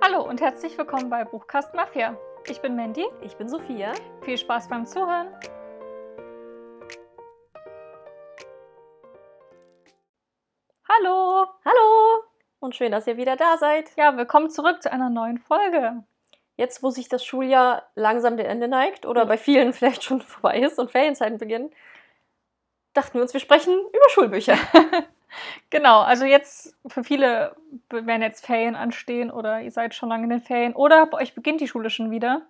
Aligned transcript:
Hallo 0.00 0.22
und 0.22 0.40
herzlich 0.40 0.78
willkommen 0.78 1.10
bei 1.10 1.24
Buchkast 1.24 1.74
Mafia. 1.74 2.16
Ich 2.48 2.60
bin 2.60 2.76
Mandy. 2.76 3.04
Ich 3.20 3.34
bin 3.36 3.48
Sophia. 3.48 3.92
Viel 4.22 4.38
Spaß 4.38 4.68
beim 4.68 4.86
Zuhören. 4.86 5.26
Hallo. 10.88 11.48
Hallo. 11.64 12.22
Und 12.60 12.76
schön, 12.76 12.92
dass 12.92 13.08
ihr 13.08 13.16
wieder 13.16 13.34
da 13.34 13.56
seid. 13.58 13.90
Ja, 13.96 14.16
willkommen 14.16 14.50
zurück 14.50 14.82
zu 14.82 14.92
einer 14.92 15.10
neuen 15.10 15.38
Folge. 15.38 16.04
Jetzt, 16.56 16.84
wo 16.84 16.90
sich 16.90 17.08
das 17.08 17.24
Schuljahr 17.24 17.90
langsam 17.96 18.36
dem 18.36 18.46
Ende 18.46 18.68
neigt 18.68 19.04
oder 19.04 19.26
bei 19.26 19.36
vielen 19.36 19.72
vielleicht 19.74 20.04
schon 20.04 20.20
vorbei 20.20 20.60
ist 20.60 20.78
und 20.78 20.92
Ferienzeiten 20.92 21.38
beginnen, 21.38 21.74
dachten 22.94 23.14
wir 23.14 23.22
uns, 23.22 23.32
wir 23.32 23.40
sprechen 23.40 23.74
über 23.76 24.08
Schulbücher. 24.10 24.56
Genau, 25.70 26.00
also 26.00 26.24
jetzt 26.24 26.74
für 26.86 27.04
viele 27.04 27.54
werden 27.90 28.22
jetzt 28.22 28.44
Ferien 28.44 28.76
anstehen 28.76 29.30
oder 29.30 29.60
ihr 29.60 29.70
seid 29.70 29.94
schon 29.94 30.08
lange 30.08 30.24
in 30.24 30.30
den 30.30 30.40
Ferien 30.40 30.74
oder 30.74 31.06
bei 31.06 31.18
euch 31.18 31.34
beginnt 31.34 31.60
die 31.60 31.68
Schule 31.68 31.90
schon 31.90 32.10
wieder. 32.10 32.42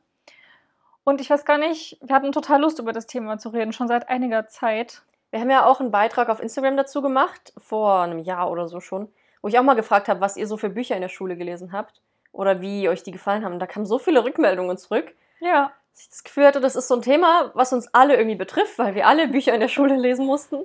Und 1.05 1.21
ich 1.21 1.31
weiß 1.31 1.45
gar 1.45 1.59
nicht, 1.59 1.99
wir 2.03 2.15
hatten 2.15 2.33
total 2.33 2.61
Lust 2.61 2.79
über 2.79 2.93
das 2.93 3.07
Thema 3.07 3.39
zu 3.39 3.49
reden, 3.49 3.73
schon 3.73 3.89
seit 3.89 4.09
einiger 4.09 4.47
Zeit. 4.47 5.03
Wir 5.31 5.41
haben 5.41 5.51
ja 5.51 5.65
auch 5.65 5.81
einen 5.81 5.91
Beitrag 5.91 6.29
auf 6.29 6.41
Instagram 6.41 6.77
dazu 6.77 7.03
gemacht, 7.03 7.53
vor 7.57 8.03
einem 8.03 8.19
Jahr 8.19 8.51
oder 8.51 8.69
so 8.69 8.81
schon, 8.81 9.09
wo 9.41 9.49
ich 9.49 9.59
auch 9.59 9.63
mal 9.63 9.75
gefragt 9.75 10.09
habe, 10.09 10.21
was 10.21 10.37
ihr 10.37 10.47
so 10.47 10.57
für 10.57 10.69
Bücher 10.69 10.97
in 10.97 11.03
der 11.03 11.09
Schule 11.09 11.37
gelesen 11.37 11.73
habt 11.73 12.01
oder 12.33 12.61
wie 12.61 12.89
euch 12.89 13.03
die 13.03 13.11
gefallen 13.11 13.45
haben. 13.45 13.59
Da 13.59 13.67
kamen 13.67 13.87
so 13.87 13.99
viele 13.99 14.23
Rückmeldungen 14.23 14.77
zurück. 14.77 15.15
Ja. 15.41 15.73
Dass 15.93 16.03
ich 16.03 16.11
das 16.11 16.25
Gefühl 16.25 16.47
hatte, 16.47 16.61
das 16.61 16.77
ist 16.77 16.89
so 16.89 16.95
ein 16.95 17.03
Thema, 17.03 17.53
was 17.55 17.73
uns 17.73 17.89
alle 17.95 18.17
irgendwie 18.17 18.37
betrifft, 18.37 18.79
weil 18.79 18.95
wir 18.95 19.07
alle 19.07 19.29
Bücher 19.29 19.55
in 19.55 19.61
der 19.61 19.69
Schule 19.69 19.97
lesen 19.97 20.27
mussten. 20.27 20.65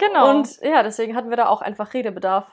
Genau. 0.00 0.30
Und 0.30 0.60
ja, 0.62 0.82
deswegen 0.82 1.14
hatten 1.14 1.28
wir 1.28 1.36
da 1.36 1.48
auch 1.48 1.60
einfach 1.60 1.92
Redebedarf. 1.92 2.50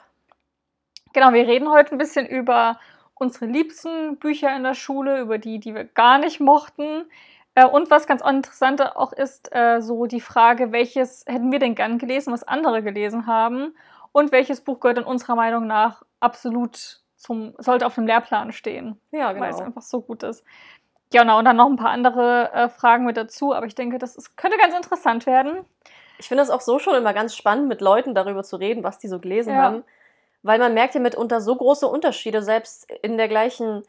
Genau, 1.14 1.32
wir 1.32 1.46
reden 1.46 1.70
heute 1.70 1.92
ein 1.92 1.98
bisschen 1.98 2.26
über 2.26 2.78
unsere 3.14 3.46
liebsten 3.46 4.18
Bücher 4.18 4.54
in 4.54 4.62
der 4.62 4.74
Schule, 4.74 5.20
über 5.20 5.38
die, 5.38 5.58
die 5.58 5.74
wir 5.74 5.84
gar 5.84 6.18
nicht 6.18 6.40
mochten. 6.40 7.06
Äh, 7.54 7.66
und 7.66 7.90
was 7.90 8.06
ganz 8.06 8.22
interessant 8.22 8.82
auch 8.96 9.12
ist, 9.12 9.48
äh, 9.54 9.80
so 9.80 10.04
die 10.04 10.20
Frage, 10.20 10.72
welches 10.72 11.24
hätten 11.26 11.50
wir 11.50 11.58
denn 11.58 11.74
gern 11.74 11.98
gelesen, 11.98 12.34
was 12.34 12.44
andere 12.44 12.82
gelesen 12.82 13.26
haben 13.26 13.74
und 14.12 14.30
welches 14.30 14.60
Buch 14.60 14.78
gehört 14.80 14.98
in 14.98 15.04
unserer 15.04 15.34
Meinung 15.34 15.66
nach 15.66 16.02
absolut 16.20 17.00
zum, 17.16 17.54
sollte 17.58 17.86
auf 17.86 17.94
dem 17.94 18.06
Lehrplan 18.06 18.52
stehen. 18.52 19.00
Ja, 19.10 19.32
genau. 19.32 19.44
Weil 19.44 19.54
es 19.54 19.60
einfach 19.60 19.82
so 19.82 20.02
gut 20.02 20.22
ist. 20.22 20.44
Genau, 21.10 21.38
und 21.38 21.46
dann 21.46 21.56
noch 21.56 21.70
ein 21.70 21.76
paar 21.76 21.90
andere 21.90 22.52
äh, 22.52 22.68
Fragen 22.68 23.06
mit 23.06 23.16
dazu, 23.16 23.54
aber 23.54 23.64
ich 23.64 23.74
denke, 23.74 23.98
das 23.98 24.16
ist, 24.16 24.36
könnte 24.36 24.58
ganz 24.58 24.74
interessant 24.74 25.24
werden. 25.24 25.64
Ich 26.18 26.28
finde 26.28 26.42
es 26.42 26.50
auch 26.50 26.60
so 26.60 26.78
schon 26.78 26.94
immer 26.94 27.14
ganz 27.14 27.34
spannend, 27.36 27.68
mit 27.68 27.80
Leuten 27.80 28.14
darüber 28.14 28.42
zu 28.42 28.56
reden, 28.56 28.82
was 28.84 28.98
die 28.98 29.08
so 29.08 29.18
gelesen 29.18 29.54
Ja. 29.54 29.62
haben. 29.62 29.84
Weil 30.42 30.58
man 30.58 30.74
merkt 30.74 30.94
ja 30.94 31.00
mitunter 31.00 31.40
so 31.40 31.54
große 31.56 31.86
Unterschiede, 31.86 32.42
selbst 32.42 32.88
in 33.02 33.16
der 33.16 33.28
gleichen 33.28 33.82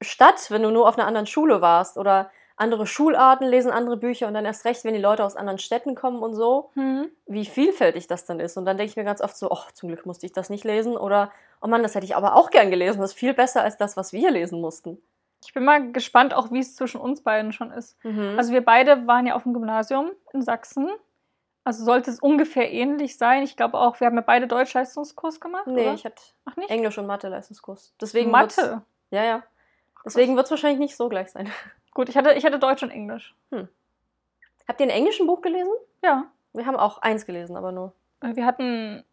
Stadt, 0.00 0.50
wenn 0.50 0.62
du 0.62 0.70
nur 0.70 0.88
auf 0.88 0.98
einer 0.98 1.06
anderen 1.06 1.26
Schule 1.26 1.60
warst. 1.60 1.96
Oder 1.98 2.30
andere 2.56 2.86
Schularten 2.86 3.46
lesen 3.48 3.70
andere 3.72 3.96
Bücher 3.96 4.26
und 4.28 4.34
dann 4.34 4.44
erst 4.44 4.64
recht, 4.64 4.84
wenn 4.84 4.94
die 4.94 5.00
Leute 5.00 5.24
aus 5.24 5.34
anderen 5.36 5.58
Städten 5.58 5.94
kommen 5.94 6.22
und 6.22 6.34
so, 6.34 6.70
Hm. 6.74 7.10
wie 7.26 7.44
vielfältig 7.46 8.06
das 8.06 8.24
dann 8.26 8.38
ist. 8.40 8.56
Und 8.56 8.64
dann 8.64 8.76
denke 8.76 8.90
ich 8.90 8.96
mir 8.96 9.04
ganz 9.04 9.20
oft 9.20 9.36
so, 9.36 9.50
oh, 9.50 9.58
zum 9.72 9.88
Glück 9.88 10.06
musste 10.06 10.26
ich 10.26 10.32
das 10.32 10.50
nicht 10.50 10.64
lesen. 10.64 10.96
Oder, 10.96 11.32
oh 11.62 11.66
Mann, 11.66 11.82
das 11.82 11.94
hätte 11.94 12.04
ich 12.06 12.14
aber 12.16 12.34
auch 12.36 12.50
gern 12.50 12.70
gelesen. 12.70 13.00
Das 13.00 13.10
ist 13.10 13.18
viel 13.18 13.34
besser 13.34 13.62
als 13.62 13.76
das, 13.76 13.96
was 13.96 14.12
wir 14.12 14.30
lesen 14.30 14.60
mussten. 14.60 15.00
Ich 15.44 15.52
bin 15.52 15.64
mal 15.64 15.92
gespannt, 15.92 16.32
auch 16.32 16.50
wie 16.52 16.60
es 16.60 16.74
zwischen 16.74 17.00
uns 17.00 17.22
beiden 17.22 17.52
schon 17.52 17.70
ist. 17.70 17.96
Also, 18.04 18.20
Also 18.38 18.52
wir 18.52 18.64
beide 18.64 19.06
waren 19.06 19.26
ja 19.26 19.34
auf 19.34 19.42
dem 19.42 19.52
Gymnasium 19.52 20.10
in 20.32 20.40
Sachsen. 20.42 20.88
Also 21.64 21.84
sollte 21.84 22.10
es 22.10 22.20
ungefähr 22.20 22.70
ähnlich 22.70 23.16
sein. 23.16 23.42
Ich 23.42 23.56
glaube 23.56 23.78
auch, 23.78 23.98
wir 23.98 24.06
haben 24.06 24.16
ja 24.16 24.20
beide 24.22 24.46
Deutschleistungskurs 24.46 25.40
gemacht. 25.40 25.66
nee, 25.66 25.82
oder? 25.82 25.94
ich 25.94 26.04
hatte 26.04 26.22
Ach 26.44 26.56
nicht? 26.56 26.70
Englisch- 26.70 26.98
und 26.98 27.06
Mathe-Leistungskurs. 27.06 27.94
Deswegen 28.00 28.30
Mathe. 28.30 28.82
Ja, 29.10 29.24
ja. 29.24 29.42
Deswegen 30.04 30.36
wird 30.36 30.44
es 30.44 30.50
wahrscheinlich 30.50 30.78
nicht 30.78 30.96
so 30.96 31.08
gleich 31.08 31.30
sein. 31.30 31.50
Gut, 31.94 32.08
ich 32.10 32.16
hatte, 32.16 32.34
ich 32.34 32.44
hatte 32.44 32.58
Deutsch 32.58 32.82
und 32.82 32.90
Englisch. 32.90 33.34
Habt 34.68 34.80
ihr 34.80 34.86
ein 34.86 34.90
englischen 34.90 35.26
Buch 35.26 35.40
gelesen? 35.40 35.72
Ja. 36.02 36.26
Wir 36.52 36.66
haben 36.66 36.76
auch 36.76 36.98
eins 36.98 37.24
gelesen, 37.24 37.56
aber 37.56 37.72
nur. 37.72 37.92
Äh, 38.20 38.36
Wir 38.36 38.44
hatten, 38.46 39.04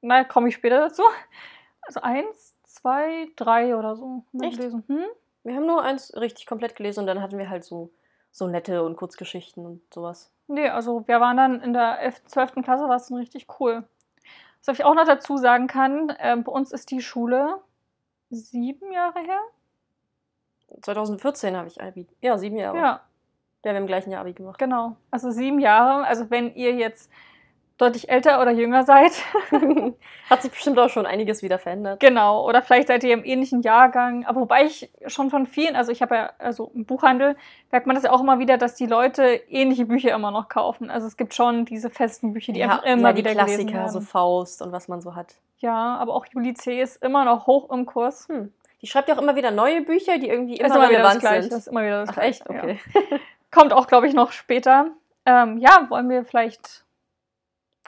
na, 0.00 0.24
komme 0.24 0.48
ich 0.48 0.54
später 0.56 0.78
dazu. 0.78 1.02
Also 1.82 2.00
eins, 2.00 2.56
zwei, 2.64 3.28
drei 3.36 3.76
oder 3.76 3.94
so. 3.94 4.24
Echt? 4.40 4.56
Gelesen. 4.56 4.84
Hm? 4.88 5.04
Wir 5.44 5.54
haben 5.56 5.66
nur 5.66 5.82
eins 5.82 6.14
richtig 6.16 6.46
komplett 6.46 6.74
gelesen 6.74 7.00
und 7.00 7.06
dann 7.06 7.20
hatten 7.20 7.38
wir 7.38 7.50
halt 7.50 7.64
so, 7.64 7.90
so 8.36 8.48
nette 8.48 8.82
und 8.82 8.96
Kurzgeschichten 8.96 9.64
und 9.64 9.80
sowas. 9.94 10.32
Nee, 10.48 10.68
also 10.68 11.06
wir 11.06 11.20
waren 11.20 11.36
dann 11.36 11.60
in 11.62 11.72
der 11.72 12.00
11., 12.00 12.24
12. 12.26 12.54
Klasse, 12.64 12.88
war 12.88 12.96
es 12.96 13.06
dann 13.06 13.18
richtig 13.18 13.46
cool. 13.60 13.84
Was 14.66 14.76
ich 14.78 14.84
auch 14.84 14.94
noch 14.94 15.04
dazu 15.06 15.36
sagen 15.36 15.68
kann, 15.68 16.12
ähm, 16.18 16.42
bei 16.42 16.50
uns 16.50 16.72
ist 16.72 16.90
die 16.90 17.00
Schule 17.00 17.60
sieben 18.30 18.90
Jahre 18.90 19.20
her. 19.20 19.38
2014 20.82 21.56
habe 21.56 21.68
ich 21.68 21.80
Abi. 21.80 22.06
Ja, 22.20 22.36
sieben 22.38 22.56
Jahre. 22.56 22.76
Ja, 22.76 22.82
Ja, 22.82 23.00
wir 23.62 23.70
haben 23.70 23.76
im 23.78 23.86
gleichen 23.86 24.10
Jahr 24.10 24.22
Abi 24.22 24.32
gemacht. 24.32 24.58
genau. 24.58 24.96
Also 25.10 25.30
sieben 25.30 25.60
Jahre. 25.60 26.04
Also 26.04 26.30
wenn 26.30 26.54
ihr 26.54 26.72
jetzt 26.74 27.10
deutlich 27.78 28.08
älter 28.08 28.40
oder 28.40 28.52
jünger 28.52 28.84
seid, 28.84 29.12
Hat 30.30 30.42
sich 30.42 30.50
bestimmt 30.50 30.78
auch 30.78 30.88
schon 30.88 31.06
einiges 31.06 31.42
wieder 31.42 31.58
verändert. 31.58 32.00
genau, 32.00 32.48
oder 32.48 32.62
vielleicht 32.62 32.88
seid 32.88 33.04
ihr 33.04 33.12
im 33.12 33.24
ähnlichen 33.24 33.62
Jahrgang. 33.62 34.24
Aber 34.26 34.42
wobei 34.42 34.64
ich 34.64 34.90
schon 35.06 35.30
von 35.30 35.46
vielen, 35.46 35.76
also 35.76 35.92
ich 35.92 36.00
habe 36.02 36.14
ja, 36.14 36.32
also 36.38 36.70
im 36.74 36.86
Buchhandel 36.86 37.36
merkt 37.70 37.86
man 37.86 37.94
das 37.94 38.04
ja 38.04 38.12
auch 38.12 38.20
immer 38.20 38.38
wieder, 38.38 38.56
dass 38.56 38.74
die 38.74 38.86
Leute 38.86 39.40
ähnliche 39.48 39.86
Bücher 39.86 40.14
immer 40.14 40.30
noch 40.30 40.48
kaufen. 40.48 40.90
Also 40.90 41.06
es 41.06 41.16
gibt 41.16 41.34
schon 41.34 41.64
diese 41.64 41.90
festen 41.90 42.32
Bücher, 42.32 42.52
die 42.52 42.62
einfach 42.62 42.84
immer 42.84 43.08
ja, 43.08 43.12
die 43.12 43.18
wieder 43.18 43.34
gelesen 43.34 43.66
Klassiker, 43.66 43.74
werden. 43.74 43.92
so 43.92 44.00
Faust 44.00 44.62
und 44.62 44.72
was 44.72 44.88
man 44.88 45.00
so 45.00 45.14
hat. 45.14 45.34
Ja, 45.58 45.96
aber 45.96 46.14
auch 46.14 46.26
Juli 46.26 46.54
C. 46.54 46.80
ist 46.80 47.02
immer 47.02 47.24
noch 47.24 47.46
hoch 47.46 47.70
im 47.70 47.86
Kurs. 47.86 48.28
Hm. 48.28 48.52
Die 48.82 48.86
schreibt 48.86 49.08
ja 49.08 49.16
auch 49.16 49.22
immer 49.22 49.34
wieder 49.34 49.50
neue 49.50 49.80
Bücher, 49.80 50.18
die 50.18 50.28
irgendwie 50.28 50.58
Ist 50.58 50.74
immer 50.74 50.90
wieder 50.90 51.02
das 51.02 51.22
relevant 51.22 51.44
sind. 51.44 51.58
Ist 51.58 51.68
immer 51.68 51.82
wieder 51.82 52.04
das 52.04 52.10
Ach 52.10 52.22
echt? 52.22 52.48
Okay. 52.48 52.78
Ja. 52.94 53.18
Kommt 53.50 53.72
auch, 53.72 53.86
glaube 53.86 54.06
ich, 54.06 54.14
noch 54.14 54.32
später. 54.32 54.88
Ähm, 55.26 55.58
ja, 55.58 55.86
wollen 55.88 56.10
wir 56.10 56.24
vielleicht 56.24 56.83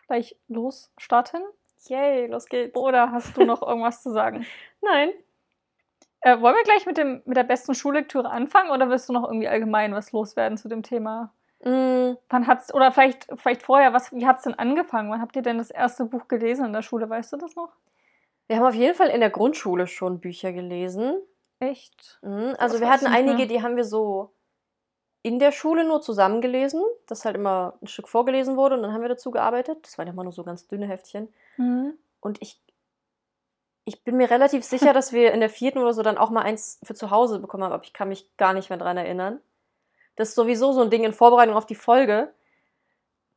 gleich 0.06 0.36
losstarten? 0.48 1.42
Yay, 1.88 2.26
los 2.26 2.46
geht's. 2.46 2.76
Oder 2.76 3.12
hast 3.12 3.36
du 3.36 3.44
noch 3.44 3.62
irgendwas 3.62 4.02
zu 4.02 4.10
sagen? 4.10 4.44
Nein. 4.80 5.10
Äh, 6.20 6.40
wollen 6.40 6.56
wir 6.56 6.64
gleich 6.64 6.86
mit, 6.86 6.96
dem, 6.96 7.22
mit 7.24 7.36
der 7.36 7.44
besten 7.44 7.74
Schullektüre 7.74 8.28
anfangen 8.30 8.70
oder 8.70 8.88
willst 8.88 9.08
du 9.08 9.12
noch 9.12 9.24
irgendwie 9.28 9.48
allgemein 9.48 9.94
was 9.94 10.12
loswerden 10.12 10.58
zu 10.58 10.68
dem 10.68 10.82
Thema? 10.82 11.32
Mm, 11.62 12.14
Wann 12.28 12.46
hat's, 12.46 12.74
oder 12.74 12.90
vielleicht, 12.90 13.28
vielleicht 13.36 13.62
vorher, 13.62 13.92
was, 13.92 14.12
wie 14.12 14.26
hat 14.26 14.38
es 14.38 14.44
denn 14.44 14.54
angefangen? 14.54 15.10
Wann 15.10 15.20
habt 15.20 15.36
ihr 15.36 15.42
denn 15.42 15.58
das 15.58 15.70
erste 15.70 16.04
Buch 16.04 16.26
gelesen 16.26 16.66
in 16.66 16.72
der 16.72 16.82
Schule? 16.82 17.08
Weißt 17.08 17.32
du 17.32 17.36
das 17.36 17.54
noch? 17.54 17.70
Wir 18.48 18.56
haben 18.56 18.66
auf 18.66 18.74
jeden 18.74 18.94
Fall 18.94 19.08
in 19.08 19.20
der 19.20 19.30
Grundschule 19.30 19.86
schon 19.86 20.20
Bücher 20.20 20.52
gelesen. 20.52 21.20
Echt? 21.60 22.18
Mhm, 22.22 22.54
Also 22.58 22.74
Das 22.74 22.80
wir 22.80 22.90
hatten 22.90 23.06
einige, 23.06 23.46
die 23.46 23.62
haben 23.62 23.76
wir 23.76 23.84
so 23.84 24.32
in 25.26 25.40
der 25.40 25.50
Schule 25.50 25.84
nur 25.84 26.02
zusammen 26.02 26.40
gelesen, 26.40 26.80
dass 27.08 27.24
halt 27.24 27.34
immer 27.34 27.74
ein 27.82 27.88
Stück 27.88 28.06
vorgelesen 28.06 28.56
wurde 28.56 28.76
und 28.76 28.82
dann 28.82 28.92
haben 28.92 29.02
wir 29.02 29.08
dazu 29.08 29.32
gearbeitet. 29.32 29.78
Das 29.82 29.98
waren 29.98 30.06
ja 30.06 30.12
immer 30.12 30.22
nur 30.22 30.32
so 30.32 30.44
ganz 30.44 30.68
dünne 30.68 30.86
Heftchen. 30.86 31.34
Mhm. 31.56 31.94
Und 32.20 32.40
ich, 32.40 32.60
ich 33.84 34.04
bin 34.04 34.18
mir 34.18 34.30
relativ 34.30 34.62
sicher, 34.62 34.92
dass 34.92 35.12
wir 35.12 35.32
in 35.32 35.40
der 35.40 35.50
vierten 35.50 35.80
oder 35.80 35.92
so 35.94 36.02
dann 36.02 36.16
auch 36.16 36.30
mal 36.30 36.42
eins 36.42 36.78
für 36.84 36.94
zu 36.94 37.10
Hause 37.10 37.40
bekommen 37.40 37.64
haben, 37.64 37.72
aber 37.72 37.82
ich 37.82 37.92
kann 37.92 38.08
mich 38.08 38.36
gar 38.36 38.52
nicht 38.52 38.70
mehr 38.70 38.78
dran 38.78 38.96
erinnern. 38.96 39.40
Das 40.14 40.28
ist 40.28 40.36
sowieso 40.36 40.72
so 40.72 40.82
ein 40.82 40.90
Ding 40.90 41.02
in 41.02 41.12
Vorbereitung 41.12 41.56
auf 41.56 41.66
die 41.66 41.74
Folge. 41.74 42.32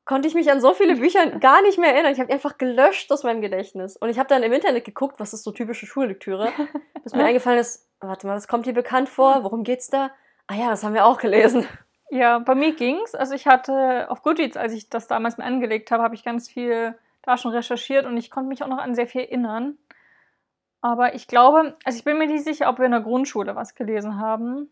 Konnte 0.06 0.28
ich 0.28 0.36
mich 0.36 0.52
an 0.52 0.62
so 0.62 0.76
viele 0.76 0.98
Bücher 0.98 1.26
gar 1.40 1.64
nicht 1.64 1.80
mehr 1.80 1.92
erinnern. 1.92 2.14
Ich 2.14 2.20
habe 2.20 2.32
einfach 2.32 2.60
gelöscht 2.60 3.12
aus 3.12 3.24
meinem 3.24 3.42
Gedächtnis. 3.42 3.98
Und 3.98 4.10
ich 4.10 4.20
habe 4.20 4.30
dann 4.30 4.44
im 4.44 4.54
Internet 4.54 4.86
geguckt, 4.86 5.20
was 5.20 5.34
ist 5.34 5.44
so 5.44 5.52
typische 5.52 5.88
Schullektüre. 5.88 6.52
Bis 7.04 7.16
mir 7.16 7.26
eingefallen 7.26 7.58
ist, 7.58 7.88
warte 8.00 8.28
mal, 8.28 8.36
das 8.36 8.48
kommt 8.48 8.68
dir 8.68 8.74
bekannt 8.74 9.10
vor. 9.10 9.44
Worum 9.44 9.64
geht's 9.64 9.90
da? 9.90 10.12
Ah 10.50 10.56
ja, 10.56 10.70
das 10.70 10.84
haben 10.84 10.96
wir 10.96 11.06
auch 11.06 11.20
gelesen. 11.20 11.66
Ja, 12.10 12.40
bei 12.40 12.56
mir 12.56 12.76
ging's. 12.76 13.14
Also 13.14 13.36
ich 13.36 13.46
hatte 13.46 14.10
auf 14.10 14.24
Goodreads, 14.24 14.58
als 14.58 14.74
ich 14.74 14.90
das 14.90 15.08
damals 15.08 15.38
mir 15.38 15.44
angelegt 15.44 15.92
habe, 15.92 16.02
habe 16.02 16.16
ich 16.16 16.24
ganz 16.24 16.50
viel 16.50 16.98
da 17.22 17.38
schon 17.38 17.52
recherchiert 17.52 18.08
und 18.08 18.18
ich 18.18 18.32
konnte 18.32 18.50
mich 18.50 18.64
auch 18.64 18.68
noch 18.68 18.80
an 18.80 18.96
sehr 18.96 19.06
viel 19.06 19.22
erinnern. 19.22 19.78
Aber 20.82 21.14
ich 21.14 21.28
glaube, 21.28 21.76
also 21.84 22.00
ich 22.00 22.04
bin 22.04 22.18
mir 22.18 22.26
nicht 22.26 22.44
sicher, 22.44 22.68
ob 22.68 22.80
wir 22.80 22.86
in 22.86 22.94
der 22.94 23.02
Grundschule 23.02 23.56
was 23.56 23.76
gelesen 23.76 24.20
haben. 24.20 24.72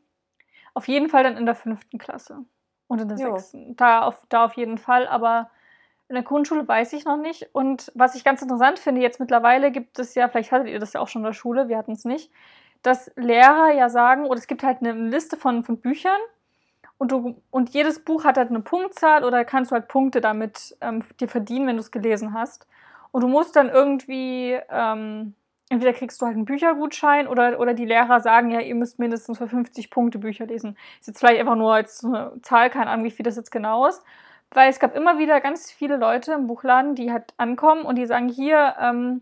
Auf 0.73 0.87
jeden 0.87 1.09
Fall 1.09 1.21
dann 1.21 1.37
in 1.37 1.45
der 1.45 1.53
fünften 1.53 1.99
Klasse 1.99 2.39
und 2.87 3.01
in 3.01 3.09
der 3.09 3.17
Jo. 3.19 3.35
sechsten. 3.35 3.75
Da 3.75 4.01
auf, 4.01 4.19
da 4.29 4.45
auf 4.45 4.53
jeden 4.53 4.79
Fall, 4.79 5.07
aber 5.07 5.51
in 6.09 6.15
der 6.15 6.23
Grundschule 6.23 6.67
weiß 6.67 6.93
ich 6.93 7.05
noch 7.05 7.17
nicht. 7.17 7.49
Und 7.53 7.91
was 7.93 8.15
ich 8.15 8.23
ganz 8.23 8.41
interessant 8.41 8.79
finde, 8.79 9.01
jetzt 9.01 9.19
mittlerweile 9.19 9.71
gibt 9.71 9.99
es 9.99 10.15
ja, 10.15 10.27
vielleicht 10.27 10.51
hattet 10.51 10.69
ihr 10.69 10.79
das 10.79 10.93
ja 10.93 11.01
auch 11.01 11.07
schon 11.07 11.21
in 11.21 11.27
der 11.27 11.33
Schule, 11.33 11.69
wir 11.69 11.77
hatten 11.77 11.91
es 11.91 12.03
nicht, 12.03 12.31
dass 12.81 13.11
Lehrer 13.15 13.73
ja 13.73 13.89
sagen, 13.89 14.25
oder 14.25 14.39
es 14.39 14.47
gibt 14.47 14.63
halt 14.63 14.79
eine 14.81 14.93
Liste 14.93 15.37
von, 15.37 15.63
von 15.63 15.77
Büchern 15.77 16.19
und, 16.97 17.11
du, 17.11 17.35
und 17.51 17.69
jedes 17.69 18.03
Buch 18.03 18.23
hat 18.23 18.37
halt 18.37 18.49
eine 18.49 18.61
Punktzahl 18.61 19.23
oder 19.23 19.45
kannst 19.45 19.71
du 19.71 19.75
halt 19.75 19.87
Punkte 19.87 20.21
damit 20.21 20.75
ähm, 20.81 21.03
dir 21.19 21.27
verdienen, 21.27 21.67
wenn 21.67 21.75
du 21.75 21.81
es 21.81 21.91
gelesen 21.91 22.33
hast. 22.33 22.67
Und 23.11 23.21
du 23.21 23.27
musst 23.27 23.55
dann 23.55 23.69
irgendwie, 23.69 24.57
ähm, 24.69 25.35
entweder 25.69 25.93
kriegst 25.93 26.21
du 26.21 26.25
halt 26.25 26.35
einen 26.35 26.45
Büchergutschein 26.45 27.27
oder, 27.27 27.59
oder 27.59 27.73
die 27.73 27.85
Lehrer 27.85 28.19
sagen, 28.19 28.51
ja, 28.51 28.61
ihr 28.61 28.75
müsst 28.75 28.99
mindestens 28.99 29.37
für 29.37 29.47
50 29.47 29.91
Punkte 29.91 30.17
Bücher 30.17 30.47
lesen. 30.47 30.75
Ist 30.99 31.07
jetzt 31.07 31.19
vielleicht 31.19 31.39
einfach 31.39 31.55
nur 31.55 31.73
als 31.73 32.03
eine 32.03 32.33
Zahl, 32.41 32.69
keine 32.69 32.89
Ahnung, 32.89 33.05
wie 33.05 33.11
viel 33.11 33.23
das 33.23 33.35
jetzt 33.35 33.51
genau 33.51 33.85
ist. 33.87 34.01
Weil 34.51 34.69
es 34.69 34.79
gab 34.79 34.95
immer 34.95 35.19
wieder 35.19 35.39
ganz 35.41 35.71
viele 35.71 35.97
Leute 35.97 36.33
im 36.33 36.47
Buchladen, 36.47 36.95
die 36.95 37.11
halt 37.11 37.33
ankommen 37.37 37.83
und 37.83 37.95
die 37.95 38.05
sagen, 38.05 38.29
hier, 38.29 38.75
ähm, 38.79 39.21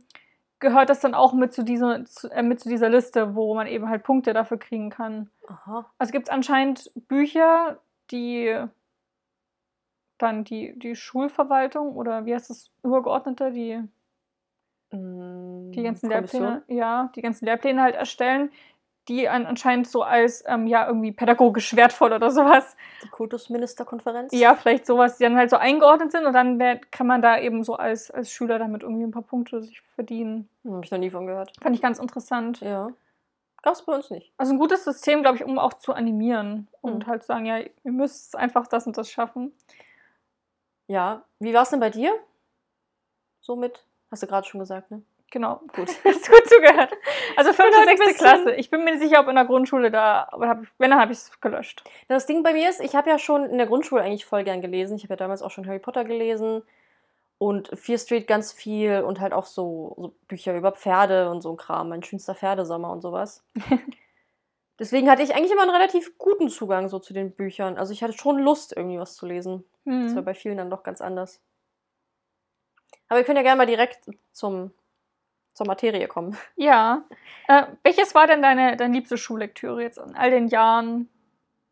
gehört 0.60 0.90
das 0.90 1.00
dann 1.00 1.14
auch 1.14 1.34
mit 1.34 1.54
zu, 1.54 1.64
dieser, 1.64 2.06
zu, 2.06 2.30
äh, 2.30 2.44
mit 2.44 2.60
zu 2.60 2.70
dieser 2.70 2.90
Liste, 2.90 3.36
wo 3.36 3.56
man 3.56 3.68
eben 3.68 3.90
halt 3.90 4.04
Punkte 4.04 4.34
dafür 4.34 4.58
kriegen 4.58 4.90
kann. 4.90 5.30
Aha. 5.48 5.92
Also 5.98 6.12
gibt 6.12 6.28
es 6.28 6.34
anscheinend 6.34 6.92
Bücher, 7.08 7.80
die 8.12 8.58
dann 10.18 10.44
die, 10.44 10.78
die 10.80 10.96
Schulverwaltung 10.96 11.96
oder 11.96 12.26
wie 12.26 12.34
heißt 12.34 12.50
das, 12.50 12.72
Übergeordnete, 12.84 13.52
die 13.52 13.84
Mm, 14.92 15.72
die 15.72 15.84
ganzen 15.84 16.10
Kommission? 16.10 16.44
Lehrpläne, 16.44 16.80
ja, 16.80 17.12
die 17.16 17.22
ganzen 17.22 17.46
Lehrpläne 17.46 17.82
halt 17.82 17.96
erstellen, 17.96 18.52
die 19.08 19.30
an, 19.30 19.46
anscheinend 19.46 19.88
so 19.88 20.02
als 20.04 20.44
ähm, 20.48 20.68
ja 20.68 20.88
irgendwie 20.88 21.12
pädagogisch 21.12 21.76
wertvoll 21.76 22.12
oder 22.14 22.32
sowas, 22.32 22.76
Die 23.04 23.08
Kultusministerkonferenz? 23.10 24.34
ja, 24.34 24.56
vielleicht 24.56 24.86
sowas, 24.86 25.18
die 25.18 25.24
dann 25.24 25.38
halt 25.38 25.50
so 25.50 25.58
eingeordnet 25.58 26.12
sind 26.12 26.26
und 26.26 26.34
dann 26.34 26.58
wär, 26.60 26.78
kann 26.80 27.08
man 27.08 27.22
da 27.22 27.38
eben 27.40 27.64
so 27.64 27.76
als, 27.76 28.10
als 28.12 28.32
Schüler 28.32 28.58
damit 28.60 28.84
irgendwie 28.84 29.04
ein 29.04 29.12
paar 29.12 29.22
Punkte 29.22 29.62
sich 29.62 29.82
verdienen. 29.96 30.50
Hm, 30.64 30.76
Hab 30.78 30.86
ich 30.86 30.92
noch 30.92 30.98
nie 31.00 31.10
von 31.12 31.28
gehört. 31.28 31.54
Fand 31.62 31.76
ich 31.76 31.82
ganz 31.82 32.00
interessant. 32.00 32.62
Ja. 32.62 32.90
Gab's 33.62 33.84
bei 33.84 33.94
uns 33.96 34.10
nicht. 34.12 34.32
Also 34.38 34.54
ein 34.54 34.60
gutes 34.60 34.84
System, 34.84 35.22
glaube 35.24 35.38
ich, 35.38 35.44
um 35.44 35.58
auch 35.58 35.74
zu 35.74 35.94
animieren 35.94 36.68
und 36.82 37.06
Mhm. 37.06 37.08
halt 37.08 37.24
zu 37.24 37.28
sagen, 37.28 37.46
ja, 37.46 37.58
ihr 37.60 37.92
müsst 37.92 38.36
einfach 38.36 38.68
das 38.68 38.86
und 38.88 38.98
das 38.98 39.10
schaffen. 39.10 39.52
Ja. 40.88 41.24
Wie 41.40 41.54
war's 41.54 41.72
denn 41.72 41.80
bei 41.80 41.90
dir? 41.90 42.14
Somit? 43.42 43.84
Hast 44.12 44.24
du 44.24 44.28
gerade 44.28 44.48
schon 44.48 44.60
gesagt, 44.60 44.92
ne? 44.92 45.02
Genau. 45.36 45.60
Gut. 45.74 45.90
Hast 46.06 46.30
gut 46.30 46.48
zugehört. 46.48 46.94
Also 47.36 47.52
fünfte, 47.52 47.76
halt 47.76 47.90
sechste 47.90 48.14
Klasse. 48.14 48.56
Ich 48.56 48.70
bin 48.70 48.86
mir 48.86 48.92
nicht 48.92 49.04
sicher, 49.04 49.20
ob 49.20 49.28
in 49.28 49.36
der 49.36 49.44
Grundschule 49.44 49.92
da, 49.92 50.30
aber 50.32 50.48
hab, 50.48 50.62
wenn, 50.78 50.92
dann 50.92 51.02
habe 51.02 51.12
ich 51.12 51.18
es 51.18 51.42
gelöscht. 51.42 51.84
Das 52.08 52.26
Ding 52.26 52.42
bei 52.42 52.54
mir 52.54 52.70
ist, 52.70 52.80
ich 52.80 52.96
habe 52.96 53.10
ja 53.10 53.20
schon 53.20 53.44
in 53.44 53.58
der 53.58 53.68
Grundschule 53.68 54.02
eigentlich 54.02 54.24
voll 54.24 54.46
gern 54.46 54.62
gelesen. 54.62 54.96
Ich 54.96 55.04
habe 55.04 55.16
ja 55.16 55.18
damals 55.18 55.42
auch 55.42 55.52
schon 55.52 55.68
Harry 55.68 55.80
Potter 55.80 56.06
gelesen 56.06 56.64
und 57.38 57.68
Fear 57.78 57.98
Street 57.98 58.28
ganz 58.28 58.54
viel 58.54 59.02
und 59.02 59.20
halt 59.20 59.34
auch 59.34 59.44
so, 59.44 59.96
so 59.98 60.16
Bücher 60.30 60.56
über 60.56 60.72
Pferde 60.72 61.30
und 61.30 61.42
so 61.42 61.52
ein 61.52 61.58
Kram. 61.58 61.90
Mein 61.90 62.02
schönster 62.02 62.34
Pferdesommer 62.34 62.90
und 62.90 63.02
sowas. 63.02 63.44
Deswegen 64.80 65.10
hatte 65.12 65.22
ich 65.22 65.36
eigentlich 65.36 65.52
immer 65.52 65.64
einen 65.64 65.72
relativ 65.72 66.18
guten 66.18 66.48
Zugang 66.48 66.88
so 66.88 66.98
zu 67.00 67.14
den 67.14 67.36
Büchern. 67.36 67.78
Also 67.78 67.92
ich 67.92 68.02
hatte 68.02 68.14
schon 68.14 68.40
Lust, 68.40 68.72
irgendwie 68.74 69.00
was 69.00 69.16
zu 69.16 69.26
lesen. 69.26 69.66
Das 69.84 70.16
war 70.16 70.24
bei 70.24 70.34
vielen 70.34 70.56
dann 70.56 70.70
doch 70.70 70.84
ganz 70.84 71.02
anders. 71.02 71.42
Aber 73.10 73.20
wir 73.20 73.26
können 73.26 73.36
ja 73.36 73.44
gerne 73.44 73.58
mal 73.58 73.66
direkt 73.66 74.10
zum, 74.32 74.72
zur 75.56 75.66
Materie 75.66 76.08
kommen. 76.08 76.38
Ja. 76.56 77.04
Äh, 77.48 77.64
welches 77.84 78.14
war 78.14 78.28
denn 78.28 78.42
deine, 78.42 78.76
deine 78.78 78.94
liebste 78.94 79.18
Schullektüre 79.18 79.82
jetzt 79.82 79.98
in 79.98 80.16
all 80.16 80.30
den 80.30 80.48
Jahren, 80.48 81.10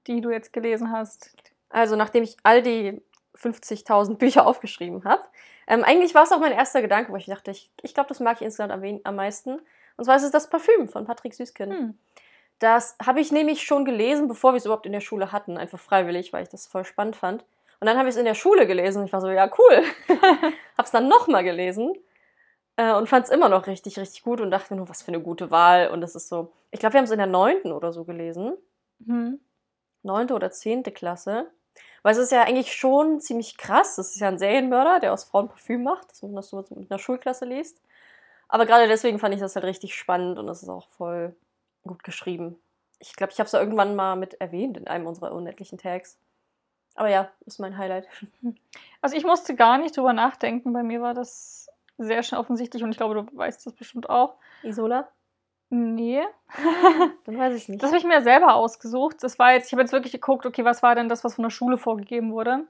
die 0.07 0.21
du 0.21 0.31
jetzt 0.31 0.53
gelesen 0.53 0.91
hast? 0.91 1.35
Also, 1.69 1.95
nachdem 1.95 2.23
ich 2.23 2.37
all 2.43 2.61
die 2.61 3.01
50.000 3.35 4.15
Bücher 4.15 4.47
aufgeschrieben 4.47 5.03
habe, 5.03 5.23
ähm, 5.67 5.83
eigentlich 5.83 6.15
war 6.15 6.23
es 6.23 6.31
auch 6.31 6.39
mein 6.39 6.51
erster 6.51 6.81
Gedanke, 6.81 7.11
wo 7.11 7.15
ich 7.17 7.25
dachte, 7.25 7.51
ich, 7.51 7.71
ich 7.81 7.93
glaube, 7.93 8.09
das 8.09 8.19
mag 8.19 8.37
ich 8.37 8.43
insgesamt 8.43 8.71
am, 8.71 8.99
am 9.03 9.15
meisten. 9.15 9.61
Und 9.97 10.05
zwar 10.05 10.15
ist 10.15 10.23
es 10.23 10.31
das 10.31 10.49
Parfüm 10.49 10.89
von 10.89 11.05
Patrick 11.05 11.33
Süßkind. 11.33 11.73
Hm. 11.73 11.97
Das 12.59 12.95
habe 13.05 13.19
ich 13.19 13.31
nämlich 13.31 13.63
schon 13.63 13.83
gelesen, 13.83 14.27
bevor 14.27 14.53
wir 14.53 14.57
es 14.57 14.65
überhaupt 14.65 14.85
in 14.85 14.91
der 14.91 15.01
Schule 15.01 15.31
hatten, 15.31 15.57
einfach 15.57 15.79
freiwillig, 15.79 16.31
weil 16.33 16.43
ich 16.43 16.49
das 16.49 16.67
voll 16.67 16.85
spannend 16.85 17.15
fand. 17.15 17.43
Und 17.79 17.87
dann 17.87 17.97
habe 17.97 18.07
ich 18.07 18.15
es 18.15 18.19
in 18.19 18.25
der 18.25 18.35
Schule 18.35 18.67
gelesen 18.67 18.99
und 18.99 19.07
ich 19.07 19.13
war 19.13 19.21
so, 19.21 19.29
ja, 19.29 19.49
cool. 19.57 19.83
habe 20.21 20.85
es 20.85 20.91
dann 20.91 21.09
nochmal 21.09 21.43
gelesen 21.43 21.93
äh, 22.77 22.93
und 22.93 23.07
fand 23.07 23.25
es 23.25 23.31
immer 23.31 23.49
noch 23.49 23.67
richtig, 23.67 23.99
richtig 23.99 24.23
gut 24.23 24.41
und 24.41 24.51
dachte 24.51 24.73
mir 24.73 24.77
nur, 24.77 24.89
was 24.89 25.03
für 25.03 25.09
eine 25.09 25.21
gute 25.21 25.51
Wahl. 25.51 25.89
Und 25.89 26.01
das 26.01 26.15
ist 26.15 26.29
so, 26.29 26.51
ich 26.71 26.79
glaube, 26.79 26.93
wir 26.93 26.99
haben 26.99 27.05
es 27.05 27.11
in 27.11 27.19
der 27.19 27.27
neunten 27.27 27.71
oder 27.71 27.93
so 27.93 28.03
gelesen. 28.03 28.57
Hm. 29.05 29.39
neunte 30.03 30.33
oder 30.33 30.51
zehnte 30.51 30.91
Klasse. 30.91 31.51
Weil 32.03 32.13
es 32.13 32.17
ist 32.17 32.31
ja 32.31 32.43
eigentlich 32.43 32.73
schon 32.73 33.19
ziemlich 33.19 33.57
krass. 33.57 33.95
Das 33.95 34.13
ist 34.13 34.19
ja 34.19 34.27
ein 34.27 34.37
Serienmörder, 34.37 34.99
der 34.99 35.13
aus 35.13 35.23
Frauen 35.23 35.49
Parfüm 35.49 35.83
macht, 35.83 36.11
dass 36.11 36.21
man 36.21 36.35
das 36.35 36.49
so 36.49 36.57
mit 36.57 36.91
einer 36.91 36.99
Schulklasse 36.99 37.45
liest. 37.45 37.81
Aber 38.49 38.65
gerade 38.65 38.87
deswegen 38.87 39.19
fand 39.19 39.33
ich 39.33 39.41
das 39.41 39.55
halt 39.55 39.65
richtig 39.65 39.95
spannend 39.95 40.37
und 40.37 40.47
es 40.49 40.61
ist 40.63 40.69
auch 40.69 40.87
voll 40.89 41.35
gut 41.83 42.03
geschrieben. 42.03 42.59
Ich 42.99 43.15
glaube, 43.15 43.33
ich 43.33 43.39
habe 43.39 43.47
es 43.47 43.53
ja 43.53 43.59
irgendwann 43.59 43.95
mal 43.95 44.15
mit 44.15 44.35
erwähnt 44.35 44.77
in 44.77 44.87
einem 44.87 45.07
unserer 45.07 45.31
unendlichen 45.33 45.77
Tags. 45.77 46.19
Aber 46.95 47.09
ja, 47.09 47.31
ist 47.45 47.59
mein 47.59 47.77
Highlight. 47.77 48.07
Also 49.01 49.17
ich 49.17 49.25
musste 49.25 49.53
gar 49.53 49.77
nicht 49.79 49.97
drüber 49.97 50.13
nachdenken. 50.13 50.71
Bei 50.71 50.81
mir 50.81 51.01
war 51.01 51.13
das 51.13 51.67
sehr 51.97 52.23
schnell 52.23 52.39
offensichtlich 52.39 52.83
und 52.83 52.91
ich 52.91 52.97
glaube, 52.97 53.15
du 53.15 53.37
weißt 53.37 53.65
das 53.65 53.73
bestimmt 53.73 54.09
auch. 54.09 54.35
Isola? 54.63 55.07
Nee. 55.69 56.23
Dann 57.25 57.37
weiß 57.37 57.55
ich 57.55 57.67
nicht. 57.67 57.81
Das 57.81 57.89
habe 57.89 57.97
ich 57.97 58.05
mir 58.05 58.21
selber 58.21 58.53
ausgesucht. 58.53 59.17
Das 59.21 59.39
war 59.39 59.53
jetzt, 59.53 59.67
ich 59.67 59.73
habe 59.73 59.81
jetzt 59.81 59.91
wirklich 59.91 60.13
geguckt, 60.13 60.45
okay, 60.45 60.63
was 60.63 60.83
war 60.83 60.93
denn 60.95 61.09
das, 61.09 61.23
was 61.23 61.35
von 61.35 61.43
der 61.43 61.49
Schule 61.49 61.77
vorgegeben 61.77 62.31
wurde? 62.31 62.67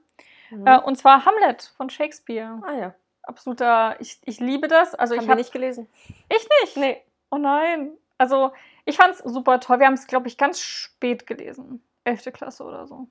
Mhm. 0.50 0.66
Äh, 0.66 0.80
und 0.80 0.96
zwar 0.96 1.26
Hamlet 1.26 1.74
von 1.76 1.90
Shakespeare. 1.90 2.62
ah 2.66 2.72
ja, 2.72 2.94
Absoluter, 3.22 3.96
ich, 4.00 4.20
ich 4.24 4.40
liebe 4.40 4.68
das. 4.68 4.94
Also 4.94 5.16
haben 5.16 5.22
ich 5.22 5.28
habe 5.28 5.38
nicht 5.38 5.52
gelesen. 5.52 5.88
Ich 6.28 6.48
nicht. 6.62 6.76
Nee. 6.76 7.02
Oh 7.30 7.38
nein. 7.38 7.92
Also 8.18 8.52
ich 8.84 8.96
fand 8.96 9.14
es 9.14 9.18
super 9.20 9.60
toll. 9.60 9.80
Wir 9.80 9.86
haben 9.86 9.94
es, 9.94 10.06
glaube 10.06 10.28
ich, 10.28 10.36
ganz 10.36 10.60
spät 10.60 11.26
gelesen. 11.26 11.82
Elfte 12.04 12.32
Klasse 12.32 12.64
oder 12.64 12.86
so. 12.86 13.08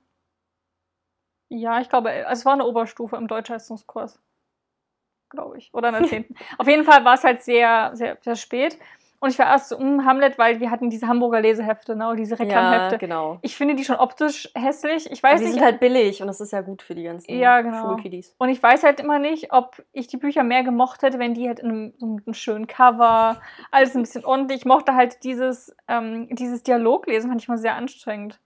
Ja, 1.48 1.80
ich 1.80 1.88
glaube, 1.88 2.10
also 2.10 2.40
es 2.40 2.44
war 2.44 2.54
eine 2.54 2.64
Oberstufe 2.64 3.16
im 3.16 3.28
Deutschleistungskurs. 3.28 4.20
Glaube 5.34 5.58
ich. 5.58 5.70
Oder 5.74 5.88
in 5.88 5.94
der 5.94 6.04
zehnten. 6.04 6.34
Auf 6.58 6.66
jeden 6.68 6.84
Fall 6.84 7.04
war 7.04 7.14
es 7.14 7.24
halt 7.24 7.42
sehr, 7.42 7.90
sehr, 7.94 8.16
sehr 8.20 8.36
spät. 8.36 8.78
Und 9.20 9.30
ich 9.30 9.38
war 9.38 9.46
erst 9.46 9.70
so, 9.70 9.78
hm, 9.78 10.04
Hamlet, 10.04 10.36
weil 10.36 10.60
wir 10.60 10.70
hatten 10.70 10.90
diese 10.90 11.08
Hamburger 11.08 11.40
Lesehefte, 11.40 11.96
ne, 11.96 12.14
diese 12.14 12.34
Ja, 12.34 12.42
Reklamhefte. 12.42 12.98
genau. 12.98 13.38
Ich 13.40 13.56
finde 13.56 13.74
die 13.74 13.84
schon 13.84 13.96
optisch 13.96 14.50
hässlich. 14.54 15.10
Ich 15.10 15.24
Aber 15.24 15.32
weiß 15.32 15.40
die 15.40 15.46
nicht. 15.46 15.54
sind 15.54 15.64
halt 15.64 15.80
billig 15.80 16.20
und 16.20 16.26
das 16.26 16.42
ist 16.42 16.52
ja 16.52 16.60
gut 16.60 16.82
für 16.82 16.94
die 16.94 17.04
ganzen 17.04 17.34
Ja, 17.34 17.62
genau. 17.62 17.80
Schulkiddies. 17.94 18.34
Und 18.36 18.50
ich 18.50 18.62
weiß 18.62 18.82
halt 18.82 19.00
immer 19.00 19.18
nicht, 19.18 19.50
ob 19.50 19.82
ich 19.92 20.08
die 20.08 20.18
Bücher 20.18 20.44
mehr 20.44 20.62
gemocht 20.62 21.00
hätte, 21.02 21.18
wenn 21.18 21.32
die 21.32 21.48
halt 21.48 21.60
in 21.60 21.70
einem, 21.70 21.94
so 21.96 22.06
einem 22.06 22.34
schönen 22.34 22.66
Cover, 22.66 23.40
alles 23.70 23.94
ein 23.96 24.02
bisschen 24.02 24.26
ordentlich. 24.26 24.58
Ich 24.58 24.66
mochte 24.66 24.94
halt 24.94 25.24
dieses, 25.24 25.74
ähm, 25.88 26.28
dieses 26.30 26.62
Dialoglesen, 26.62 27.30
fand 27.30 27.40
ich 27.40 27.48
mal 27.48 27.56
sehr 27.56 27.76
anstrengend. 27.76 28.40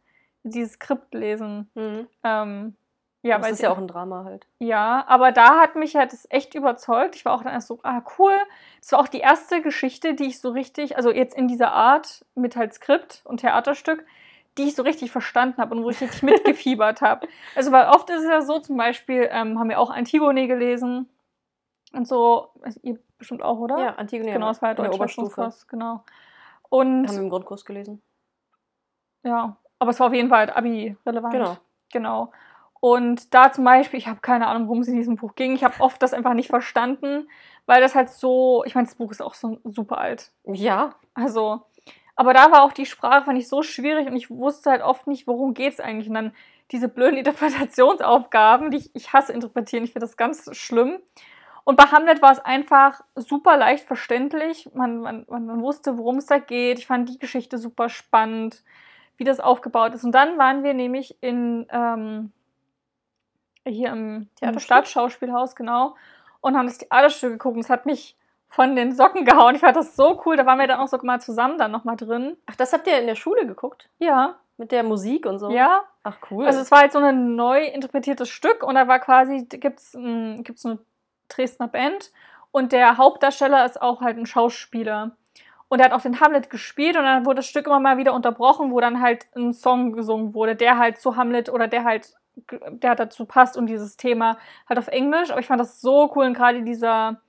Dieses 0.44 0.74
Skriptlesen. 0.74 1.68
Mhm. 1.74 2.06
Ähm, 2.22 2.76
ja, 3.28 3.36
Ja, 3.36 3.42
das 3.42 3.50
ist 3.52 3.62
ja 3.62 3.70
auch 3.70 3.78
ein 3.78 3.88
Drama 3.88 4.24
halt. 4.24 4.46
ja, 4.58 5.04
aber 5.06 5.32
da 5.32 5.60
hat 5.60 5.76
mich 5.76 5.96
halt 5.96 6.12
das 6.12 6.26
echt 6.30 6.54
überzeugt. 6.54 7.14
Ich 7.16 7.24
war 7.24 7.34
auch 7.34 7.42
dann 7.42 7.52
erst 7.52 7.68
so, 7.68 7.78
ah, 7.82 8.02
cool. 8.18 8.34
Das 8.80 8.92
war 8.92 9.00
auch 9.00 9.08
die 9.08 9.20
erste 9.20 9.62
Geschichte, 9.62 10.14
die 10.14 10.26
ich 10.26 10.40
so 10.40 10.50
richtig, 10.50 10.96
also 10.96 11.10
jetzt 11.10 11.36
in 11.36 11.48
dieser 11.48 11.72
Art 11.72 12.24
mit 12.34 12.56
halt 12.56 12.74
Skript 12.74 13.22
und 13.24 13.40
Theaterstück, 13.40 14.04
die 14.56 14.64
ich 14.64 14.74
so 14.74 14.82
richtig 14.82 15.10
verstanden 15.12 15.60
habe 15.60 15.74
und 15.74 15.84
wo 15.84 15.90
ich 15.90 16.00
richtig 16.00 16.22
mitgefiebert 16.24 17.00
habe. 17.00 17.28
Also, 17.54 17.70
weil 17.72 17.86
oft 17.88 18.10
ist 18.10 18.22
es 18.22 18.28
ja 18.28 18.40
so, 18.42 18.58
zum 18.58 18.76
Beispiel 18.76 19.28
ähm, 19.30 19.58
haben 19.58 19.68
wir 19.68 19.78
auch 19.78 19.90
Antigone 19.90 20.48
gelesen 20.48 21.08
und 21.92 22.06
so, 22.08 22.50
also 22.62 22.80
ihr 22.82 22.98
bestimmt 23.18 23.42
auch, 23.42 23.58
oder? 23.58 23.78
Ja, 23.78 23.94
Antigone 23.94 24.32
genau, 24.32 24.48
das 24.48 24.60
war 24.62 24.72
Oberstufe. 24.72 24.98
Deutschleistungskurs, 24.98 25.68
genau. 25.68 26.04
Und 26.68 27.06
Haben 27.06 27.16
wir 27.16 27.22
im 27.22 27.30
Grundkurs 27.30 27.64
gelesen. 27.64 28.02
ja, 29.22 29.56
aber 29.78 29.90
es 29.90 30.00
war 30.00 30.08
auf 30.08 30.12
jeden 30.12 30.28
Fall 30.28 30.38
halt 30.40 30.56
Abi-relevant. 30.56 31.32
Genau. 31.32 31.56
Genau. 31.92 32.32
Und 32.80 33.34
da 33.34 33.50
zum 33.50 33.64
Beispiel, 33.64 33.98
ich 33.98 34.06
habe 34.06 34.20
keine 34.20 34.46
Ahnung, 34.46 34.68
worum 34.68 34.80
es 34.80 34.88
in 34.88 34.96
diesem 34.96 35.16
Buch 35.16 35.34
ging. 35.34 35.54
Ich 35.54 35.64
habe 35.64 35.80
oft 35.80 36.00
das 36.02 36.14
einfach 36.14 36.34
nicht 36.34 36.48
verstanden, 36.48 37.28
weil 37.66 37.80
das 37.80 37.94
halt 37.94 38.10
so, 38.10 38.62
ich 38.64 38.74
meine, 38.74 38.86
das 38.86 38.94
Buch 38.94 39.10
ist 39.10 39.20
auch 39.20 39.34
so 39.34 39.58
super 39.64 39.98
alt. 39.98 40.30
Ja. 40.44 40.94
Also, 41.14 41.62
aber 42.14 42.32
da 42.32 42.50
war 42.50 42.62
auch 42.62 42.72
die 42.72 42.86
Sprache, 42.86 43.24
fand 43.24 43.38
ich 43.38 43.48
so 43.48 43.62
schwierig 43.62 44.06
und 44.06 44.16
ich 44.16 44.30
wusste 44.30 44.70
halt 44.70 44.82
oft 44.82 45.06
nicht, 45.06 45.26
worum 45.26 45.54
geht 45.54 45.74
es 45.74 45.80
eigentlich. 45.80 46.08
Und 46.08 46.14
dann 46.14 46.32
diese 46.70 46.88
blöden 46.88 47.16
Interpretationsaufgaben, 47.18 48.70
die 48.70 48.78
ich, 48.78 48.94
ich 48.94 49.12
hasse 49.12 49.32
interpretieren, 49.32 49.84
ich 49.84 49.92
finde 49.92 50.06
das 50.06 50.16
ganz 50.16 50.48
schlimm. 50.56 50.98
Und 51.64 51.76
bei 51.76 51.84
Hamlet 51.84 52.22
war 52.22 52.32
es 52.32 52.38
einfach 52.38 53.02
super 53.14 53.58
leicht 53.58 53.84
verständlich. 53.84 54.70
Man, 54.72 55.00
man, 55.00 55.26
man, 55.28 55.60
wusste, 55.60 55.98
worum 55.98 56.16
es 56.16 56.24
da 56.24 56.38
geht. 56.38 56.78
Ich 56.78 56.86
fand 56.86 57.10
die 57.10 57.18
Geschichte 57.18 57.58
super 57.58 57.90
spannend, 57.90 58.62
wie 59.18 59.24
das 59.24 59.38
aufgebaut 59.38 59.92
ist. 59.92 60.02
Und 60.02 60.12
dann 60.12 60.38
waren 60.38 60.64
wir 60.64 60.72
nämlich 60.72 61.22
in 61.22 61.66
ähm, 61.70 62.32
hier 63.70 63.90
im? 63.92 64.28
Stadtschauspielhaus, 64.58 65.56
genau, 65.56 65.94
und 66.40 66.56
haben 66.56 66.66
das 66.66 66.78
Theaterstück 66.78 67.32
geguckt. 67.32 67.56
Und 67.56 67.64
es 67.64 67.70
hat 67.70 67.86
mich 67.86 68.16
von 68.48 68.76
den 68.76 68.92
Socken 68.92 69.24
gehauen. 69.24 69.54
Ich 69.54 69.60
fand 69.60 69.76
das 69.76 69.94
so 69.96 70.22
cool. 70.24 70.36
Da 70.36 70.46
waren 70.46 70.58
wir 70.58 70.66
dann 70.66 70.80
auch 70.80 70.88
so 70.88 70.98
mal 71.02 71.20
zusammen 71.20 71.58
dann 71.58 71.70
nochmal 71.70 71.96
drin. 71.96 72.36
Ach, 72.46 72.56
das 72.56 72.72
habt 72.72 72.86
ihr 72.86 72.98
in 72.98 73.06
der 73.06 73.14
Schule 73.14 73.46
geguckt? 73.46 73.88
Ja, 73.98 74.36
Mit 74.56 74.72
der 74.72 74.82
Musik 74.82 75.26
und 75.26 75.38
so? 75.38 75.50
ja. 75.50 75.82
Ach, 76.04 76.16
cool. 76.30 76.46
Also 76.46 76.60
es 76.60 76.70
war 76.70 76.80
halt 76.80 76.92
so 76.92 77.00
ein 77.00 77.36
neu 77.36 77.64
interpretiertes 77.64 78.30
Stück 78.30 78.62
und 78.62 78.76
da 78.76 78.88
war 78.88 78.98
quasi, 78.98 79.44
gibt 79.44 79.78
es 79.78 79.92
gibt's 80.38 80.64
eine 80.64 80.78
Dresdner 81.28 81.68
Band 81.68 82.12
und 82.50 82.72
der 82.72 82.96
Hauptdarsteller 82.96 83.66
ist 83.66 83.82
auch 83.82 84.00
halt 84.00 84.16
ein 84.16 84.24
Schauspieler. 84.24 85.10
Und 85.68 85.80
er 85.80 85.84
hat 85.86 85.92
auch 85.92 86.00
den 86.00 86.18
Hamlet 86.20 86.48
gespielt 86.48 86.96
und 86.96 87.04
dann 87.04 87.26
wurde 87.26 87.36
das 87.36 87.46
Stück 87.46 87.66
immer 87.66 87.78
mal 87.78 87.98
wieder 87.98 88.14
unterbrochen, 88.14 88.72
wo 88.72 88.80
dann 88.80 89.02
halt 89.02 89.26
ein 89.36 89.52
Song 89.52 89.92
gesungen 89.92 90.32
wurde, 90.32 90.56
der 90.56 90.78
halt 90.78 90.96
zu 90.98 91.16
Hamlet 91.16 91.50
oder 91.50 91.68
der 91.68 91.84
halt, 91.84 92.14
der 92.70 92.94
dazu 92.94 93.24
passt 93.24 93.56
und 93.56 93.66
dieses 93.66 93.96
Thema 93.96 94.38
halt 94.68 94.78
auf 94.78 94.88
Englisch. 94.88 95.30
Aber 95.30 95.40
ich 95.40 95.46
fand 95.46 95.60
das 95.60 95.80
so 95.80 96.12
cool 96.14 96.26
und 96.26 96.34
gerade 96.34 96.62
dieser, 96.62 97.20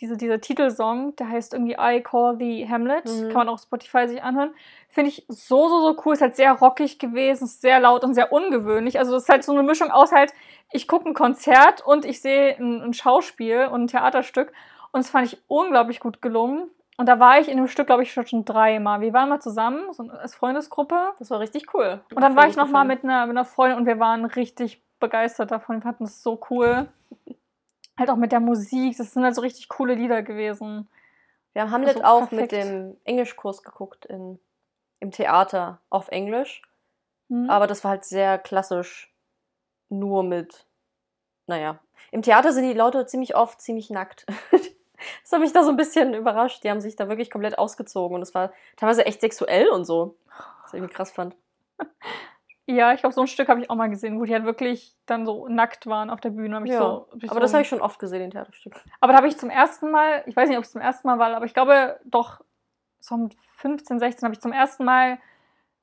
diese, 0.00 0.16
dieser 0.16 0.40
Titelsong, 0.40 1.14
der 1.16 1.28
heißt 1.28 1.52
irgendwie 1.54 1.76
I 1.78 2.02
Call 2.02 2.36
the 2.38 2.68
Hamlet, 2.68 3.04
Mhm. 3.06 3.28
kann 3.28 3.34
man 3.34 3.48
auch 3.48 3.54
auf 3.54 3.60
Spotify 3.62 4.08
sich 4.08 4.22
anhören. 4.22 4.52
Finde 4.88 5.10
ich 5.10 5.24
so, 5.28 5.68
so, 5.68 5.80
so 5.80 6.02
cool. 6.04 6.14
Ist 6.14 6.20
halt 6.22 6.36
sehr 6.36 6.52
rockig 6.52 6.98
gewesen, 6.98 7.44
ist 7.44 7.60
sehr 7.60 7.80
laut 7.80 8.04
und 8.04 8.14
sehr 8.14 8.32
ungewöhnlich. 8.32 8.98
Also 8.98 9.16
es 9.16 9.24
ist 9.24 9.28
halt 9.28 9.44
so 9.44 9.52
eine 9.52 9.62
Mischung 9.62 9.90
aus 9.90 10.12
halt, 10.12 10.32
ich 10.72 10.88
gucke 10.88 11.08
ein 11.08 11.14
Konzert 11.14 11.84
und 11.86 12.04
ich 12.04 12.20
sehe 12.20 12.56
ein, 12.58 12.82
ein 12.82 12.94
Schauspiel 12.94 13.66
und 13.70 13.82
ein 13.84 13.86
Theaterstück. 13.88 14.52
Und 14.92 15.02
das 15.04 15.10
fand 15.10 15.26
ich 15.26 15.38
unglaublich 15.48 16.00
gut 16.00 16.20
gelungen. 16.22 16.70
Und 16.96 17.06
da 17.06 17.18
war 17.18 17.40
ich 17.40 17.48
in 17.48 17.56
dem 17.56 17.66
Stück, 17.66 17.86
glaube 17.86 18.04
ich, 18.04 18.12
schon 18.12 18.44
dreimal. 18.44 19.00
Wir 19.00 19.12
waren 19.12 19.28
mal 19.28 19.40
zusammen, 19.40 19.92
so 19.92 20.04
als 20.04 20.34
Freundesgruppe. 20.34 21.12
Das 21.18 21.30
war 21.30 21.40
richtig 21.40 21.74
cool. 21.74 22.00
Und 22.14 22.22
dann 22.22 22.36
war 22.36 22.46
ich 22.46 22.56
noch 22.56 22.68
mal 22.68 22.84
mit 22.84 23.02
einer, 23.02 23.26
mit 23.26 23.36
einer 23.36 23.44
Freundin 23.44 23.78
und 23.78 23.86
wir 23.86 23.98
waren 23.98 24.24
richtig 24.24 24.82
begeistert 25.00 25.50
davon. 25.50 25.76
Wir 25.76 25.82
fanden 25.82 26.04
es 26.04 26.22
so 26.22 26.40
cool. 26.50 26.88
halt 27.98 28.10
auch 28.10 28.16
mit 28.16 28.32
der 28.32 28.40
Musik. 28.40 28.96
Das 28.96 29.12
sind 29.12 29.24
halt 29.24 29.34
so 29.34 29.40
richtig 29.40 29.68
coole 29.68 29.94
Lieder 29.94 30.22
gewesen. 30.22 30.88
Wir 31.52 31.62
haben 31.62 31.70
Hamlet 31.72 31.96
Also 31.96 32.04
auch 32.04 32.28
perfekt. 32.28 32.52
mit 32.52 32.52
dem 32.52 32.96
Englischkurs 33.04 33.62
geguckt 33.62 34.06
in, 34.06 34.38
im 35.00 35.10
Theater 35.10 35.80
auf 35.90 36.08
Englisch. 36.08 36.62
Hm? 37.28 37.50
Aber 37.50 37.66
das 37.66 37.82
war 37.82 37.92
halt 37.92 38.04
sehr 38.04 38.38
klassisch. 38.38 39.12
Nur 39.88 40.22
mit, 40.22 40.66
naja. 41.46 41.78
Im 42.10 42.22
Theater 42.22 42.52
sind 42.52 42.64
die 42.64 42.78
Leute 42.78 43.06
ziemlich 43.06 43.34
oft 43.34 43.60
ziemlich 43.60 43.90
nackt. 43.90 44.26
Das 45.22 45.32
hat 45.32 45.40
mich 45.40 45.52
da 45.52 45.62
so 45.62 45.70
ein 45.70 45.76
bisschen 45.76 46.14
überrascht. 46.14 46.64
Die 46.64 46.70
haben 46.70 46.80
sich 46.80 46.96
da 46.96 47.08
wirklich 47.08 47.30
komplett 47.30 47.58
ausgezogen 47.58 48.16
und 48.16 48.22
es 48.22 48.34
war 48.34 48.52
teilweise 48.76 49.06
echt 49.06 49.20
sexuell 49.20 49.68
und 49.68 49.84
so. 49.84 50.16
Was 50.62 50.72
ich 50.72 50.78
irgendwie 50.78 50.94
krass 50.94 51.10
fand. 51.10 51.36
ja, 52.66 52.92
ich 52.92 53.00
glaube, 53.00 53.14
so 53.14 53.20
ein 53.20 53.26
Stück 53.26 53.48
habe 53.48 53.60
ich 53.60 53.70
auch 53.70 53.76
mal 53.76 53.90
gesehen, 53.90 54.18
wo 54.18 54.24
die 54.24 54.32
halt 54.32 54.44
wirklich 54.44 54.94
dann 55.06 55.26
so 55.26 55.48
nackt 55.48 55.86
waren 55.86 56.10
auf 56.10 56.20
der 56.20 56.30
Bühne. 56.30 56.62
Ja, 56.66 56.78
so, 56.78 57.08
Aber 57.10 57.34
so 57.34 57.40
das 57.40 57.52
habe 57.52 57.62
ich 57.62 57.68
schon 57.68 57.80
oft 57.80 57.98
gesehen, 57.98 58.20
den 58.20 58.30
Theaterstück. 58.30 58.82
Aber 59.00 59.12
da 59.12 59.18
habe 59.18 59.28
ich 59.28 59.36
zum 59.36 59.50
ersten 59.50 59.90
Mal, 59.90 60.22
ich 60.26 60.36
weiß 60.36 60.48
nicht, 60.48 60.58
ob 60.58 60.64
es 60.64 60.72
zum 60.72 60.80
ersten 60.80 61.06
Mal 61.06 61.18
war, 61.18 61.34
aber 61.34 61.46
ich 61.46 61.54
glaube 61.54 62.00
doch, 62.04 62.40
so 63.00 63.16
mit 63.16 63.34
15, 63.58 63.98
16 63.98 64.26
habe 64.26 64.34
ich 64.34 64.40
zum 64.40 64.52
ersten 64.52 64.84
Mal 64.84 65.18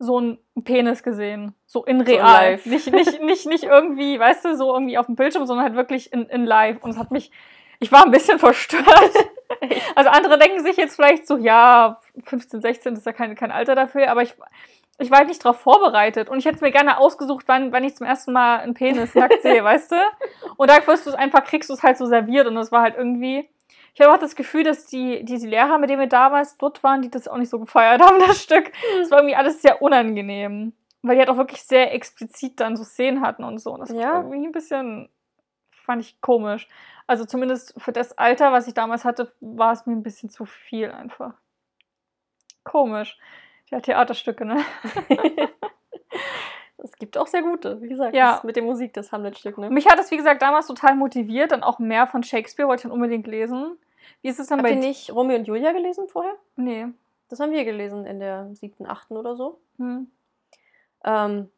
so 0.01 0.17
einen 0.17 0.39
Penis 0.63 1.03
gesehen. 1.03 1.53
So 1.67 1.85
in 1.85 1.99
in 1.99 2.07
real. 2.07 2.23
live. 2.23 2.65
nicht, 2.65 2.91
nicht, 2.91 3.21
nicht, 3.21 3.45
nicht 3.45 3.63
irgendwie, 3.63 4.19
weißt 4.19 4.45
du, 4.45 4.55
so 4.55 4.73
irgendwie 4.73 4.97
auf 4.97 5.05
dem 5.05 5.15
Bildschirm, 5.15 5.45
sondern 5.45 5.65
halt 5.65 5.75
wirklich 5.75 6.11
in, 6.11 6.25
in 6.25 6.45
live. 6.45 6.83
Und 6.83 6.89
es 6.89 6.97
hat 6.97 7.11
mich, 7.11 7.31
ich 7.81 7.91
war 7.91 8.05
ein 8.05 8.11
bisschen 8.11 8.39
verstört. 8.39 8.85
also 9.95 10.09
andere 10.09 10.37
denken 10.37 10.63
sich 10.63 10.77
jetzt 10.77 10.95
vielleicht 10.95 11.27
so, 11.27 11.35
ja, 11.37 11.99
15, 12.23 12.61
16 12.61 12.93
ist 12.93 13.05
ja 13.05 13.11
kein, 13.11 13.35
kein 13.35 13.51
Alter 13.51 13.75
dafür, 13.75 14.09
aber 14.09 14.21
ich, 14.21 14.35
ich 14.99 15.09
war 15.11 15.17
halt 15.17 15.27
nicht 15.27 15.43
darauf 15.43 15.59
vorbereitet. 15.59 16.29
Und 16.29 16.37
ich 16.37 16.45
hätte 16.45 16.55
es 16.55 16.61
mir 16.61 16.71
gerne 16.71 16.99
ausgesucht, 16.99 17.45
wann, 17.47 17.71
wann 17.71 17.83
ich 17.83 17.95
zum 17.95 18.05
ersten 18.05 18.31
Mal 18.31 18.59
einen 18.59 18.75
Penis 18.75 19.15
nackt 19.15 19.41
sehe, 19.41 19.63
weißt 19.63 19.91
du? 19.91 19.95
Und 20.57 20.69
da 20.69 20.85
wirst 20.87 21.07
du 21.07 21.09
es 21.09 21.15
einfach, 21.15 21.43
kriegst 21.43 21.69
du 21.69 21.73
es 21.73 21.81
halt 21.83 21.97
so 21.97 22.05
serviert 22.05 22.47
und 22.47 22.55
das 22.55 22.71
war 22.71 22.83
halt 22.83 22.95
irgendwie. 22.95 23.49
Ich 23.93 23.99
habe 23.99 24.13
auch 24.13 24.19
das 24.19 24.37
Gefühl, 24.37 24.63
dass 24.63 24.85
die, 24.85 25.25
die, 25.25 25.37
die 25.37 25.47
Lehrer, 25.47 25.77
mit 25.77 25.89
denen 25.89 25.99
wir 25.99 26.07
damals 26.07 26.55
dort 26.57 26.81
waren, 26.81 27.01
die 27.01 27.09
das 27.09 27.27
auch 27.27 27.35
nicht 27.35 27.49
so 27.49 27.59
gefeiert 27.59 28.01
haben, 28.01 28.19
das 28.27 28.41
Stück. 28.41 28.71
Das 28.99 29.11
war 29.11 29.17
irgendwie 29.19 29.35
alles 29.35 29.61
sehr 29.61 29.81
unangenehm. 29.81 30.73
Weil 31.01 31.15
die 31.15 31.19
halt 31.19 31.29
auch 31.29 31.37
wirklich 31.37 31.63
sehr 31.63 31.93
explizit 31.95 32.59
dann 32.59 32.77
so 32.77 32.83
Szenen 32.83 33.21
hatten 33.21 33.43
und 33.43 33.57
so. 33.57 33.71
Und 33.73 33.79
das 33.81 33.89
Ja. 33.89 34.13
war 34.13 34.23
irgendwie 34.23 34.45
ein 34.47 34.51
bisschen, 34.51 35.09
fand 35.71 36.03
ich 36.03 36.21
komisch. 36.21 36.67
Also 37.11 37.25
zumindest 37.25 37.73
für 37.75 37.91
das 37.91 38.17
Alter, 38.17 38.53
was 38.53 38.69
ich 38.69 38.73
damals 38.73 39.03
hatte, 39.03 39.33
war 39.41 39.73
es 39.73 39.85
mir 39.85 39.91
ein 39.91 40.01
bisschen 40.01 40.29
zu 40.29 40.45
viel 40.45 40.89
einfach. 40.91 41.33
Komisch. 42.63 43.19
Ja, 43.69 43.81
Theaterstücke, 43.81 44.45
ne? 44.45 44.63
Es 46.77 46.93
gibt 46.93 47.17
auch 47.17 47.27
sehr 47.27 47.41
gute, 47.43 47.81
wie 47.81 47.89
gesagt. 47.89 48.15
Ja. 48.15 48.39
Mit 48.45 48.55
der 48.55 48.63
Musik, 48.63 48.93
das 48.93 49.11
Hamlet-Stück, 49.11 49.57
ne? 49.57 49.69
Mich 49.69 49.87
hat 49.87 49.99
das, 49.99 50.09
wie 50.09 50.15
gesagt, 50.17 50.41
damals 50.41 50.67
total 50.67 50.95
motiviert, 50.95 51.51
dann 51.51 51.63
auch 51.63 51.79
mehr 51.79 52.07
von 52.07 52.23
Shakespeare, 52.23 52.67
wollte 52.69 52.79
ich 52.79 52.83
dann 52.83 52.91
unbedingt 52.93 53.27
lesen. 53.27 53.77
Wie 54.21 54.29
ist 54.29 54.39
es 54.39 54.47
dann 54.47 54.59
Habt 54.59 54.69
bei 54.69 54.75
ihr 54.75 54.79
nicht 54.79 55.13
Romeo 55.13 55.35
und 55.35 55.45
Julia 55.45 55.73
gelesen 55.73 56.07
vorher? 56.07 56.35
Nee. 56.55 56.87
Das 57.27 57.41
haben 57.41 57.51
wir 57.51 57.65
gelesen 57.65 58.05
in 58.05 58.19
der 58.19 58.55
siebten, 58.55 58.87
achten 58.87 59.17
oder 59.17 59.35
so. 59.35 59.59
Hm. 59.77 60.09
Ähm, 61.03 61.51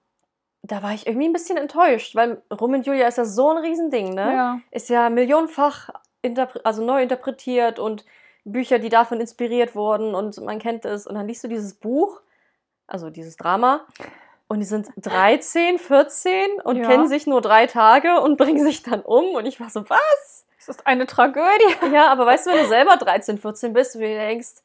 da 0.63 0.82
war 0.82 0.93
ich 0.93 1.05
irgendwie 1.05 1.27
ein 1.27 1.34
bisschen 1.34 1.58
enttäuscht, 1.58 2.15
weil 2.15 2.41
Romeo 2.50 2.77
und 2.77 2.88
Julia 2.88 3.08
ist 3.08 3.17
ja 3.17 3.25
so 3.25 3.50
ein 3.51 3.58
Riesending, 3.58 4.13
ne? 4.13 4.34
Ja. 4.34 4.60
Ist 4.72 4.89
ja 4.89 5.10
millionenfach 5.10 5.89
also 6.63 6.86
neu 6.86 7.03
interpretiert 7.03 7.79
und 7.79 8.05
Bücher, 8.46 8.79
die 8.79 8.88
davon 8.88 9.20
inspiriert 9.20 9.75
wurden 9.75 10.15
und 10.15 10.39
man 10.41 10.60
kennt 10.60 10.86
es. 10.86 11.05
Und 11.05 11.15
dann 11.15 11.27
liest 11.27 11.43
du 11.43 11.50
dieses 11.50 11.74
Buch, 11.74 12.22
also 12.88 13.10
dieses 13.10 13.36
Drama, 13.36 13.86
und 14.48 14.60
die 14.60 14.65
sind 14.65 14.88
13, 14.98 15.79
14 15.79 16.62
und 16.63 16.77
Ja. 16.77 16.88
kennen 16.88 17.08
sich 17.08 17.27
nur 17.27 17.41
drei 17.41 17.67
Tage 17.67 18.22
und 18.22 18.38
bringen 18.38 18.63
sich 18.63 18.84
dann 18.84 19.01
um. 19.01 19.36
Und 19.36 19.46
ich 19.46 19.60
war 19.60 19.70
so, 19.70 19.89
was? 19.89 20.46
Es 20.58 20.70
ist 20.70 20.88
eine 20.88 21.05
Tragödie. 21.08 21.93
Ja, 21.93 22.08
aber 22.08 22.25
weißt 22.25 22.48
du, 22.48 22.51
wenn 22.51 22.60
du 22.60 22.67
selber 22.67 22.96
13, 22.96 23.38
14 23.38 23.74
bist 23.74 23.96
und 23.96 24.01
du 24.01 24.08
dir 24.08 24.17
denkst, 24.17 24.62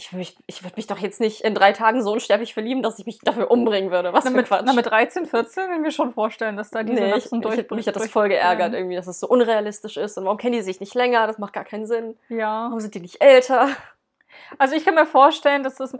ich 0.00 0.12
würde 0.12 0.18
mich, 0.20 0.36
ich 0.46 0.64
würd 0.64 0.76
mich 0.78 0.86
doch 0.86 0.96
jetzt 0.98 1.20
nicht 1.20 1.42
in 1.42 1.54
drei 1.54 1.72
Tagen 1.72 2.02
so 2.02 2.10
unsterblich 2.10 2.54
verlieben, 2.54 2.82
dass 2.82 2.98
ich 2.98 3.04
mich 3.04 3.18
dafür 3.18 3.50
umbringen 3.50 3.90
würde. 3.90 4.14
Was 4.14 4.24
Na, 4.24 4.30
für 4.30 4.36
mit, 4.38 4.46
Quatsch. 4.46 4.62
na, 4.64 4.72
mit 4.72 4.86
13, 4.86 5.26
14 5.26 5.64
kann 5.64 5.74
ich 5.74 5.80
mir 5.80 5.90
schon 5.90 6.14
vorstellen, 6.14 6.56
dass 6.56 6.70
da 6.70 6.82
diese 6.82 7.02
nee, 7.02 7.14
ich, 7.16 7.28
durch, 7.28 7.58
ich, 7.58 7.70
mich 7.70 7.86
hat 7.86 7.96
das 7.96 8.08
voll 8.08 8.30
geärgert, 8.30 8.72
irgendwie, 8.72 8.96
dass 8.96 9.06
es 9.06 9.20
so 9.20 9.28
unrealistisch 9.28 9.98
ist. 9.98 10.16
Und 10.16 10.24
warum 10.24 10.38
kennen 10.38 10.54
die 10.54 10.62
sich 10.62 10.80
nicht 10.80 10.94
länger? 10.94 11.26
Das 11.26 11.36
macht 11.36 11.52
gar 11.52 11.64
keinen 11.64 11.86
Sinn. 11.86 12.16
Ja. 12.30 12.64
Warum 12.64 12.80
sind 12.80 12.94
die 12.94 13.00
nicht 13.00 13.20
älter? 13.20 13.68
Also 14.58 14.74
ich 14.74 14.84
kann 14.84 14.94
mir 14.94 15.06
vorstellen, 15.06 15.62
dass 15.62 15.76
das 15.76 15.92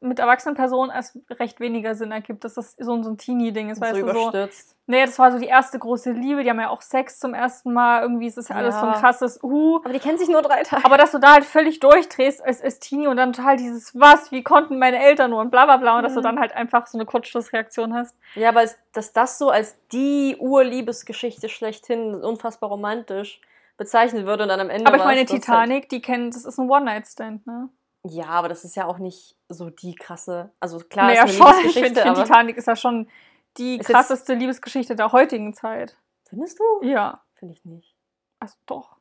mit, 0.00 0.18
erwachsenen 0.18 0.54
Personen 0.54 0.90
erst 0.90 1.18
recht 1.30 1.60
weniger 1.60 1.94
Sinn 1.94 2.12
ergibt, 2.12 2.44
dass 2.44 2.54
das 2.54 2.76
so, 2.78 2.92
ein- 2.94 3.04
so 3.04 3.10
ein 3.10 3.18
Teenie-Ding 3.18 3.70
ist, 3.70 3.80
weißt 3.80 3.94
so 3.96 4.00
du, 4.00 4.06
so. 4.12 4.20
überstürzt. 4.20 4.70
Nee, 4.86 5.06
das 5.06 5.18
war 5.18 5.32
so 5.32 5.38
die 5.38 5.46
erste 5.46 5.78
große 5.78 6.10
Liebe, 6.12 6.42
die 6.44 6.50
haben 6.50 6.60
ja 6.60 6.68
auch 6.68 6.82
Sex 6.82 7.18
zum 7.18 7.32
ersten 7.32 7.72
Mal, 7.72 8.02
irgendwie 8.02 8.26
ist 8.26 8.36
das 8.36 8.48
ja 8.50 8.56
alles 8.56 8.78
so 8.78 8.84
ein 8.84 8.92
krasses 9.00 9.42
Uh. 9.42 9.78
Aber 9.82 9.94
die 9.94 9.98
kennen 9.98 10.18
sich 10.18 10.28
nur 10.28 10.42
drei 10.42 10.62
Tage. 10.62 10.84
Aber 10.84 10.98
dass 10.98 11.12
du 11.12 11.18
da 11.18 11.32
halt 11.32 11.44
völlig 11.46 11.80
durchdrehst 11.80 12.44
als, 12.44 12.60
als 12.60 12.80
Teenie 12.80 13.06
und 13.06 13.16
dann 13.16 13.32
total 13.32 13.56
dieses 13.56 13.98
Was, 13.98 14.30
wie 14.30 14.42
konnten 14.42 14.78
meine 14.78 14.98
Eltern 15.02 15.30
nur 15.30 15.40
und 15.40 15.50
bla 15.50 15.64
bla 15.64 15.78
bla 15.78 15.96
und 15.96 16.02
dass 16.02 16.12
du 16.12 16.20
Mhm. 16.20 16.24
dann 16.24 16.40
halt 16.40 16.54
einfach 16.54 16.86
so 16.86 16.98
eine 16.98 17.06
Kurzschlussreaktion 17.06 17.94
hast. 17.94 18.14
Ja, 18.34 18.50
aber 18.50 18.64
dass 18.92 19.12
das 19.14 19.38
so 19.38 19.48
als 19.48 19.74
die 19.92 20.36
Urliebesgeschichte 20.38 21.48
schlechthin 21.48 22.14
unfassbar 22.22 22.68
romantisch 22.68 23.40
bezeichnet 23.76 24.26
würde 24.26 24.44
und 24.44 24.48
dann 24.48 24.60
am 24.60 24.70
Ende. 24.70 24.86
Aber 24.86 24.96
ich 24.96 25.04
meine, 25.04 25.24
Titanic, 25.24 25.88
die 25.88 26.00
kennen, 26.00 26.30
das 26.30 26.44
ist 26.44 26.58
ein 26.58 26.68
One-Night-Stand, 26.70 27.46
ne? 27.46 27.68
Halt, 28.04 28.14
ja, 28.14 28.26
aber 28.26 28.48
das 28.48 28.64
ist 28.64 28.76
ja 28.76 28.86
auch 28.86 28.98
nicht 28.98 29.36
so 29.48 29.70
die 29.70 29.94
krasse. 29.94 30.52
Also 30.60 30.78
klar, 30.78 31.06
naja, 31.08 31.24
ist 31.24 31.30
eine 31.30 31.32
schon. 31.38 31.46
Ich 31.46 31.54
Liebesgeschichte, 31.74 32.00
finde, 32.00 32.14
find. 32.14 32.26
Titanic 32.26 32.56
ist 32.56 32.66
ja 32.66 32.76
schon 32.76 33.08
die 33.56 33.76
Ist 33.76 33.88
jetzt- 33.88 33.96
krasseste 33.96 34.34
Liebesgeschichte 34.34 34.94
der 34.96 35.12
heutigen 35.12 35.54
Zeit. 35.54 35.96
Findest 36.28 36.58
du? 36.58 36.64
Ja, 36.86 37.22
Finde 37.34 37.54
ich 37.54 37.64
nicht. 37.64 37.94
also 38.40 38.56
doch. 38.66 38.96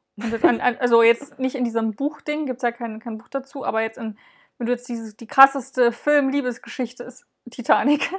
Also 0.75 1.01
jetzt 1.01 1.39
nicht 1.39 1.55
in 1.55 1.63
diesem 1.63 1.95
Buchding, 1.95 2.45
gibt 2.45 2.57
es 2.57 2.63
ja 2.63 2.71
kein, 2.71 2.99
kein 2.99 3.17
Buch 3.17 3.29
dazu, 3.29 3.65
aber 3.65 3.81
jetzt 3.81 3.97
in, 3.97 4.17
wenn 4.57 4.67
du 4.67 4.71
jetzt 4.73 4.87
dieses, 4.87 5.17
die 5.17 5.25
krasseste 5.27 5.91
Film-Liebesgeschichte 5.91 7.03
ist 7.03 7.25
Titanic. 7.49 8.09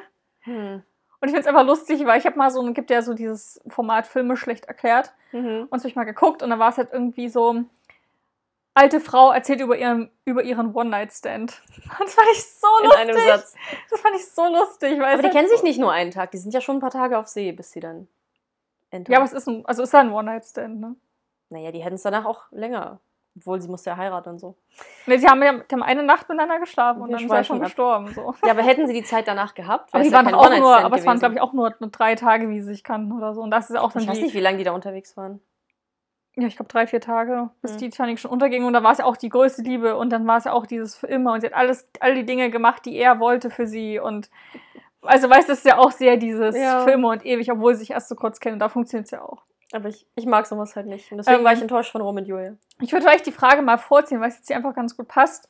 Hm. 0.41 0.83
Und 1.25 1.29
ich 1.29 1.35
finde 1.37 1.41
es 1.41 1.47
einfach 1.47 1.65
lustig, 1.65 2.05
weil 2.05 2.19
ich 2.19 2.27
habe 2.27 2.37
mal 2.37 2.51
so, 2.51 2.63
gibt 2.75 2.91
ja 2.91 3.01
so 3.01 3.15
dieses 3.15 3.59
Format 3.67 4.07
Filme 4.07 4.37
schlecht 4.37 4.67
erklärt. 4.67 5.11
Mhm. 5.33 5.63
Und 5.63 5.73
das 5.73 5.81
habe 5.81 5.89
ich 5.89 5.97
mal 5.97 6.05
geguckt 6.05 6.43
und 6.43 6.51
da 6.51 6.59
war 6.59 6.69
es 6.69 6.77
halt 6.77 6.91
irgendwie 6.93 7.31
so, 7.31 7.65
alte 8.75 9.01
Frau 9.01 9.31
erzählt 9.33 9.63
über 9.63 9.79
ihren, 9.79 10.11
über 10.27 10.43
ihren 10.43 10.75
One-Night-Stand. 10.75 11.63
Und 11.77 11.91
das 12.01 12.13
fand 12.13 12.29
ich 12.31 12.45
so 12.45 12.67
In 12.83 12.85
lustig. 12.85 13.01
einem 13.01 13.17
Satz. 13.17 13.55
Das 13.89 14.01
fand 14.03 14.17
ich 14.17 14.27
so 14.27 14.47
lustig. 14.53 14.99
Weil 14.99 15.01
Aber 15.01 15.15
es 15.15 15.21
die 15.21 15.25
halt 15.25 15.33
kennen 15.33 15.49
so, 15.49 15.55
sich 15.55 15.63
nicht 15.63 15.81
nur 15.81 15.93
einen 15.93 16.11
Tag, 16.11 16.31
die 16.33 16.37
sind 16.37 16.53
ja 16.53 16.61
schon 16.61 16.77
ein 16.77 16.81
paar 16.81 16.91
Tage 16.91 17.17
auf 17.17 17.27
See, 17.27 17.53
bis 17.53 17.73
sie 17.73 17.81
dann 17.81 18.07
entern. 18.91 19.11
Ja, 19.11 19.19
aber 19.21 19.27
es 19.27 19.33
ist 19.33 19.49
ein, 19.49 19.65
also 19.65 19.83
es 19.83 19.89
ist 19.89 19.93
ja 19.95 20.01
ein 20.01 20.13
One-Night-Stand, 20.13 20.79
ne? 20.79 20.95
Naja, 21.49 21.73
die 21.73 21.83
hätten 21.83 21.95
es 21.95 22.03
danach 22.03 22.27
auch 22.27 22.53
länger. 22.53 23.01
Obwohl 23.37 23.61
sie 23.61 23.69
musste 23.69 23.91
ja 23.91 23.97
heiraten 23.97 24.29
und 24.31 24.39
so. 24.39 24.55
Ne, 25.07 25.19
sie 25.19 25.27
haben 25.27 25.43
ja 25.43 25.53
die 25.55 25.75
haben 25.75 25.83
eine 25.83 26.05
Nacht 26.05 26.29
miteinander 26.29 26.61
geschlafen 26.61 27.03
und 27.03 27.09
Wir 27.09 27.17
dann 27.17 27.25
er 27.25 27.29
schweifen 27.29 27.45
schon 27.47 27.57
ab. 27.59 27.65
gestorben. 27.65 28.09
So. 28.15 28.35
Ja, 28.45 28.53
aber 28.53 28.63
hätten 28.63 28.87
sie 28.87 28.93
die 28.93 29.03
Zeit 29.03 29.27
danach 29.27 29.55
gehabt? 29.55 29.93
Aber, 29.93 30.05
die 30.05 30.13
waren 30.13 30.33
auch 30.35 30.57
nur, 30.57 30.77
aber 30.77 30.97
es 30.97 31.05
waren, 31.07 31.19
glaube 31.19 31.35
ich, 31.35 31.41
auch 31.41 31.53
nur, 31.53 31.75
nur 31.81 31.91
drei 31.91 32.15
Tage, 32.15 32.49
wie 32.49 32.61
sie 32.61 32.67
sich 32.69 32.85
kannten 32.85 33.11
oder 33.13 33.35
so. 33.35 33.41
Und 33.43 33.51
das 33.51 33.71
ist 33.71 33.77
auch 33.77 33.93
dann 33.93 34.03
Ich 34.03 34.09
weiß 34.09 34.21
nicht, 34.21 34.35
wie 34.35 34.41
lange 34.41 34.59
die 34.59 34.65
da 34.65 34.71
unterwegs 34.73 35.17
waren. 35.17 35.41
ja, 36.37 36.47
ich 36.47 36.55
glaube, 36.57 36.69
drei, 36.69 36.87
vier 36.87 37.01
Tage, 37.01 37.51
bis 37.61 37.73
Hm. 37.73 37.79
die 37.79 37.91
Titanic 37.91 38.19
schon 38.21 38.31
unterging. 38.31 38.65
Und 38.65 38.73
da 38.73 38.83
war 38.85 38.93
es 38.93 38.99
ja 38.99 39.05
auch 39.05 39.17
die 39.17 39.29
größte 39.31 39.63
Liebe. 39.63 39.97
Und 39.97 40.11
dann 40.11 40.27
war 40.29 40.37
es 40.39 40.45
ja 40.45 40.53
auch 40.53 40.67
dieses 40.67 40.95
für 40.97 41.09
immer. 41.09 41.33
Und 41.33 41.41
sie 41.41 41.47
hat 41.49 41.55
alles, 41.55 41.89
all 42.01 42.15
die 42.15 42.25
Dinge 42.27 42.51
gemacht, 42.51 42.85
die 42.87 42.97
er 42.97 43.19
wollte 43.19 43.51
für 43.51 43.67
sie. 43.67 43.99
Und 43.99 44.31
also, 45.03 45.29
weißt 45.29 45.49
du, 45.49 45.53
das 45.53 45.59
ist 45.59 45.67
ja 45.67 45.79
auch 45.79 45.91
sehr 45.91 46.17
dieses 46.17 46.57
Ja. 46.57 46.85
für 46.85 46.93
immer 46.93 47.09
und 47.11 47.27
ewig, 47.27 47.51
obwohl 47.51 47.75
sie 47.75 47.81
sich 47.81 47.91
erst 47.91 48.09
so 48.09 48.15
kurz 48.15 48.39
kennen. 48.39 48.59
Da 48.61 48.69
funktioniert 48.69 49.07
es 49.07 49.11
ja 49.11 49.23
auch. 49.23 49.43
Aber 49.75 49.89
ich, 49.89 50.07
ich 50.15 50.25
mag 50.25 50.47
sowas 50.47 50.77
halt 50.77 50.87
nicht. 50.87 51.11
Und 51.11 51.19
deswegen 51.19 51.39
Ähm, 51.39 51.45
war 51.45 51.53
ich 51.53 51.61
enttäuscht 51.61 51.91
von 51.91 52.01
Rom 52.01 52.17
und 52.17 52.27
Julia. 52.27 52.55
Ich 52.81 52.93
würde 52.93 53.05
vielleicht 53.05 53.27
die 53.27 53.33
Frage 53.33 53.61
mal 53.61 53.77
vorziehen, 53.77 54.21
weil 54.21 54.29
es 54.29 54.37
jetzt 54.37 54.47
hier 54.47 54.57
einfach 54.57 54.75
ganz 54.75 54.97
gut 54.97 55.09
passt. 55.09 55.49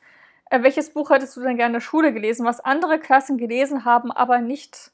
Äh, 0.49 0.63
welches 0.63 0.91
Buch 0.91 1.11
hättest 1.11 1.37
du 1.37 1.41
denn 1.41 1.57
gerne 1.57 1.67
in 1.67 1.73
der 1.73 1.79
Schule 1.79 2.11
gelesen, 2.11 2.43
was 2.43 2.59
andere 2.59 2.97
Klassen 2.97 3.37
gelesen 3.37 3.85
haben, 3.85 4.11
aber 4.11 4.39
nicht, 4.39 4.91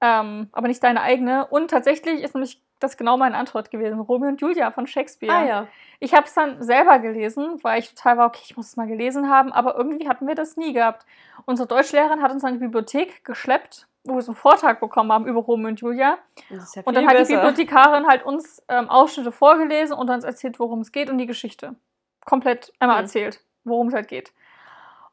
ähm, 0.00 0.48
aber 0.52 0.68
nicht 0.68 0.82
deine 0.82 1.02
eigene? 1.02 1.46
Und 1.46 1.70
tatsächlich 1.70 2.22
ist 2.22 2.34
nämlich 2.34 2.62
das 2.80 2.96
genau 2.96 3.18
meine 3.18 3.36
Antwort 3.36 3.70
gewesen. 3.70 4.00
Romeo 4.00 4.28
und 4.28 4.40
Julia 4.40 4.70
von 4.70 4.86
Shakespeare. 4.86 5.34
Ah 5.34 5.44
ja. 5.44 5.66
Ich 6.00 6.14
habe 6.14 6.24
es 6.24 6.32
dann 6.32 6.62
selber 6.62 6.98
gelesen, 6.98 7.58
weil 7.62 7.80
ich 7.80 7.94
total 7.94 8.16
war, 8.16 8.26
okay, 8.26 8.42
ich 8.42 8.56
muss 8.56 8.68
es 8.68 8.76
mal 8.76 8.86
gelesen 8.86 9.28
haben, 9.28 9.52
aber 9.52 9.76
irgendwie 9.76 10.08
hatten 10.08 10.26
wir 10.26 10.34
das 10.34 10.56
nie 10.56 10.72
gehabt. 10.72 11.04
Unsere 11.44 11.68
Deutschlehrerin 11.68 12.22
hat 12.22 12.32
uns 12.32 12.42
an 12.44 12.54
die 12.54 12.60
Bibliothek 12.60 13.22
geschleppt, 13.22 13.86
wo 14.08 14.14
wir 14.14 14.22
so 14.22 14.32
einen 14.32 14.36
Vortrag 14.36 14.80
bekommen 14.80 15.12
haben 15.12 15.26
über 15.26 15.40
Romeo 15.40 15.68
und 15.68 15.80
Julia. 15.80 16.18
Ja 16.48 16.58
Und 16.84 16.94
dann 16.96 17.06
hat 17.06 17.14
die 17.14 17.18
besser. 17.18 17.34
Bibliothekarin 17.36 18.06
halt 18.06 18.24
uns 18.24 18.62
ähm, 18.68 18.88
Ausschnitte 18.90 19.32
vorgelesen 19.32 19.96
und 19.96 20.08
uns 20.10 20.24
erzählt, 20.24 20.58
worum 20.58 20.80
es 20.80 20.92
geht 20.92 21.10
und 21.10 21.18
die 21.18 21.26
Geschichte. 21.26 21.74
Komplett 22.24 22.72
einmal 22.80 22.98
Hm. 22.98 23.04
erzählt, 23.04 23.40
worum 23.64 23.88
es 23.88 23.94
halt 23.94 24.08
geht. 24.08 24.32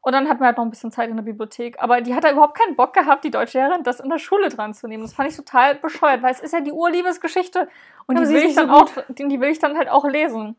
Und 0.00 0.12
dann 0.12 0.28
hatten 0.28 0.40
wir 0.40 0.46
halt 0.48 0.58
noch 0.58 0.64
ein 0.64 0.70
bisschen 0.70 0.92
Zeit 0.92 1.08
in 1.08 1.16
der 1.16 1.22
Bibliothek. 1.22 1.82
Aber 1.82 2.02
die 2.02 2.14
hat 2.14 2.24
da 2.24 2.30
überhaupt 2.30 2.58
keinen 2.58 2.76
Bock 2.76 2.92
gehabt, 2.92 3.24
die 3.24 3.30
Deutschlehrerin, 3.30 3.84
das 3.84 4.00
in 4.00 4.10
der 4.10 4.18
Schule 4.18 4.50
dran 4.50 4.74
zu 4.74 4.86
nehmen. 4.86 5.02
Das 5.02 5.14
fand 5.14 5.30
ich 5.30 5.36
total 5.36 5.76
bescheuert, 5.76 6.22
weil 6.22 6.30
es 6.30 6.40
ist 6.40 6.52
ja 6.52 6.60
die 6.60 6.72
Urliebesgeschichte 6.72 7.68
und 8.06 8.18
Aber 8.18 8.26
die 8.26 8.34
will, 8.34 8.42
ich 8.42 8.54
dann 8.54 8.68
so 8.68 8.74
auch, 8.74 8.90
die, 9.08 9.28
die 9.28 9.40
will 9.40 9.48
ich 9.48 9.60
dann 9.60 9.78
halt 9.78 9.88
auch 9.88 10.04
lesen. 10.04 10.56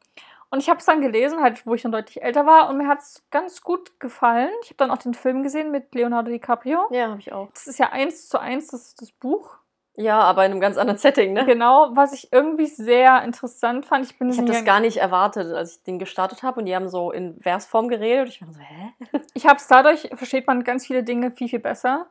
Und 0.49 0.59
ich 0.59 0.69
habe 0.69 0.79
es 0.79 0.85
dann 0.85 1.01
gelesen, 1.01 1.41
halt, 1.41 1.65
wo 1.65 1.73
ich 1.73 1.81
dann 1.81 1.91
deutlich 1.91 2.21
älter 2.21 2.45
war, 2.45 2.69
und 2.69 2.77
mir 2.77 2.87
hat 2.87 2.99
es 2.99 3.23
ganz 3.31 3.61
gut 3.61 3.99
gefallen. 3.99 4.51
Ich 4.61 4.69
habe 4.69 4.77
dann 4.77 4.91
auch 4.91 4.97
den 4.97 5.13
Film 5.13 5.43
gesehen 5.43 5.71
mit 5.71 5.93
Leonardo 5.93 6.31
DiCaprio. 6.31 6.87
Ja, 6.91 7.09
habe 7.09 7.19
ich 7.19 7.33
auch. 7.33 7.49
Das 7.53 7.67
ist 7.67 7.79
ja 7.79 7.91
eins 7.91 8.29
zu 8.29 8.39
eins 8.39 8.67
das, 8.67 8.95
das 8.95 9.11
Buch. 9.11 9.57
Ja, 9.97 10.19
aber 10.19 10.45
in 10.45 10.51
einem 10.51 10.59
ganz 10.59 10.77
anderen 10.77 10.97
Setting, 10.97 11.33
ne? 11.33 11.45
Genau, 11.45 11.91
was 11.93 12.11
ich 12.11 12.31
irgendwie 12.33 12.65
sehr 12.65 13.23
interessant 13.23 13.85
fand. 13.85 14.05
Ich 14.05 14.17
bin 14.17 14.29
Ich 14.29 14.37
habe 14.37 14.47
das 14.47 14.65
gar 14.65 14.81
nicht 14.81 14.97
erwartet, 14.97 15.53
als 15.53 15.77
ich 15.77 15.83
den 15.83 15.99
gestartet 15.99 16.43
habe 16.43 16.59
und 16.59 16.65
die 16.65 16.75
haben 16.75 16.89
so 16.89 17.11
in 17.11 17.39
Versform 17.41 17.87
geredet. 17.87 18.27
Ich 18.27 18.41
war 18.41 18.51
so, 18.51 18.59
hä? 18.59 18.93
Ich 19.33 19.45
habe 19.45 19.55
es 19.55 19.67
dadurch, 19.67 20.09
versteht 20.15 20.47
man 20.47 20.63
ganz 20.65 20.85
viele 20.85 21.03
Dinge 21.03 21.31
viel, 21.31 21.47
viel 21.47 21.59
besser. 21.59 22.07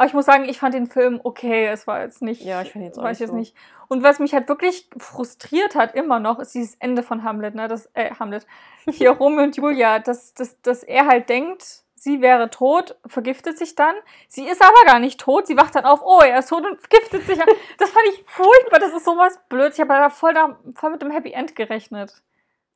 Aber 0.00 0.06
ich 0.06 0.14
muss 0.14 0.24
sagen, 0.24 0.48
ich 0.48 0.58
fand 0.58 0.72
den 0.72 0.86
Film 0.86 1.20
okay. 1.24 1.66
Es 1.66 1.86
war 1.86 2.00
jetzt 2.00 2.22
nicht. 2.22 2.40
Ja, 2.40 2.62
ich 2.62 2.72
finde 2.72 2.86
jetzt 2.86 2.98
auch 2.98 3.02
weiß 3.02 3.18
nicht 3.18 3.20
jetzt 3.20 3.30
so. 3.32 3.36
nicht. 3.36 3.54
Und 3.88 4.02
was 4.02 4.18
mich 4.18 4.32
halt 4.32 4.48
wirklich 4.48 4.88
frustriert 4.96 5.74
hat, 5.74 5.94
immer 5.94 6.18
noch, 6.20 6.38
ist 6.38 6.54
dieses 6.54 6.74
Ende 6.76 7.02
von 7.02 7.22
Hamlet, 7.22 7.54
ne? 7.54 7.68
Das, 7.68 7.84
äh, 7.92 8.10
Hamlet. 8.18 8.46
Hier 8.90 9.10
Romeo 9.20 9.42
und 9.42 9.58
Julia, 9.58 9.98
dass, 9.98 10.32
dass, 10.32 10.58
dass 10.62 10.84
er 10.84 11.06
halt 11.06 11.28
denkt, 11.28 11.82
sie 11.96 12.22
wäre 12.22 12.48
tot, 12.48 12.96
vergiftet 13.04 13.58
sich 13.58 13.74
dann. 13.74 13.94
Sie 14.26 14.48
ist 14.48 14.62
aber 14.62 14.86
gar 14.86 15.00
nicht 15.00 15.20
tot. 15.20 15.46
Sie 15.46 15.58
wacht 15.58 15.74
dann 15.74 15.84
auf, 15.84 16.00
oh, 16.02 16.20
er 16.20 16.38
ist 16.38 16.48
tot 16.48 16.64
und 16.64 16.80
vergiftet 16.80 17.26
sich. 17.26 17.36
Das 17.76 17.90
fand 17.90 18.06
ich 18.14 18.24
furchtbar. 18.26 18.78
Das 18.80 18.94
ist 18.94 19.04
sowas 19.04 19.38
blöd. 19.50 19.74
Ich 19.74 19.80
habe 19.80 19.90
da 19.90 20.08
voll, 20.08 20.32
da 20.32 20.58
voll 20.76 20.92
mit 20.92 21.02
dem 21.02 21.10
Happy 21.10 21.32
End 21.32 21.54
gerechnet. 21.54 22.22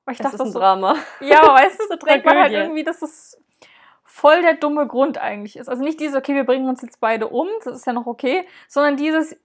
Weil 0.05 0.13
ich 0.13 0.19
Das 0.19 0.33
dachte, 0.33 0.43
ist 0.43 0.49
ein 0.49 0.53
so, 0.53 0.59
Drama. 0.59 0.95
ja, 1.21 1.55
weißt 1.55 1.81
du, 1.81 1.85
so 1.89 1.97
denkt 2.07 2.27
man 2.27 2.37
halt 2.37 2.53
irgendwie, 2.53 2.85
dass 2.85 3.01
es 3.01 3.41
voll 4.15 4.43
der 4.43 4.55
dumme 4.55 4.87
Grund 4.87 5.19
eigentlich 5.19 5.57
ist. 5.57 5.69
Also 5.69 5.83
nicht 5.83 5.99
dieses, 5.99 6.17
okay, 6.17 6.37
wir 6.37 6.45
bringen 6.45 6.69
uns 6.69 6.83
jetzt 6.83 7.01
beide 7.01 7.27
um, 7.29 7.49
das 7.65 7.75
ist 7.79 7.87
ja 7.87 7.93
noch 7.93 8.07
okay, 8.07 8.47
sondern 8.69 8.97
dieses, 8.97 9.37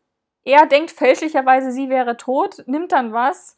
er 0.43 0.67
denkt 0.67 0.91
fälschlicherweise, 0.91 1.71
sie 1.71 1.89
wäre 1.89 2.17
tot, 2.17 2.63
nimmt 2.67 2.91
dann 2.91 3.11
was 3.11 3.57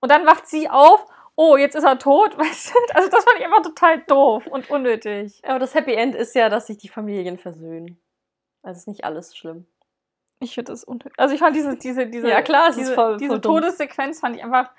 und 0.00 0.12
dann 0.12 0.26
wacht 0.26 0.46
sie 0.46 0.70
auf, 0.70 1.04
oh, 1.34 1.56
jetzt 1.56 1.74
ist 1.74 1.82
er 1.82 1.98
tot, 1.98 2.38
weißt 2.38 2.70
du? 2.72 2.78
Also 2.94 3.08
das 3.10 3.24
fand 3.24 3.38
ich 3.40 3.44
einfach 3.46 3.62
total 3.62 3.98
doof 4.02 4.46
und 4.46 4.70
unnötig. 4.70 5.40
Aber 5.44 5.58
das 5.58 5.74
Happy 5.74 5.94
End 5.94 6.14
ist 6.14 6.36
ja, 6.36 6.48
dass 6.48 6.68
sich 6.68 6.78
die 6.78 6.88
Familien 6.88 7.36
versöhnen. 7.36 7.98
Also 8.62 8.78
ist 8.78 8.86
nicht 8.88 9.02
alles 9.04 9.36
schlimm. 9.36 9.66
Ich 10.40 10.54
finde 10.54 10.70
das 10.70 10.84
unnötig. 10.84 11.14
Also 11.16 11.34
ich 11.34 11.40
fand 11.40 11.56
diese, 11.56 11.76
diese, 11.76 12.06
diese, 12.06 12.28
Ja, 12.28 12.42
klar, 12.42 12.70
diese, 12.70 12.94
voll- 12.94 13.16
diese 13.16 13.32
voll. 13.32 13.40
Todessequenz 13.40 14.20
fand 14.20 14.36
ich 14.36 14.44
einfach 14.44 14.70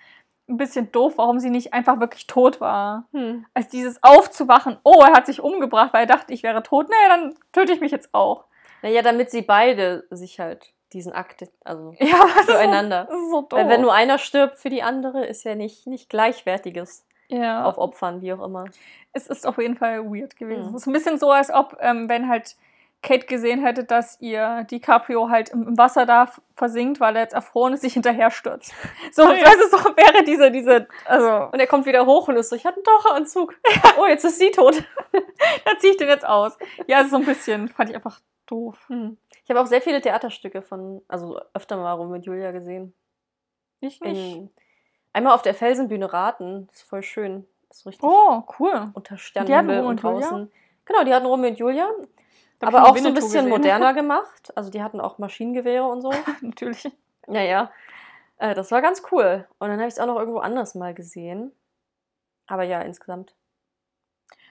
ein 0.50 0.58
bisschen 0.58 0.92
doof, 0.92 1.14
warum 1.18 1.40
sie 1.40 1.50
nicht 1.50 1.74
einfach 1.74 2.00
wirklich 2.00 2.28
tot 2.28 2.60
war. 2.60 3.08
Hm. 3.12 3.46
als 3.54 3.70
dieses 3.70 4.02
aufzuwachen, 4.04 4.78
oh, 4.84 5.04
er 5.06 5.14
hat 5.14 5.26
sich 5.26 5.42
umgebracht, 5.42 5.94
weil 5.94 6.04
er 6.04 6.08
dachte, 6.08 6.34
ich 6.34 6.44
wäre 6.44 6.64
tot, 6.64 6.90
naja, 6.90 7.18
dann 7.18 7.36
töte 7.52 7.74
ich 7.74 7.82
mich 7.82 7.92
jetzt 7.92 8.14
auch. 8.14 8.46
Naja, 8.82 9.02
damit 9.02 9.30
sie 9.32 9.42
beide 9.42 10.06
sich 10.10 10.40
halt 10.40 10.74
diesen 10.94 11.14
Akt, 11.14 11.48
also 11.64 11.94
Ja, 12.00 12.26
das 12.36 12.46
Füreinander. 12.46 13.04
Ist 13.04 13.10
so, 13.10 13.16
ist 13.16 13.32
so 13.32 13.42
doof. 13.42 13.60
Weil 13.60 13.70
wenn 13.70 13.82
nur 13.82 13.94
einer 13.94 14.18
stirbt 14.18 14.56
für 14.56 14.70
die 14.70 14.84
andere, 14.84 15.26
ist 15.26 15.44
ja 15.44 15.56
nicht, 15.56 15.88
nicht 15.88 16.10
gleichwertiges 16.10 17.06
ja, 17.28 17.64
auf 17.64 17.78
Opfern, 17.78 18.22
wie 18.22 18.34
auch 18.34 18.44
immer. 18.44 18.66
es 19.14 19.28
ist 19.28 19.46
auf 19.46 19.58
jeden 19.58 19.78
Fall 19.78 20.04
weird 20.06 20.36
gewesen. 20.36 20.70
Mhm. 20.70 20.76
Es 20.76 20.82
ist 20.82 20.88
ein 20.88 20.94
bisschen 20.94 21.20
so, 21.20 21.32
als 21.32 21.52
ob, 21.54 21.78
ähm, 21.80 22.10
wenn 22.10 22.28
halt 22.28 22.56
Kate 23.02 23.28
gesehen 23.28 23.62
hätte, 23.64 23.86
dass 23.86 24.20
ihr 24.20 24.66
DiCaprio 24.70 25.30
halt 25.30 25.50
im, 25.50 25.78
Wasser 25.78 26.06
da 26.06 26.30
versinkt, 26.56 27.00
weil 27.00 27.16
er 27.16 27.22
jetzt 27.24 27.34
erfroren 27.34 27.72
ist, 27.74 27.82
sich 27.82 27.94
hinterher 27.94 28.30
stürzt. 28.32 28.74
So, 29.14 29.24
Ja. 29.24 29.46
so 29.72 29.78
wäre 29.96 30.24
diese, 30.26 30.52
diese, 30.52 30.88
also, 31.06 31.50
Und 31.52 31.60
er 31.60 31.68
kommt 31.68 31.86
wieder 31.86 32.06
hoch 32.06 32.28
und 32.28 32.36
ist 32.36 32.50
so, 32.50 32.56
ich 32.56 32.66
hatte 32.66 32.78
einen 32.78 32.84
Taucheranzug. 32.84 33.56
Oh, 34.00 34.06
jetzt 34.06 34.26
ist 34.26 34.38
sie 34.40 34.52
tot. 34.52 34.84
da 35.66 35.78
ziehe 35.80 35.94
ich 35.94 35.98
den 35.98 36.10
jetzt 36.10 36.28
aus. 36.28 36.58
Ja, 36.88 37.06
so 37.06 37.16
ein 37.18 37.26
bisschen, 37.26 37.70
fand 37.70 37.90
ich 37.90 37.96
einfach 37.96 38.20
doof. 38.48 38.78
Hm. 38.88 39.18
Ich 39.44 39.50
habe 39.50 39.62
auch 39.62 39.68
sehr 39.68 39.82
viele 39.82 40.02
Theaterstücke 40.02 40.62
von, 40.62 41.02
also 41.08 41.40
öfter 41.54 41.78
mal 41.78 41.94
Romeo 41.94 42.16
und 42.16 42.26
Julia 42.26 42.52
gesehen. 42.52 42.94
Ich 43.80 44.02
nicht. 44.02 44.36
In, 44.36 44.50
einmal 45.14 45.34
auf 45.34 45.42
der 45.42 45.54
Felsenbühne 45.56 46.12
Raten. 46.12 46.68
Das 46.68 46.78
ist 46.82 46.90
voll 46.90 47.02
schön. 47.04 47.48
Das 47.70 47.78
ist 47.80 47.86
richtig 47.88 48.04
Oh, 48.04 48.44
cool. 48.60 48.90
unter 48.94 49.16
Die 49.16 49.20
hatten 49.20 49.20
Sternenhimmel 49.20 49.76
Romeo 49.78 49.90
und 49.90 50.04
und 50.04 50.12
Julia? 50.12 50.28
draußen. 50.28 50.52
Genau, 50.86 51.04
die 51.06 51.14
hatten 51.14 51.26
Romeo 51.26 51.50
und 51.50 51.58
Julia. 51.60 51.90
Aber 52.62 52.84
auch 52.84 52.98
so 52.98 53.08
ein 53.08 53.14
bisschen 53.14 53.46
gesehen. 53.46 53.50
moderner 53.50 53.94
gemacht. 53.94 54.56
Also 54.56 54.70
die 54.70 54.84
hatten 54.84 55.00
auch 55.00 55.18
Maschinengewehre 55.18 55.86
und 55.86 56.02
so. 56.02 56.12
Natürlich. 56.42 56.92
Ja, 57.28 57.42
ja. 57.42 57.72
Äh, 58.38 58.54
das 58.56 58.72
war 58.72 58.82
ganz 58.82 59.04
cool. 59.12 59.48
Und 59.60 59.70
dann 59.70 59.78
habe 59.78 59.88
ich 59.88 59.94
es 59.94 60.00
auch 60.00 60.08
noch 60.08 60.18
irgendwo 60.18 60.40
anders 60.40 60.76
mal 60.76 60.94
gesehen. 60.94 61.54
Aber 62.48 62.64
ja, 62.64 62.82
insgesamt 62.82 63.36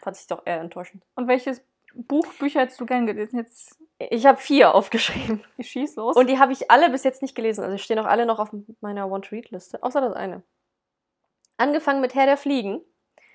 fand 0.00 0.16
ich 0.16 0.26
doch 0.26 0.42
eher 0.46 0.60
enttäuschend. 0.60 1.04
Und 1.16 1.28
welches 1.28 1.62
Buch, 1.94 2.26
Bücher 2.38 2.60
hättest 2.60 2.80
du 2.80 2.86
gern 2.86 3.06
gelesen? 3.06 3.38
Jetzt 3.38 3.78
Ich 3.98 4.26
habe 4.26 4.38
vier 4.38 4.74
aufgeschrieben. 4.74 5.44
ich 5.56 5.70
schieß 5.70 5.96
los. 5.96 6.16
Und 6.16 6.28
die 6.28 6.38
habe 6.38 6.52
ich 6.52 6.70
alle 6.70 6.90
bis 6.90 7.04
jetzt 7.04 7.22
nicht 7.22 7.34
gelesen. 7.34 7.64
Also 7.64 7.76
die 7.76 7.82
stehen 7.82 7.98
auch 7.98 8.06
alle 8.06 8.26
noch 8.26 8.38
auf 8.38 8.54
meiner 8.80 9.10
Want-to-Read-Liste. 9.10 9.82
Außer 9.82 10.00
das 10.00 10.14
eine. 10.14 10.42
Angefangen 11.56 12.00
mit 12.00 12.14
Herr 12.14 12.26
der 12.26 12.36
Fliegen. 12.36 12.80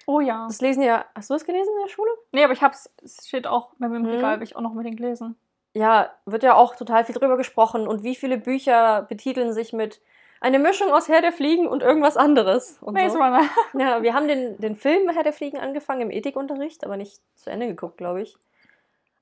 Oh 0.05 0.19
ja. 0.19 0.45
Das 0.47 0.61
lesen 0.61 0.83
ja. 0.83 1.05
Hast 1.15 1.29
du 1.29 1.33
das 1.33 1.45
gelesen 1.45 1.71
in 1.77 1.83
der 1.85 1.89
Schule? 1.91 2.09
Nee, 2.31 2.43
aber 2.43 2.53
ich 2.53 2.61
hab's, 2.61 2.89
es 3.03 3.27
steht 3.27 3.47
auch 3.47 3.69
bei 3.79 3.87
mir 3.87 3.97
im 3.97 4.03
Mhm. 4.03 4.09
Regal, 4.09 4.31
habe 4.33 4.43
ich 4.43 4.55
auch 4.55 4.61
noch 4.61 4.73
mit 4.73 4.85
den 4.85 4.95
gelesen. 4.95 5.35
Ja, 5.73 6.11
wird 6.25 6.43
ja 6.43 6.53
auch 6.55 6.75
total 6.75 7.03
viel 7.05 7.15
drüber 7.15 7.35
gesprochen. 7.37 7.87
Und 7.87 8.03
wie 8.03 8.15
viele 8.15 8.37
Bücher 8.37 9.03
betiteln 9.09 9.53
sich 9.53 9.73
mit 9.73 10.01
eine 10.39 10.59
Mischung 10.59 10.91
aus 10.91 11.07
Herr 11.07 11.21
der 11.21 11.31
Fliegen 11.31 11.67
und 11.67 11.81
irgendwas 11.81 12.17
anderes. 12.17 12.77
Und 12.81 12.93
Maze 12.95 13.11
so. 13.17 13.19
Runner. 13.19 13.41
Ja, 13.77 14.03
wir 14.03 14.13
haben 14.13 14.27
den, 14.27 14.57
den 14.59 14.75
Film 14.75 15.09
Herr 15.09 15.23
der 15.23 15.33
Fliegen 15.33 15.57
angefangen 15.57 16.01
im 16.01 16.11
Ethikunterricht, 16.11 16.83
aber 16.83 16.97
nicht 16.97 17.21
zu 17.35 17.49
Ende 17.49 17.65
geguckt, 17.67 17.97
glaube 17.97 18.21
ich. 18.21 18.37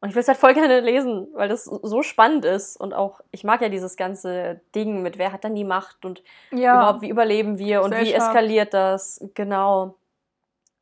Und 0.02 0.10
ich 0.10 0.16
will 0.16 0.22
es 0.22 0.28
halt 0.28 0.40
voll 0.40 0.56
gerne 0.56 0.80
lesen, 0.80 1.28
weil 1.34 1.48
das 1.48 1.66
so 1.66 2.02
spannend 2.02 2.44
ist. 2.44 2.76
Und 2.76 2.94
auch, 2.96 3.22
ich 3.30 3.44
mag 3.44 3.62
ja 3.62 3.70
dieses 3.70 3.96
ganze 3.98 4.60
Ding 4.74 5.04
mit, 5.04 5.20
wer 5.20 5.32
hat 5.32 5.44
dann 5.44 5.54
die 5.54 5.64
Macht 5.64 6.04
und 6.06 6.24
Ja. 6.50 6.74
überhaupt, 6.74 7.02
wie 7.02 7.10
überleben 7.10 7.60
wir 7.60 7.84
und 7.84 7.96
wie 7.96 8.12
eskaliert 8.12 8.74
das. 8.74 9.24
Genau. 9.36 9.94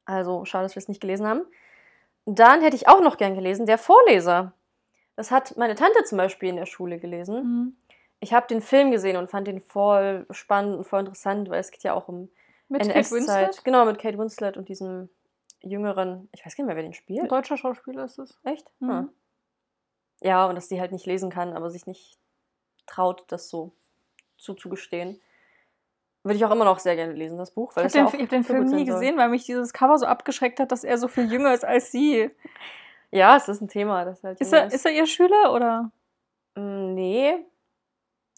Also, 0.10 0.44
schade, 0.44 0.66
dass 0.66 0.76
wir 0.76 0.80
es 0.80 0.88
nicht 0.88 1.02
gelesen 1.02 1.28
haben. 1.28 1.46
Dann 2.26 2.62
hätte 2.62 2.76
ich 2.76 2.88
auch 2.88 3.00
noch 3.00 3.18
gern 3.18 3.36
gelesen, 3.36 3.68
der 3.68 3.78
Vorleser. 3.78 4.54
Das 5.16 5.30
hat 5.30 5.56
meine 5.56 5.76
Tante 5.76 6.04
zum 6.04 6.18
Beispiel 6.18 6.50
in 6.50 6.56
der 6.56 6.66
Schule 6.66 6.98
gelesen. 6.98 7.36
Mhm. 7.44 7.78
Ich 8.20 8.34
habe 8.34 8.48
den 8.48 8.62
Film 8.62 8.90
gesehen 8.90 9.18
und 9.18 9.30
fand 9.30 9.48
den 9.48 9.62
voll 9.62 10.26
spannend 10.32 10.78
und 10.78 10.84
voll 10.86 11.02
interessant, 11.02 11.50
weil 11.50 11.60
es 11.60 11.70
geht 11.70 11.84
ja 11.84 11.94
auch 11.94 12.08
um 12.08 12.30
Mit 12.70 12.82
Kate 12.82 12.96
NS-Zeit. 12.96 13.20
Winslet. 13.20 13.64
Genau, 13.64 13.86
mit 13.86 14.00
Kate 14.00 14.18
Winslet 14.18 14.58
und 14.58 14.68
diesem 14.68 15.10
jüngeren, 15.62 16.28
ich 16.32 16.44
weiß 16.44 16.56
gar 16.56 16.64
nicht 16.64 16.68
mehr, 16.68 16.76
wer 16.76 16.84
den 16.84 16.92
Ein 16.92 16.96
spielt. 16.96 17.32
deutscher 17.32 17.58
Schauspieler 17.58 18.06
ist 18.06 18.18
es. 18.18 18.40
Echt? 18.44 18.72
Mhm. 18.80 18.90
Ah. 18.90 19.10
Ja, 20.22 20.48
und 20.48 20.56
dass 20.56 20.70
sie 20.70 20.82
halt 20.82 20.92
nicht 20.92 21.06
lesen 21.06 21.30
kann, 21.30 21.54
aber 21.54 21.70
sich 21.70 21.86
nicht 21.86 22.18
traut, 22.88 23.26
das 23.28 23.50
so 23.50 23.74
zuzugestehen. 24.40 25.22
Würde 26.30 26.38
ich 26.38 26.46
auch 26.46 26.52
immer 26.52 26.66
noch 26.66 26.80
sehr 26.80 26.96
gerne 26.96 27.14
lesen, 27.14 27.38
das 27.38 27.52
Buch. 27.52 27.76
Weil 27.76 27.88
Ich 27.88 27.94
ja 27.94 28.04
habe 28.04 28.12
den, 28.16 28.22
hab 28.22 28.30
den 28.30 28.44
Film 28.44 28.66
nie 28.68 28.86
gesehen, 28.86 29.18
weil 29.18 29.30
mich 29.30 29.46
dieses 29.46 29.74
Cover 29.74 29.98
so 29.98 30.06
abgeschreckt 30.06 30.60
hat, 30.60 30.72
dass 30.72 30.84
er 30.84 30.98
so 31.00 31.08
viel 31.08 31.32
jünger 31.32 31.54
ist 31.54 31.66
als 31.66 31.92
sie. 31.92 32.30
Ja, 33.12 33.36
es 33.36 33.48
ist 33.50 33.62
ein 33.62 33.68
Thema. 33.68 34.06
Das 34.06 34.24
halt 34.24 34.40
Ist 34.40 34.54
er, 34.54 34.68
ist 34.72 34.86
er 34.86 34.92
ihr 34.92 35.08
Schüler 35.08 35.54
oder? 35.54 35.92
Mm, 36.56 36.94
Nee. 36.94 37.46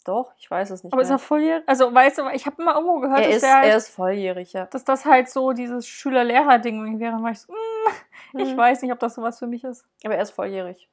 Doch, 0.04 0.32
ich 0.36 0.50
weiß 0.50 0.70
es 0.70 0.82
nicht. 0.82 0.92
Aber 0.92 1.02
ist 1.02 1.08
mehr. 1.10 1.16
er 1.16 1.18
volljährig? 1.20 1.62
Also, 1.68 1.94
weißt 1.94 2.18
du, 2.18 2.28
ich 2.32 2.46
habe 2.46 2.60
immer 2.60 2.74
irgendwo 2.74 2.98
gehört, 2.98 3.20
er, 3.20 3.26
dass, 3.28 3.36
ist, 3.36 3.54
halt, 3.54 3.68
er 3.70 3.76
ist 3.76 3.88
volljährig, 3.88 4.52
ja. 4.52 4.66
dass 4.66 4.84
das 4.84 5.04
halt 5.04 5.28
so 5.28 5.52
dieses 5.52 5.86
Schüler-Lehrer-Ding 5.86 6.98
wäre. 6.98 7.20
Ich 7.30 7.40
so, 7.40 7.52
mm, 7.52 8.38
ich 8.40 8.52
Mhm. 8.52 8.56
weiß 8.56 8.82
nicht, 8.82 8.90
ob 8.92 8.98
das 8.98 9.14
sowas 9.14 9.38
für 9.38 9.46
mich 9.46 9.62
ist. 9.62 9.84
Aber 10.04 10.16
er 10.16 10.22
ist 10.22 10.30
volljährig. 10.32 10.88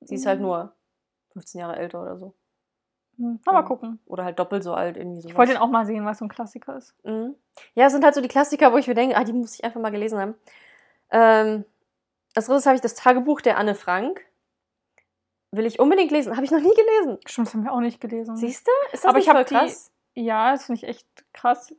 Sie 0.00 0.14
ist 0.14 0.24
halt 0.26 0.38
Mhm. 0.40 0.46
nur 0.46 0.72
15 1.32 1.60
Jahre 1.60 1.76
älter 1.76 2.00
oder 2.00 2.16
so. 2.16 2.32
Hm. 3.22 3.40
Na, 3.46 3.52
mal 3.52 3.60
Ja. 3.60 3.66
gucken. 3.66 3.98
Oder 4.06 4.24
halt 4.24 4.38
doppelt 4.38 4.62
so 4.64 4.74
alt, 4.74 4.96
irgendwie 4.96 5.20
so. 5.20 5.28
Ich 5.28 5.36
wollte 5.36 5.52
den 5.52 5.60
auch 5.62 5.68
mal 5.70 5.86
sehen, 5.86 6.04
was 6.04 6.18
so 6.18 6.24
ein 6.24 6.28
Klassiker 6.28 6.76
ist. 6.76 6.94
Mhm. 7.04 7.34
Ja, 7.74 7.86
es 7.86 7.92
sind 7.92 8.04
halt 8.04 8.14
so 8.14 8.20
die 8.20 8.28
Klassiker, 8.28 8.72
wo 8.72 8.76
ich 8.78 8.88
mir 8.88 8.94
denke, 8.94 9.16
ah, 9.16 9.24
die 9.24 9.32
muss 9.32 9.54
ich 9.54 9.64
einfach 9.64 9.80
mal 9.80 9.90
gelesen 9.90 10.18
haben. 10.18 10.34
Ähm, 11.10 11.64
als 12.34 12.46
drittes 12.46 12.66
habe 12.66 12.76
ich 12.76 12.80
das 12.82 12.94
Tagebuch 12.94 13.40
der 13.40 13.58
Anne 13.58 13.74
Frank. 13.74 14.24
Will 15.50 15.66
ich 15.66 15.78
unbedingt 15.80 16.10
lesen. 16.10 16.34
Habe 16.34 16.44
ich 16.46 16.50
noch 16.50 16.60
nie 16.60 16.74
gelesen. 16.74 17.18
Stimmt, 17.26 17.48
das 17.48 17.54
haben 17.54 17.64
wir 17.64 17.72
auch 17.72 17.80
nicht 17.80 18.00
gelesen. 18.00 18.36
Siehst 18.36 18.66
du? 18.66 18.70
Ist 18.92 19.04
das 19.04 19.08
Aber 19.10 19.18
nicht 19.18 19.26
ich 19.26 19.32
voll 19.32 19.44
die- 19.44 19.54
krass? 19.54 19.92
Ja, 20.14 20.52
das 20.52 20.64
finde 20.64 20.80
ich 20.82 20.88
echt 20.88 21.06
krass. 21.34 21.74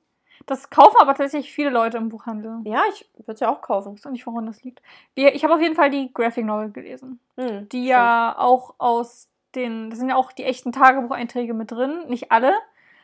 Das 0.45 0.69
kaufen 0.69 0.97
aber 0.99 1.15
tatsächlich 1.15 1.51
viele 1.53 1.69
Leute 1.69 1.97
im 1.97 2.09
Buchhandel. 2.09 2.59
Ja, 2.65 2.83
ich 2.91 3.09
würde 3.15 3.31
es 3.33 3.39
ja 3.39 3.49
auch 3.49 3.61
kaufen. 3.61 3.93
Ich 3.93 3.99
weiß 4.01 4.07
auch 4.07 4.11
nicht, 4.11 4.27
woran 4.27 4.45
das 4.45 4.61
liegt. 4.63 4.81
Ich 5.15 5.43
habe 5.43 5.53
auf 5.55 5.61
jeden 5.61 5.75
Fall 5.75 5.89
die 5.89 6.13
Graphic 6.13 6.45
Novel 6.45 6.69
gelesen. 6.71 7.19
Mhm, 7.37 7.69
Die 7.69 7.77
stimmt. 7.77 7.85
ja 7.87 8.35
auch 8.37 8.75
aus 8.77 9.29
den, 9.55 9.89
da 9.89 9.95
sind 9.95 10.09
ja 10.09 10.15
auch 10.15 10.31
die 10.31 10.43
echten 10.43 10.71
Tagebucheinträge 10.71 11.53
mit 11.53 11.71
drin. 11.71 12.07
Nicht 12.07 12.31
alle. 12.31 12.53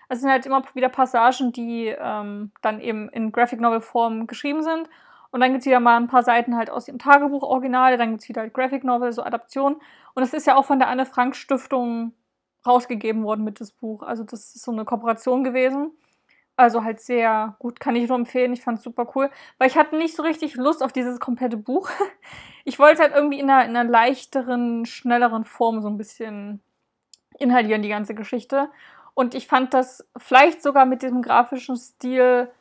Es 0.09 0.21
sind 0.21 0.29
halt 0.29 0.45
immer 0.45 0.63
wieder 0.73 0.89
Passagen, 0.89 1.51
die 1.51 1.87
ähm, 1.87 2.51
dann 2.61 2.81
eben 2.81 3.09
in 3.09 3.31
Graphic 3.31 3.59
Novel 3.59 3.81
Form 3.81 4.27
geschrieben 4.27 4.63
sind. 4.63 4.89
Und 5.31 5.41
dann 5.41 5.51
gibt 5.51 5.61
es 5.61 5.67
wieder 5.67 5.79
mal 5.79 5.97
ein 5.97 6.07
paar 6.07 6.23
Seiten 6.23 6.57
halt 6.57 6.69
aus 6.69 6.85
dem 6.85 6.97
Tagebuch 6.97 7.43
Original, 7.43 7.97
dann 7.97 8.09
gibt 8.11 8.23
es 8.23 8.29
wieder 8.29 8.41
halt 8.41 8.53
Graphic 8.53 8.83
Novel, 8.83 9.11
so 9.11 9.21
Adaptionen. 9.21 9.75
Und 10.15 10.21
das 10.21 10.33
ist 10.33 10.47
ja 10.47 10.55
auch 10.55 10.65
von 10.65 10.79
der 10.79 10.87
Anne 10.87 11.05
Frank 11.05 11.35
Stiftung 11.35 12.13
rausgegeben 12.65 13.23
worden 13.23 13.43
mit 13.43 13.61
das 13.61 13.71
Buch. 13.71 14.01
Also 14.01 14.23
das 14.23 14.55
ist 14.55 14.63
so 14.63 14.71
eine 14.71 14.85
Kooperation 14.85 15.43
gewesen. 15.43 15.91
Also 16.59 16.83
halt 16.83 16.99
sehr 16.99 17.55
gut, 17.59 17.79
kann 17.79 17.95
ich 17.95 18.09
nur 18.09 18.17
empfehlen. 18.17 18.51
Ich 18.51 18.61
fand 18.61 18.79
es 18.79 18.83
super 18.83 19.07
cool. 19.15 19.29
Weil 19.57 19.69
ich 19.69 19.77
hatte 19.77 19.95
nicht 19.95 20.13
so 20.15 20.23
richtig 20.23 20.55
Lust 20.55 20.83
auf 20.83 20.91
dieses 20.91 21.19
komplette 21.19 21.57
Buch. 21.57 21.89
Ich 22.65 22.77
wollte 22.77 22.95
es 22.95 22.99
halt 22.99 23.15
irgendwie 23.15 23.39
in 23.39 23.49
einer, 23.49 23.65
in 23.67 23.75
einer 23.75 23.89
leichteren, 23.89 24.85
schnelleren 24.85 25.43
Form 25.45 25.81
so 25.81 25.87
ein 25.87 25.97
bisschen 25.97 26.61
inhalieren, 27.39 27.81
die 27.81 27.89
ganze 27.89 28.13
Geschichte. 28.13 28.69
Und 29.15 29.33
ich 29.33 29.47
fand 29.47 29.73
das 29.73 30.07
vielleicht 30.17 30.61
sogar 30.61 30.85
mit 30.85 31.01
diesem 31.01 31.23
grafischen 31.23 31.77
Stil 31.77 32.51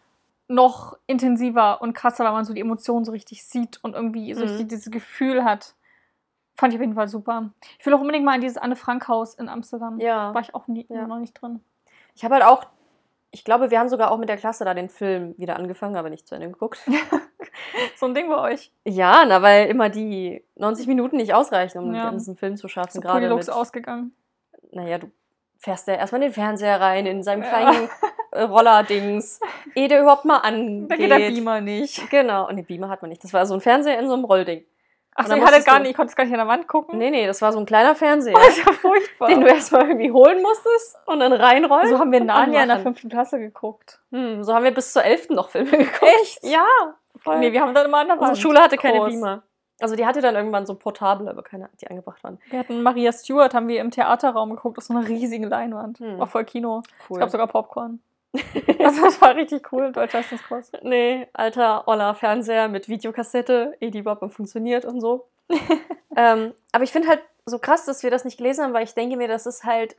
noch 0.46 0.96
intensiver 1.08 1.82
und 1.82 1.92
krasser, 1.92 2.24
weil 2.24 2.32
man 2.32 2.44
so 2.46 2.54
die 2.54 2.60
Emotionen 2.62 3.04
so 3.04 3.12
richtig 3.12 3.44
sieht 3.44 3.80
und 3.82 3.94
irgendwie 3.94 4.32
so 4.32 4.46
Mhm. 4.46 4.68
dieses 4.68 4.90
Gefühl 4.90 5.44
hat. 5.44 5.74
Fand 6.54 6.72
ich 6.72 6.78
auf 6.78 6.82
jeden 6.82 6.94
Fall 6.94 7.08
super. 7.08 7.50
Ich 7.78 7.84
will 7.84 7.92
auch 7.92 8.00
unbedingt 8.00 8.24
mal 8.24 8.36
in 8.36 8.40
dieses 8.40 8.56
Anne 8.56 8.76
Frank 8.76 9.08
Haus 9.08 9.34
in 9.34 9.48
Amsterdam. 9.50 9.98
Ja. 10.00 10.32
War 10.32 10.40
ich 10.40 10.54
auch 10.54 10.68
nie, 10.68 10.86
Ja. 10.88 11.06
noch 11.06 11.18
nicht 11.18 11.34
drin. 11.34 11.60
Ich 12.14 12.24
habe 12.24 12.34
halt 12.36 12.44
auch, 12.44 12.64
ich 13.30 13.44
glaube, 13.44 13.70
wir 13.70 13.78
haben 13.78 13.88
sogar 13.88 14.10
auch 14.10 14.18
mit 14.18 14.28
der 14.28 14.36
Klasse 14.36 14.64
da 14.64 14.74
den 14.74 14.88
Film 14.88 15.34
wieder 15.38 15.56
angefangen, 15.56 15.96
aber 15.96 16.10
nicht 16.10 16.26
zu 16.26 16.34
Ende 16.34 16.48
geguckt. 16.50 16.78
So 17.96 18.06
ein 18.06 18.14
Ding 18.14 18.28
bei 18.28 18.38
euch. 18.52 18.70
Ja, 18.84 19.24
na, 19.26 19.42
weil 19.42 19.66
immer 19.68 19.88
die 19.88 20.44
90 20.56 20.86
Minuten 20.86 21.16
nicht 21.16 21.34
ausreichen, 21.34 21.78
um 21.78 21.86
Ja. 21.94 22.02
den 22.04 22.10
ganzen 22.12 22.36
Film 22.36 22.56
zu 22.56 22.68
schaffen. 22.68 22.92
So 22.92 23.00
gerade 23.00 23.20
Polylux 23.26 23.48
ausgegangen. 23.48 24.12
naja, 24.70 24.98
du 24.98 25.10
fährst 25.58 25.88
ja 25.88 25.94
erstmal 25.94 26.22
in 26.22 26.28
den 26.28 26.34
Fernseher 26.34 26.80
rein, 26.80 27.06
in 27.06 27.22
seinem 27.22 27.42
Ja. 27.42 27.48
kleinen 27.48 27.88
äh, 28.32 28.42
Roller-Dings, 28.42 29.40
ehe 29.74 29.88
der 29.88 30.02
überhaupt 30.02 30.24
mal 30.24 30.38
angeht. 30.38 30.90
Da 30.90 30.96
geht 30.96 31.10
der 31.10 31.16
Beamer 31.30 31.60
nicht. 31.60 32.08
Genau, 32.10 32.48
und 32.48 32.56
den 32.56 32.64
Beamer 32.64 32.88
hat 32.90 33.02
man 33.02 33.08
nicht. 33.08 33.24
Das 33.24 33.32
war 33.32 33.44
so 33.46 33.54
ein 33.54 33.60
Fernseher 33.60 33.98
in 33.98 34.06
so 34.08 34.14
einem 34.14 34.24
Rollding. 34.24 34.64
Ach 35.20 35.26
ich 35.36 35.42
hatte 35.42 35.62
gar 35.64 35.80
nicht, 35.80 35.90
ich 35.90 35.96
konnte 35.96 36.10
es 36.10 36.16
gar 36.16 36.24
nicht 36.24 36.32
an 36.32 36.38
der 36.38 36.46
Wand 36.46 36.68
gucken. 36.68 36.96
Nee, 36.98 37.10
nee, 37.10 37.26
das 37.26 37.42
war 37.42 37.52
so 37.52 37.58
ein 37.58 37.66
kleiner 37.66 37.94
Fernseher, 37.96 38.34
Das 38.34 38.56
ist 38.56 38.64
ja 38.66 38.72
furchtbar. 38.72 39.28
den 39.28 39.40
du 39.40 39.48
erstmal 39.48 39.88
irgendwie 39.88 40.12
holen 40.12 40.40
musstest 40.42 40.96
und 41.06 41.18
dann 41.20 41.32
reinrollen. 41.32 41.88
so 41.88 41.98
haben 41.98 42.12
wir 42.12 42.22
Narnia 42.22 42.62
in 42.62 42.68
der 42.68 42.78
fünften 42.78 43.08
Klasse 43.08 43.38
geguckt. 43.38 44.00
Hm, 44.12 44.44
so 44.44 44.54
haben 44.54 44.62
wir 44.64 44.72
bis 44.72 44.92
zur 44.92 45.02
11. 45.04 45.30
noch 45.30 45.48
Filme 45.48 45.70
geguckt. 45.72 46.02
Echt? 46.22 46.44
Ja, 46.44 46.64
voll. 47.16 47.38
Nee, 47.40 47.52
wir 47.52 47.60
haben 47.62 47.74
dann 47.74 47.86
immer 47.86 47.98
an 47.98 48.06
der 48.06 48.16
Wand. 48.20 48.30
Unsere 48.30 48.40
Schule 48.40 48.60
hatte 48.60 48.76
keine 48.76 48.98
Groß. 48.98 49.08
Beamer. 49.10 49.42
Also 49.80 49.94
die 49.94 50.04
hatte 50.06 50.20
dann 50.20 50.34
irgendwann 50.34 50.66
so 50.66 50.74
portable, 50.74 51.30
aber 51.30 51.42
keine, 51.42 51.68
die 51.80 51.86
angebracht 51.88 52.22
waren. 52.24 52.38
Wir 52.50 52.58
hatten 52.58 52.82
Maria 52.82 53.12
Stewart, 53.12 53.54
haben 53.54 53.68
wir 53.68 53.80
im 53.80 53.90
Theaterraum 53.92 54.50
geguckt, 54.50 54.76
auf 54.78 54.84
so 54.84 54.94
einer 54.94 55.06
riesigen 55.06 55.44
Leinwand. 55.44 56.00
Hm. 56.00 56.18
War 56.18 56.26
voll 56.26 56.44
Kino. 56.44 56.82
Cool. 57.08 57.16
Es 57.16 57.20
gab 57.20 57.30
sogar 57.30 57.46
Popcorn. 57.46 58.00
also 58.78 59.02
das 59.02 59.20
war 59.20 59.34
richtig 59.34 59.72
cool, 59.72 59.92
deutscher 59.92 60.18
Leistungskurs. 60.18 60.72
nee, 60.82 61.26
alter, 61.32 61.88
oller 61.88 62.14
Fernseher 62.14 62.68
mit 62.68 62.88
Videokassette, 62.88 63.76
eh 63.80 63.90
die 63.90 64.00
überhaupt 64.00 64.32
funktioniert 64.32 64.84
und 64.84 65.00
so. 65.00 65.28
ähm, 66.16 66.52
aber 66.72 66.84
ich 66.84 66.92
finde 66.92 67.08
halt 67.08 67.22
so 67.46 67.58
krass, 67.58 67.86
dass 67.86 68.02
wir 68.02 68.10
das 68.10 68.24
nicht 68.24 68.36
gelesen 68.36 68.64
haben, 68.64 68.74
weil 68.74 68.84
ich 68.84 68.94
denke 68.94 69.16
mir, 69.16 69.28
das 69.28 69.46
ist 69.46 69.64
halt 69.64 69.96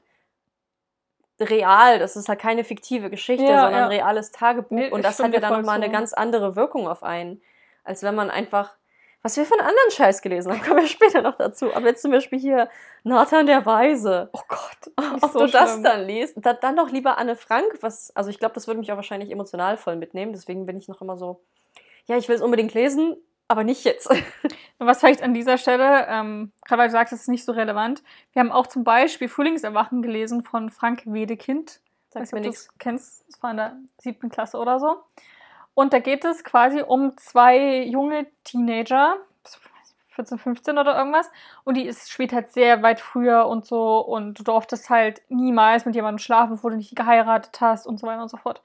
real, 1.40 2.00
das 2.00 2.16
ist 2.16 2.30
halt 2.30 2.40
keine 2.40 2.64
fiktive 2.64 3.10
Geschichte, 3.10 3.46
Ja, 3.46 3.62
sondern 3.62 3.74
ja. 3.74 3.86
ein 3.86 3.92
reales 3.92 4.32
Tagebuch. 4.32 4.76
Nee, 4.76 4.90
und 4.92 5.04
das 5.04 5.20
hat 5.20 5.34
ja 5.34 5.40
dann 5.40 5.54
nochmal 5.54 5.76
eine 5.76 5.90
ganz 5.90 6.14
andere 6.14 6.56
Wirkung 6.56 6.88
auf 6.88 7.04
einen, 7.04 7.42
als 7.84 8.04
wenn 8.04 8.16
man 8.16 8.30
einfach. 8.30 8.76
Was 9.22 9.36
wir 9.36 9.46
von 9.46 9.60
anderen 9.60 9.92
Scheiß 9.92 10.22
gelesen 10.22 10.52
haben, 10.52 10.62
kommen 10.66 10.82
wir 10.82 10.88
später 10.88 11.22
noch 11.22 11.36
dazu. 11.36 11.74
Aber 11.76 11.88
jetzt 11.88 12.02
zum 12.02 12.12
Beispiel 12.12 12.40
hier 12.40 12.70
Nathan 13.04 13.46
der 13.46 13.66
Weise. 13.66 14.30
Oh 14.34 14.42
Gott. 14.48 14.92
Ob 15.22 15.34
du 15.34 15.48
das 15.48 15.82
dann 15.82 16.06
liest, 16.06 16.36
da, 16.38 16.54
dann 16.54 16.78
doch 16.78 16.90
lieber 16.90 17.18
Anne 17.18 17.36
Frank, 17.36 17.80
was, 17.82 18.16
also 18.16 18.30
ich 18.30 18.40
glaube, 18.40 18.56
das 18.56 18.68
würde 18.68 18.80
mich 18.80 18.92
auch 18.92 18.98
wahrscheinlich 18.98 19.32
emotional 19.32 19.78
voll 19.78 19.96
mitnehmen, 19.96 20.32
deswegen 20.32 20.66
bin 20.66 20.78
ich 20.78 20.88
noch 20.88 21.02
immer 21.02 21.18
so, 21.18 21.42
ja, 22.06 22.18
ich 22.18 22.28
will 22.30 22.36
es 22.36 22.42
unbedingt 22.42 22.74
lesen, 22.74 23.18
aber 23.50 23.64
nicht 23.64 23.84
jetzt. 23.84 24.10
Was 24.78 25.00
vielleicht 25.00 25.22
an 25.22 25.34
dieser 25.34 25.58
Stelle, 25.58 26.08
ähm, 26.08 26.54
gerade 26.66 26.82
weil 26.82 26.88
du 26.88 26.94
sagst, 26.94 27.12
es 27.12 27.22
ist 27.22 27.28
nicht 27.28 27.44
so 27.44 27.52
relevant. 27.52 28.02
Wir 28.32 28.40
haben 28.40 28.52
auch 28.52 28.68
zum 28.68 28.86
Beispiel 28.86 29.28
Frühlingserwachen 29.28 30.02
gelesen 30.02 30.44
von 30.44 30.70
Frank 30.70 31.02
Wedekind. 31.06 31.82
Weiß 32.14 32.32
mir 32.32 32.42
nichts. 32.42 32.68
das 32.68 32.78
kennst, 32.78 33.26
das 33.28 33.44
war 33.44 33.52
in 33.52 33.58
der 33.58 33.78
siebten 33.98 34.30
Klasse 34.30 34.58
oder 34.58 34.80
so. 34.80 34.98
Und 35.74 35.94
da 35.94 36.00
geht 36.00 36.26
es 36.26 36.44
quasi 36.44 36.82
um 36.82 37.16
zwei 37.18 37.84
junge 37.84 38.28
Teenager, 38.44 39.18
14, 40.20 40.38
15 40.38 40.78
oder 40.78 40.98
irgendwas. 40.98 41.32
Und 41.64 41.78
die 41.78 41.86
ist, 41.86 42.12
spielt 42.12 42.34
halt 42.34 42.52
sehr 42.52 42.84
weit 42.84 43.00
früher 43.00 43.48
und 43.48 43.66
so. 43.66 44.00
Und 44.00 44.38
du 44.38 44.44
durftest 44.44 44.90
halt 44.90 45.22
niemals 45.30 45.86
mit 45.86 45.96
jemandem 45.96 46.20
schlafen, 46.20 46.52
bevor 46.52 46.72
du 46.72 46.78
nicht 46.78 46.96
geheiratet 46.96 47.62
hast 47.62 47.88
und 47.88 48.00
so 48.00 48.08
weiter 48.08 48.22
und 48.22 48.30
so 48.30 48.38
fort. 48.38 48.62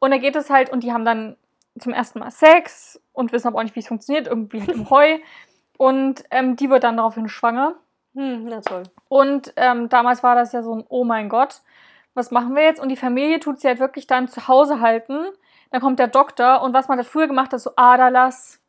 Und 0.00 0.10
da 0.10 0.18
geht 0.18 0.34
es 0.34 0.50
halt, 0.50 0.70
und 0.70 0.82
die 0.82 0.92
haben 0.92 1.04
dann 1.04 1.36
zum 1.78 1.92
ersten 1.92 2.18
Mal 2.18 2.30
Sex 2.30 3.00
und 3.12 3.32
wissen 3.32 3.48
aber 3.48 3.58
auch 3.58 3.62
nicht, 3.62 3.76
wie 3.76 3.80
es 3.80 3.88
funktioniert, 3.88 4.26
irgendwie 4.26 4.58
im 4.58 4.90
Heu. 4.90 5.18
Und 5.76 6.24
ähm, 6.32 6.56
die 6.56 6.70
wird 6.70 6.82
dann 6.82 6.96
daraufhin 6.96 7.28
schwanger. 7.28 7.74
Hm, 8.14 8.46
na 8.46 8.60
toll. 8.60 8.82
Und 9.08 9.52
ähm, 9.56 9.88
damals 9.88 10.24
war 10.24 10.34
das 10.34 10.52
ja 10.52 10.62
so 10.62 10.74
ein, 10.74 10.84
oh 10.88 11.04
mein 11.04 11.28
Gott, 11.28 11.60
was 12.14 12.32
machen 12.32 12.56
wir 12.56 12.64
jetzt? 12.64 12.80
Und 12.80 12.88
die 12.88 12.96
Familie 12.96 13.38
tut 13.38 13.60
sie 13.60 13.68
halt 13.68 13.78
wirklich 13.78 14.08
dann 14.08 14.26
zu 14.26 14.48
Hause 14.48 14.80
halten. 14.80 15.26
Dann 15.70 15.80
kommt 15.80 15.98
der 15.98 16.08
Doktor 16.08 16.62
und 16.62 16.72
was 16.72 16.88
man 16.88 16.98
da 16.98 17.04
früher 17.04 17.26
gemacht 17.26 17.52
hat, 17.52 17.60
so 17.60 17.70
Aderlass, 17.76 18.60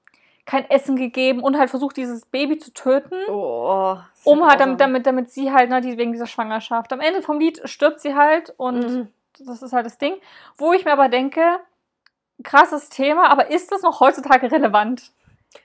kein 0.45 0.69
Essen 0.69 0.95
gegeben 0.95 1.41
und 1.41 1.57
halt 1.57 1.69
versucht, 1.69 1.95
dieses 1.97 2.25
Baby 2.25 2.57
zu 2.57 2.73
töten, 2.73 3.15
Oh, 3.29 3.97
um 4.23 4.47
halt 4.47 4.59
damit, 4.59 4.81
damit, 4.81 5.05
damit 5.05 5.31
sie 5.31 5.51
halt, 5.51 5.69
ne, 5.69 5.79
die, 5.79 5.97
wegen 5.97 6.11
dieser 6.11 6.25
Schwangerschaft. 6.25 6.91
Am 6.91 6.99
Ende 7.01 7.21
vom 7.21 7.39
Lied 7.39 7.61
stirbt 7.65 7.99
sie 8.01 8.15
halt 8.15 8.53
und 8.57 8.79
Mhm. 8.79 9.07
das 9.45 9.61
ist 9.61 9.73
halt 9.73 9.85
das 9.85 9.97
Ding. 9.99 10.15
Wo 10.57 10.73
ich 10.73 10.85
mir 10.85 10.91
aber 10.91 11.07
denke, 11.07 11.41
krasses 12.43 12.89
Thema, 12.89 13.29
aber 13.31 13.51
ist 13.51 13.71
das 13.71 13.81
noch 13.83 13.99
heutzutage 13.99 14.51
relevant? 14.51 15.11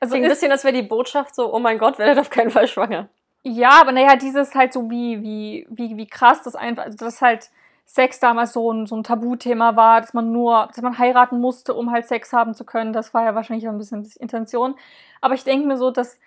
Also 0.00 0.12
Klingt 0.12 0.26
ein 0.26 0.30
bisschen, 0.30 0.52
als 0.52 0.64
wäre 0.64 0.74
die 0.74 0.82
Botschaft 0.82 1.34
so, 1.34 1.52
oh 1.52 1.58
mein 1.58 1.78
Gott, 1.78 1.98
werdet 1.98 2.18
auf 2.18 2.30
keinen 2.30 2.50
Fall 2.50 2.68
schwanger. 2.68 3.08
Ja, 3.42 3.80
aber 3.80 3.92
naja, 3.92 4.16
dieses 4.16 4.54
halt 4.54 4.72
so 4.72 4.90
wie, 4.90 5.22
wie, 5.22 5.66
wie, 5.70 5.96
wie 5.96 6.06
krass 6.06 6.42
das 6.42 6.56
einfach, 6.56 6.84
also 6.84 6.96
dass 6.98 7.20
halt 7.20 7.50
Sex 7.86 8.18
damals 8.18 8.52
so 8.52 8.72
ein, 8.72 8.86
so 8.86 8.96
ein 8.96 9.04
Tabuthema 9.04 9.76
war, 9.76 10.00
dass 10.00 10.14
man 10.14 10.32
nur, 10.32 10.68
dass 10.68 10.82
man 10.82 10.98
heiraten 10.98 11.40
musste, 11.40 11.74
um 11.74 11.92
halt 11.92 12.06
Sex 12.06 12.32
haben 12.32 12.54
zu 12.54 12.64
können. 12.64 12.92
Das 12.92 13.14
war 13.14 13.24
ja 13.24 13.34
wahrscheinlich 13.34 13.68
auch 13.68 13.72
ein 13.72 13.78
bisschen 13.78 14.02
die 14.02 14.18
Intention. 14.18 14.74
Aber 15.20 15.34
ich 15.34 15.44
denke 15.44 15.66
mir 15.66 15.76
so, 15.76 15.90
dass 15.90 16.18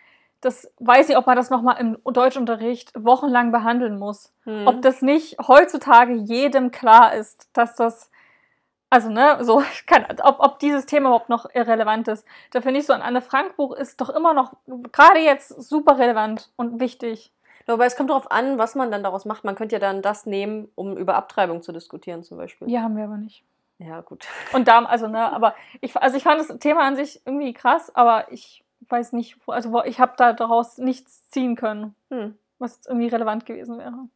das 0.42 0.72
weiß 0.80 1.10
ich, 1.10 1.18
ob 1.18 1.26
man 1.26 1.36
das 1.36 1.50
nochmal 1.50 1.78
im 1.80 1.98
Deutschunterricht 2.06 2.92
wochenlang 2.96 3.52
behandeln 3.52 3.98
muss. 3.98 4.32
Hm. 4.44 4.68
Ob 4.68 4.82
das 4.82 5.02
nicht 5.02 5.38
heutzutage 5.48 6.14
jedem 6.14 6.72
klar 6.72 7.14
ist, 7.14 7.50
dass 7.54 7.76
das, 7.76 8.12
also 8.90 9.10
ne, 9.10 9.40
so, 9.42 9.64
kann, 9.88 10.06
ob, 10.24 10.40
ob 10.40 10.60
dieses 10.60 10.86
Thema 10.86 11.10
überhaupt 11.10 11.30
noch 11.30 11.48
irrelevant 11.54 12.08
ist. 12.08 12.26
Da 12.52 12.62
finde 12.62 12.80
ich 12.80 12.86
so, 12.86 12.94
ein 12.94 13.02
Anne 13.02 13.22
Frank 13.22 13.56
Buch 13.56 13.76
ist 13.76 14.00
doch 14.00 14.10
immer 14.10 14.34
noch, 14.34 14.54
gerade 14.92 15.20
jetzt, 15.20 15.50
super 15.50 15.98
relevant 15.98 16.52
und 16.56 16.80
wichtig. 16.80 17.32
Wobei 17.68 17.86
es 17.86 17.96
kommt 17.98 18.10
darauf 18.10 18.32
an, 18.32 18.58
was 18.58 18.76
man 18.76 18.92
dann 18.92 19.04
daraus 19.04 19.26
macht. 19.26 19.44
Man 19.44 19.56
könnte 19.56 19.76
ja 19.76 19.80
dann 19.80 20.02
das 20.02 20.26
nehmen, 20.26 20.72
um 20.76 20.96
über 20.98 21.16
Abtreibung 21.16 21.62
zu 21.62 21.72
diskutieren, 21.74 22.24
zum 22.24 22.38
Beispiel. 22.38 22.70
Ja, 22.70 22.82
haben 22.82 22.96
wir 22.96 23.04
aber 23.04 23.18
nicht. 23.18 23.44
Ja, 23.78 24.02
gut. 24.02 24.26
Und 24.54 24.68
da, 24.68 24.80
also, 24.86 25.08
ne, 25.08 25.32
aber 25.32 25.54
ich, 25.82 25.96
also 25.98 26.18
ich 26.18 26.24
fand 26.24 26.40
das 26.40 26.58
Thema 26.60 26.82
an 26.82 26.96
sich 26.96 27.22
irgendwie 27.26 27.54
krass, 27.54 27.94
aber 27.96 28.32
ich 28.32 28.64
weiß 28.90 29.12
nicht, 29.14 29.38
wo- 29.46 29.52
also 29.52 29.84
ich 29.84 30.00
habe 30.00 30.14
da 30.18 30.34
daraus 30.34 30.78
nichts 30.78 31.30
ziehen 31.30 31.56
können, 31.56 31.94
Hm. 32.10 32.38
was 32.58 32.76
jetzt 32.78 32.88
irgendwie 32.88 33.08
relevant 33.10 33.46
gewesen 33.46 33.78
wäre. 33.78 34.08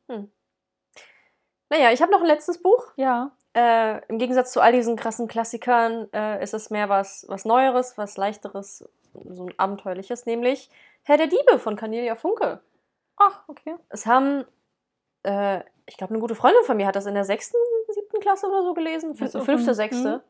Naja, 1.69 1.91
ich 1.91 2.01
habe 2.01 2.11
noch 2.11 2.21
ein 2.21 2.27
letztes 2.27 2.61
Buch. 2.61 2.87
Ja. 2.95 3.31
Äh, 3.53 4.01
Im 4.07 4.17
Gegensatz 4.17 4.51
zu 4.53 4.61
all 4.61 4.71
diesen 4.71 4.95
krassen 4.95 5.27
Klassikern 5.27 6.07
äh, 6.13 6.41
ist 6.41 6.53
es 6.53 6.69
mehr 6.69 6.89
was, 6.89 7.25
was 7.27 7.43
Neueres, 7.45 7.97
was 7.97 8.15
Leichteres, 8.17 8.89
so 9.13 9.45
ein 9.45 9.53
Abenteuerliches, 9.57 10.25
nämlich 10.25 10.69
Herr 11.03 11.17
der 11.17 11.27
Diebe 11.27 11.59
von 11.59 11.75
Cornelia 11.75 12.15
Funke. 12.15 12.61
Ach, 13.23 13.43
okay. 13.47 13.75
Es 13.89 14.05
haben, 14.05 14.45
äh, 15.23 15.59
ich 15.85 15.97
glaube, 15.97 16.13
eine 16.13 16.21
gute 16.21 16.35
Freundin 16.35 16.63
von 16.63 16.77
mir 16.77 16.87
hat 16.87 16.95
das 16.95 17.05
in 17.05 17.13
der 17.13 17.25
sechsten, 17.25 17.57
siebten 17.89 18.19
Klasse 18.19 18.47
oder 18.47 18.63
so 18.63 18.73
gelesen, 18.73 19.11
ist 19.13 19.35
auch 19.35 19.43
fünfte, 19.43 19.71
ein- 19.71 19.75
sechste. 19.75 20.17
mhm. 20.17 20.21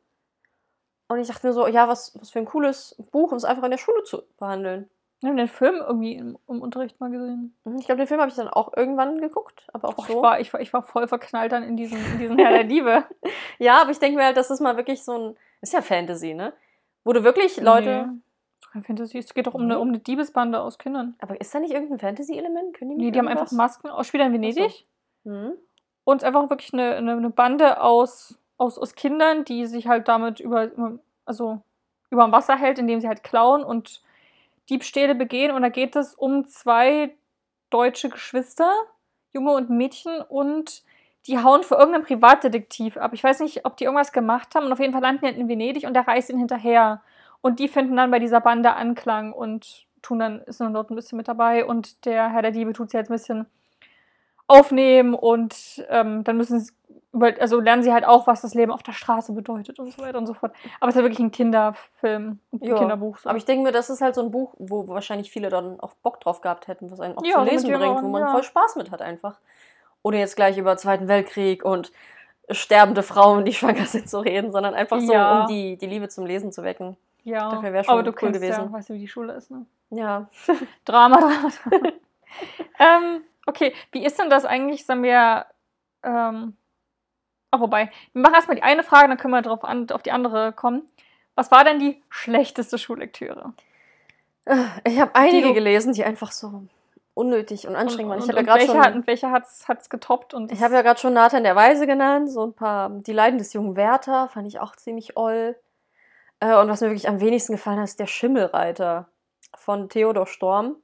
Und 1.07 1.19
ich 1.19 1.27
dachte 1.27 1.45
mir 1.45 1.53
so, 1.53 1.67
ja, 1.67 1.87
was, 1.87 2.17
was 2.19 2.31
für 2.31 2.39
ein 2.39 2.45
cooles 2.45 2.95
Buch, 3.11 3.31
um 3.31 3.37
es 3.37 3.43
einfach 3.43 3.63
in 3.63 3.71
der 3.71 3.77
Schule 3.77 4.03
zu 4.03 4.23
behandeln. 4.37 4.89
Wir 5.19 5.29
haben 5.29 5.37
den 5.37 5.49
Film 5.49 5.75
irgendwie 5.75 6.15
im, 6.15 6.37
im 6.47 6.61
Unterricht 6.61 6.99
mal 6.99 7.11
gesehen. 7.11 7.55
Mhm, 7.65 7.77
Ich 7.77 7.85
glaube, 7.85 7.97
den 7.99 8.07
Film 8.07 8.19
habe 8.21 8.29
ich 8.29 8.35
dann 8.35 8.47
auch 8.47 8.71
irgendwann 8.75 9.19
geguckt, 9.21 9.67
aber 9.73 9.89
auch 9.89 9.97
Och, 9.99 10.07
so. 10.07 10.13
ich, 10.17 10.21
war, 10.21 10.39
ich, 10.39 10.53
war, 10.53 10.61
ich 10.61 10.73
war 10.73 10.81
voll 10.83 11.07
verknallt 11.07 11.51
dann 11.51 11.63
in 11.63 11.75
diesen, 11.77 11.97
in 12.13 12.17
diesen 12.19 12.39
Herr 12.39 12.51
der 12.51 12.63
Diebe. 12.63 13.03
Ja, 13.59 13.81
aber 13.81 13.91
ich 13.91 13.99
denke 13.99 14.17
mir 14.17 14.25
halt, 14.25 14.37
das 14.37 14.49
ist 14.49 14.61
mal 14.61 14.77
wirklich 14.77 15.03
so 15.03 15.11
ein, 15.15 15.37
ist 15.61 15.73
ja 15.73 15.81
Fantasy, 15.83 16.33
ne? 16.33 16.53
Wo 17.03 17.13
du 17.13 17.23
wirklich 17.23 17.57
Leute, 17.57 18.07
Nee. 18.07 18.19
Kein 18.71 18.83
Fantasy. 18.83 19.17
Es 19.17 19.33
geht 19.33 19.47
doch 19.47 19.53
um 19.53 19.61
eine, 19.63 19.75
Nee. 19.75 19.81
um 19.81 19.89
eine 19.89 19.99
Diebesbande 19.99 20.61
aus 20.61 20.77
Kindern. 20.77 21.15
aber 21.19 21.39
ist 21.41 21.53
da 21.53 21.59
nicht 21.59 21.73
irgendein 21.73 21.99
Fantasy-Element? 21.99 22.73
Können 22.73 22.91
Nee, 22.91 23.03
nicht 23.05 23.15
die 23.15 23.19
haben 23.19 23.27
einfach? 23.27 23.51
Masken 23.51 23.89
aus 23.89 24.07
Spieler 24.07 24.25
in 24.27 24.33
Venedig. 24.33 24.85
Mhm. 25.23 25.53
Und 26.03 26.17
es 26.17 26.23
ist 26.23 26.27
einfach 26.27 26.49
wirklich 26.49 26.73
eine, 26.73 26.95
eine, 26.95 27.11
eine 27.13 27.29
Bande 27.29 27.81
aus, 27.81 28.37
aus, 28.57 28.77
aus 28.77 28.95
Kindern, 28.95 29.43
die 29.45 29.65
sich 29.65 29.87
halt 29.87 30.07
damit 30.07 30.39
über, 30.39 30.71
also 31.25 31.61
über 32.09 32.23
dem 32.23 32.31
Wasser 32.31 32.55
hält, 32.57 32.79
indem 32.79 33.01
sie 33.01 33.07
halt 33.07 33.23
klauen 33.23 33.63
und 33.63 34.01
Diebstähle 34.69 35.15
begehen. 35.15 35.51
Und 35.51 35.61
da 35.63 35.69
geht 35.69 35.95
es 35.95 36.15
um 36.15 36.47
zwei 36.47 37.13
deutsche 37.69 38.09
Geschwister, 38.09 38.71
Junge 39.33 39.51
und 39.51 39.69
Mädchen, 39.69 40.21
und 40.21 40.83
die 41.27 41.37
hauen 41.37 41.63
für 41.63 41.75
irgendeinen 41.75 42.03
Privatdetektiv 42.05 42.97
ab. 42.97 43.11
Ich 43.13 43.23
weiß 43.23 43.41
nicht, 43.41 43.65
ob 43.65 43.77
die 43.77 43.83
irgendwas 43.83 44.11
gemacht 44.11 44.55
haben. 44.55 44.65
Und 44.65 44.71
auf 44.73 44.79
jeden 44.79 44.93
Fall 44.93 45.01
landen 45.01 45.21
die 45.21 45.27
halt 45.27 45.37
in 45.37 45.47
Venedig 45.47 45.85
und 45.85 45.93
der 45.93 46.07
reist 46.07 46.29
ihnen 46.29 46.39
hinterher. 46.39 47.01
Und 47.41 47.59
die 47.59 47.67
finden 47.67 47.97
dann 47.97 48.11
bei 48.11 48.19
dieser 48.19 48.39
Bande 48.39 48.75
Anklang 48.75 49.33
und 49.33 49.85
tun 50.01 50.19
dann, 50.19 50.41
ist 50.41 50.61
dann 50.61 50.73
dort 50.73 50.89
ein 50.89 50.95
bisschen 50.95 51.17
mit 51.17 51.27
dabei. 51.27 51.65
Und 51.65 52.05
der 52.05 52.31
Herr 52.31 52.41
der 52.41 52.51
Diebe 52.51 52.73
tut 52.73 52.91
sie 52.91 52.97
jetzt 52.97 53.09
ein 53.09 53.17
bisschen 53.17 53.45
aufnehmen 54.47 55.13
und 55.13 55.85
ähm, 55.89 56.23
dann 56.23 56.37
müssen 56.37 56.59
sie, 56.59 56.73
also 57.39 57.59
lernen 57.61 57.83
sie 57.83 57.93
halt 57.93 58.05
auch, 58.05 58.27
was 58.27 58.41
das 58.41 58.53
Leben 58.53 58.71
auf 58.71 58.83
der 58.83 58.91
Straße 58.91 59.31
bedeutet 59.31 59.79
und 59.79 59.93
so 59.93 60.01
weiter 60.01 60.17
und 60.17 60.27
so 60.27 60.33
fort. 60.33 60.53
Aber 60.79 60.89
es 60.89 60.95
ist 60.95 60.99
ja 60.99 61.03
wirklich 61.03 61.19
ein 61.19 61.31
Kinderfilm, 61.31 62.39
ein 62.51 62.59
Ja, 62.61 62.77
Kinderbuch. 62.77 63.17
So. 63.17 63.29
Aber 63.29 63.37
ich 63.37 63.45
denke 63.45 63.63
mir, 63.63 63.71
das 63.71 63.89
ist 63.89 64.01
halt 64.01 64.15
so 64.15 64.21
ein 64.21 64.31
Buch, 64.31 64.53
wo 64.57 64.87
wahrscheinlich 64.87 65.31
viele 65.31 65.49
dann 65.49 65.79
auch 65.79 65.93
Bock 65.95 66.19
drauf 66.19 66.41
gehabt 66.41 66.67
hätten, 66.67 66.91
was 66.91 66.99
einen 66.99 67.17
auch 67.17 67.23
Ja, 67.23 67.35
zum 67.35 67.45
Lesen 67.45 67.71
bringt, 67.71 68.03
wo 68.03 68.07
man 68.09 68.21
ja. 68.23 68.31
voll 68.31 68.43
Spaß 68.43 68.75
mit 68.75 68.91
hat 68.91 69.01
einfach. 69.01 69.39
Oder 70.03 70.17
jetzt 70.17 70.35
gleich 70.35 70.57
über 70.57 70.75
Zweiten 70.77 71.07
Weltkrieg 71.07 71.63
und 71.63 71.91
sterbende 72.49 73.03
Frauen, 73.03 73.45
die 73.45 73.53
schwanger 73.53 73.85
sind, 73.85 74.09
zu 74.09 74.19
reden, 74.19 74.51
sondern 74.51 74.73
einfach 74.73 74.99
so, 74.99 75.13
um 75.13 75.47
die, 75.47 75.77
die 75.77 75.87
Liebe 75.87 76.09
zum 76.09 76.25
Lesen 76.25 76.51
zu 76.51 76.63
wecken. 76.63 76.97
Ja, 77.23 77.49
Dafür 77.49 77.73
wär 77.73 77.83
schon 77.83 77.93
aber 77.93 78.03
du 78.03 78.11
cool 78.11 78.15
kennst 78.15 78.41
gewesen. 78.41 78.61
ja, 78.63 78.71
weißt 78.71 78.89
du, 78.89 78.93
wie 78.93 78.99
die 78.99 79.07
Schule 79.07 79.33
ist, 79.33 79.51
ne? 79.51 79.65
Ja. 79.89 80.29
Drama, 80.85 81.19
Drama, 81.19 81.51
ähm, 82.79 83.23
okay, 83.45 83.73
wie 83.91 84.05
ist 84.05 84.19
denn 84.19 84.29
das 84.29 84.45
eigentlich, 84.45 84.85
sagen 84.85 85.03
wir, 85.03 85.45
ähm, 86.03 86.55
ah, 87.51 87.59
wobei, 87.59 87.91
wir 88.13 88.21
machen 88.21 88.35
erstmal 88.35 88.55
die 88.55 88.63
eine 88.63 88.83
Frage, 88.83 89.07
dann 89.07 89.17
können 89.17 89.33
wir 89.33 89.41
drauf 89.41 89.63
an, 89.63 89.89
auf 89.91 90.01
die 90.01 90.11
andere 90.11 90.51
kommen. 90.53 90.83
Was 91.35 91.51
war 91.51 91.63
denn 91.63 91.79
die 91.79 92.01
schlechteste 92.09 92.77
Schullektüre? 92.77 93.53
Ich 94.85 94.99
habe 94.99 95.11
einige 95.13 95.49
du- 95.49 95.53
gelesen, 95.53 95.93
die 95.93 96.03
einfach 96.03 96.31
so 96.31 96.63
unnötig 97.13 97.67
und 97.67 97.75
anstrengend 97.75 98.09
waren. 98.09 98.19
Ich 98.19 98.23
und, 98.25 98.29
habe 98.29 98.37
ja 98.37 98.39
und 98.41 98.45
gerade 98.47 98.59
welche, 98.61 98.71
schon, 98.73 98.81
hat, 98.81 98.95
und 98.95 99.07
welche 99.07 99.31
hat's, 99.31 99.67
hat's 99.67 99.89
getoppt? 99.89 100.33
Und 100.33 100.51
ich 100.51 100.61
habe 100.63 100.73
ja 100.73 100.81
gerade 100.81 100.99
schon 100.99 101.13
Nathan 101.13 101.43
der 101.43 101.55
Weise 101.55 101.85
genannt, 101.85 102.31
so 102.31 102.45
ein 102.45 102.53
paar. 102.53 102.89
Die 102.89 103.13
Leiden 103.13 103.37
des 103.37 103.53
jungen 103.53 103.75
Werther 103.75 104.29
fand 104.29 104.47
ich 104.47 104.59
auch 104.59 104.75
ziemlich 104.75 105.17
oll. 105.17 105.55
Äh, 106.41 106.55
und 106.59 106.67
was 106.69 106.81
mir 106.81 106.87
wirklich 106.87 107.07
am 107.07 107.21
wenigsten 107.21 107.53
gefallen 107.53 107.77
hat, 107.79 107.85
ist 107.85 107.99
der 107.99 108.07
Schimmelreiter 108.07 109.07
von 109.55 109.87
Theodor 109.89 110.27
Storm. 110.27 110.75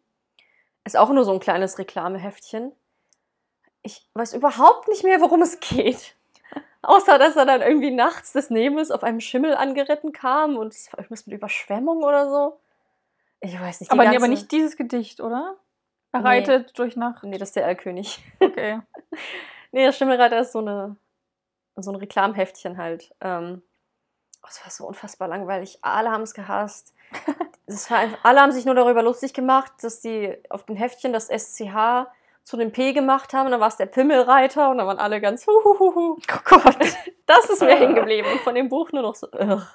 Ist 0.86 0.96
auch 0.98 1.10
nur 1.10 1.26
so 1.26 1.34
ein 1.34 1.40
kleines 1.42 1.78
Reklameheftchen. 1.80 2.72
Ich 3.82 4.10
weiß 4.14 4.34
überhaupt 4.34 4.88
nicht 4.88 5.04
mehr, 5.04 5.20
worum 5.20 5.42
es 5.42 5.60
geht. 5.60 6.16
Außer, 6.82 7.18
dass 7.20 7.36
er 7.36 7.46
dann 7.46 7.62
irgendwie 7.62 7.92
nachts 7.92 8.32
des 8.32 8.50
Nebels 8.50 8.92
auf 8.92 9.04
einem 9.04 9.20
Schimmel 9.20 9.56
angeritten 9.56 10.14
kam 10.14 10.56
und 10.58 10.74
es 10.74 10.92
war 10.94 11.00
irgendwas 11.00 11.28
mit 11.28 11.36
Überschwemmung 11.36 12.04
oder 12.04 12.30
so. 12.30 12.60
Ich 13.42 13.60
weiß 13.60 13.82
nicht. 13.82 13.92
aber, 13.92 14.04
nee, 14.04 14.10
aber 14.10 14.20
ganze- 14.20 14.30
nicht 14.30 14.52
dieses 14.52 14.78
Gedicht, 14.78 15.20
oder? 15.20 15.58
Er 16.14 16.22
Nee. 16.22 16.26
reitet 16.28 16.78
durch 16.80 16.96
Nacht. 16.96 17.24
Nee, 17.24 17.38
das 17.38 17.50
ist 17.50 17.56
der 17.58 17.66
Erlkönig. 17.66 18.24
Okay. 18.40 18.80
Nee, 19.74 19.84
der 19.84 19.92
Schimmelreiter 19.92 20.40
ist 20.40 20.54
so, 20.54 20.60
eine, 20.60 20.96
so 21.76 21.92
ein 21.92 21.96
Reklamheftchen 21.98 22.78
halt. 22.78 23.14
Ähm, 23.20 23.62
es 24.50 24.64
war 24.64 24.72
so 24.72 24.88
unfassbar 24.88 25.28
langweilig. 25.28 25.78
Alle 25.82 26.10
haben 26.12 26.24
es 26.24 26.34
gehasst. 26.34 26.94
Es 27.70 27.92
war 27.92 27.98
einfach, 27.98 28.20
alle 28.24 28.40
haben 28.40 28.54
sich 28.54 28.64
nur 28.64 28.76
darüber 28.76 29.04
lustig 29.04 29.34
gemacht, 29.34 29.74
dass 29.82 30.00
die 30.00 30.38
auf 30.50 30.64
den 30.64 30.78
Heftchen 30.78 31.12
das 31.12 31.28
SCH 31.28 32.08
zu 32.46 32.56
dem 32.56 32.72
P 32.72 32.94
gemacht 32.94 33.34
haben. 33.34 33.48
Und 33.48 33.52
dann 33.52 33.60
war 33.60 33.68
es 33.68 33.76
der 33.76 33.88
Pimmelreiter 33.88 34.70
und 34.70 34.78
dann 34.78 34.88
waren 34.88 35.00
alle 35.00 35.20
ganz 35.20 35.46
huhuhuhu. 35.46 36.16
Oh 36.18 36.40
Gott. 36.46 36.78
Das 37.26 37.50
ist 37.50 37.62
mir 37.62 37.76
hängen 37.76 37.96
geblieben. 37.96 38.26
Und 38.32 38.40
von 38.40 38.56
dem 38.56 38.70
Buch 38.70 38.94
nur 38.94 39.02
noch 39.02 39.16
so, 39.16 39.28
ugh. 39.28 39.68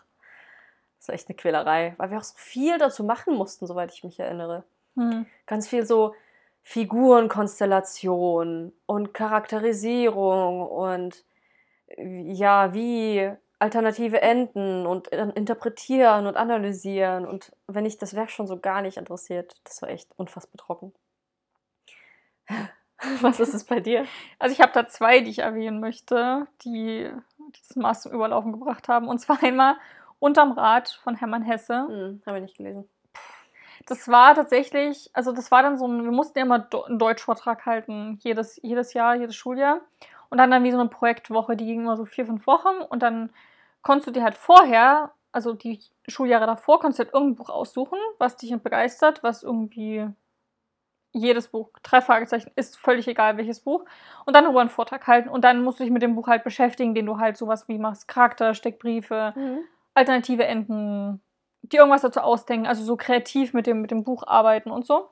Das 0.98 1.08
war 1.08 1.14
echt 1.14 1.28
eine 1.28 1.36
Quälerei. 1.36 1.92
Weil 1.98 2.10
wir 2.10 2.16
auch 2.16 2.22
so 2.22 2.32
viel 2.38 2.78
dazu 2.78 3.04
machen 3.04 3.34
mussten, 3.34 3.66
soweit 3.66 3.92
ich 3.92 4.04
mich 4.04 4.18
erinnere 4.18 4.64
Hm. 4.96 5.26
ganz 5.44 5.68
viel 5.68 5.84
so 5.84 6.14
Figurenkonstellation 6.62 8.72
und 8.86 9.12
Charakterisierung 9.14 10.62
und 10.66 11.24
ja, 11.98 12.72
wie 12.72 13.32
alternative 13.62 14.20
Enden 14.20 14.86
und 14.86 15.12
äh, 15.12 15.28
interpretieren 15.34 16.26
und 16.26 16.36
analysieren. 16.36 17.24
Und 17.24 17.52
wenn 17.68 17.86
ich 17.86 17.96
das 17.96 18.14
Werk 18.14 18.30
schon 18.30 18.48
so 18.48 18.58
gar 18.58 18.82
nicht 18.82 18.96
interessiert, 18.96 19.54
das 19.64 19.80
war 19.80 19.88
echt 19.88 20.10
unfassbar 20.16 20.58
trocken. 20.58 20.92
Was 23.20 23.40
ist 23.40 23.54
es 23.54 23.64
bei 23.64 23.80
dir? 23.80 24.04
Also 24.38 24.52
ich 24.52 24.60
habe 24.60 24.72
da 24.72 24.86
zwei, 24.88 25.20
die 25.20 25.30
ich 25.30 25.38
erwähnen 25.40 25.80
möchte, 25.80 26.46
die 26.64 27.10
dieses 27.56 27.76
Maß 27.76 28.02
zum 28.02 28.12
Überlaufen 28.12 28.52
gebracht 28.52 28.88
haben. 28.88 29.08
Und 29.08 29.18
zwar 29.18 29.42
einmal 29.42 29.76
Unterm 30.18 30.52
Rad 30.52 30.98
von 31.02 31.16
Hermann 31.16 31.42
Hesse. 31.42 31.86
Hm, 31.88 32.22
habe 32.26 32.38
ich 32.38 32.42
nicht 32.42 32.56
gelesen. 32.56 32.88
Das 33.86 34.08
war 34.08 34.34
tatsächlich, 34.34 35.10
also 35.12 35.32
das 35.32 35.50
war 35.50 35.62
dann 35.62 35.78
so 35.78 35.86
ein, 35.86 36.04
wir 36.04 36.12
mussten 36.12 36.38
ja 36.38 36.44
immer 36.44 36.68
einen 36.88 36.98
Deutschvortrag 36.98 37.66
halten, 37.66 38.18
jedes, 38.22 38.60
jedes 38.62 38.92
Jahr, 38.92 39.16
jedes 39.16 39.34
Schuljahr. 39.34 39.80
Und 40.30 40.38
dann 40.38 40.50
dann 40.50 40.64
wie 40.64 40.70
so 40.70 40.78
eine 40.78 40.88
Projektwoche, 40.88 41.56
die 41.56 41.66
ging 41.66 41.80
immer 41.82 41.96
so 41.96 42.04
vier, 42.04 42.26
fünf 42.26 42.46
Wochen. 42.46 42.80
Und 42.88 43.02
dann 43.02 43.30
konntest 43.82 44.08
du 44.08 44.12
dir 44.12 44.22
halt 44.22 44.36
vorher, 44.36 45.12
also 45.32 45.52
die 45.52 45.80
Schuljahre 46.08 46.46
davor, 46.46 46.80
konntest 46.80 46.98
du 46.98 47.04
halt 47.04 47.14
irgendein 47.14 47.36
Buch 47.36 47.50
aussuchen, 47.50 47.98
was 48.18 48.36
dich 48.36 48.56
begeistert, 48.56 49.22
was 49.22 49.42
irgendwie 49.42 50.08
jedes 51.14 51.48
Buch, 51.48 51.70
drei 51.82 52.00
Fragezeichen, 52.00 52.50
ist 52.56 52.78
völlig 52.78 53.06
egal 53.06 53.36
welches 53.36 53.60
Buch. 53.60 53.84
Und 54.24 54.34
dann 54.34 54.44
darüber 54.44 54.60
einen 54.60 54.70
Vortrag 54.70 55.06
halten. 55.06 55.28
Und 55.28 55.44
dann 55.44 55.62
musst 55.62 55.78
du 55.78 55.84
dich 55.84 55.92
mit 55.92 56.02
dem 56.02 56.14
Buch 56.14 56.26
halt 56.26 56.42
beschäftigen, 56.42 56.94
den 56.94 57.06
du 57.06 57.18
halt 57.18 57.36
sowas 57.36 57.68
wie 57.68 57.78
machst, 57.78 58.08
Charakter, 58.08 58.54
Steckbriefe, 58.54 59.34
alternative 59.94 60.46
Enden, 60.46 61.20
die 61.62 61.76
irgendwas 61.76 62.02
dazu 62.02 62.20
ausdenken, 62.20 62.66
also 62.66 62.82
so 62.82 62.96
kreativ 62.96 63.52
mit 63.52 63.66
dem, 63.66 63.82
mit 63.82 63.90
dem 63.90 64.04
Buch 64.04 64.26
arbeiten 64.26 64.70
und 64.70 64.86
so. 64.86 65.10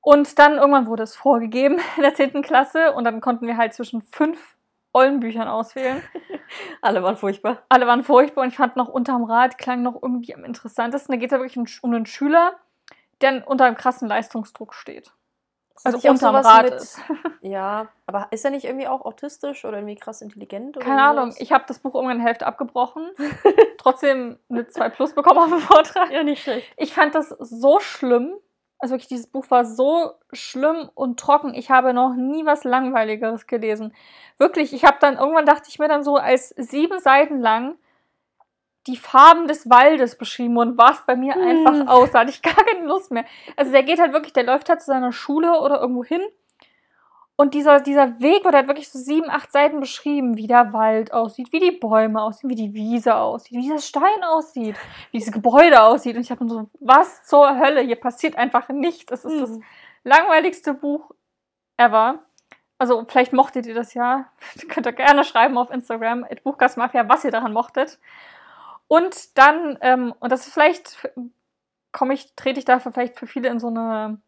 Und 0.00 0.38
dann 0.38 0.58
irgendwann 0.58 0.86
wurde 0.86 1.04
es 1.04 1.16
vorgegeben 1.16 1.78
in 1.96 2.02
der 2.02 2.14
10. 2.14 2.42
Klasse 2.42 2.92
und 2.92 3.04
dann 3.04 3.20
konnten 3.20 3.46
wir 3.46 3.56
halt 3.56 3.74
zwischen 3.74 4.02
fünf 4.02 4.53
Eulenbüchern 4.94 5.48
auswählen. 5.48 6.02
Alle 6.80 7.02
waren 7.02 7.16
furchtbar. 7.16 7.62
Alle 7.68 7.86
waren 7.86 8.04
furchtbar 8.04 8.42
und 8.42 8.48
ich 8.48 8.56
fand 8.56 8.76
noch 8.76 8.88
unterm 8.88 9.24
Rad 9.24 9.58
klang 9.58 9.82
noch 9.82 10.00
irgendwie 10.00 10.34
am 10.34 10.44
interessantesten. 10.44 11.12
Da 11.12 11.18
geht 11.18 11.30
es 11.30 11.36
ja 11.36 11.40
wirklich 11.40 11.58
um, 11.58 11.66
um 11.82 11.94
einen 11.94 12.06
Schüler, 12.06 12.54
der 13.20 13.46
unter 13.48 13.64
einem 13.64 13.76
krassen 13.76 14.08
Leistungsdruck 14.08 14.72
steht. 14.74 15.12
Also 15.82 15.98
das 15.98 16.06
auch 16.06 16.10
unterm 16.10 16.36
Rad 16.36 16.64
mit- 16.64 16.74
ist. 16.74 17.00
Ja, 17.42 17.88
aber 18.06 18.28
ist 18.30 18.42
er 18.44 18.50
nicht 18.52 18.64
irgendwie 18.64 18.86
auch 18.88 19.04
autistisch 19.04 19.66
oder 19.66 19.76
irgendwie 19.78 19.96
krass 19.96 20.22
intelligent? 20.22 20.76
Oder 20.78 20.86
Keine 20.86 21.02
Ahnung, 21.02 21.32
sowas? 21.32 21.40
ich 21.42 21.52
habe 21.52 21.64
das 21.68 21.78
Buch 21.80 21.94
irgendwann 21.94 22.16
in 22.16 22.22
der 22.22 22.28
Hälfte 22.28 22.46
abgebrochen. 22.46 23.10
Trotzdem 23.78 24.38
eine 24.48 24.66
2 24.66 24.88
Plus 24.90 25.12
bekommen 25.14 25.38
auf 25.40 25.48
dem 25.50 25.58
Vortrag. 25.58 26.10
Ja, 26.10 26.22
nicht 26.22 26.42
schlecht. 26.42 26.72
Ich 26.78 26.94
fand 26.94 27.14
das 27.14 27.28
so 27.28 27.80
schlimm. 27.80 28.34
Also 28.84 28.92
wirklich, 28.92 29.08
dieses 29.08 29.28
Buch 29.28 29.46
war 29.50 29.64
so 29.64 30.12
schlimm 30.34 30.90
und 30.94 31.18
trocken. 31.18 31.54
Ich 31.54 31.70
habe 31.70 31.94
noch 31.94 32.12
nie 32.16 32.44
was 32.44 32.64
Langweiligeres 32.64 33.46
gelesen. 33.46 33.94
Wirklich, 34.36 34.74
ich 34.74 34.84
habe 34.84 34.98
dann, 35.00 35.16
irgendwann 35.16 35.46
dachte 35.46 35.70
ich 35.70 35.78
mir 35.78 35.88
dann 35.88 36.04
so, 36.04 36.16
als 36.16 36.50
sieben 36.50 36.98
Seiten 36.98 37.40
lang 37.40 37.76
die 38.86 38.98
Farben 38.98 39.48
des 39.48 39.70
Waldes 39.70 40.18
beschrieben 40.18 40.58
und 40.58 40.76
war 40.76 40.90
es 40.90 41.02
bei 41.06 41.16
mir 41.16 41.34
Hm. 41.34 41.40
einfach 41.40 41.88
aus. 41.94 42.10
Da 42.10 42.18
hatte 42.20 42.30
ich 42.30 42.42
gar 42.42 42.52
keine 42.62 42.84
Lust 42.86 43.10
mehr. 43.10 43.24
Also 43.56 43.72
der 43.72 43.84
geht 43.84 43.98
halt 43.98 44.12
wirklich, 44.12 44.34
der 44.34 44.44
läuft 44.44 44.68
halt 44.68 44.82
zu 44.82 44.88
seiner 44.88 45.12
Schule 45.12 45.58
oder 45.62 45.80
irgendwo 45.80 46.04
hin. 46.04 46.20
Und 47.36 47.54
dieser, 47.54 47.80
dieser 47.80 48.20
Weg 48.20 48.44
wird 48.44 48.54
halt 48.54 48.68
wirklich 48.68 48.88
so 48.88 48.98
sieben, 48.98 49.28
acht 49.28 49.50
Seiten 49.50 49.80
beschrieben, 49.80 50.36
wie 50.36 50.46
der 50.46 50.72
Wald 50.72 51.12
aussieht, 51.12 51.52
wie 51.52 51.58
die 51.58 51.72
Bäume 51.72 52.22
aussehen, 52.22 52.48
wie 52.48 52.54
die 52.54 52.74
Wiese 52.74 53.16
aussieht, 53.16 53.58
wie 53.58 53.62
dieser 53.62 53.80
Stein 53.80 54.22
aussieht, 54.22 54.76
wie 55.10 55.18
dieses 55.18 55.32
Gebäude 55.32 55.82
aussieht. 55.82 56.14
Und 56.14 56.22
ich 56.22 56.30
habe 56.30 56.48
so, 56.48 56.68
was 56.78 57.24
zur 57.24 57.58
Hölle? 57.58 57.80
Hier 57.80 57.96
passiert 57.96 58.36
einfach 58.38 58.68
nichts. 58.68 59.10
Es 59.10 59.24
ist 59.24 59.40
das 59.40 59.50
Hm. 59.50 59.64
langweiligste 60.04 60.74
Buch 60.74 61.10
ever. 61.76 62.20
Also 62.78 63.04
vielleicht 63.08 63.32
mochtet 63.32 63.66
ihr 63.66 63.74
das 63.74 63.94
ja. 63.94 64.26
Könnt 64.68 64.86
ihr 64.86 64.92
gerne 64.92 65.24
schreiben 65.24 65.58
auf 65.58 65.70
Instagram, 65.70 66.26
Buchgastmafia, 66.44 67.08
was 67.08 67.24
ihr 67.24 67.32
daran 67.32 67.52
mochtet. 67.52 67.98
Und 68.86 69.36
dann, 69.38 69.76
ähm, 69.80 70.14
und 70.20 70.30
das 70.30 70.46
ist 70.46 70.52
vielleicht, 70.52 71.10
komme 71.90 72.14
ich, 72.14 72.34
trete 72.36 72.60
ich 72.60 72.64
dafür 72.64 72.92
vielleicht 72.92 73.18
für 73.18 73.26
viele 73.26 73.48
in 73.48 73.58
so 73.58 73.68
eine, 73.68 74.20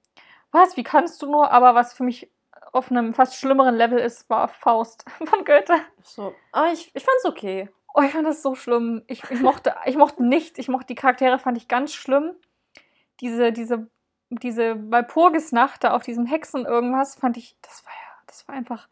was, 0.51 0.77
wie 0.77 0.83
kannst 0.83 1.23
du 1.23 1.31
nur? 1.31 1.53
Aber 1.53 1.75
was 1.75 1.93
für 1.93 2.03
mich 2.03 2.31
auf 2.77 2.91
einem 2.91 3.15
fast 3.15 3.37
schlimmeren 3.37 3.75
Level 3.75 3.99
ist, 3.99 4.29
war 4.29 4.49
Faust 4.49 5.05
von 5.25 5.45
Goethe. 5.45 5.75
So. 6.03 6.35
Aber 6.53 6.73
ich, 6.73 6.91
ich 6.95 7.05
fand's 7.05 7.25
okay. 7.25 7.69
Oh, 7.95 8.03
ich 8.03 8.13
fand 8.13 8.27
das 8.27 8.43
so 8.43 8.55
schlimm. 8.55 9.03
Ich, 9.07 9.23
ich, 9.31 9.41
mochte, 9.41 9.75
ich 9.87 9.97
mochte 9.97 10.23
nichts. 10.23 10.59
Ich 10.59 10.69
mochte 10.69 10.89
die 10.89 10.95
Charaktere, 10.95 11.39
fand 11.39 11.57
ich 11.57 11.67
ganz 11.67 11.95
schlimm. 11.95 12.33
Diese, 13.21 13.53
diese, 13.53 13.89
diese 14.29 14.91
Walpurgisnacht 14.91 15.83
da 15.83 15.93
auf 15.93 16.03
diesem 16.03 16.27
Hexen 16.27 16.67
irgendwas, 16.67 17.15
fand 17.15 17.39
ich, 17.39 17.57
das 17.63 17.85
war 17.87 17.93
ja, 17.93 18.23
das 18.27 18.47
war 18.47 18.55
einfach. 18.55 18.89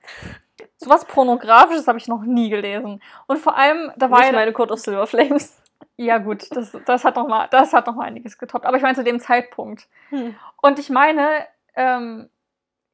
Sowas 0.79 1.05
Pornografisches 1.05 1.87
habe 1.87 1.99
ich 1.99 2.09
noch 2.09 2.23
nie 2.23 2.49
gelesen. 2.49 3.03
Und 3.27 3.39
vor 3.39 3.59
allem, 3.59 3.93
da 3.97 4.11
war 4.11 4.25
ja. 4.25 4.33
meine 4.33 4.55
Code 4.55 4.73
of 4.73 4.81
Silver 4.81 5.07
Flames. 5.07 5.61
Ja, 5.97 6.19
gut, 6.19 6.47
das, 6.57 6.77
das 6.87 7.05
hat 7.05 7.17
noch 7.17 7.29
mal, 7.29 7.47
das 7.51 7.75
hat 7.75 7.87
noch 7.87 7.95
mal 7.95 8.05
einiges 8.05 8.39
getoppt. 8.39 8.65
Aber 8.65 8.77
ich 8.79 8.83
meine 8.83 8.97
zu 8.97 9.05
dem 9.05 9.21
Zeitpunkt. 9.21 9.87
Hm. 10.09 10.35
Und 10.63 10.79
ich 10.79 10.89
meine, 10.89 11.47
ähm, 11.77 12.31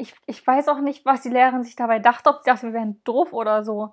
ich, 0.01 0.15
ich 0.27 0.47
weiß 0.47 0.69
auch 0.69 0.81
nicht, 0.81 1.05
was 1.05 1.23
die 1.23 1.29
Lehrerin 1.29 1.63
sich 1.63 1.77
dabei 1.77 1.99
dachte, 1.99 2.31
ob 2.31 2.39
sie 2.43 2.51
dachte, 2.51 2.67
wir 2.67 2.73
wären 2.73 3.01
doof 3.05 3.33
oder 3.33 3.63
so. 3.65 3.93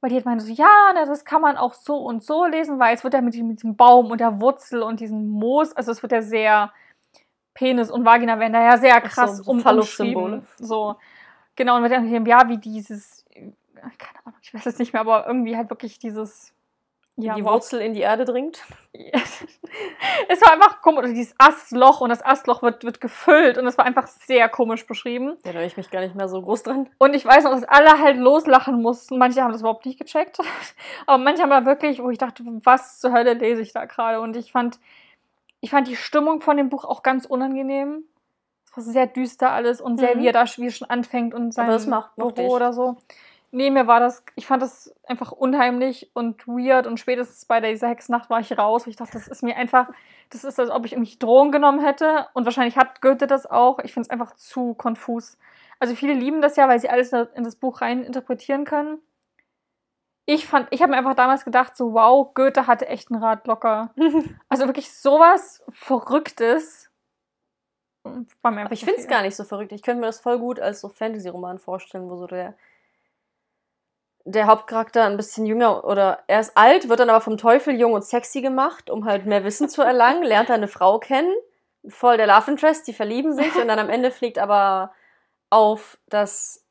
Weil 0.00 0.10
die 0.10 0.16
hat 0.16 0.24
meinte 0.26 0.44
so, 0.44 0.52
ja, 0.52 0.92
ne, 0.92 1.06
das 1.06 1.24
kann 1.24 1.40
man 1.40 1.56
auch 1.56 1.72
so 1.72 1.96
und 1.96 2.22
so 2.22 2.44
lesen, 2.44 2.78
weil 2.78 2.94
es 2.94 3.04
wird 3.04 3.14
ja 3.14 3.20
mit, 3.22 3.32
diesem- 3.34 3.48
mit 3.48 3.58
diesem 3.58 3.74
Baum 3.76 4.10
und 4.10 4.20
der 4.20 4.40
Wurzel 4.40 4.82
und 4.82 5.00
diesem 5.00 5.28
Moos, 5.30 5.72
also 5.74 5.92
es 5.92 6.02
wird 6.02 6.12
ja 6.12 6.20
sehr, 6.20 6.72
Penis 7.54 7.90
und 7.90 8.04
Vagina 8.04 8.38
werden 8.38 8.52
da 8.52 8.62
ja 8.62 8.76
sehr 8.76 8.96
Ach 8.96 9.02
so, 9.04 9.08
krass 9.08 9.40
um, 9.40 9.62
umschrieben. 9.64 10.46
So, 10.58 10.96
genau, 11.56 11.76
und 11.76 11.82
wird 11.82 11.92
dann 11.92 12.26
ja, 12.26 12.48
wie 12.48 12.58
dieses, 12.58 13.24
keine 13.74 14.18
Ahnung, 14.24 14.38
ich 14.42 14.52
weiß 14.52 14.66
es 14.66 14.78
nicht 14.78 14.92
mehr, 14.92 15.00
aber 15.00 15.26
irgendwie 15.26 15.56
halt 15.56 15.70
wirklich 15.70 15.98
dieses, 15.98 16.52
ja, 17.16 17.36
die. 17.36 17.44
Wurzel 17.44 17.80
in 17.80 17.94
die 17.94 18.00
Erde 18.00 18.24
dringt. 18.24 18.60
es 20.28 20.40
war 20.40 20.52
einfach 20.52 20.80
komisch, 20.80 21.02
also 21.02 21.14
dieses 21.14 21.34
Astloch 21.38 22.00
und 22.00 22.08
das 22.10 22.24
Astloch 22.24 22.62
wird, 22.62 22.84
wird 22.84 23.00
gefüllt 23.00 23.58
und 23.58 23.66
es 23.66 23.78
war 23.78 23.84
einfach 23.84 24.06
sehr 24.06 24.48
komisch 24.48 24.86
beschrieben. 24.86 25.36
Da 25.42 25.50
erinnere 25.50 25.66
ich 25.66 25.76
mich 25.76 25.90
gar 25.90 26.00
nicht 26.00 26.14
mehr 26.14 26.28
so 26.28 26.40
groß 26.40 26.62
dran. 26.62 26.88
Und 26.98 27.14
ich 27.14 27.24
weiß 27.24 27.44
noch, 27.44 27.52
dass 27.52 27.64
alle 27.64 27.98
halt 28.00 28.16
loslachen 28.18 28.80
mussten. 28.80 29.18
Manche 29.18 29.42
haben 29.42 29.52
das 29.52 29.60
überhaupt 29.60 29.86
nicht 29.86 29.98
gecheckt. 29.98 30.38
Aber 31.06 31.18
manche 31.18 31.42
haben 31.42 31.50
da 31.50 31.64
wirklich, 31.64 32.02
wo 32.02 32.10
ich 32.10 32.18
dachte, 32.18 32.44
was 32.64 33.00
zur 33.00 33.12
Hölle 33.12 33.34
lese 33.34 33.62
ich 33.62 33.72
da 33.72 33.84
gerade? 33.84 34.20
Und 34.20 34.36
ich 34.36 34.52
fand, 34.52 34.78
ich 35.60 35.70
fand 35.70 35.88
die 35.88 35.96
Stimmung 35.96 36.40
von 36.40 36.56
dem 36.56 36.68
Buch 36.68 36.84
auch 36.84 37.02
ganz 37.02 37.24
unangenehm. 37.26 38.04
Es 38.70 38.76
war 38.76 38.84
sehr 38.92 39.06
düster 39.06 39.50
alles 39.52 39.80
und 39.80 39.98
sehr, 39.98 40.16
Mhm. 40.16 40.20
wie 40.20 40.26
er 40.26 40.32
da 40.32 40.44
wie 40.56 40.70
schon 40.70 40.90
anfängt 40.90 41.34
und 41.34 41.52
sein 41.52 41.66
Büro 42.16 42.32
ich. 42.36 42.52
oder 42.52 42.72
so. 42.72 42.96
Nee, 43.54 43.70
mir 43.70 43.86
war 43.86 44.00
das, 44.00 44.24
ich 44.34 44.48
fand 44.48 44.62
das 44.62 44.92
einfach 45.04 45.30
unheimlich 45.30 46.10
und 46.12 46.48
weird 46.48 46.88
und 46.88 46.98
spätestens 46.98 47.44
bei 47.44 47.60
dieser 47.60 47.86
Hexnacht 47.86 48.28
war 48.28 48.40
ich 48.40 48.58
raus. 48.58 48.88
Ich 48.88 48.96
dachte, 48.96 49.12
das 49.12 49.28
ist 49.28 49.44
mir 49.44 49.56
einfach, 49.56 49.88
das 50.30 50.42
ist, 50.42 50.58
als 50.58 50.70
ob 50.70 50.84
ich 50.84 50.94
irgendwie 50.94 51.16
Drohungen 51.16 51.52
genommen 51.52 51.78
hätte 51.78 52.26
und 52.34 52.46
wahrscheinlich 52.46 52.76
hat 52.76 53.00
Goethe 53.00 53.28
das 53.28 53.46
auch. 53.46 53.78
Ich 53.78 53.92
finde 53.92 54.06
es 54.06 54.10
einfach 54.10 54.34
zu 54.34 54.74
konfus. 54.74 55.38
Also 55.78 55.94
viele 55.94 56.14
lieben 56.14 56.42
das 56.42 56.56
ja, 56.56 56.68
weil 56.68 56.80
sie 56.80 56.90
alles 56.90 57.12
in 57.12 57.44
das 57.44 57.54
Buch 57.54 57.80
rein 57.80 58.02
interpretieren 58.02 58.64
können. 58.64 58.98
Ich 60.26 60.48
fand, 60.48 60.66
ich 60.72 60.82
habe 60.82 60.90
mir 60.90 60.98
einfach 60.98 61.14
damals 61.14 61.44
gedacht, 61.44 61.76
so 61.76 61.94
wow, 61.94 62.34
Goethe 62.34 62.66
hatte 62.66 62.88
echt 62.88 63.12
einen 63.12 63.22
Rat 63.22 63.46
locker. 63.46 63.94
also 64.48 64.66
wirklich 64.66 64.92
sowas 64.92 65.62
Verrücktes. 65.68 66.90
War 68.42 68.50
mir 68.50 68.64
Aber 68.64 68.72
ich 68.72 68.84
finde 68.84 68.98
es 68.98 69.06
gar 69.06 69.22
nicht 69.22 69.36
so 69.36 69.44
verrückt. 69.44 69.70
Ich 69.70 69.82
könnte 69.82 70.00
mir 70.00 70.06
das 70.06 70.18
voll 70.18 70.40
gut 70.40 70.58
als 70.58 70.80
so 70.80 70.88
Fantasy-Roman 70.88 71.60
vorstellen, 71.60 72.10
wo 72.10 72.16
so 72.16 72.26
der 72.26 72.56
der 74.24 74.46
Hauptcharakter 74.46 75.04
ein 75.04 75.16
bisschen 75.16 75.46
jünger 75.46 75.84
oder 75.84 76.20
er 76.26 76.40
ist 76.40 76.56
alt, 76.56 76.88
wird 76.88 77.00
dann 77.00 77.10
aber 77.10 77.20
vom 77.20 77.36
Teufel 77.36 77.78
jung 77.78 77.92
und 77.92 78.04
sexy 78.04 78.40
gemacht, 78.40 78.88
um 78.88 79.04
halt 79.04 79.26
mehr 79.26 79.44
Wissen 79.44 79.68
zu 79.68 79.82
erlangen, 79.82 80.22
lernt 80.24 80.48
er 80.48 80.54
eine 80.54 80.68
Frau 80.68 80.98
kennen, 80.98 81.32
voll 81.88 82.16
der 82.16 82.26
Love 82.26 82.50
Interest, 82.50 82.86
die 82.86 82.94
verlieben 82.94 83.34
sich 83.34 83.54
und 83.56 83.68
dann 83.68 83.78
am 83.78 83.90
Ende 83.90 84.10
fliegt 84.10 84.38
aber 84.38 84.92
auf, 85.50 85.98
dass, 86.08 86.64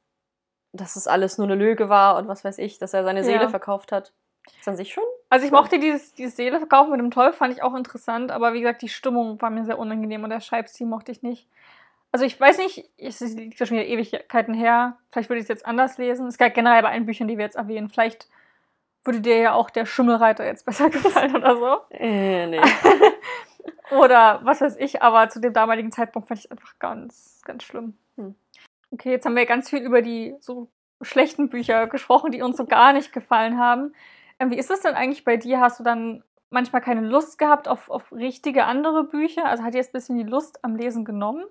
dass 0.71 0.95
es 0.95 1.07
alles 1.07 1.37
nur 1.37 1.47
eine 1.47 1.55
Lüge 1.55 1.89
war 1.89 2.17
und 2.17 2.27
was 2.27 2.43
weiß 2.43 2.57
ich, 2.57 2.79
dass 2.79 2.93
er 2.93 3.03
seine 3.03 3.23
Seele 3.23 3.43
ja. 3.43 3.49
verkauft 3.49 3.91
hat. 3.91 4.13
Ist 4.59 4.67
an 4.67 4.75
sich 4.75 4.91
schon. 4.91 5.03
Also 5.29 5.45
ich 5.45 5.51
mochte 5.51 5.79
dieses, 5.79 6.13
dieses 6.13 6.35
Seeleverkauf 6.35 6.89
mit 6.89 6.99
dem 6.99 7.11
Teufel, 7.11 7.33
fand 7.33 7.53
ich 7.53 7.63
auch 7.63 7.75
interessant, 7.75 8.31
aber 8.31 8.53
wie 8.53 8.61
gesagt, 8.61 8.81
die 8.81 8.89
Stimmung 8.89 9.41
war 9.41 9.49
mir 9.49 9.63
sehr 9.63 9.79
unangenehm 9.79 10.23
und 10.23 10.31
der 10.31 10.41
Schreibstil 10.41 10.85
mochte 10.85 11.11
ich 11.11 11.23
nicht. 11.23 11.47
Also 12.13 12.25
ich 12.25 12.39
weiß 12.39 12.59
nicht, 12.59 12.87
es 12.97 13.21
liegt 13.21 13.59
ja 13.59 13.65
schon 13.65 13.77
wieder 13.77 13.87
Ewigkeiten 13.87 14.53
her. 14.53 14.99
Vielleicht 15.09 15.29
würde 15.29 15.39
ich 15.39 15.45
es 15.45 15.49
jetzt 15.49 15.65
anders 15.65 15.97
lesen. 15.97 16.27
Es 16.27 16.37
gab 16.37 16.53
generell 16.53 16.83
bei 16.83 16.91
allen 16.91 17.07
Büchern, 17.07 17.27
die 17.27 17.39
wir 17.39 17.43
jetzt 17.43 17.55
erwähnen. 17.55 17.89
Vielleicht 17.89 18.29
würde 19.03 19.19
dir 19.19 19.37
ja 19.37 19.53
auch 19.53 19.71
der 19.71 19.87
Schimmelreiter 19.87 20.45
jetzt 20.45 20.63
besser 20.67 20.91
gefallen 20.91 21.35
oder 21.35 21.57
so. 21.57 21.77
Äh, 21.89 22.45
nee. 22.45 22.61
oder 23.91 24.41
was 24.43 24.61
weiß 24.61 24.77
ich, 24.77 25.01
aber 25.01 25.29
zu 25.29 25.41
dem 25.41 25.53
damaligen 25.53 25.91
Zeitpunkt 25.91 26.27
fand 26.27 26.39
ich 26.39 26.45
es 26.45 26.51
einfach 26.51 26.77
ganz, 26.77 27.41
ganz 27.45 27.63
schlimm. 27.63 27.97
Hm. 28.17 28.35
Okay, 28.91 29.09
jetzt 29.09 29.25
haben 29.25 29.35
wir 29.35 29.47
ganz 29.47 29.71
viel 29.71 29.79
über 29.79 30.03
die 30.03 30.35
so 30.39 30.69
schlechten 31.01 31.49
Bücher 31.49 31.87
gesprochen, 31.87 32.29
die 32.29 32.43
uns 32.43 32.57
so 32.57 32.65
gar 32.65 32.93
nicht 32.93 33.11
gefallen 33.11 33.57
haben. 33.57 33.95
Ähm, 34.37 34.51
wie 34.51 34.59
ist 34.59 34.69
das 34.69 34.81
denn 34.81 34.93
eigentlich 34.93 35.25
bei 35.25 35.37
dir? 35.37 35.61
Hast 35.61 35.79
du 35.79 35.83
dann 35.83 36.23
manchmal 36.51 36.83
keine 36.83 37.01
Lust 37.01 37.39
gehabt 37.39 37.67
auf, 37.67 37.89
auf 37.89 38.11
richtige 38.11 38.65
andere 38.65 39.03
Bücher? 39.03 39.45
Also 39.45 39.63
hat 39.63 39.73
dir 39.73 39.79
jetzt 39.79 39.89
ein 39.89 39.97
bisschen 39.97 40.17
die 40.17 40.29
Lust 40.29 40.63
am 40.63 40.75
Lesen 40.75 41.05
genommen? 41.05 41.43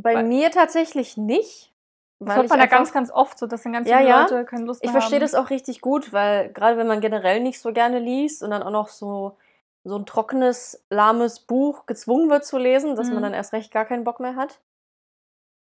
Bei 0.00 0.14
Weil, 0.14 0.24
mir 0.24 0.50
tatsächlich 0.52 1.16
nicht. 1.16 1.72
Das 2.20 2.36
hört 2.36 2.48
man 2.48 2.60
ja 2.60 2.66
ganz, 2.66 2.92
ganz 2.92 3.10
oft 3.10 3.38
so, 3.38 3.46
dass 3.46 3.62
dann 3.64 3.72
ganz 3.72 3.88
ja, 3.88 3.98
viele 3.98 4.08
ja. 4.08 4.22
Leute 4.22 4.44
keine 4.44 4.64
Lust 4.64 4.82
mehr 4.82 4.88
Ich 4.88 4.92
verstehe 4.92 5.20
das 5.20 5.34
auch 5.34 5.50
richtig 5.50 5.80
gut, 5.80 6.12
weil 6.12 6.52
gerade 6.52 6.76
wenn 6.76 6.86
man 6.86 7.00
generell 7.00 7.40
nicht 7.40 7.60
so 7.60 7.72
gerne 7.72 7.98
liest 7.98 8.42
und 8.42 8.50
dann 8.50 8.62
auch 8.62 8.70
noch 8.70 8.88
so, 8.88 9.36
so 9.84 9.96
ein 9.96 10.06
trockenes, 10.06 10.84
lahmes 10.90 11.40
Buch 11.40 11.86
gezwungen 11.86 12.30
wird 12.30 12.44
zu 12.44 12.58
lesen, 12.58 12.96
dass 12.96 13.08
mhm. 13.08 13.14
man 13.14 13.22
dann 13.24 13.34
erst 13.34 13.52
recht 13.52 13.72
gar 13.72 13.84
keinen 13.84 14.04
Bock 14.04 14.20
mehr 14.20 14.36
hat. 14.36 14.60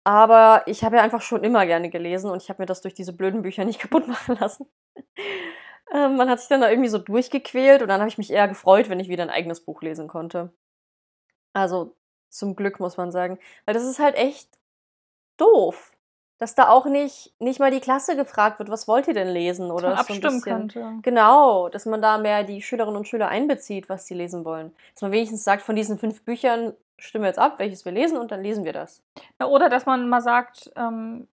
Aber 0.03 0.63
ich 0.65 0.83
habe 0.83 0.95
ja 0.95 1.03
einfach 1.03 1.21
schon 1.21 1.43
immer 1.43 1.65
gerne 1.65 1.89
gelesen 1.89 2.31
und 2.31 2.41
ich 2.41 2.49
habe 2.49 2.61
mir 2.61 2.65
das 2.65 2.81
durch 2.81 2.93
diese 2.93 3.13
blöden 3.13 3.41
Bücher 3.41 3.65
nicht 3.65 3.79
kaputt 3.79 4.07
machen 4.07 4.37
lassen. 4.39 4.65
ähm, 5.93 6.15
man 6.15 6.29
hat 6.29 6.39
sich 6.39 6.49
dann 6.49 6.61
da 6.61 6.69
irgendwie 6.69 6.89
so 6.89 6.97
durchgequält 6.97 7.81
und 7.81 7.89
dann 7.89 7.99
habe 7.99 8.09
ich 8.09 8.17
mich 8.17 8.31
eher 8.31 8.47
gefreut, 8.47 8.89
wenn 8.89 8.99
ich 8.99 9.09
wieder 9.09 9.23
ein 9.23 9.29
eigenes 9.29 9.61
Buch 9.61 9.81
lesen 9.81 10.07
konnte. 10.07 10.53
Also 11.53 11.95
zum 12.31 12.55
Glück, 12.55 12.79
muss 12.79 12.97
man 12.97 13.11
sagen. 13.11 13.37
Weil 13.65 13.73
das 13.73 13.83
ist 13.83 13.99
halt 13.99 14.15
echt 14.15 14.49
doof. 15.37 15.91
Dass 16.37 16.55
da 16.55 16.69
auch 16.69 16.87
nicht, 16.87 17.35
nicht 17.39 17.59
mal 17.59 17.69
die 17.69 17.81
Klasse 17.81 18.15
gefragt 18.15 18.57
wird, 18.57 18.69
was 18.69 18.87
wollt 18.87 19.07
ihr 19.07 19.13
denn 19.13 19.27
lesen? 19.27 19.69
Oder 19.69 19.91
dass 19.91 20.07
so 20.07 20.13
abstimmen 20.13 20.41
könnte. 20.41 20.93
Genau, 21.03 21.69
dass 21.69 21.85
man 21.85 22.01
da 22.01 22.17
mehr 22.17 22.43
die 22.43 22.63
Schülerinnen 22.63 22.97
und 22.97 23.07
Schüler 23.07 23.27
einbezieht, 23.27 23.89
was 23.89 24.07
sie 24.07 24.15
lesen 24.15 24.43
wollen. 24.43 24.73
Dass 24.93 25.03
man 25.03 25.11
wenigstens 25.11 25.43
sagt, 25.43 25.61
von 25.61 25.75
diesen 25.75 25.99
fünf 25.99 26.23
Büchern 26.23 26.73
stimmen 26.97 27.23
wir 27.23 27.29
jetzt 27.29 27.39
ab, 27.39 27.59
welches 27.59 27.85
wir 27.85 27.91
lesen 27.91 28.17
und 28.17 28.31
dann 28.31 28.41
lesen 28.41 28.63
wir 28.63 28.73
das. 28.73 29.03
Ja, 29.39 29.47
oder 29.47 29.69
dass 29.69 29.85
man 29.85 30.09
mal 30.09 30.21
sagt, 30.21 30.71
ähm, 30.75 31.27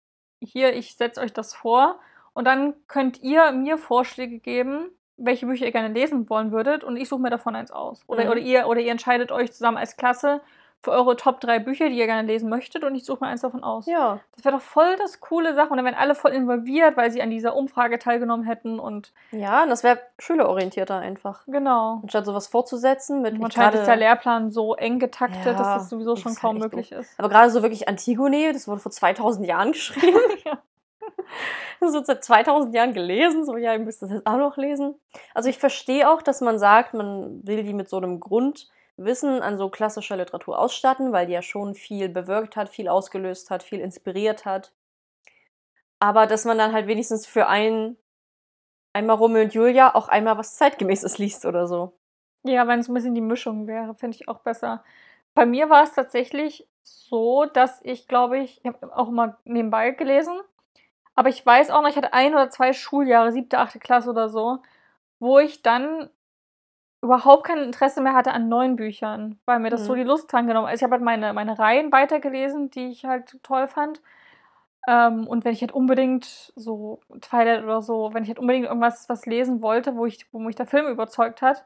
hier, 0.41 0.73
ich 0.75 0.95
setze 0.95 1.21
euch 1.21 1.34
das 1.34 1.53
vor 1.53 1.99
und 2.34 2.45
dann 2.45 2.73
könnt 2.88 3.21
ihr 3.21 3.51
mir 3.51 3.77
Vorschläge 3.77 4.39
geben, 4.39 4.89
welche 5.17 5.45
Bücher 5.45 5.65
ihr 5.65 5.71
gerne 5.71 5.93
lesen 5.93 6.29
wollen 6.29 6.51
würdet 6.51 6.84
und 6.84 6.97
ich 6.97 7.10
suche 7.10 7.21
mir 7.21 7.29
davon 7.29 7.55
eins 7.55 7.71
aus. 7.71 8.01
Oder, 8.08 8.25
mhm. 8.25 8.31
oder, 8.31 8.39
ihr, 8.39 8.67
oder 8.67 8.81
ihr 8.81 8.91
entscheidet 8.91 9.31
euch 9.31 9.51
zusammen 9.53 9.77
als 9.77 9.97
Klasse, 9.97 10.41
für 10.86 10.91
eure 10.91 11.15
Top 11.15 11.41
3 11.41 11.60
Bücher, 11.60 11.89
die 11.89 11.98
ihr 11.98 12.06
gerne 12.06 12.28
lesen 12.28 12.50
möchtet 12.50 12.84
und 12.84 12.95
ich 12.95 13.04
suche 13.04 13.24
mir 13.24 13.30
eins 13.30 13.41
davon 13.41 13.63
aus. 13.63 13.88
Ja. 13.88 14.19
Das 14.36 14.45
wäre 14.45 14.56
doch 14.56 14.62
voll 14.62 14.95
das 14.98 15.19
coole 15.19 15.56
Sache 15.56 15.69
und 15.69 15.78
dann 15.78 15.86
wären 15.86 15.95
alle 15.95 16.15
voll 16.15 16.32
involviert, 16.32 16.95
weil 16.95 17.12
sie 17.12 17.21
an 17.21 17.30
dieser 17.30 17.56
Umfrage 17.56 18.00
teilgenommen 18.00 18.45
hätten 18.45 18.80
und. 18.80 19.12
Ja, 19.32 19.63
und 19.63 19.69
das 19.69 19.84
wäre 19.84 20.00
schülerorientierter 20.19 20.98
einfach. 20.98 21.43
Genau. 21.48 22.00
Anstatt 22.04 22.26
sowas 22.26 22.48
fortzusetzen 22.48 23.21
mit. 23.21 23.41
Anscheinend 23.41 23.76
ist 23.76 23.88
der 23.88 23.98
Lehrplan 23.98 24.52
so 24.52 24.76
eng 24.76 25.00
getaktet, 25.00 25.45
ja, 25.45 25.54
dass 25.54 25.67
das 25.67 25.89
sowieso 25.89 26.15
schon 26.15 26.36
kaum 26.36 26.62
halt 26.62 26.71
möglich 26.71 26.91
doof. 26.91 27.00
ist. 27.00 27.19
Aber 27.19 27.30
gerade 27.30 27.50
so 27.50 27.62
wirklich 27.63 27.89
Antigone, 27.89 28.54
das 28.54 28.67
wurde 28.67 28.80
vor 28.80 28.91
2000 28.91 29.48
Jahren 29.48 29.71
geschrieben. 29.71 30.19
ja. 30.45 30.60
Das 31.80 31.93
wird 31.93 32.06
seit 32.06 32.24
2000 32.24 32.74
Jahren 32.74 32.93
gelesen, 32.93 33.45
so 33.45 33.58
ja, 33.58 33.74
ihr 33.74 33.80
müsst 33.80 34.02
das 34.02 34.10
jetzt 34.10 34.26
auch 34.26 34.38
noch 34.38 34.58
lesen. 34.58 34.95
Also 35.34 35.50
ich 35.50 35.58
verstehe 35.58 36.10
auch, 36.10 36.21
dass 36.21 36.41
man 36.41 36.58
sagt, 36.58 36.93
man 36.93 37.45
will 37.45 37.63
die 37.63 37.74
mit 37.74 37.89
so 37.89 37.98
einem 37.98 38.19
Grund 38.19 38.69
Wissen 38.97 39.41
an 39.41 39.58
so 39.58 39.69
klassischer 39.69 40.17
Literatur 40.17 40.58
ausstatten, 40.58 41.12
weil 41.12 41.27
die 41.27 41.34
ja 41.34 41.41
schon 41.41 41.75
viel 41.75 42.10
bewirkt 42.10 42.55
hat, 42.55 42.69
viel 42.69 42.88
ausgelöst 42.88 43.49
hat, 43.51 43.63
viel 43.63 43.79
inspiriert 43.79 44.45
hat. 44.45 44.71
Aber 45.99 46.27
dass 46.27 46.45
man 46.45 46.58
dann 46.58 46.73
halt 46.73 46.88
wenigstens 46.88 47.25
für 47.25 47.47
ein, 47.47 47.97
einmal 48.93 49.17
Romeo 49.17 49.43
und 49.43 49.53
Julia 49.53 49.95
auch 49.95 50.08
einmal 50.08 50.38
was 50.38 50.55
Zeitgemäßes 50.55 51.17
liest 51.17 51.45
oder 51.45 51.67
so. 51.67 51.97
Ja, 52.43 52.67
wenn 52.67 52.79
es 52.79 52.88
ein 52.88 52.93
bisschen 52.93 53.15
die 53.15 53.21
Mischung 53.21 53.67
wäre, 53.67 53.95
finde 53.95 54.15
ich 54.15 54.27
auch 54.27 54.39
besser. 54.39 54.84
Bei 55.34 55.45
mir 55.45 55.69
war 55.69 55.84
es 55.84 55.93
tatsächlich 55.93 56.67
so, 56.84 57.45
dass 57.45 57.81
ich, 57.84 58.08
glaube 58.08 58.39
ich, 58.39 58.60
ich 58.60 58.65
habe 58.65 58.95
auch 58.95 59.10
mal 59.10 59.38
nebenbei 59.43 59.91
gelesen, 59.91 60.39
aber 61.15 61.29
ich 61.29 61.45
weiß 61.45 61.71
auch 61.71 61.81
noch, 61.81 61.89
ich 61.89 61.95
hatte 61.95 62.13
ein 62.13 62.34
oder 62.34 62.49
zwei 62.49 62.73
Schuljahre, 62.73 63.31
siebte, 63.31 63.58
achte 63.58 63.79
Klasse 63.79 64.10
oder 64.10 64.29
so, 64.29 64.60
wo 65.19 65.39
ich 65.39 65.62
dann 65.62 66.10
überhaupt 67.01 67.45
kein 67.45 67.60
Interesse 67.60 68.01
mehr 68.01 68.13
hatte 68.13 68.34
an 68.34 68.49
neuen 68.49 68.75
Büchern, 68.75 69.39
weil 69.45 69.60
mir 69.60 69.69
das 69.69 69.81
mhm. 69.81 69.86
so 69.86 69.95
die 69.95 70.03
Lust 70.03 70.31
dran 70.31 70.47
genommen 70.47 70.67
Also 70.67 70.79
ich 70.79 70.84
habe 70.84 70.93
halt 70.93 71.03
meine, 71.03 71.34
meine 71.34 71.58
Reihen 71.60 71.91
weitergelesen, 71.91 72.69
die 72.71 72.88
ich 72.88 73.05
halt 73.05 73.38
toll 73.43 73.67
fand. 73.67 74.01
Ähm, 74.88 75.27
und 75.27 75.45
wenn 75.45 75.53
ich 75.53 75.62
halt 75.62 75.71
unbedingt 75.71 76.53
so 76.55 76.99
Twilight 77.21 77.63
oder 77.63 77.81
so, 77.81 78.13
wenn 78.13 78.23
ich 78.23 78.29
halt 78.29 78.39
unbedingt 78.39 78.67
irgendwas 78.67 79.10
was 79.10 79.25
lesen 79.25 79.62
wollte, 79.62 79.95
wo, 79.95 80.05
ich, 80.05 80.25
wo 80.31 80.39
mich 80.39 80.55
der 80.55 80.67
Film 80.67 80.88
überzeugt 80.88 81.41
hat. 81.41 81.65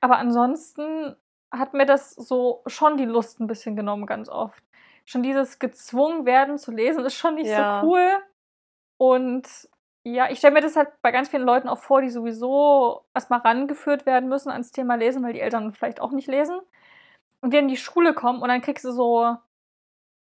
Aber 0.00 0.18
ansonsten 0.18 1.16
hat 1.50 1.72
mir 1.72 1.86
das 1.86 2.10
so 2.10 2.62
schon 2.66 2.96
die 2.96 3.04
Lust 3.04 3.40
ein 3.40 3.46
bisschen 3.46 3.76
genommen, 3.76 4.06
ganz 4.06 4.28
oft. 4.28 4.62
Schon 5.04 5.22
dieses 5.22 5.58
gezwungen 5.58 6.26
werden 6.26 6.58
zu 6.58 6.72
lesen 6.72 7.04
ist 7.04 7.14
schon 7.14 7.36
nicht 7.36 7.48
ja. 7.48 7.80
so 7.80 7.88
cool. 7.88 8.08
Und 8.96 9.68
ja, 10.04 10.30
ich 10.30 10.38
stelle 10.38 10.54
mir 10.54 10.60
das 10.60 10.76
halt 10.76 10.90
bei 11.00 11.10
ganz 11.10 11.30
vielen 11.30 11.44
Leuten 11.44 11.68
auch 11.68 11.78
vor, 11.78 12.02
die 12.02 12.10
sowieso 12.10 13.04
erstmal 13.14 13.40
rangeführt 13.40 14.04
werden 14.04 14.28
müssen 14.28 14.50
ans 14.50 14.70
Thema 14.70 14.96
Lesen, 14.96 15.22
weil 15.22 15.32
die 15.32 15.40
Eltern 15.40 15.72
vielleicht 15.72 16.00
auch 16.00 16.12
nicht 16.12 16.28
lesen. 16.28 16.60
Und 17.40 17.52
die 17.52 17.58
in 17.58 17.68
die 17.68 17.76
Schule 17.76 18.14
kommen 18.14 18.42
und 18.42 18.48
dann 18.48 18.60
kriegst 18.60 18.84
du 18.84 18.92
so 18.92 19.36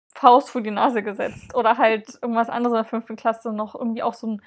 Faust 0.08 0.50
vor 0.50 0.60
die 0.60 0.72
Nase 0.72 1.02
gesetzt. 1.02 1.54
Oder 1.54 1.78
halt 1.78 2.18
irgendwas 2.20 2.50
anderes 2.50 2.72
in 2.72 2.82
der 2.82 2.84
fünften 2.84 3.16
Klasse 3.16 3.52
noch 3.52 3.74
irgendwie 3.74 4.02
auch 4.02 4.14
so 4.14 4.26
ein. 4.26 4.42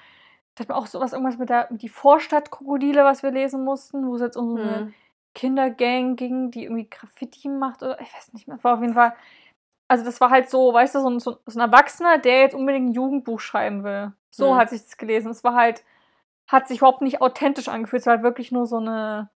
Hat 0.58 0.68
man 0.68 0.78
auch 0.78 0.86
sowas, 0.86 1.12
irgendwas 1.12 1.38
mit 1.38 1.48
der 1.48 1.66
mit 1.70 1.82
die 1.82 1.88
Vorstadtkrokodile, 1.88 3.02
was 3.02 3.24
wir 3.24 3.32
lesen 3.32 3.64
mussten, 3.64 4.06
wo 4.06 4.14
es 4.14 4.20
jetzt 4.20 4.36
um 4.36 4.56
so 4.56 4.62
eine 4.62 4.76
hm. 4.76 4.94
Kindergang 5.34 6.14
ging, 6.16 6.52
die 6.52 6.64
irgendwie 6.64 6.88
Graffiti 6.88 7.48
macht 7.48 7.82
oder 7.82 8.00
ich 8.00 8.14
weiß 8.14 8.32
nicht 8.34 8.46
mehr. 8.46 8.62
War 8.62 8.74
auf 8.74 8.80
jeden 8.80 8.94
Fall. 8.94 9.14
Also 9.94 10.04
das 10.04 10.20
war 10.20 10.30
halt 10.30 10.50
so, 10.50 10.74
weißt 10.74 10.96
du, 10.96 11.00
so 11.02 11.08
ein, 11.08 11.20
so 11.20 11.38
ein 11.46 11.60
Erwachsener, 11.60 12.18
der 12.18 12.40
jetzt 12.40 12.56
unbedingt 12.56 12.88
ein 12.88 12.94
Jugendbuch 12.94 13.38
schreiben 13.38 13.84
will. 13.84 14.10
So 14.28 14.52
mhm. 14.52 14.56
hat 14.56 14.70
sich 14.70 14.82
das 14.82 14.96
gelesen. 14.96 15.30
Es 15.30 15.44
war 15.44 15.54
halt, 15.54 15.84
hat 16.48 16.66
sich 16.66 16.78
überhaupt 16.78 17.00
nicht 17.00 17.20
authentisch 17.20 17.68
angefühlt. 17.68 18.00
Es 18.00 18.06
war 18.06 18.14
halt 18.14 18.24
wirklich 18.24 18.50
nur 18.50 18.66
so 18.66 18.78
eine, 18.78 19.30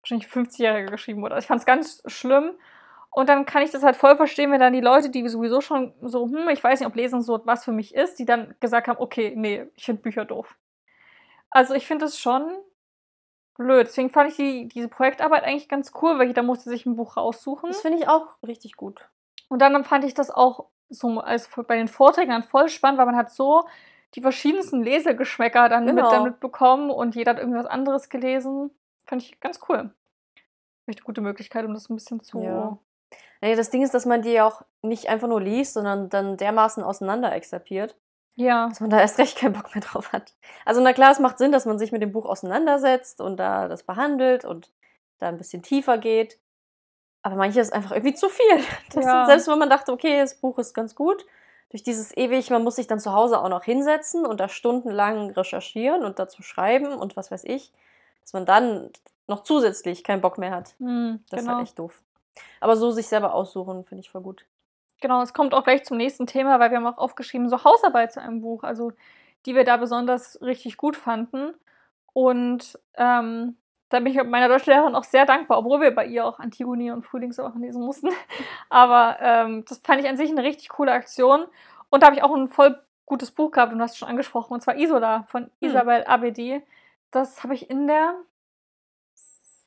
wahrscheinlich 0.00 0.26
50-Jährige 0.26 0.90
geschrieben 0.90 1.22
wurde. 1.22 1.38
Ich 1.38 1.46
fand 1.46 1.60
es 1.60 1.64
ganz 1.64 2.02
schlimm. 2.06 2.50
Und 3.10 3.28
dann 3.28 3.46
kann 3.46 3.62
ich 3.62 3.70
das 3.70 3.84
halt 3.84 3.94
voll 3.94 4.16
verstehen, 4.16 4.50
wenn 4.50 4.58
dann 4.58 4.72
die 4.72 4.80
Leute, 4.80 5.10
die 5.10 5.28
sowieso 5.28 5.60
schon 5.60 5.94
so, 6.02 6.26
hm, 6.26 6.48
ich 6.48 6.64
weiß 6.64 6.80
nicht, 6.80 6.88
ob 6.88 6.96
Lesen 6.96 7.22
so 7.22 7.40
was 7.44 7.64
für 7.64 7.70
mich 7.70 7.94
ist, 7.94 8.18
die 8.18 8.24
dann 8.24 8.56
gesagt 8.58 8.88
haben, 8.88 8.98
okay, 8.98 9.34
nee, 9.36 9.64
ich 9.76 9.84
finde 9.84 10.02
Bücher 10.02 10.24
doof. 10.24 10.56
Also 11.50 11.74
ich 11.74 11.86
finde 11.86 12.06
es 12.06 12.18
schon 12.18 12.50
blöd. 13.56 13.86
Deswegen 13.86 14.10
fand 14.10 14.30
ich 14.30 14.36
die, 14.36 14.66
diese 14.66 14.88
Projektarbeit 14.88 15.44
eigentlich 15.44 15.68
ganz 15.68 15.92
cool, 16.02 16.18
weil 16.18 16.26
jeder 16.26 16.42
musste 16.42 16.68
sich 16.68 16.84
ein 16.84 16.96
Buch 16.96 17.16
raussuchen. 17.16 17.70
Das 17.70 17.82
finde 17.82 17.98
ich 17.98 18.08
auch 18.08 18.26
richtig 18.44 18.74
gut. 18.74 19.08
Und 19.50 19.60
dann 19.60 19.84
fand 19.84 20.04
ich 20.04 20.14
das 20.14 20.30
auch 20.30 20.66
so 20.88 21.20
als 21.20 21.50
bei 21.66 21.76
den 21.76 21.88
Vorträgen 21.88 22.42
voll 22.42 22.68
spannend, 22.68 22.98
weil 22.98 23.06
man 23.06 23.16
hat 23.16 23.30
so 23.30 23.64
die 24.14 24.22
verschiedensten 24.22 24.82
Lesegeschmäcker 24.82 25.68
dann 25.68 25.86
genau. 25.86 26.02
mit 26.02 26.12
damit 26.12 26.40
bekommen 26.40 26.90
und 26.90 27.14
jeder 27.14 27.32
hat 27.32 27.38
irgendwas 27.38 27.66
anderes 27.66 28.08
gelesen. 28.08 28.70
Fand 29.04 29.22
ich 29.22 29.38
ganz 29.40 29.60
cool. 29.68 29.90
Echt 30.86 31.00
eine 31.00 31.04
gute 31.04 31.20
Möglichkeit, 31.20 31.64
um 31.64 31.74
das 31.74 31.90
ein 31.90 31.96
bisschen 31.96 32.20
zu. 32.20 32.40
Ja. 32.42 32.78
Nee, 33.40 33.56
das 33.56 33.70
Ding 33.70 33.82
ist, 33.82 33.94
dass 33.94 34.06
man 34.06 34.22
die 34.22 34.40
auch 34.40 34.62
nicht 34.82 35.08
einfach 35.08 35.28
nur 35.28 35.40
liest, 35.40 35.74
sondern 35.74 36.08
dann 36.10 36.36
dermaßen 36.36 36.82
auseinander 36.82 37.32
exerpiert. 37.32 37.96
Ja. 38.36 38.68
dass 38.68 38.80
man 38.80 38.90
da 38.90 39.00
erst 39.00 39.18
recht 39.18 39.36
keinen 39.36 39.52
Bock 39.52 39.74
mehr 39.74 39.82
drauf 39.82 40.12
hat. 40.12 40.34
Also 40.64 40.80
na 40.80 40.92
klar, 40.92 41.10
es 41.10 41.18
macht 41.18 41.38
Sinn, 41.38 41.52
dass 41.52 41.66
man 41.66 41.78
sich 41.78 41.92
mit 41.92 42.02
dem 42.02 42.12
Buch 42.12 42.24
auseinandersetzt 42.24 43.20
und 43.20 43.36
da 43.36 43.68
das 43.68 43.82
behandelt 43.82 44.44
und 44.44 44.72
da 45.18 45.28
ein 45.28 45.36
bisschen 45.36 45.62
tiefer 45.62 45.98
geht. 45.98 46.38
Aber 47.22 47.36
manches 47.36 47.68
ist 47.68 47.72
einfach 47.72 47.92
irgendwie 47.92 48.14
zu 48.14 48.28
viel. 48.28 48.64
Ja. 48.94 49.26
Selbst 49.26 49.48
wenn 49.48 49.58
man 49.58 49.70
dachte, 49.70 49.92
okay, 49.92 50.20
das 50.20 50.34
Buch 50.34 50.58
ist 50.58 50.74
ganz 50.74 50.94
gut, 50.94 51.26
durch 51.70 51.82
dieses 51.82 52.16
ewig, 52.16 52.50
man 52.50 52.64
muss 52.64 52.76
sich 52.76 52.86
dann 52.86 52.98
zu 52.98 53.12
Hause 53.12 53.40
auch 53.40 53.48
noch 53.48 53.62
hinsetzen 53.64 54.26
und 54.26 54.40
da 54.40 54.48
stundenlang 54.48 55.30
recherchieren 55.30 56.04
und 56.04 56.18
dazu 56.18 56.42
schreiben 56.42 56.88
und 56.94 57.16
was 57.16 57.30
weiß 57.30 57.44
ich, 57.44 57.72
dass 58.22 58.32
man 58.32 58.46
dann 58.46 58.90
noch 59.28 59.44
zusätzlich 59.44 60.02
keinen 60.02 60.20
Bock 60.20 60.38
mehr 60.38 60.50
hat. 60.50 60.74
Hm, 60.78 61.22
Das 61.30 61.40
ist 61.40 61.46
genau. 61.46 61.58
halt 61.58 61.68
echt 61.68 61.78
doof. 61.78 62.02
Aber 62.60 62.76
so 62.76 62.90
sich 62.90 63.06
selber 63.06 63.34
aussuchen, 63.34 63.84
finde 63.84 64.00
ich 64.00 64.10
voll 64.10 64.22
gut. 64.22 64.44
Genau, 65.00 65.22
es 65.22 65.32
kommt 65.32 65.54
auch 65.54 65.64
gleich 65.64 65.84
zum 65.84 65.96
nächsten 65.96 66.26
Thema, 66.26 66.58
weil 66.60 66.70
wir 66.70 66.78
haben 66.78 66.86
auch 66.86 66.98
aufgeschrieben, 66.98 67.48
so 67.48 67.64
Hausarbeit 67.64 68.12
zu 68.12 68.20
einem 68.20 68.40
Buch, 68.42 68.64
also 68.64 68.92
die 69.46 69.54
wir 69.54 69.64
da 69.64 69.76
besonders 69.76 70.40
richtig 70.42 70.76
gut 70.76 70.96
fanden. 70.96 71.54
Und 72.12 72.78
ähm, 72.96 73.56
da 73.90 73.98
bin 73.98 74.06
ich 74.06 74.22
meiner 74.22 74.48
Deutschlehrerin 74.48 74.94
auch 74.94 75.04
sehr 75.04 75.26
dankbar, 75.26 75.58
obwohl 75.58 75.80
wir 75.80 75.94
bei 75.94 76.06
ihr 76.06 76.24
auch 76.24 76.38
Antigone 76.38 76.94
und 76.94 77.04
Frühlingserwachen 77.04 77.60
lesen 77.60 77.82
mussten. 77.82 78.08
Aber 78.70 79.18
ähm, 79.20 79.64
das 79.68 79.78
fand 79.78 80.00
ich 80.00 80.08
an 80.08 80.16
sich 80.16 80.30
eine 80.30 80.44
richtig 80.44 80.70
coole 80.70 80.92
Aktion. 80.92 81.46
Und 81.90 82.02
da 82.02 82.06
habe 82.06 82.16
ich 82.16 82.22
auch 82.22 82.34
ein 82.34 82.48
voll 82.48 82.80
gutes 83.04 83.32
Buch 83.32 83.50
gehabt, 83.50 83.72
und 83.72 83.78
du 83.78 83.84
hast 83.84 83.92
es 83.92 83.98
schon 83.98 84.08
angesprochen, 84.08 84.54
und 84.54 84.60
zwar 84.60 84.76
Isola 84.76 85.24
von 85.24 85.50
Isabel 85.58 86.04
Abedi. 86.04 86.62
Das 87.10 87.42
habe 87.42 87.54
ich 87.54 87.68
in 87.68 87.88
der 87.88 88.14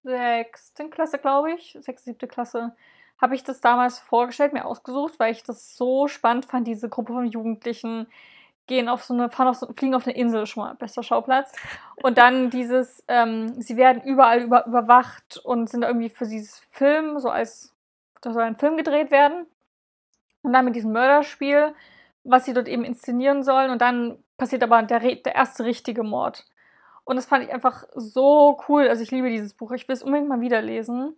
sechsten 0.03 0.89
Klasse, 0.89 1.17
glaube 1.17 1.51
ich, 1.51 1.77
sechste, 1.81 2.11
siebte 2.11 2.27
Klasse, 2.27 2.73
habe 3.21 3.35
ich 3.35 3.43
das 3.43 3.59
damals 3.59 3.99
vorgestellt, 3.99 4.53
mir 4.53 4.65
ausgesucht, 4.65 5.19
weil 5.19 5.33
ich 5.33 5.43
das 5.43 5.75
so 5.75 6.07
spannend 6.07 6.45
fand, 6.45 6.67
diese 6.67 6.87
Gruppe 6.87 7.13
von 7.13 7.25
Jugendlichen 7.25 8.07
gehen 8.67 8.87
auf 8.89 9.03
so 9.03 9.13
eine, 9.13 9.29
fahren 9.29 9.47
auf 9.47 9.57
so, 9.57 9.67
fliegen 9.73 9.95
auf 9.95 10.05
eine 10.07 10.15
Insel 10.15 10.45
schon 10.45 10.63
mal, 10.63 10.75
bester 10.75 11.03
Schauplatz. 11.03 11.51
Und 12.01 12.17
dann 12.17 12.49
dieses, 12.49 13.03
ähm, 13.07 13.61
sie 13.61 13.77
werden 13.77 14.01
überall 14.03 14.41
über, 14.41 14.65
überwacht 14.65 15.37
und 15.43 15.69
sind 15.69 15.83
irgendwie 15.83 16.09
für 16.09 16.25
dieses 16.25 16.59
Film, 16.71 17.19
so 17.19 17.29
als, 17.29 17.73
da 18.21 18.31
soll 18.31 18.43
ein 18.43 18.55
Film 18.57 18.77
gedreht 18.77 19.11
werden. 19.11 19.45
Und 20.43 20.53
dann 20.53 20.65
mit 20.65 20.75
diesem 20.75 20.91
Mörderspiel, 20.91 21.73
was 22.23 22.45
sie 22.45 22.53
dort 22.53 22.67
eben 22.67 22.83
inszenieren 22.83 23.43
sollen. 23.43 23.71
Und 23.71 23.81
dann 23.81 24.17
passiert 24.37 24.63
aber 24.63 24.81
der, 24.83 24.99
der 24.99 25.35
erste 25.35 25.63
richtige 25.65 26.03
Mord. 26.03 26.45
Und 27.05 27.17
das 27.17 27.25
fand 27.25 27.43
ich 27.43 27.53
einfach 27.53 27.85
so 27.95 28.59
cool. 28.67 28.87
Also 28.87 29.03
ich 29.03 29.11
liebe 29.11 29.29
dieses 29.29 29.53
Buch. 29.53 29.71
Ich 29.71 29.87
will 29.87 29.93
es 29.93 30.03
unbedingt 30.03 30.29
mal 30.29 30.41
wieder 30.41 30.61
lesen. 30.61 31.15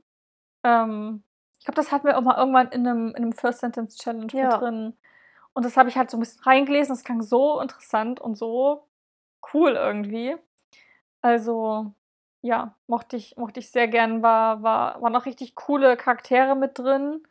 Ähm, 0.63 1.23
ich 1.59 1.65
glaube, 1.65 1.75
das 1.75 1.91
hatten 1.91 2.07
wir 2.07 2.17
auch 2.17 2.21
mal 2.21 2.37
irgendwann 2.37 2.69
in 2.69 2.87
einem, 2.87 3.09
in 3.09 3.15
einem 3.17 3.33
First 3.33 3.59
Sentence 3.59 3.97
Challenge 3.97 4.27
Ja. 4.33 4.51
mit 4.51 4.61
drin. 4.61 4.93
Und 5.55 5.65
das 5.65 5.77
habe 5.77 5.89
ich 5.89 5.97
halt 5.97 6.11
so 6.11 6.17
ein 6.17 6.19
bisschen 6.19 6.43
reingelesen. 6.43 6.93
Das 6.93 7.03
klang 7.03 7.21
so 7.23 7.59
interessant 7.61 8.19
und 8.19 8.37
so 8.37 8.87
cool 9.53 9.71
irgendwie. 9.71 10.35
Also, 11.21 11.93
ja, 12.41 12.75
mochte 12.87 13.15
ich, 13.17 13.35
mochte 13.37 13.59
ich 13.59 13.71
sehr 13.71 13.87
gern. 13.87 14.21
War, 14.21 14.61
war, 14.61 15.01
waren 15.01 15.13
noch 15.13 15.25
richtig 15.25 15.55
coole 15.55 15.97
Charaktere 15.97 16.55
mit 16.55 16.77
drin. 16.77 17.23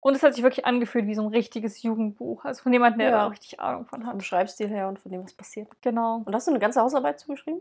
Und 0.00 0.14
es 0.14 0.22
hat 0.22 0.34
sich 0.34 0.44
wirklich 0.44 0.64
angefühlt 0.64 1.06
wie 1.08 1.14
so 1.16 1.22
ein 1.22 1.28
richtiges 1.34 1.82
Jugendbuch. 1.82 2.44
Also 2.44 2.62
von 2.62 2.72
jemandem, 2.72 3.00
der 3.00 3.10
Ja. 3.10 3.18
da 3.18 3.26
auch 3.26 3.32
richtig 3.32 3.58
Ahnung 3.60 3.84
von 3.86 4.02
Vom 4.02 4.10
hat. 4.14 4.22
Schreibstil 4.22 4.68
her 4.68 4.88
und 4.88 5.00
von 5.00 5.10
dem, 5.10 5.24
was 5.24 5.34
passiert. 5.34 5.68
Genau. 5.82 6.22
Und 6.24 6.34
hast 6.34 6.46
du 6.46 6.52
eine 6.52 6.60
ganze 6.60 6.80
Hausarbeit 6.80 7.18
zugeschrieben? 7.18 7.60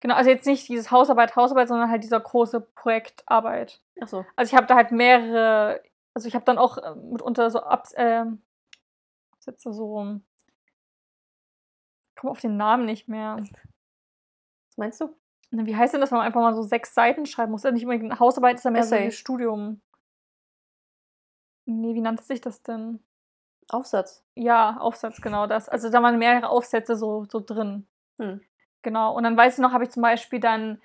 Genau, 0.00 0.16
also 0.16 0.28
jetzt 0.28 0.44
nicht 0.46 0.68
dieses 0.68 0.90
Hausarbeit, 0.90 1.36
Hausarbeit, 1.36 1.68
sondern 1.68 1.88
halt 1.90 2.02
dieser 2.02 2.20
große 2.20 2.60
Projektarbeit. 2.60 3.80
Achso. 4.00 4.26
Also 4.36 4.50
ich 4.50 4.56
habe 4.56 4.66
da 4.66 4.74
halt 4.74 4.90
mehrere, 4.90 5.80
also 6.12 6.28
ich 6.28 6.34
habe 6.34 6.44
dann 6.44 6.58
auch 6.58 6.76
äh, 6.76 6.94
mitunter 6.96 7.48
so 7.50 7.60
Abs, 7.62 7.94
ähm, 7.96 8.42
Absätze 9.46 9.74
so, 9.74 10.20
ich 12.08 12.16
komme 12.16 12.30
auf 12.30 12.40
den 12.40 12.56
Namen 12.56 12.86
nicht 12.86 13.08
mehr. 13.08 13.36
Was 14.68 14.76
meinst 14.78 15.00
du? 15.02 15.14
Wie 15.50 15.76
heißt 15.76 15.92
denn 15.92 16.00
das, 16.00 16.10
wenn 16.10 16.18
man 16.18 16.26
einfach 16.26 16.40
mal 16.40 16.54
so 16.54 16.62
sechs 16.62 16.94
Seiten 16.94 17.26
schreiben 17.26 17.52
muss? 17.52 17.62
Nicht 17.64 17.84
unbedingt 17.84 18.10
eine 18.10 18.18
Hausarbeit, 18.18 18.56
ist 18.56 18.64
ja 18.64 18.70
mehr 18.70 18.84
so 18.84 18.96
wie 18.96 19.10
Studium. 19.10 19.82
Nee, 21.66 21.94
wie 21.94 22.00
nannte 22.00 22.24
sich 22.24 22.40
das 22.40 22.62
denn? 22.62 23.04
Aufsatz. 23.68 24.24
Ja, 24.34 24.78
Aufsatz, 24.78 25.20
genau 25.20 25.46
das. 25.46 25.68
Also 25.68 25.90
da 25.90 26.02
waren 26.02 26.18
mehrere 26.18 26.48
Aufsätze 26.48 26.96
so, 26.96 27.24
so 27.24 27.40
drin. 27.40 27.86
Hm. 28.18 28.40
Genau. 28.82 29.14
Und 29.14 29.24
dann 29.24 29.36
weiß 29.36 29.54
ich 29.54 29.60
noch, 29.60 29.72
habe 29.72 29.84
ich 29.84 29.90
zum 29.90 30.02
Beispiel 30.02 30.40
dann 30.40 30.80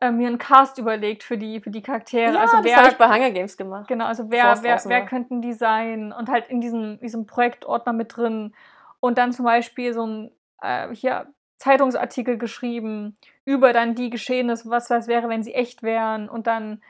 äh, 0.00 0.10
mir 0.10 0.28
einen 0.28 0.38
Cast 0.38 0.78
überlegt 0.78 1.22
für 1.22 1.38
die, 1.38 1.60
für 1.60 1.70
die 1.70 1.82
Charaktere. 1.82 2.34
Ja, 2.34 2.40
also 2.40 2.56
das 2.56 2.64
wer 2.64 2.76
habe 2.76 2.88
ich 2.88 2.96
bei 2.96 3.08
Hunger 3.08 3.30
Games 3.30 3.56
gemacht. 3.56 3.88
Genau, 3.88 4.06
also 4.06 4.30
wer, 4.30 4.58
wer, 4.62 4.80
wer 4.84 5.00
war. 5.00 5.06
könnten 5.06 5.40
die 5.40 5.52
sein? 5.52 6.12
Und 6.12 6.28
halt 6.28 6.48
in 6.48 6.60
diesem, 6.60 6.98
diesem 7.00 7.26
Projektordner 7.26 7.92
mit 7.92 8.16
drin. 8.16 8.54
Und 9.00 9.18
dann 9.18 9.32
zum 9.32 9.44
Beispiel 9.44 9.94
so 9.94 10.06
ein 10.06 10.30
äh, 10.60 10.94
hier 10.94 11.26
Zeitungsartikel 11.58 12.36
geschrieben 12.36 13.16
über 13.44 13.72
dann 13.72 13.94
die 13.94 14.10
Geschehnisse, 14.10 14.68
was 14.68 14.88
das 14.88 15.08
wäre, 15.08 15.28
wenn 15.28 15.42
sie 15.42 15.54
echt 15.54 15.82
wären. 15.82 16.28
Und 16.28 16.46
dann 16.46 16.82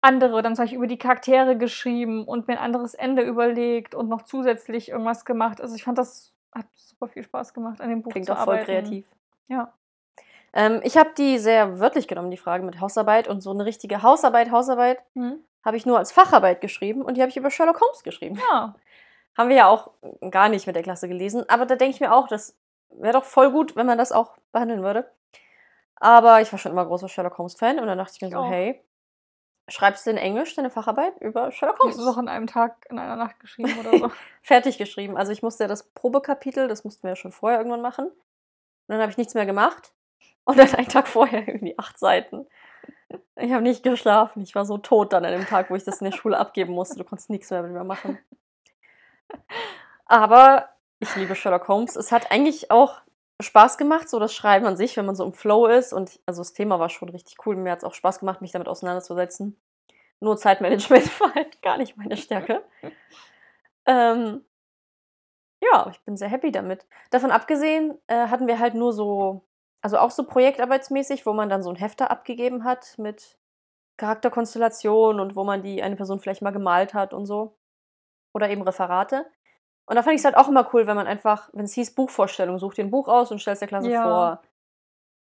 andere, 0.00 0.40
dann 0.40 0.54
zum 0.54 0.64
Beispiel 0.64 0.78
über 0.78 0.86
die 0.86 0.98
Charaktere 0.98 1.58
geschrieben 1.58 2.24
und 2.24 2.48
mir 2.48 2.54
ein 2.54 2.64
anderes 2.64 2.94
Ende 2.94 3.22
überlegt 3.22 3.94
und 3.94 4.08
noch 4.08 4.22
zusätzlich 4.22 4.90
irgendwas 4.90 5.24
gemacht. 5.24 5.60
Also 5.60 5.74
ich 5.74 5.84
fand 5.84 5.98
das 5.98 6.32
hat 6.52 6.66
super 6.74 7.08
viel 7.08 7.22
Spaß 7.22 7.52
gemacht, 7.52 7.80
an 7.80 7.90
dem 7.90 8.02
Buch 8.02 8.12
Klingt 8.12 8.26
zu 8.26 8.32
auch 8.32 8.44
voll 8.44 8.54
arbeiten. 8.54 8.66
kreativ. 8.66 9.06
Ja. 9.48 9.72
Ähm, 10.56 10.80
ich 10.82 10.96
habe 10.96 11.10
die 11.16 11.38
sehr 11.38 11.78
wörtlich 11.78 12.08
genommen, 12.08 12.30
die 12.30 12.36
Frage 12.38 12.64
mit 12.64 12.80
Hausarbeit. 12.80 13.28
Und 13.28 13.42
so 13.42 13.50
eine 13.50 13.64
richtige 13.64 14.02
Hausarbeit, 14.02 14.50
Hausarbeit 14.50 14.98
Hm? 15.14 15.38
habe 15.64 15.76
ich 15.76 15.84
nur 15.86 15.98
als 15.98 16.12
Facharbeit 16.12 16.60
geschrieben 16.60 17.02
und 17.02 17.16
die 17.16 17.20
habe 17.20 17.30
ich 17.30 17.36
über 17.36 17.50
Sherlock 17.50 17.80
Holmes 17.80 18.02
geschrieben. 18.02 18.40
Ja. 18.50 18.74
Haben 19.36 19.48
wir 19.50 19.56
ja 19.56 19.68
auch 19.68 19.90
gar 20.30 20.48
nicht 20.48 20.66
mit 20.66 20.74
der 20.76 20.82
Klasse 20.82 21.08
gelesen. 21.08 21.46
Aber 21.48 21.66
da 21.66 21.76
denke 21.76 21.94
ich 21.94 22.00
mir 22.00 22.12
auch, 22.14 22.26
das 22.26 22.56
wäre 22.88 23.12
doch 23.12 23.24
voll 23.24 23.50
gut, 23.50 23.76
wenn 23.76 23.84
man 23.86 23.98
das 23.98 24.12
auch 24.12 24.38
behandeln 24.52 24.82
würde. 24.82 25.10
Aber 25.96 26.40
ich 26.40 26.50
war 26.52 26.58
schon 26.58 26.72
immer 26.72 26.86
großer 26.86 27.08
Sherlock 27.08 27.36
Holmes-Fan 27.38 27.78
und 27.78 27.86
dann 27.86 27.98
dachte 27.98 28.12
ich 28.14 28.22
mir 28.22 28.30
so, 28.30 28.38
auch. 28.38 28.50
hey, 28.50 28.82
schreibst 29.68 30.06
du 30.06 30.10
in 30.10 30.16
Englisch 30.16 30.54
deine 30.54 30.70
Facharbeit 30.70 31.20
über 31.20 31.50
Sherlock 31.50 31.76
Das 31.78 31.84
Holmes? 31.84 31.98
ist 31.98 32.06
auch 32.06 32.18
in 32.18 32.28
einem 32.28 32.46
Tag, 32.46 32.86
in 32.88 32.98
einer 32.98 33.16
Nacht 33.16 33.38
geschrieben 33.40 33.74
oder 33.80 33.98
so. 33.98 34.10
fertig 34.42 34.78
geschrieben. 34.78 35.16
Also 35.18 35.32
ich 35.32 35.42
musste 35.42 35.64
ja 35.64 35.68
das 35.68 35.82
Probekapitel, 35.82 36.68
das 36.68 36.84
mussten 36.84 37.02
wir 37.02 37.10
ja 37.10 37.16
schon 37.16 37.32
vorher 37.32 37.58
irgendwann 37.58 37.82
machen. 37.82 38.06
Und 38.06 38.14
dann 38.88 39.00
habe 39.00 39.10
ich 39.10 39.18
nichts 39.18 39.34
mehr 39.34 39.46
gemacht. 39.46 39.92
Und 40.46 40.58
dann 40.58 40.74
einen 40.74 40.88
Tag 40.88 41.08
vorher 41.08 41.46
irgendwie 41.46 41.76
acht 41.76 41.98
Seiten. 41.98 42.46
Ich 43.34 43.52
habe 43.52 43.62
nicht 43.62 43.82
geschlafen. 43.82 44.42
Ich 44.42 44.54
war 44.54 44.64
so 44.64 44.78
tot 44.78 45.12
dann 45.12 45.24
an 45.24 45.32
dem 45.32 45.46
Tag, 45.46 45.70
wo 45.70 45.74
ich 45.74 45.84
das 45.84 46.00
in 46.00 46.06
der 46.10 46.16
Schule 46.16 46.38
abgeben 46.38 46.72
musste. 46.72 46.96
Du 46.96 47.04
konntest 47.04 47.30
nichts 47.30 47.50
mehr 47.50 47.62
mit 47.62 47.72
mir 47.72 47.84
machen. 47.84 48.18
Aber 50.06 50.68
ich 51.00 51.14
liebe 51.16 51.34
Sherlock 51.34 51.66
Holmes. 51.66 51.96
Es 51.96 52.12
hat 52.12 52.30
eigentlich 52.30 52.70
auch 52.70 53.02
Spaß 53.42 53.76
gemacht, 53.76 54.08
so 54.08 54.20
das 54.20 54.32
Schreiben 54.32 54.66
an 54.66 54.76
sich, 54.76 54.96
wenn 54.96 55.04
man 55.04 55.16
so 55.16 55.24
im 55.24 55.32
Flow 55.32 55.66
ist. 55.66 55.92
Und 55.92 56.20
also 56.26 56.42
das 56.42 56.52
Thema 56.52 56.78
war 56.78 56.90
schon 56.90 57.08
richtig 57.08 57.44
cool. 57.44 57.56
Mir 57.56 57.72
hat 57.72 57.78
es 57.78 57.84
auch 57.84 57.94
Spaß 57.94 58.20
gemacht, 58.20 58.40
mich 58.40 58.52
damit 58.52 58.68
auseinanderzusetzen. 58.68 59.60
Nur 60.20 60.36
Zeitmanagement 60.36 61.20
war 61.20 61.34
halt 61.34 61.60
gar 61.60 61.76
nicht 61.76 61.96
meine 61.96 62.16
Stärke. 62.16 62.62
Ähm, 63.84 64.44
ja, 65.60 65.88
ich 65.90 66.00
bin 66.04 66.16
sehr 66.16 66.28
happy 66.28 66.52
damit. 66.52 66.86
Davon 67.10 67.30
abgesehen 67.30 67.98
äh, 68.06 68.28
hatten 68.28 68.46
wir 68.46 68.58
halt 68.58 68.74
nur 68.74 68.92
so, 68.92 69.42
also 69.86 69.98
auch 69.98 70.10
so 70.10 70.24
projektarbeitsmäßig, 70.24 71.26
wo 71.26 71.32
man 71.32 71.48
dann 71.48 71.62
so 71.62 71.70
ein 71.70 71.76
Hefter 71.76 72.10
abgegeben 72.10 72.64
hat 72.64 72.98
mit 72.98 73.38
Charakterkonstellationen 73.98 75.20
und 75.20 75.36
wo 75.36 75.44
man 75.44 75.62
die 75.62 75.80
eine 75.80 75.94
Person 75.94 76.18
vielleicht 76.18 76.42
mal 76.42 76.50
gemalt 76.50 76.92
hat 76.92 77.14
und 77.14 77.24
so. 77.26 77.56
Oder 78.34 78.50
eben 78.50 78.62
Referate. 78.62 79.24
Und 79.86 79.94
da 79.94 80.02
fand 80.02 80.14
ich 80.14 80.20
es 80.22 80.24
halt 80.24 80.36
auch 80.36 80.48
immer 80.48 80.68
cool, 80.74 80.88
wenn 80.88 80.96
man 80.96 81.06
einfach, 81.06 81.50
wenn 81.52 81.66
es 81.66 81.72
hieß 81.74 81.94
Buchvorstellung, 81.94 82.58
such 82.58 82.74
dir 82.74 82.84
ein 82.84 82.90
Buch 82.90 83.06
aus 83.06 83.30
und 83.30 83.38
stellst 83.38 83.62
der 83.62 83.68
Klasse 83.68 83.88
Ja. 83.88 84.02
vor. 84.02 84.42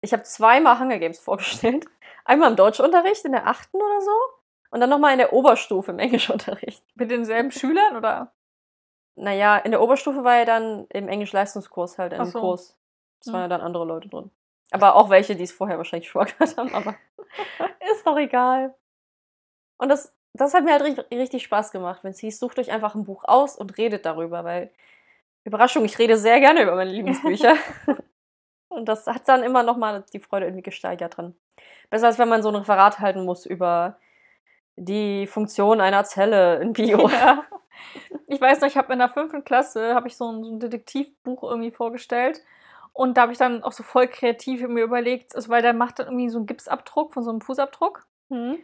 Ich 0.02 0.14
habe 0.14 0.24
zweimal 0.24 0.80
Hunger 0.80 0.98
Games 0.98 1.20
vorgestellt. 1.30 1.86
Einmal 2.26 2.50
im 2.50 2.56
Deutschunterricht 2.56 3.24
in 3.24 3.34
der 3.34 3.46
achten 3.46 3.78
oder 3.78 4.02
so. 4.02 4.12
Und 4.72 4.80
dann 4.80 4.90
nochmal 4.90 5.12
in 5.12 5.20
der 5.20 5.32
Oberstufe 5.32 5.92
im 5.92 6.00
Englischunterricht. 6.00 6.84
Mit 6.96 7.12
denselben 7.12 7.52
Schülern 7.52 7.96
oder? 7.98 8.34
Naja, 9.16 9.58
in 9.58 9.70
der 9.70 9.82
Oberstufe 9.84 10.24
war 10.24 10.38
ja 10.40 10.46
dann 10.46 10.88
im 10.90 11.08
Englisch-Leistungskurs 11.08 12.00
halt 12.00 12.14
in 12.14 12.20
Ach 12.20 12.26
dem 12.26 12.32
so. 12.32 12.40
Kurs. 12.40 12.78
Es 13.22 13.28
waren 13.28 13.36
Hm. 13.36 13.42
ja 13.44 13.48
dann 13.48 13.62
andere 13.62 13.86
Leute 13.86 14.10
drin. 14.10 14.32
Aber 14.72 14.96
auch 14.96 15.10
welche, 15.10 15.36
die 15.36 15.44
es 15.44 15.52
vorher 15.52 15.78
wahrscheinlich 15.78 16.10
schon 16.10 16.26
gehört 16.26 16.58
haben, 16.58 16.74
aber 16.74 16.96
ist 17.92 18.06
doch 18.06 18.18
egal. 18.18 18.74
Und 19.78 19.90
das, 19.90 20.16
das 20.34 20.54
hat 20.54 20.64
mir 20.64 20.72
halt 20.72 20.84
richtig, 20.84 21.06
richtig 21.12 21.44
Spaß 21.44 21.72
gemacht, 21.72 22.04
wenn 22.04 22.12
es 22.12 22.20
hieß, 22.20 22.40
sucht 22.40 22.60
euch 22.60 22.72
einfach 22.72 22.96
ein 22.96 23.06
Buch 23.06 23.24
aus 23.26 23.58
und 23.58 23.78
redet 23.78 24.06
darüber, 24.06 24.44
weil, 24.44 24.72
Überraschung, 25.44 25.86
ich 25.86 26.00
rede 26.00 26.18
sehr 26.18 26.40
gerne 26.40 26.64
über 26.64 26.76
meine 26.76 26.92
Lieblingsbücher. 26.92 27.56
und 28.70 28.86
das 28.86 29.06
hat 29.08 29.28
dann 29.28 29.44
immer 29.44 29.64
nochmal 29.64 30.04
die 30.14 30.20
Freude 30.20 30.46
irgendwie 30.46 30.64
gesteigert 30.64 31.18
dran. 31.18 31.36
Besser 31.90 32.08
als 32.08 32.20
wenn 32.20 32.30
man 32.30 32.42
so 32.42 32.50
ein 32.50 32.56
Referat 32.56 33.00
halten 33.00 33.26
muss 33.26 33.46
über 33.46 33.98
die 34.76 35.28
Funktion 35.28 35.82
einer 35.82 36.04
Zelle 36.04 36.58
in 36.62 36.74
Bio. 36.74 37.08
Ja. 37.10 37.46
Ich 38.28 38.42
weiß 38.42 38.62
noch, 38.62 38.68
ich 38.68 38.78
habe 38.78 38.94
in 38.94 39.00
der 39.00 39.10
fünften 39.10 39.44
Klasse 39.44 39.96
habe 39.96 40.08
ich 40.08 40.18
so 40.18 40.32
ein, 40.32 40.44
so 40.44 40.52
ein 40.52 40.60
Detektivbuch 40.60 41.44
irgendwie 41.44 41.72
vorgestellt. 41.72 42.42
Und 42.96 43.18
da 43.18 43.24
habe 43.24 43.34
ich 43.34 43.38
dann 43.38 43.62
auch 43.62 43.74
so 43.74 43.84
voll 43.84 44.08
kreativ 44.08 44.66
mir 44.70 44.82
überlegt, 44.82 45.36
also 45.36 45.50
weil 45.50 45.62
der 45.62 45.74
macht 45.74 46.00
dann 46.00 46.08
irgendwie 46.08 46.30
so 46.30 46.38
einen 46.38 46.48
Gipsabdruck 46.48 47.14
von 47.14 47.24
so 47.24 47.30
einem 47.30 47.42
Fußabdruck. 47.42 48.06
Hm? 48.30 48.58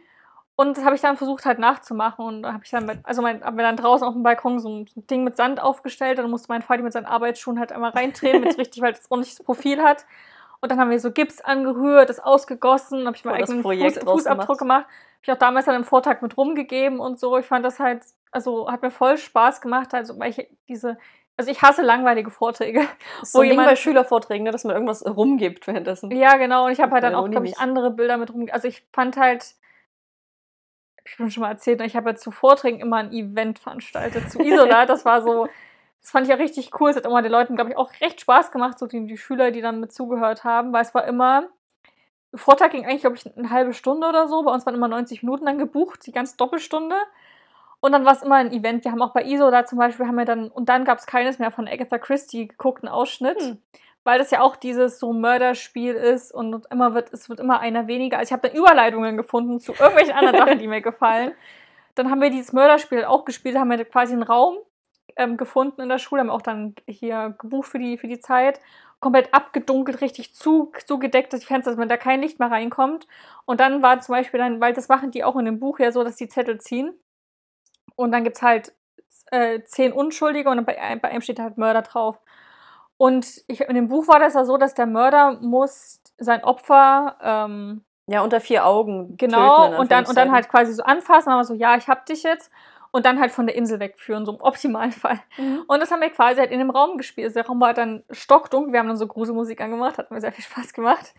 Und 0.56 0.76
das 0.78 0.86
habe 0.86 0.94
ich 0.94 1.02
dann 1.02 1.18
versucht 1.18 1.44
halt 1.44 1.58
nachzumachen 1.58 2.24
und 2.24 2.42
da 2.42 2.54
habe 2.54 2.64
ich 2.64 2.70
dann, 2.70 2.86
mit, 2.86 3.00
also 3.02 3.20
mein, 3.20 3.44
hab 3.44 3.52
mir 3.52 3.62
dann 3.62 3.76
draußen 3.76 4.06
auf 4.06 4.14
dem 4.14 4.22
Balkon 4.22 4.58
so 4.58 4.70
ein, 4.70 4.86
Ding 5.10 5.22
mit 5.22 5.36
Sand 5.36 5.60
aufgestellt. 5.60 6.16
Dann 6.16 6.30
musste 6.30 6.48
mein 6.48 6.62
Vater 6.62 6.82
mit 6.82 6.94
seinen 6.94 7.04
Arbeitsschuhen 7.04 7.58
halt 7.58 7.72
einmal 7.72 7.90
reintreten, 7.90 8.40
damit 8.40 8.52
es 8.52 8.58
richtig, 8.58 8.82
weil 8.82 8.94
es 8.94 9.10
ordentliches 9.10 9.44
Profil 9.44 9.82
hat. 9.82 10.06
Und 10.62 10.72
dann 10.72 10.80
haben 10.80 10.88
wir 10.88 10.98
so 10.98 11.10
Gips 11.10 11.42
angerührt, 11.42 12.08
das 12.08 12.18
ausgegossen, 12.18 13.06
habe 13.06 13.14
ich 13.14 13.26
meinen 13.26 13.46
Voll 13.46 13.76
das 13.76 13.88
eigenen 13.88 14.00
Fuß, 14.00 14.12
Fußabdruck 14.12 14.58
gemacht. 14.58 14.86
gemacht. 14.86 14.86
Habe 14.86 15.22
ich 15.24 15.32
auch 15.32 15.38
damals 15.38 15.66
dann 15.66 15.76
im 15.76 15.84
Vortag 15.84 16.22
mit 16.22 16.38
rumgegeben 16.38 17.00
und 17.00 17.20
so. 17.20 17.36
Ich 17.36 17.44
fand 17.44 17.66
das 17.66 17.78
halt, 17.78 18.02
also 18.30 18.72
hat 18.72 18.80
mir 18.80 18.90
voll 18.90 19.18
Spaß 19.18 19.60
gemacht, 19.60 19.92
also 19.92 20.18
weil 20.18 20.30
ich 20.30 20.48
diese, 20.68 20.96
also 21.36 21.50
ich 21.50 21.62
hasse 21.62 21.82
langweilige 21.82 22.30
Vorträge. 22.30 22.86
So 23.22 23.38
Wo 23.38 23.42
jemand- 23.42 23.68
bei 23.68 23.76
Schülervorträgen, 23.76 24.44
ne, 24.44 24.50
dass 24.50 24.64
man 24.64 24.74
irgendwas 24.74 25.04
rumgibt 25.04 25.66
währenddessen. 25.66 26.10
Ja, 26.10 26.36
genau. 26.36 26.66
Und 26.66 26.72
ich 26.72 26.80
habe 26.80 26.92
halt 26.92 27.04
dann 27.04 27.14
auch, 27.14 27.28
glaube 27.30 27.46
ich, 27.46 27.58
andere 27.58 27.90
Bilder 27.90 28.16
mit 28.16 28.32
rum. 28.32 28.46
Also 28.50 28.68
ich 28.68 28.86
fand 28.92 29.16
halt, 29.16 29.54
ich 31.04 31.16
bin 31.16 31.30
schon 31.30 31.42
mal 31.42 31.50
erzählt, 31.50 31.80
ne, 31.80 31.86
ich 31.86 31.96
habe 31.96 32.10
ja 32.10 32.16
zu 32.16 32.30
Vorträgen 32.30 32.80
immer 32.80 32.98
ein 32.98 33.12
Event 33.12 33.58
veranstaltet 33.58 34.30
zu 34.30 34.40
Isola. 34.40 34.86
Das 34.86 35.04
war 35.04 35.22
so, 35.22 35.48
das 36.00 36.10
fand 36.10 36.26
ich 36.26 36.30
ja 36.30 36.36
richtig 36.36 36.78
cool. 36.80 36.90
Es 36.90 36.96
hat 36.96 37.06
immer 37.06 37.22
den 37.22 37.32
Leuten, 37.32 37.56
glaube 37.56 37.70
ich, 37.70 37.76
auch 37.76 37.90
recht 38.00 38.20
Spaß 38.20 38.52
gemacht, 38.52 38.78
so 38.78 38.86
die, 38.86 39.06
die 39.06 39.16
Schüler, 39.18 39.50
die 39.50 39.60
dann 39.60 39.80
mit 39.80 39.92
zugehört 39.92 40.44
haben, 40.44 40.72
weil 40.72 40.82
es 40.82 40.94
war 40.94 41.06
immer, 41.06 41.48
der 42.30 42.38
Vortrag 42.38 42.70
ging 42.72 42.84
eigentlich, 42.84 43.00
glaube 43.02 43.16
ich, 43.16 43.36
eine 43.36 43.50
halbe 43.50 43.72
Stunde 43.74 44.08
oder 44.08 44.28
so. 44.28 44.42
Bei 44.42 44.52
uns 44.52 44.64
waren 44.64 44.74
immer 44.74 44.88
90 44.88 45.22
Minuten 45.22 45.46
dann 45.46 45.58
gebucht, 45.58 46.06
die 46.06 46.12
ganze 46.12 46.36
Doppelstunde. 46.36 46.96
Und 47.84 47.90
dann 47.90 48.04
war 48.04 48.12
es 48.12 48.22
immer 48.22 48.36
ein 48.36 48.52
Event. 48.52 48.84
Wir 48.84 48.92
haben 48.92 49.02
auch 49.02 49.12
bei 49.12 49.24
Isola 49.24 49.66
zum 49.66 49.76
Beispiel, 49.76 50.06
haben 50.06 50.14
wir 50.14 50.24
dann, 50.24 50.48
und 50.48 50.68
dann 50.68 50.84
gab 50.84 50.98
es 50.98 51.06
keines 51.06 51.40
mehr 51.40 51.50
von 51.50 51.66
Agatha 51.66 51.98
Christie 51.98 52.46
geguckt, 52.46 52.84
einen 52.84 52.92
Ausschnitt 52.92 53.40
Hm. 53.40 53.58
weil 54.04 54.18
das 54.18 54.30
ja 54.30 54.40
auch 54.40 54.54
dieses 54.54 55.00
so 55.00 55.12
Mörderspiel 55.12 55.94
ist 55.94 56.32
und 56.32 56.64
immer 56.70 56.94
wird, 56.94 57.12
es 57.12 57.28
wird 57.28 57.40
immer 57.40 57.58
einer 57.58 57.88
weniger. 57.88 58.18
Also 58.18 58.28
ich 58.28 58.32
habe 58.32 58.48
dann 58.48 58.56
Überleitungen 58.56 59.16
gefunden 59.16 59.58
zu 59.58 59.72
irgendwelchen 59.72 60.14
anderen 60.14 60.38
Sachen, 60.38 60.58
die 60.60 60.68
mir 60.68 60.80
gefallen. 60.80 61.32
Dann 61.96 62.10
haben 62.10 62.22
wir 62.22 62.30
dieses 62.30 62.52
Mörderspiel 62.54 63.04
auch 63.04 63.24
gespielt, 63.26 63.58
haben 63.58 63.70
wir 63.70 63.84
quasi 63.84 64.14
einen 64.14 64.22
Raum 64.22 64.56
ähm, 65.16 65.36
gefunden 65.36 65.82
in 65.82 65.88
der 65.90 65.98
Schule, 65.98 66.20
haben 66.20 66.30
auch 66.30 66.40
dann 66.40 66.74
hier 66.86 67.34
gebucht 67.38 67.68
für 67.68 67.78
die, 67.78 67.98
für 67.98 68.08
die 68.08 68.20
Zeit. 68.20 68.60
Komplett 69.00 69.34
abgedunkelt, 69.34 70.00
richtig 70.00 70.34
zu, 70.34 70.72
zugedeckt, 70.86 71.32
dass 71.32 71.40
die 71.40 71.46
Fenster, 71.46 71.72
dass 71.72 71.78
man 71.78 71.90
da 71.90 71.98
kein 71.98 72.22
Licht 72.22 72.38
mehr 72.38 72.50
reinkommt. 72.50 73.06
Und 73.44 73.60
dann 73.60 73.82
war 73.82 74.00
zum 74.00 74.14
Beispiel 74.14 74.38
dann, 74.38 74.60
weil 74.60 74.72
das 74.72 74.88
machen 74.88 75.10
die 75.10 75.24
auch 75.24 75.36
in 75.36 75.44
dem 75.44 75.58
Buch 75.58 75.80
ja 75.80 75.92
so, 75.92 76.02
dass 76.04 76.16
die 76.16 76.28
Zettel 76.28 76.60
ziehen. 76.60 76.94
Und 78.02 78.12
dann 78.12 78.24
gibt 78.24 78.36
es 78.36 78.42
halt 78.42 78.72
äh, 79.30 79.62
zehn 79.64 79.92
Unschuldige 79.92 80.50
und 80.50 80.64
bei, 80.64 80.74
bei 81.00 81.08
einem 81.08 81.22
steht 81.22 81.40
halt 81.40 81.56
Mörder 81.56 81.82
drauf. 81.82 82.18
Und 82.96 83.42
ich, 83.48 83.62
in 83.62 83.74
dem 83.74 83.88
Buch 83.88 84.06
war 84.08 84.20
das 84.20 84.34
ja 84.34 84.44
so, 84.44 84.56
dass 84.58 84.74
der 84.74 84.86
Mörder 84.86 85.38
muss 85.40 86.00
sein 86.18 86.44
Opfer 86.44 87.16
ähm, 87.22 87.82
Ja, 88.06 88.22
unter 88.22 88.40
vier 88.40 88.66
Augen. 88.66 89.16
genau 89.16 89.66
töten, 89.66 89.80
und 89.80 89.90
dann 89.90 90.06
und 90.06 90.16
dann 90.16 90.32
halt 90.32 90.48
quasi 90.48 90.72
so 90.72 90.82
anfassen, 90.82 91.30
aber 91.30 91.44
so 91.44 91.54
ja, 91.54 91.76
ich 91.76 91.88
hab 91.88 92.06
dich 92.06 92.22
jetzt 92.22 92.50
und 92.92 93.06
dann 93.06 93.18
halt 93.18 93.32
von 93.32 93.46
der 93.46 93.56
Insel 93.56 93.80
wegführen, 93.80 94.26
so 94.26 94.32
im 94.32 94.40
optimalen 94.40 94.92
Fall. 94.92 95.18
Mhm. 95.38 95.64
Und 95.66 95.80
das 95.80 95.90
haben 95.90 96.00
wir 96.00 96.10
quasi 96.10 96.38
halt 96.38 96.50
in 96.50 96.58
dem 96.58 96.70
Raum 96.70 96.98
gespielt. 96.98 97.26
Also 97.26 97.40
der 97.40 97.46
Raum 97.46 97.60
war 97.60 97.74
dann 97.74 98.04
stockdunkel, 98.10 98.72
wir 98.72 98.80
haben 98.80 98.88
dann 98.88 98.98
so 98.98 99.06
Gruselmusik 99.06 99.60
angemacht, 99.60 99.98
hat 99.98 100.10
mir 100.10 100.20
sehr 100.20 100.32
viel 100.32 100.44
Spaß 100.44 100.72
gemacht. 100.74 101.14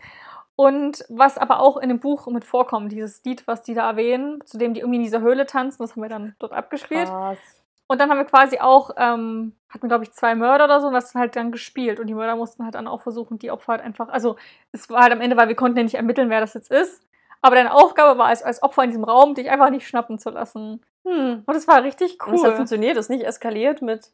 Und 0.56 1.04
was 1.08 1.36
aber 1.36 1.60
auch 1.60 1.76
in 1.76 1.88
dem 1.88 1.98
Buch 1.98 2.26
mit 2.28 2.44
vorkommt, 2.44 2.92
dieses 2.92 3.24
Lied, 3.24 3.46
was 3.46 3.62
die 3.62 3.74
da 3.74 3.90
erwähnen, 3.90 4.40
zu 4.46 4.56
dem 4.56 4.72
die 4.72 4.80
irgendwie 4.80 4.98
in 4.98 5.02
dieser 5.02 5.20
Höhle 5.20 5.46
tanzen, 5.46 5.82
das 5.82 5.92
haben 5.92 6.02
wir 6.02 6.08
dann 6.08 6.36
dort 6.38 6.52
abgespielt. 6.52 7.08
Krass. 7.08 7.38
Und 7.86 8.00
dann 8.00 8.08
haben 8.08 8.18
wir 8.18 8.24
quasi 8.24 8.58
auch, 8.60 8.90
ähm, 8.96 9.54
hatten 9.68 9.88
glaube 9.88 10.04
ich 10.04 10.12
zwei 10.12 10.34
Mörder 10.34 10.64
oder 10.64 10.80
so, 10.80 10.86
und 10.86 10.94
das 10.94 11.14
halt 11.14 11.36
dann 11.36 11.52
gespielt. 11.52 12.00
Und 12.00 12.06
die 12.06 12.14
Mörder 12.14 12.36
mussten 12.36 12.64
halt 12.64 12.76
dann 12.76 12.86
auch 12.86 13.02
versuchen, 13.02 13.38
die 13.38 13.50
Opfer 13.50 13.72
halt 13.72 13.82
einfach, 13.82 14.08
also 14.08 14.36
es 14.72 14.88
war 14.88 15.02
halt 15.02 15.12
am 15.12 15.20
Ende, 15.20 15.36
weil 15.36 15.48
wir 15.48 15.56
konnten 15.56 15.76
ja 15.78 15.84
nicht 15.84 15.96
ermitteln, 15.96 16.30
wer 16.30 16.40
das 16.40 16.54
jetzt 16.54 16.70
ist. 16.70 17.02
Aber 17.42 17.56
deine 17.56 17.74
Aufgabe 17.74 18.18
war 18.18 18.26
als, 18.26 18.42
als 18.42 18.62
Opfer 18.62 18.84
in 18.84 18.90
diesem 18.90 19.04
Raum, 19.04 19.34
dich 19.34 19.50
einfach 19.50 19.68
nicht 19.68 19.86
schnappen 19.86 20.18
zu 20.18 20.30
lassen. 20.30 20.80
Hm. 21.04 21.42
Und 21.44 21.54
das 21.54 21.68
war 21.68 21.82
richtig 21.82 22.18
Und 22.24 22.34
es 22.34 22.42
hat 22.42 22.52
cool. 22.52 22.56
funktioniert, 22.56 22.96
ist 22.96 23.10
nicht 23.10 23.24
eskaliert 23.24 23.82
mit 23.82 24.12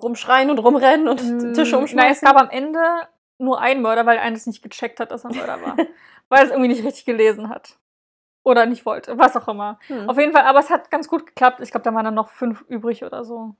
rumschreien 0.00 0.50
und 0.50 0.58
rumrennen 0.58 1.08
und 1.08 1.22
Mm, 1.22 1.52
Tische 1.52 1.76
umschmeißen. 1.76 1.96
Nein, 1.96 2.12
es 2.12 2.20
gab 2.20 2.40
am 2.40 2.48
Ende 2.50 2.80
nur 3.38 3.60
einen 3.60 3.82
Mörder, 3.82 4.06
weil 4.06 4.18
eines 4.18 4.46
nicht 4.46 4.62
gecheckt 4.62 5.00
hat, 5.00 5.10
dass 5.10 5.24
er 5.24 5.30
ein 5.30 5.36
Mörder 5.36 5.62
war. 5.62 5.76
weil 6.28 6.44
es 6.44 6.50
irgendwie 6.50 6.68
nicht 6.68 6.84
richtig 6.84 7.04
gelesen 7.04 7.48
hat. 7.48 7.78
Oder 8.42 8.66
nicht 8.66 8.86
wollte, 8.86 9.18
was 9.18 9.36
auch 9.36 9.48
immer. 9.48 9.78
Hm. 9.88 10.08
Auf 10.08 10.18
jeden 10.18 10.32
Fall, 10.32 10.42
aber 10.42 10.60
es 10.60 10.70
hat 10.70 10.90
ganz 10.90 11.08
gut 11.08 11.26
geklappt. 11.26 11.60
Ich 11.60 11.72
glaube, 11.72 11.82
da 11.82 11.92
waren 11.92 12.04
dann 12.04 12.14
noch 12.14 12.28
fünf 12.28 12.62
übrig 12.68 13.04
oder 13.04 13.24
so. 13.24 13.56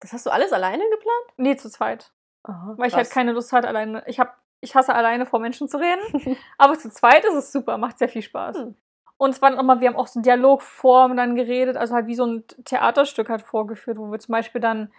Das 0.00 0.12
hast 0.12 0.26
du 0.26 0.30
alles 0.30 0.52
alleine 0.52 0.82
geplant? 0.88 1.26
Nee, 1.36 1.56
zu 1.56 1.70
zweit. 1.70 2.12
Aha, 2.44 2.74
weil 2.76 2.88
ich 2.88 2.94
halt 2.94 3.10
keine 3.10 3.32
Lust 3.32 3.52
hatte, 3.52 3.68
alleine. 3.68 4.02
Ich 4.06 4.18
hab, 4.18 4.38
ich 4.60 4.74
hasse 4.74 4.94
alleine 4.94 5.26
vor 5.26 5.38
Menschen 5.38 5.68
zu 5.68 5.78
reden, 5.78 6.36
aber 6.58 6.78
zu 6.78 6.90
zweit 6.90 7.24
ist 7.24 7.34
es 7.34 7.52
super, 7.52 7.78
macht 7.78 7.98
sehr 7.98 8.08
viel 8.08 8.22
Spaß. 8.22 8.56
Hm. 8.56 8.74
Und 9.18 9.30
es 9.30 9.42
waren 9.42 9.56
auch 9.56 9.62
mal, 9.62 9.80
wir 9.80 9.88
haben 9.88 9.96
auch 9.96 10.08
so 10.08 10.20
Dialogformen 10.20 11.16
dann 11.16 11.36
geredet, 11.36 11.76
also 11.76 11.94
halt 11.94 12.06
wie 12.06 12.16
so 12.16 12.26
ein 12.26 12.44
Theaterstück 12.64 13.28
halt 13.28 13.42
vorgeführt, 13.42 13.98
wo 13.98 14.10
wir 14.10 14.18
zum 14.18 14.32
Beispiel 14.32 14.60
dann, 14.60 14.92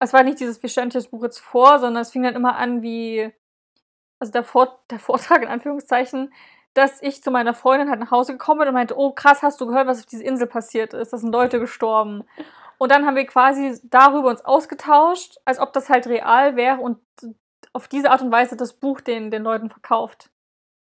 es 0.00 0.12
war 0.12 0.24
nicht 0.24 0.40
dieses, 0.40 0.62
wir 0.62 0.68
stellen 0.68 0.90
das 0.90 1.08
Buch 1.08 1.22
jetzt 1.22 1.38
vor, 1.38 1.78
sondern 1.78 2.02
es 2.02 2.10
fing 2.10 2.24
dann 2.24 2.34
immer 2.34 2.56
an 2.56 2.82
wie, 2.82 3.32
also 4.18 4.32
der, 4.32 4.44
Vor 4.44 4.78
der 4.90 4.98
Vortrag 4.98 5.42
in 5.42 5.48
Anführungszeichen, 5.48 6.32
dass 6.74 7.02
ich 7.02 7.22
zu 7.22 7.30
meiner 7.30 7.54
Freundin 7.54 7.90
halt 7.90 8.00
nach 8.00 8.10
Hause 8.10 8.32
gekommen 8.32 8.60
bin 8.60 8.68
und 8.68 8.74
meinte, 8.74 8.96
oh 8.96 9.12
krass, 9.12 9.42
hast 9.42 9.60
du 9.60 9.66
gehört, 9.66 9.86
was 9.86 10.00
auf 10.00 10.06
dieser 10.06 10.24
Insel 10.24 10.46
passiert 10.46 10.94
ist? 10.94 11.12
Da 11.12 11.18
sind 11.18 11.32
Leute 11.32 11.58
gestorben. 11.58 12.24
Und 12.78 12.92
dann 12.92 13.04
haben 13.04 13.16
wir 13.16 13.26
quasi 13.26 13.80
darüber 13.84 14.28
uns 14.28 14.44
ausgetauscht, 14.44 15.38
als 15.44 15.58
ob 15.58 15.72
das 15.72 15.88
halt 15.88 16.06
real 16.06 16.54
wäre 16.54 16.80
und 16.80 16.98
auf 17.72 17.88
diese 17.88 18.10
Art 18.10 18.22
und 18.22 18.30
Weise 18.30 18.56
das 18.56 18.72
Buch 18.72 19.00
den, 19.00 19.30
den 19.30 19.42
Leuten 19.42 19.70
verkauft. 19.70 20.30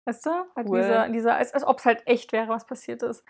Weißt 0.06 0.26
du? 0.26 0.30
Halt 0.56 0.70
Cool. 0.70 0.82
dieser, 0.82 1.10
dieser, 1.10 1.36
als, 1.36 1.54
als 1.54 1.66
ob 1.66 1.80
es 1.80 1.86
halt 1.86 2.06
echt 2.06 2.32
wäre, 2.32 2.50
was 2.50 2.66
passiert 2.66 3.02
ist. 3.02 3.24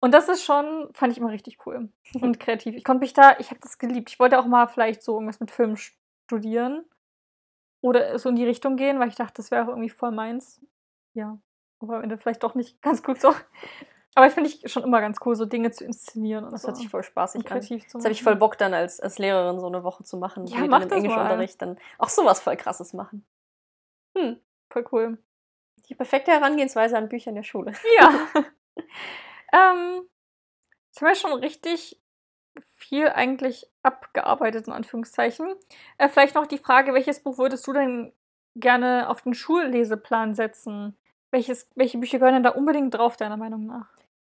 Und 0.00 0.12
das 0.12 0.28
ist 0.28 0.44
schon, 0.44 0.88
fand 0.94 1.12
ich 1.12 1.18
immer 1.18 1.30
richtig 1.30 1.66
cool 1.66 1.88
und 2.20 2.38
kreativ. 2.38 2.74
Ich 2.76 2.84
konnte 2.84 3.00
mich 3.00 3.12
da, 3.12 3.36
ich 3.38 3.50
habe 3.50 3.60
das 3.60 3.78
geliebt. 3.78 4.10
Ich 4.10 4.20
wollte 4.20 4.38
auch 4.38 4.46
mal 4.46 4.68
vielleicht 4.68 5.02
so 5.02 5.14
irgendwas 5.14 5.40
mit 5.40 5.50
Film 5.50 5.76
studieren 5.76 6.84
oder 7.84 8.18
so 8.18 8.30
in 8.30 8.36
die 8.36 8.46
Richtung 8.46 8.76
gehen, 8.76 8.98
weil 8.98 9.08
ich 9.08 9.14
dachte, 9.14 9.34
das 9.36 9.50
wäre 9.50 9.62
auch 9.62 9.68
irgendwie 9.68 9.90
voll 9.90 10.10
meins. 10.10 10.58
Ja, 11.12 11.38
aber 11.80 11.96
am 11.96 12.02
Ende 12.02 12.16
vielleicht 12.16 12.42
doch 12.42 12.54
nicht 12.54 12.80
ganz 12.80 13.02
gut 13.02 13.20
so. 13.20 13.34
Aber 14.14 14.26
ich 14.26 14.32
finde 14.32 14.48
ich 14.48 14.72
schon 14.72 14.84
immer 14.84 15.02
ganz 15.02 15.18
cool, 15.26 15.34
so 15.34 15.44
Dinge 15.44 15.70
zu 15.70 15.84
inszenieren 15.84 16.44
und 16.44 16.52
Das 16.52 16.62
so. 16.62 16.68
hört 16.68 16.78
sich 16.78 16.88
voll 16.88 17.02
spaßig 17.02 17.40
und 17.40 17.46
an. 17.52 17.58
kreativ 17.60 17.86
zu 17.86 17.98
Jetzt 17.98 18.04
habe 18.04 18.12
ich 18.12 18.22
voll 18.22 18.36
Bock 18.36 18.56
dann 18.56 18.72
als, 18.72 19.00
als 19.00 19.18
Lehrerin 19.18 19.60
so 19.60 19.66
eine 19.66 19.84
Woche 19.84 20.02
zu 20.02 20.16
machen. 20.16 20.46
Ja, 20.46 20.62
die 20.62 20.68
mach 20.68 20.80
dann 20.80 20.88
das 20.88 20.98
im 20.98 21.04
Englischunterricht 21.04 21.60
dann 21.60 21.78
auch 21.98 22.08
sowas 22.08 22.40
voll 22.40 22.56
krasses 22.56 22.94
machen. 22.94 23.26
Hm. 24.16 24.40
Voll 24.70 24.86
cool. 24.92 25.18
Die 25.88 25.94
perfekte 25.94 26.30
Herangehensweise 26.30 26.96
an 26.96 27.10
Bücher 27.10 27.30
in 27.30 27.36
der 27.36 27.42
Schule. 27.42 27.72
Ja. 28.00 28.10
ähm, 29.52 30.08
jetzt 30.86 31.02
haben 31.02 31.08
wir 31.08 31.14
schon 31.16 31.32
richtig 31.34 32.00
viel 32.84 33.08
eigentlich 33.08 33.66
abgearbeitet, 33.82 34.66
in 34.66 34.72
Anführungszeichen. 34.72 35.54
Äh, 35.98 36.08
vielleicht 36.08 36.34
noch 36.34 36.46
die 36.46 36.58
Frage, 36.58 36.94
welches 36.94 37.20
Buch 37.20 37.38
würdest 37.38 37.66
du 37.66 37.72
denn 37.72 38.12
gerne 38.54 39.08
auf 39.08 39.22
den 39.22 39.34
Schulleseplan 39.34 40.34
setzen? 40.34 40.96
Welches, 41.30 41.68
welche 41.74 41.98
Bücher 41.98 42.18
gehören 42.18 42.34
denn 42.34 42.42
da 42.42 42.50
unbedingt 42.50 42.94
drauf, 42.94 43.16
deiner 43.16 43.36
Meinung 43.36 43.66
nach? 43.66 43.86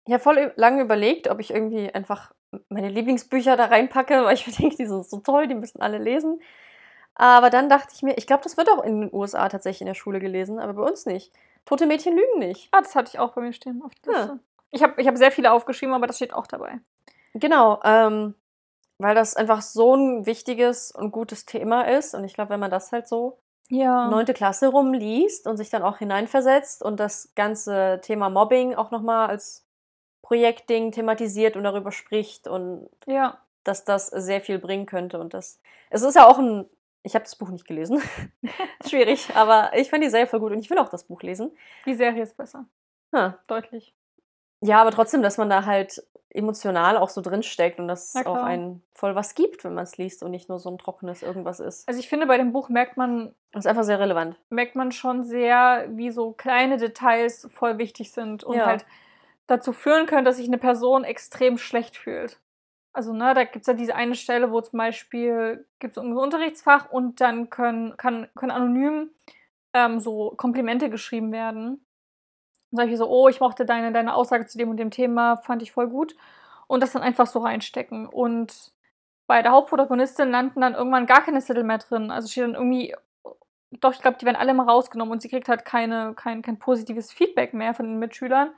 Ich 0.06 0.12
habe 0.12 0.22
voll 0.22 0.52
lange 0.56 0.82
überlegt, 0.82 1.28
ob 1.28 1.38
ich 1.38 1.52
irgendwie 1.52 1.92
einfach 1.94 2.32
meine 2.68 2.88
Lieblingsbücher 2.88 3.56
da 3.56 3.66
reinpacke, 3.66 4.14
weil 4.24 4.34
ich 4.34 4.46
mir 4.46 4.52
denke, 4.54 4.76
die 4.76 4.86
sind 4.86 5.06
so 5.06 5.18
toll, 5.18 5.46
die 5.46 5.54
müssen 5.54 5.80
alle 5.80 5.98
lesen. 5.98 6.40
Aber 7.14 7.50
dann 7.50 7.68
dachte 7.68 7.92
ich 7.94 8.02
mir, 8.02 8.16
ich 8.16 8.26
glaube, 8.26 8.44
das 8.44 8.56
wird 8.56 8.70
auch 8.70 8.82
in 8.82 9.00
den 9.02 9.12
USA 9.12 9.48
tatsächlich 9.48 9.82
in 9.82 9.88
der 9.88 9.94
Schule 9.94 10.20
gelesen, 10.20 10.58
aber 10.60 10.74
bei 10.74 10.82
uns 10.82 11.04
nicht. 11.04 11.32
Tote 11.66 11.86
Mädchen 11.86 12.16
lügen 12.16 12.38
nicht. 12.38 12.68
Ah, 12.70 12.80
das 12.80 12.94
hatte 12.94 13.10
ich 13.12 13.18
auch 13.18 13.32
bei 13.32 13.40
mir 13.40 13.52
stehen 13.52 13.82
auf 13.82 13.92
der 13.96 14.12
Ja. 14.12 14.18
Liste. 14.20 14.38
Ich 14.70 14.82
habe 14.82 15.00
ich 15.00 15.06
hab 15.08 15.16
sehr 15.16 15.32
viele 15.32 15.52
aufgeschrieben, 15.52 15.94
aber 15.94 16.06
das 16.06 16.16
steht 16.16 16.32
auch 16.32 16.46
dabei. 16.46 16.78
Genau, 17.34 17.80
ähm, 17.84 18.34
weil 18.98 19.14
das 19.14 19.36
einfach 19.36 19.62
so 19.62 19.94
ein 19.94 20.26
wichtiges 20.26 20.90
und 20.90 21.12
gutes 21.12 21.44
Thema 21.46 21.82
ist. 21.82 22.14
Und 22.14 22.24
ich 22.24 22.34
glaube, 22.34 22.50
wenn 22.50 22.60
man 22.60 22.70
das 22.70 22.90
halt 22.92 23.06
so 23.08 23.38
Ja. 23.68 24.08
neunte 24.08 24.34
Klasse 24.34 24.68
rumliest 24.68 25.46
und 25.46 25.56
sich 25.56 25.70
dann 25.70 25.82
auch 25.82 25.98
hineinversetzt 25.98 26.82
und 26.82 26.98
das 26.98 27.32
ganze 27.36 28.00
Thema 28.02 28.28
Mobbing 28.30 28.74
auch 28.74 28.90
nochmal 28.90 29.28
als 29.28 29.64
Projektding 30.22 30.92
thematisiert 30.92 31.56
und 31.56 31.64
darüber 31.64 31.92
spricht 31.92 32.48
und 32.48 32.88
Ja. 33.06 33.38
dass 33.64 33.84
das 33.84 34.08
sehr 34.08 34.40
viel 34.40 34.58
bringen 34.58 34.86
könnte. 34.86 35.18
Und 35.20 35.32
das, 35.34 35.60
es 35.90 36.02
ist 36.02 36.16
ja 36.16 36.26
auch 36.26 36.38
ein, 36.38 36.68
ich 37.02 37.14
habe 37.14 37.24
das 37.24 37.36
Buch 37.36 37.50
nicht 37.50 37.66
gelesen, 37.66 38.02
schwierig, 38.86 39.34
aber 39.36 39.70
ich 39.76 39.90
fand 39.90 40.02
die 40.02 40.10
Serie 40.10 40.26
voll 40.26 40.40
gut 40.40 40.52
und 40.52 40.58
ich 40.58 40.70
will 40.70 40.78
auch 40.78 40.88
das 40.88 41.04
Buch 41.04 41.22
lesen. 41.22 41.56
Die 41.86 41.94
Serie 41.94 42.22
ist 42.22 42.36
besser. 42.36 42.66
Hm. 43.14 43.34
Deutlich. 43.46 43.94
Ja, 44.60 44.80
aber 44.82 44.90
trotzdem, 44.90 45.22
dass 45.22 45.38
man 45.38 45.48
da 45.48 45.64
halt 45.64 46.02
emotional 46.30 46.96
auch 46.98 47.08
so 47.08 47.20
drinsteckt 47.20 47.78
und 47.80 47.88
dass 47.88 48.14
es 48.14 48.26
auch 48.26 48.42
einen 48.42 48.82
voll 48.92 49.14
was 49.14 49.34
gibt, 49.34 49.64
wenn 49.64 49.74
man 49.74 49.84
es 49.84 49.96
liest 49.96 50.22
und 50.22 50.30
nicht 50.30 50.48
nur 50.48 50.58
so 50.58 50.70
ein 50.70 50.78
trockenes 50.78 51.22
irgendwas 51.22 51.60
ist. 51.60 51.88
Also 51.88 52.00
ich 52.00 52.08
finde, 52.08 52.26
bei 52.26 52.36
dem 52.36 52.52
Buch 52.52 52.68
merkt 52.68 52.96
man, 52.96 53.34
Das 53.52 53.64
ist 53.64 53.68
einfach 53.70 53.84
sehr 53.84 53.98
relevant. 53.98 54.36
merkt 54.50 54.74
man 54.76 54.92
schon 54.92 55.24
sehr, 55.24 55.86
wie 55.90 56.10
so 56.10 56.32
kleine 56.32 56.76
Details 56.76 57.48
voll 57.50 57.78
wichtig 57.78 58.12
sind 58.12 58.44
und 58.44 58.56
Ja. 58.56 58.66
halt 58.66 58.84
dazu 59.46 59.72
führen 59.72 60.06
können, 60.06 60.24
dass 60.26 60.36
sich 60.36 60.46
eine 60.48 60.58
Person 60.58 61.04
extrem 61.04 61.56
schlecht 61.56 61.96
fühlt. 61.96 62.38
Also, 62.92 63.12
ne, 63.12 63.32
da 63.34 63.44
gibt 63.44 63.62
es 63.62 63.66
ja 63.66 63.74
diese 63.74 63.94
eine 63.94 64.14
Stelle, 64.14 64.50
wo 64.50 64.60
zum 64.60 64.78
Beispiel 64.78 65.66
gibt 65.78 65.96
es 65.96 66.02
ein 66.02 66.12
Unterrichtsfach 66.16 66.90
und 66.90 67.20
dann 67.20 67.48
können, 67.48 67.96
kann, 67.96 68.28
können 68.34 68.50
anonym 68.50 69.10
ähm, 69.72 70.00
so 70.00 70.34
Komplimente 70.36 70.90
geschrieben 70.90 71.32
werden. 71.32 71.84
Und 72.70 72.76
sage 72.76 72.90
ich 72.90 72.98
so, 72.98 73.08
oh, 73.08 73.28
ich 73.28 73.40
mochte 73.40 73.64
deine, 73.64 73.92
deine 73.92 74.14
Aussage 74.14 74.46
zu 74.46 74.58
dem 74.58 74.70
und 74.70 74.76
dem 74.76 74.90
Thema, 74.90 75.36
fand 75.36 75.62
ich 75.62 75.72
voll 75.72 75.88
gut. 75.88 76.14
Und 76.66 76.82
das 76.82 76.92
dann 76.92 77.02
einfach 77.02 77.26
so 77.26 77.40
reinstecken. 77.40 78.06
Und 78.06 78.72
bei 79.26 79.42
der 79.42 79.52
Hauptprotagonistin 79.52 80.30
landen 80.30 80.60
dann 80.60 80.74
irgendwann 80.74 81.06
gar 81.06 81.22
keine 81.22 81.40
Zettel 81.40 81.64
mehr 81.64 81.78
drin. 81.78 82.10
Also 82.10 82.28
steht 82.28 82.44
dann 82.44 82.54
irgendwie, 82.54 82.94
doch, 83.70 83.92
ich 83.92 84.00
glaube, 84.00 84.18
die 84.18 84.26
werden 84.26 84.36
alle 84.36 84.54
mal 84.54 84.68
rausgenommen 84.68 85.12
und 85.12 85.22
sie 85.22 85.28
kriegt 85.28 85.48
halt 85.48 85.64
keine, 85.64 86.14
kein, 86.14 86.42
kein 86.42 86.58
positives 86.58 87.12
Feedback 87.12 87.54
mehr 87.54 87.74
von 87.74 87.86
den 87.86 87.98
Mitschülern. 87.98 88.50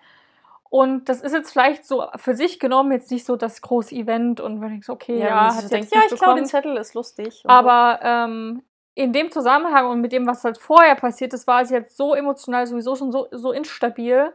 Und 0.71 1.09
das 1.09 1.21
ist 1.21 1.33
jetzt 1.33 1.51
vielleicht 1.51 1.85
so 1.85 2.07
für 2.15 2.37
sich 2.37 2.61
genommen 2.61 2.93
jetzt 2.93 3.11
nicht 3.11 3.27
so 3.27 3.35
das 3.35 3.61
große 3.61 3.93
Event 3.93 4.41
und 4.41 4.61
wenn 4.61 4.79
ich 4.79 4.87
so, 4.87 4.93
okay, 4.93 5.19
ja, 5.19 5.27
ja 5.27 5.55
hat 5.57 5.71
denkt, 5.71 5.93
ja, 5.93 6.03
ich 6.09 6.17
glaube, 6.17 6.37
den 6.37 6.47
Zettel 6.47 6.77
ist 6.77 6.95
lustig. 6.95 7.43
Aber 7.45 7.99
ähm, 8.05 8.63
in 9.01 9.15
dem 9.15 9.31
Zusammenhang 9.31 9.87
und 9.87 10.03
mit 10.03 10.13
dem, 10.13 10.27
was 10.27 10.45
halt 10.45 10.59
vorher 10.59 10.95
passiert 10.95 11.33
ist, 11.33 11.47
war 11.47 11.65
sie 11.65 11.73
jetzt 11.75 11.97
so 11.97 12.15
emotional 12.15 12.67
sowieso 12.67 12.97
schon 12.97 13.11
so, 13.11 13.29
so 13.31 13.51
instabil. 13.51 14.31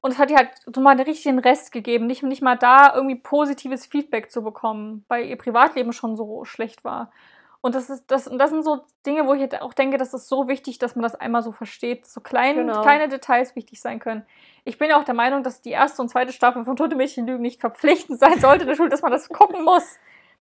Und 0.00 0.12
es 0.12 0.18
hat 0.18 0.30
ihr 0.30 0.38
halt 0.38 0.52
so 0.74 0.80
mal 0.80 0.92
einen 0.92 1.00
richtigen 1.00 1.38
Rest 1.38 1.70
gegeben, 1.70 2.06
nicht, 2.06 2.22
nicht 2.22 2.40
mal 2.40 2.56
da 2.56 2.94
irgendwie 2.94 3.16
positives 3.16 3.84
Feedback 3.84 4.30
zu 4.30 4.42
bekommen, 4.42 5.04
weil 5.08 5.26
ihr 5.26 5.36
Privatleben 5.36 5.92
schon 5.92 6.16
so 6.16 6.46
schlecht 6.46 6.82
war. 6.82 7.12
Und 7.60 7.74
das 7.74 7.90
ist 7.90 8.10
das, 8.10 8.26
und 8.26 8.38
das 8.38 8.48
sind 8.48 8.64
so 8.64 8.86
Dinge, 9.04 9.26
wo 9.26 9.34
ich 9.34 9.42
halt 9.42 9.60
auch 9.60 9.74
denke, 9.74 9.98
das 9.98 10.14
ist 10.14 10.28
so 10.28 10.48
wichtig, 10.48 10.78
dass 10.78 10.96
man 10.96 11.02
das 11.02 11.14
einmal 11.14 11.42
so 11.42 11.52
versteht, 11.52 12.06
so 12.06 12.22
klein, 12.22 12.56
genau. 12.56 12.80
kleine 12.80 13.08
Details 13.08 13.54
wichtig 13.54 13.82
sein 13.82 13.98
können. 13.98 14.24
Ich 14.64 14.78
bin 14.78 14.88
ja 14.88 14.98
auch 14.98 15.04
der 15.04 15.14
Meinung, 15.14 15.42
dass 15.42 15.60
die 15.60 15.72
erste 15.72 16.00
und 16.00 16.08
zweite 16.08 16.32
Staffel 16.32 16.64
von 16.64 16.76
Tote 16.76 16.96
Mädchen 16.96 17.26
Lügen 17.26 17.42
nicht 17.42 17.60
verpflichtend 17.60 18.18
sein 18.18 18.40
sollte 18.40 18.62
in 18.62 18.68
der 18.68 18.76
Schule, 18.76 18.88
dass 18.88 19.02
man 19.02 19.12
das 19.12 19.28
gucken 19.28 19.62
muss. 19.62 19.98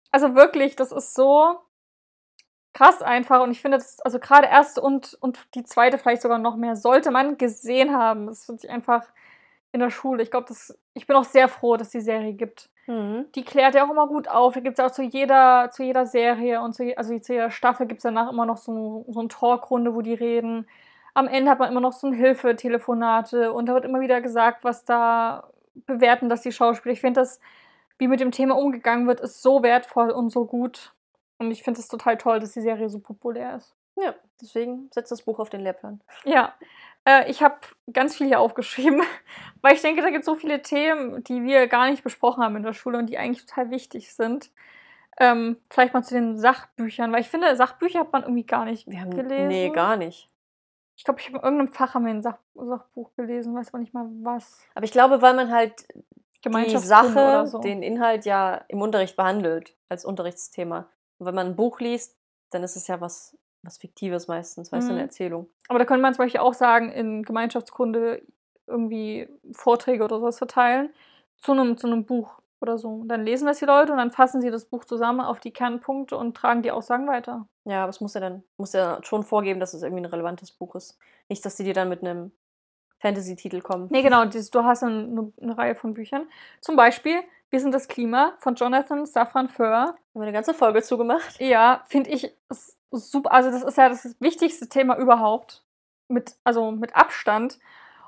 Also 0.09 0.35
wirklich, 0.35 0.77
das 0.77 0.93
ist 0.93 1.13
so 1.13 1.59
krass 2.73 3.01
einfach 3.01 3.41
und 3.41 3.51
ich 3.51 3.61
finde, 3.61 3.77
das, 3.77 3.99
also 4.01 4.19
gerade 4.19 4.47
erste 4.47 4.81
und, 4.81 5.17
und 5.19 5.39
die 5.55 5.63
zweite 5.63 5.97
vielleicht 5.97 6.21
sogar 6.21 6.37
noch 6.37 6.55
mehr, 6.55 6.75
sollte 6.75 7.11
man 7.11 7.37
gesehen 7.37 7.95
haben. 7.95 8.27
Das 8.27 8.45
finde 8.45 8.61
ich 8.63 8.69
einfach 8.69 9.03
in 9.71 9.79
der 9.79 9.89
Schule. 9.89 10.23
Ich 10.23 10.31
glaube, 10.31 10.53
ich 10.93 11.07
bin 11.07 11.15
auch 11.15 11.23
sehr 11.23 11.47
froh, 11.47 11.77
dass 11.77 11.89
die 11.89 12.01
Serie 12.01 12.33
gibt. 12.33 12.69
Mhm. 12.87 13.25
Die 13.35 13.43
klärt 13.43 13.75
ja 13.75 13.85
auch 13.85 13.91
immer 13.91 14.07
gut 14.07 14.27
auf. 14.27 14.53
Da 14.53 14.59
gibt 14.59 14.79
es 14.79 14.85
auch 14.85 14.91
zu 14.91 15.03
jeder, 15.03 15.69
zu 15.71 15.83
jeder 15.83 16.05
Serie 16.05 16.61
und 16.61 16.73
zu, 16.73 16.97
also 16.97 17.17
zu 17.19 17.33
jeder 17.33 17.51
Staffel 17.51 17.87
gibt 17.87 17.99
es 17.99 18.03
danach 18.03 18.31
immer 18.31 18.45
noch 18.45 18.57
so, 18.57 19.05
so 19.07 19.19
eine 19.19 19.29
Talkrunde, 19.29 19.93
wo 19.95 20.01
die 20.01 20.13
reden. 20.13 20.67
Am 21.13 21.27
Ende 21.27 21.51
hat 21.51 21.59
man 21.59 21.69
immer 21.69 21.81
noch 21.81 21.93
so 21.93 22.07
ein 22.07 22.13
Hilfetelefonate 22.13 23.51
und 23.51 23.67
da 23.67 23.73
wird 23.73 23.85
immer 23.85 23.99
wieder 23.99 24.21
gesagt, 24.21 24.63
was 24.63 24.85
da 24.85 25.49
bewerten, 25.85 26.29
dass 26.29 26.41
die 26.41 26.51
Schauspieler. 26.51 26.93
Ich 26.93 27.01
finde 27.01 27.19
das, 27.21 27.39
wie 27.97 28.07
mit 28.07 28.19
dem 28.19 28.31
Thema 28.31 28.57
umgegangen 28.57 29.07
wird, 29.07 29.19
ist 29.19 29.41
so 29.41 29.61
wertvoll 29.63 30.09
und 30.09 30.29
so 30.31 30.45
gut. 30.45 30.93
Und 31.41 31.49
ich 31.49 31.63
finde 31.63 31.79
es 31.79 31.87
total 31.87 32.19
toll, 32.19 32.39
dass 32.39 32.51
die 32.51 32.61
Serie 32.61 32.87
so 32.87 32.99
populär 32.99 33.55
ist. 33.55 33.75
Ja, 33.95 34.13
deswegen 34.39 34.89
setzt 34.91 35.11
das 35.11 35.23
Buch 35.23 35.39
auf 35.39 35.49
den 35.49 35.61
Lehrplan. 35.61 35.99
Ja, 36.23 36.53
äh, 37.03 37.31
ich 37.31 37.41
habe 37.41 37.55
ganz 37.91 38.15
viel 38.15 38.27
hier 38.27 38.39
aufgeschrieben, 38.39 39.01
weil 39.61 39.73
ich 39.73 39.81
denke, 39.81 40.03
da 40.03 40.11
gibt 40.11 40.19
es 40.19 40.27
so 40.27 40.35
viele 40.35 40.61
Themen, 40.61 41.23
die 41.23 41.41
wir 41.41 41.65
gar 41.65 41.89
nicht 41.89 42.03
besprochen 42.03 42.43
haben 42.43 42.55
in 42.57 42.61
der 42.61 42.73
Schule 42.73 42.99
und 42.99 43.07
die 43.07 43.17
eigentlich 43.17 43.43
total 43.43 43.71
wichtig 43.71 44.13
sind. 44.13 44.51
Ähm, 45.19 45.57
vielleicht 45.71 45.95
mal 45.95 46.03
zu 46.03 46.13
den 46.13 46.37
Sachbüchern, 46.37 47.11
weil 47.11 47.21
ich 47.21 47.29
finde, 47.29 47.55
Sachbücher 47.55 48.01
hat 48.01 48.13
man 48.13 48.21
irgendwie 48.21 48.45
gar 48.45 48.65
nicht 48.65 48.87
wir 48.87 49.01
haben, 49.01 49.09
gelesen. 49.09 49.47
Nee, 49.47 49.71
gar 49.71 49.97
nicht. 49.97 50.29
Ich 50.95 51.05
glaube, 51.05 51.21
ich 51.21 51.25
habe 51.25 51.39
in 51.39 51.43
irgendeinem 51.43 51.73
Fach 51.73 51.95
haben 51.95 52.05
wir 52.05 52.13
ein 52.13 52.21
Sach 52.21 52.37
Sachbuch 52.53 53.15
gelesen, 53.15 53.55
weiß 53.55 53.69
aber 53.69 53.79
nicht 53.79 53.95
mal 53.95 54.05
was. 54.21 54.59
Aber 54.75 54.85
ich 54.85 54.91
glaube, 54.91 55.23
weil 55.23 55.33
man 55.33 55.51
halt 55.51 55.87
die 56.45 56.77
Sache, 56.77 57.47
so. 57.47 57.57
den 57.57 57.81
Inhalt 57.81 58.25
ja 58.25 58.63
im 58.67 58.79
Unterricht 58.79 59.15
behandelt, 59.15 59.75
als 59.89 60.05
Unterrichtsthema. 60.05 60.87
Und 61.21 61.27
wenn 61.27 61.35
man 61.35 61.47
ein 61.47 61.55
Buch 61.55 61.79
liest, 61.79 62.17
dann 62.49 62.63
ist 62.63 62.75
es 62.75 62.87
ja 62.87 62.99
was 62.99 63.37
was 63.63 63.77
Fiktives 63.77 64.27
meistens, 64.27 64.71
weißt 64.71 64.87
du, 64.87 64.93
eine 64.93 65.01
mhm. 65.01 65.07
Erzählung. 65.07 65.47
Aber 65.67 65.79
da 65.79 65.85
könnte 65.85 66.01
man 66.01 66.13
zum 66.13 66.25
Beispiel 66.25 66.41
auch 66.41 66.55
sagen, 66.55 66.91
in 66.91 67.23
Gemeinschaftskunde 67.23 68.23
irgendwie 68.67 69.29
Vorträge 69.51 70.03
oder 70.03 70.19
sowas 70.19 70.37
verteilen 70.37 70.89
zu 71.37 71.51
einem, 71.51 71.77
zu 71.77 71.87
einem 71.87 72.05
Buch 72.05 72.39
oder 72.59 72.77
so. 72.77 72.89
Und 72.89 73.07
dann 73.07 73.23
lesen 73.23 73.45
das 73.45 73.59
die 73.59 73.65
Leute 73.65 73.91
und 73.91 73.97
dann 73.97 74.11
fassen 74.11 74.41
sie 74.41 74.51
das 74.51 74.65
Buch 74.65 74.85
zusammen 74.85 75.21
auf 75.21 75.39
die 75.39 75.51
Kernpunkte 75.51 76.15
und 76.17 76.35
tragen 76.35 76.61
die 76.63 76.71
Aussagen 76.71 77.07
weiter. 77.07 77.47
Ja, 77.65 77.83
aber 77.83 77.89
es 77.89 78.01
muss 78.01 78.13
ja 78.13 78.21
dann 78.21 78.43
muss 78.57 78.73
ja 78.73 78.99
schon 79.03 79.23
vorgeben, 79.23 79.59
dass 79.59 79.73
es 79.73 79.83
irgendwie 79.83 80.01
ein 80.01 80.11
relevantes 80.11 80.51
Buch 80.51 80.75
ist. 80.75 80.97
Nicht, 81.29 81.45
dass 81.45 81.57
sie 81.57 81.63
dir 81.63 81.73
dann 81.73 81.89
mit 81.89 82.01
einem 82.01 82.31
Fantasy-Titel 83.01 83.61
kommen. 83.61 83.87
Nee, 83.89 84.03
genau, 84.03 84.25
du 84.25 84.63
hast 84.63 84.83
eine, 84.83 85.31
eine 85.41 85.57
Reihe 85.57 85.75
von 85.75 85.93
Büchern. 85.93 86.27
Zum 86.61 86.75
Beispiel 86.75 87.21
Wir 87.49 87.59
sind 87.59 87.73
das 87.73 87.87
Klima 87.89 88.33
von 88.39 88.55
Jonathan 88.55 89.05
Safran 89.05 89.49
Foer. 89.49 89.67
Haben 89.87 89.97
wir 90.13 90.21
eine 90.21 90.31
ganze 90.31 90.53
Folge 90.53 90.81
zugemacht? 90.81 91.39
Ja, 91.39 91.83
finde 91.87 92.09
ich 92.11 92.33
super, 92.91 93.31
also 93.33 93.51
das 93.51 93.63
ist 93.63 93.77
ja 93.77 93.89
das 93.89 94.15
wichtigste 94.19 94.69
Thema 94.69 94.97
überhaupt. 94.97 95.63
Mit, 96.07 96.35
also 96.43 96.71
mit 96.71 96.95
Abstand. 96.95 97.57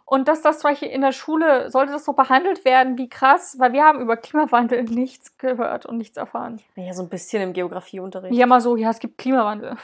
Und 0.06 0.28
dass 0.28 0.42
das 0.42 0.60
zum 0.60 0.72
Beispiel 0.72 0.90
in 0.90 1.02
der 1.02 1.14
Schule, 1.14 1.72
sollte 1.72 1.94
das 1.94 2.04
so 2.04 2.14
behandelt 2.14 2.66
werden, 2.66 2.98
wie 2.98 3.08
krass, 3.08 3.56
weil 3.60 3.72
wir 3.72 3.84
haben 3.84 4.02
über 4.02 4.18
Klimawandel 4.18 4.84
nichts 4.84 5.38
gehört 5.38 5.86
und 5.86 5.98
nichts 5.98 6.18
erfahren. 6.18 6.62
Ja, 6.76 6.94
so 6.94 7.04
ein 7.04 7.10
bisschen 7.10 7.42
im 7.42 7.54
Geografieunterricht. 7.54 8.36
Ja, 8.36 8.46
mal 8.46 8.62
so, 8.62 8.76
ja, 8.76 8.90
es 8.90 9.00
gibt 9.00 9.18
Klimawandel. 9.18 9.78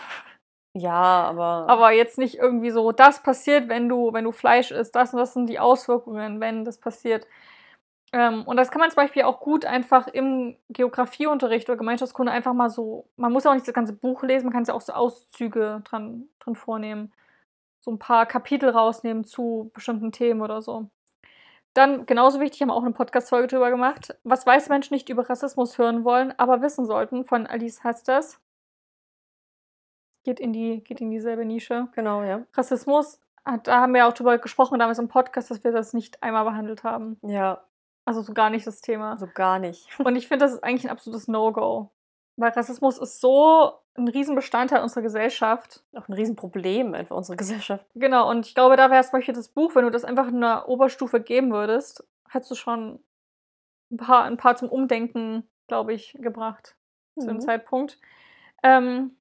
Ja, 0.80 0.94
aber. 0.94 1.66
Aber 1.68 1.92
jetzt 1.92 2.18
nicht 2.18 2.36
irgendwie 2.36 2.72
so, 2.72 2.92
das 2.92 3.22
passiert, 3.22 3.70
wenn 3.70 3.90
du, 3.90 4.14
wenn 4.14 4.24
du 4.24 4.32
Fleisch 4.32 4.72
isst, 4.72 4.96
das 4.96 5.14
und 5.14 5.20
das 5.20 5.34
sind 5.34 5.48
die 5.48 5.60
Auswirkungen, 5.60 6.40
wenn 6.40 6.64
das 6.66 6.80
passiert. 6.80 7.28
Ähm, 8.12 8.44
und 8.46 8.58
das 8.58 8.72
kann 8.72 8.80
man 8.80 8.90
zum 8.90 9.04
Beispiel 9.04 9.24
auch 9.24 9.40
gut 9.40 9.66
einfach 9.66 10.08
im 10.08 10.58
Geografieunterricht 10.70 11.70
oder 11.70 11.78
Gemeinschaftskunde 11.78 12.32
einfach 12.32 12.54
mal 12.54 12.70
so, 12.70 13.08
man 13.18 13.32
muss 13.32 13.44
ja 13.44 13.52
auch 13.52 13.56
nicht 13.56 13.68
das 13.68 13.74
ganze 13.76 13.94
Buch 13.94 14.24
lesen, 14.24 14.46
man 14.46 14.54
kann 14.54 14.64
ja 14.64 14.74
auch 14.74 14.82
so 14.82 14.94
Auszüge 14.94 15.82
dran, 15.84 16.28
dran 16.40 16.56
vornehmen. 16.56 17.14
So 17.82 17.92
ein 17.92 18.00
paar 18.00 18.26
Kapitel 18.26 18.70
rausnehmen 18.70 19.26
zu 19.26 19.72
bestimmten 19.74 20.12
Themen 20.12 20.42
oder 20.42 20.62
so. 20.62 20.90
Dann, 21.74 22.06
genauso 22.06 22.40
wichtig, 22.40 22.62
haben 22.62 22.70
wir 22.70 22.76
auch 22.76 22.84
eine 22.84 22.94
Podcast-Folge 22.94 23.48
drüber 23.48 23.70
gemacht, 23.70 24.16
was 24.24 24.46
weiße 24.46 24.70
Menschen 24.70 24.94
nicht 24.96 25.10
über 25.10 25.30
Rassismus 25.30 25.78
hören 25.78 26.04
wollen, 26.04 26.34
aber 26.38 26.62
wissen 26.62 26.86
sollten, 26.86 27.26
von 27.26 27.46
Alice 27.48 27.84
Hasters. 27.84 28.40
Geht 30.24 30.40
in, 30.40 30.54
die, 30.54 30.84
geht 30.84 31.02
in 31.02 31.12
dieselbe 31.12 31.46
Nische. 31.46 31.88
Genau, 31.94 32.24
ja. 32.24 32.44
Rassismus, 32.54 33.20
da 33.64 33.82
haben 33.82 33.94
wir 33.94 34.08
auch 34.08 34.14
drüber 34.14 34.38
gesprochen 34.38 34.80
damals 34.80 35.00
im 35.00 35.08
Podcast, 35.08 35.50
dass 35.50 35.64
wir 35.64 35.72
das 35.72 35.94
nicht 35.94 36.22
einmal 36.22 36.44
behandelt 36.44 36.84
haben. 36.84 37.18
Ja, 37.22 37.64
also 38.06 38.22
so 38.22 38.34
gar 38.34 38.50
nicht 38.50 38.66
das 38.66 38.82
Thema. 38.82 39.18
So 39.18 39.28
gar 39.34 39.60
nicht. 39.60 39.88
Und 40.04 40.16
ich 40.16 40.28
finde, 40.28 40.46
das 40.46 40.54
ist 40.54 40.64
eigentlich 40.64 40.86
ein 40.86 40.92
absolutes 40.92 41.28
No-Go. 41.28 41.92
Weil 42.38 42.52
Rassismus 42.52 42.98
ist 42.98 43.20
so 43.20 43.74
ein 43.96 44.08
Riesenbestandteil 44.08 44.82
unserer 44.82 45.02
Gesellschaft. 45.02 45.84
Auch 45.94 46.08
ein 46.08 46.14
Riesenproblem 46.14 46.94
einfach 46.94 47.16
unserer 47.16 47.36
Gesellschaft. 47.36 47.86
Genau, 47.96 48.30
und 48.30 48.46
ich 48.46 48.56
glaube, 48.56 48.78
da 48.78 48.90
wäre 48.90 49.04
zum 49.04 49.12
Beispiel 49.12 49.34
das 49.34 49.50
Buch, 49.50 49.76
wenn 49.76 49.84
du 49.84 49.92
das 49.92 50.06
einfach 50.06 50.30
in 50.30 50.40
der 50.40 50.70
Oberstufe 50.70 51.20
geben 51.20 51.52
würdest, 51.52 52.08
hättest 52.30 52.52
du 52.52 52.56
schon 52.56 53.04
ein 53.92 53.98
paar, 53.98 54.24
ein 54.24 54.38
paar 54.38 54.56
zum 54.56 54.70
Umdenken, 54.70 55.50
glaube 55.68 55.94
ich, 55.94 56.14
gebracht. 56.20 56.78
Mhm. 57.16 57.22
Zu 57.22 57.28
dem 57.28 57.36
mhm. 57.36 57.42
Zeitpunkt. 57.42 58.00
Ähm, 58.64 59.18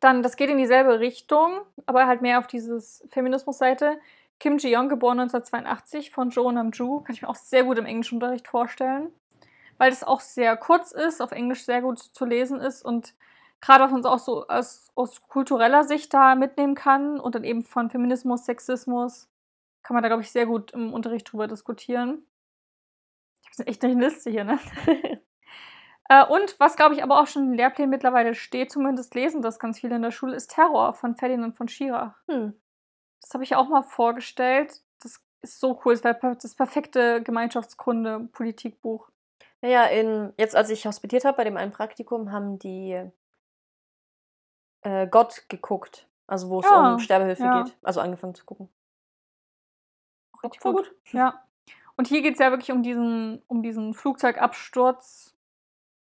dann, 0.00 0.22
das 0.22 0.36
geht 0.36 0.50
in 0.50 0.58
dieselbe 0.58 1.00
Richtung, 1.00 1.60
aber 1.86 2.06
halt 2.06 2.22
mehr 2.22 2.38
auf 2.38 2.46
dieses 2.46 3.06
Feminismus-Seite. 3.10 3.98
Kim 4.38 4.58
Ji-young, 4.58 4.88
geboren 4.88 5.20
1982 5.20 6.10
von 6.10 6.30
Jo 6.30 6.50
Nam-ju, 6.50 7.00
kann 7.00 7.14
ich 7.14 7.22
mir 7.22 7.28
auch 7.28 7.36
sehr 7.36 7.64
gut 7.64 7.78
im 7.78 7.86
Englischunterricht 7.86 8.48
vorstellen, 8.48 9.10
weil 9.78 9.90
es 9.90 10.04
auch 10.04 10.20
sehr 10.20 10.56
kurz 10.56 10.92
ist, 10.92 11.22
auf 11.22 11.32
Englisch 11.32 11.64
sehr 11.64 11.80
gut 11.80 11.98
zu 11.98 12.24
lesen 12.26 12.60
ist 12.60 12.84
und 12.84 13.14
gerade 13.60 13.84
was 13.84 13.90
man 13.90 14.04
auch 14.04 14.18
so 14.18 14.46
aus, 14.46 14.90
aus 14.94 15.22
kultureller 15.28 15.84
Sicht 15.84 16.12
da 16.12 16.34
mitnehmen 16.34 16.74
kann 16.74 17.18
und 17.18 17.34
dann 17.34 17.44
eben 17.44 17.62
von 17.62 17.88
Feminismus, 17.88 18.44
Sexismus, 18.44 19.28
kann 19.82 19.94
man 19.94 20.02
da, 20.02 20.08
glaube 20.08 20.22
ich, 20.22 20.30
sehr 20.30 20.46
gut 20.46 20.72
im 20.72 20.92
Unterricht 20.92 21.32
drüber 21.32 21.48
diskutieren. 21.48 22.26
Ich 23.42 23.58
habe 23.58 23.68
echt 23.68 23.84
eine 23.84 23.94
Liste 23.94 24.30
hier, 24.30 24.44
ne? 24.44 24.58
Äh, 26.08 26.24
und 26.26 26.58
was, 26.60 26.76
glaube 26.76 26.94
ich, 26.94 27.02
aber 27.02 27.20
auch 27.20 27.26
schon 27.26 27.50
in 27.50 27.54
Lehrplänen 27.54 27.90
mittlerweile 27.90 28.34
steht, 28.34 28.70
zumindest 28.70 29.14
lesen 29.14 29.42
das 29.42 29.58
ganz 29.58 29.80
viele 29.80 29.96
in 29.96 30.02
der 30.02 30.10
Schule, 30.10 30.36
ist 30.36 30.52
Terror 30.52 30.94
von 30.94 31.16
Ferdinand 31.16 31.56
von 31.56 31.68
Schirach. 31.68 32.14
Hm. 32.28 32.54
Das 33.20 33.34
habe 33.34 33.44
ich 33.44 33.56
auch 33.56 33.68
mal 33.68 33.82
vorgestellt. 33.82 34.82
Das 35.02 35.20
ist 35.42 35.60
so 35.60 35.80
cool. 35.84 35.94
Das 35.96 36.04
wäre 36.04 36.36
das 36.36 36.54
perfekte 36.54 37.22
Gemeinschaftskunde-Politikbuch. 37.22 39.08
Naja, 39.62 39.84
in, 39.86 40.32
jetzt 40.38 40.54
als 40.54 40.70
ich 40.70 40.86
hospitiert 40.86 41.24
habe 41.24 41.38
bei 41.38 41.44
dem 41.44 41.56
einen 41.56 41.72
Praktikum, 41.72 42.30
haben 42.30 42.58
die 42.58 43.10
äh, 44.82 45.08
Gott 45.08 45.44
geguckt. 45.48 46.06
Also 46.28 46.50
wo 46.50 46.60
es 46.60 46.66
ja, 46.66 46.92
um 46.92 46.98
Sterbehilfe 46.98 47.42
ja. 47.42 47.62
geht. 47.62 47.76
Also 47.82 48.00
angefangen 48.00 48.34
zu 48.34 48.44
gucken. 48.44 48.68
Richtig 50.42 50.60
gut. 50.60 50.76
gut. 50.76 50.94
Ja. 51.12 51.42
Und 51.96 52.08
hier 52.08 52.22
geht 52.22 52.34
es 52.34 52.40
ja 52.40 52.50
wirklich 52.50 52.72
um 52.72 52.82
diesen, 52.82 53.42
um 53.46 53.62
diesen 53.62 53.94
Flugzeugabsturz. 53.94 55.35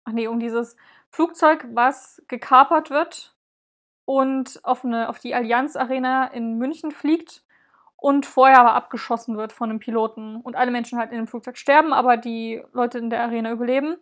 Ach 0.07 0.13
nee, 0.13 0.27
um 0.27 0.39
dieses 0.39 0.77
Flugzeug, 1.09 1.65
was 1.73 2.23
gekapert 2.29 2.89
wird 2.91 3.35
und 4.05 4.61
auf, 4.63 4.85
eine, 4.85 5.09
auf 5.09 5.19
die 5.19 5.35
Allianz 5.35 5.75
Arena 5.75 6.27
in 6.27 6.57
München 6.57 6.91
fliegt 6.91 7.43
und 7.97 8.25
vorher 8.25 8.59
aber 8.59 8.73
abgeschossen 8.73 9.35
wird 9.35 9.51
von 9.51 9.69
einem 9.69 9.79
Piloten. 9.79 10.37
Und 10.37 10.55
alle 10.55 10.71
Menschen 10.71 10.97
halt 10.97 11.11
in 11.11 11.17
dem 11.17 11.27
Flugzeug 11.27 11.57
sterben, 11.57 11.91
aber 11.91 12.15
die 12.15 12.63
Leute 12.71 12.99
in 12.99 13.09
der 13.09 13.21
Arena 13.21 13.51
überleben. 13.51 13.97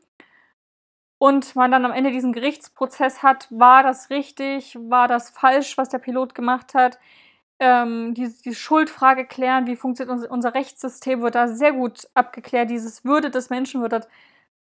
Und 1.18 1.56
man 1.56 1.72
dann 1.72 1.86
am 1.86 1.92
Ende 1.92 2.12
diesen 2.12 2.34
Gerichtsprozess 2.34 3.24
hat, 3.24 3.48
war 3.50 3.82
das 3.82 4.12
richtig, 4.12 4.78
war 4.80 5.08
das 5.08 5.32
falsch, 5.32 5.76
was 5.78 5.90
der 5.90 5.98
Pilot 6.00 6.36
gemacht 6.36 6.76
hat. 6.76 7.00
ähm, 7.60 8.14
die, 8.14 8.34
die 8.44 8.56
Schuldfrage 8.56 9.26
klären, 9.26 9.68
wie 9.68 9.76
funktioniert 9.76 10.14
unser, 10.14 10.32
unser 10.32 10.54
Rechtssystem, 10.54 11.22
wird 11.22 11.36
da 11.36 11.48
sehr 11.48 11.72
gut 11.74 12.08
abgeklärt. 12.14 12.70
Dieses 12.70 13.06
Würde 13.06 13.30
des 13.32 13.50
Menschen 13.50 13.82
wird 13.82 13.94
dort 13.94 14.08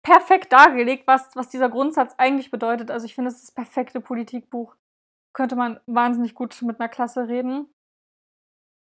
perfekt 0.07 0.53
dargelegt, 0.53 1.09
was, 1.09 1.35
was 1.35 1.49
dieser 1.49 1.69
Grundsatz 1.69 2.15
eigentlich 2.17 2.53
bedeutet. 2.53 2.93
Also 2.93 3.07
ich 3.07 3.15
finde, 3.17 3.29
es 3.29 3.39
ist 3.39 3.49
das 3.49 3.51
perfekte 3.51 4.01
Politikbuch. 4.01 4.77
Könnte 5.33 5.57
man 5.57 5.81
wahnsinnig 5.87 6.37
gut 6.37 6.57
mit 6.63 6.79
einer 6.79 6.89
Klasse 6.89 7.27
reden. 7.27 7.67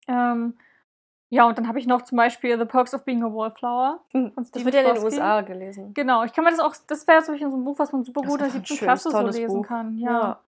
Ähm, 0.07 0.59
ja, 1.31 1.47
und 1.47 1.57
dann 1.57 1.69
habe 1.69 1.79
ich 1.79 1.87
noch 1.87 2.03
zum 2.03 2.17
Beispiel 2.17 2.59
The 2.59 2.67
Perks 2.67 2.93
of 2.93 3.05
Being 3.05 3.25
a 3.25 3.33
Wallflower. 3.33 4.05
Hm, 4.11 4.33
das 4.37 4.62
wird 4.62 4.75
ja 4.75 4.83
in 4.83 4.95
den 4.95 5.05
USA 5.05 5.41
gelesen. 5.41 5.95
Genau, 5.95 6.23
ich 6.23 6.35
kann 6.35 6.45
mir 6.45 6.51
das 6.51 6.61
auch, 6.61 6.75
das 6.87 7.09
wäre 7.09 7.23
so 7.23 7.33
ein 7.33 7.64
Buch, 7.64 7.79
was 7.79 7.93
man 7.93 8.05
super 8.05 8.21
gut 8.21 8.33
in 8.33 8.39
der 8.39 8.51
siebten 8.51 8.77
Klasse 8.77 9.11
so 9.11 9.21
lesen 9.23 9.47
Buch. 9.49 9.67
kann. 9.67 9.97
Ja. 9.97 10.11
ja. 10.11 10.41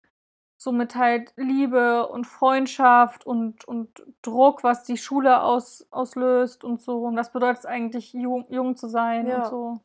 So 0.59 0.73
mit 0.73 0.97
halt 0.97 1.33
Liebe 1.37 2.09
und 2.09 2.27
Freundschaft 2.27 3.25
und, 3.25 3.65
und 3.69 4.03
Druck, 4.23 4.65
was 4.65 4.83
die 4.83 4.97
Schule 4.97 5.43
aus, 5.43 5.87
auslöst 5.93 6.65
und 6.65 6.81
so. 6.81 7.05
Und 7.05 7.17
was 7.17 7.31
bedeutet 7.31 7.59
es 7.59 7.67
eigentlich, 7.67 8.13
jung, 8.15 8.47
jung 8.49 8.75
zu 8.75 8.89
sein 8.89 9.29
ja. 9.29 9.45
und 9.45 9.47
so. 9.47 9.81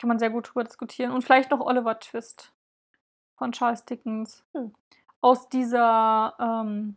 Kann 0.00 0.08
man 0.08 0.18
sehr 0.18 0.30
gut 0.30 0.48
drüber 0.48 0.64
diskutieren. 0.64 1.12
Und 1.12 1.22
vielleicht 1.22 1.50
noch 1.50 1.60
Oliver 1.60 1.98
Twist 2.00 2.52
von 3.36 3.52
Charles 3.52 3.84
Dickens. 3.84 4.44
Hm. 4.54 4.74
Aus 5.20 5.48
dieser 5.48 6.34
ähm, 6.40 6.96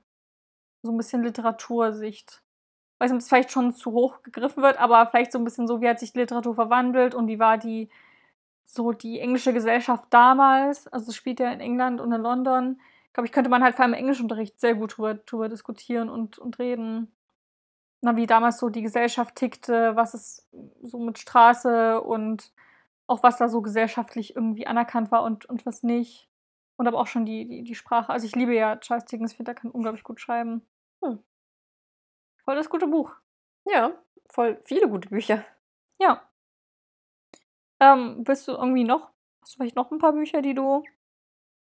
so 0.82 0.92
ein 0.92 0.98
bisschen 0.98 1.24
Literatursicht 1.24 2.44
weiß 3.04 3.12
nicht, 3.12 3.18
ob 3.18 3.22
es 3.22 3.28
vielleicht 3.28 3.52
schon 3.52 3.74
zu 3.74 3.92
hoch 3.92 4.24
gegriffen 4.24 4.64
wird, 4.64 4.80
aber 4.80 5.06
vielleicht 5.08 5.34
so 5.34 5.38
ein 5.38 5.44
bisschen 5.44 5.68
so, 5.68 5.82
wie 5.82 5.90
hat 5.90 6.00
sich 6.00 6.14
die 6.14 6.20
Literatur 6.20 6.56
verwandelt 6.56 7.14
und 7.14 7.28
wie 7.28 7.40
war 7.40 7.58
die, 7.58 7.90
so 8.64 8.94
die 8.94 9.20
englische 9.20 9.52
Gesellschaft 9.54 10.06
damals. 10.10 10.88
Also 10.88 11.10
es 11.10 11.16
spielt 11.16 11.42
ja 11.42 11.52
in 11.52 11.60
England 11.60 12.00
und 12.00 12.14
in 12.14 12.22
London. 12.22 12.80
Ich 13.08 13.14
glaube, 13.14 13.28
ich 13.28 13.34
könnte 13.34 13.50
man 13.50 13.62
halt 13.62 13.76
vor 13.76 13.84
allem 13.84 13.94
im 13.94 14.00
Englischunterricht 14.00 14.60
sehr 14.60 14.76
gut 14.76 14.98
drüber, 14.98 15.16
drüber 15.16 15.50
diskutieren 15.50 16.10
und, 16.10 16.40
und 16.40 16.60
reden. 16.60 17.12
Na, 18.02 18.16
wie 18.16 18.26
damals 18.26 18.58
so 18.58 18.70
die 18.70 18.82
Gesellschaft 18.82 19.36
tickte, 19.36 19.96
was 19.96 20.14
es 20.14 20.48
so 20.82 21.00
mit 21.00 21.20
Straße 21.20 22.02
und 22.02 22.54
auch 23.08 23.24
was 23.24 23.38
da 23.38 23.50
so 23.50 23.62
gesellschaftlich 23.62 24.36
irgendwie 24.36 24.68
anerkannt 24.68 25.12
war 25.12 25.24
und, 25.24 25.46
und 25.46 25.66
was 25.66 25.84
nicht. 25.84 26.30
Und 26.76 26.88
aber 26.88 27.00
auch 27.00 27.08
schon 27.08 27.26
die, 27.26 27.48
die, 27.48 27.64
die 27.64 27.76
Sprache. 27.76 28.12
Also 28.12 28.26
ich 28.26 28.36
liebe 28.36 28.54
ja 28.54 28.78
Charles 28.78 29.06
Dickens, 29.06 29.32
ich 29.32 29.38
finde, 29.38 29.54
der 29.54 29.62
kann 29.62 29.72
unglaublich 29.72 30.04
gut 30.04 30.20
schreiben. 30.20 30.66
Hm. 31.04 31.20
Voll 32.44 32.56
das 32.56 32.70
gute 32.70 32.88
Buch. 32.88 33.12
Ja, 33.66 33.94
voll 34.30 34.60
viele 34.66 34.90
gute 34.90 35.10
Bücher. 35.10 35.46
Ja. 36.00 36.22
Ähm, 37.80 38.24
willst 38.26 38.48
du 38.48 38.54
irgendwie 38.54 38.84
noch, 38.84 39.12
hast 39.42 39.54
du 39.54 39.58
vielleicht 39.58 39.76
noch 39.76 39.92
ein 39.92 40.00
paar 40.00 40.14
Bücher, 40.14 40.42
die 40.42 40.54
du, 40.54 40.84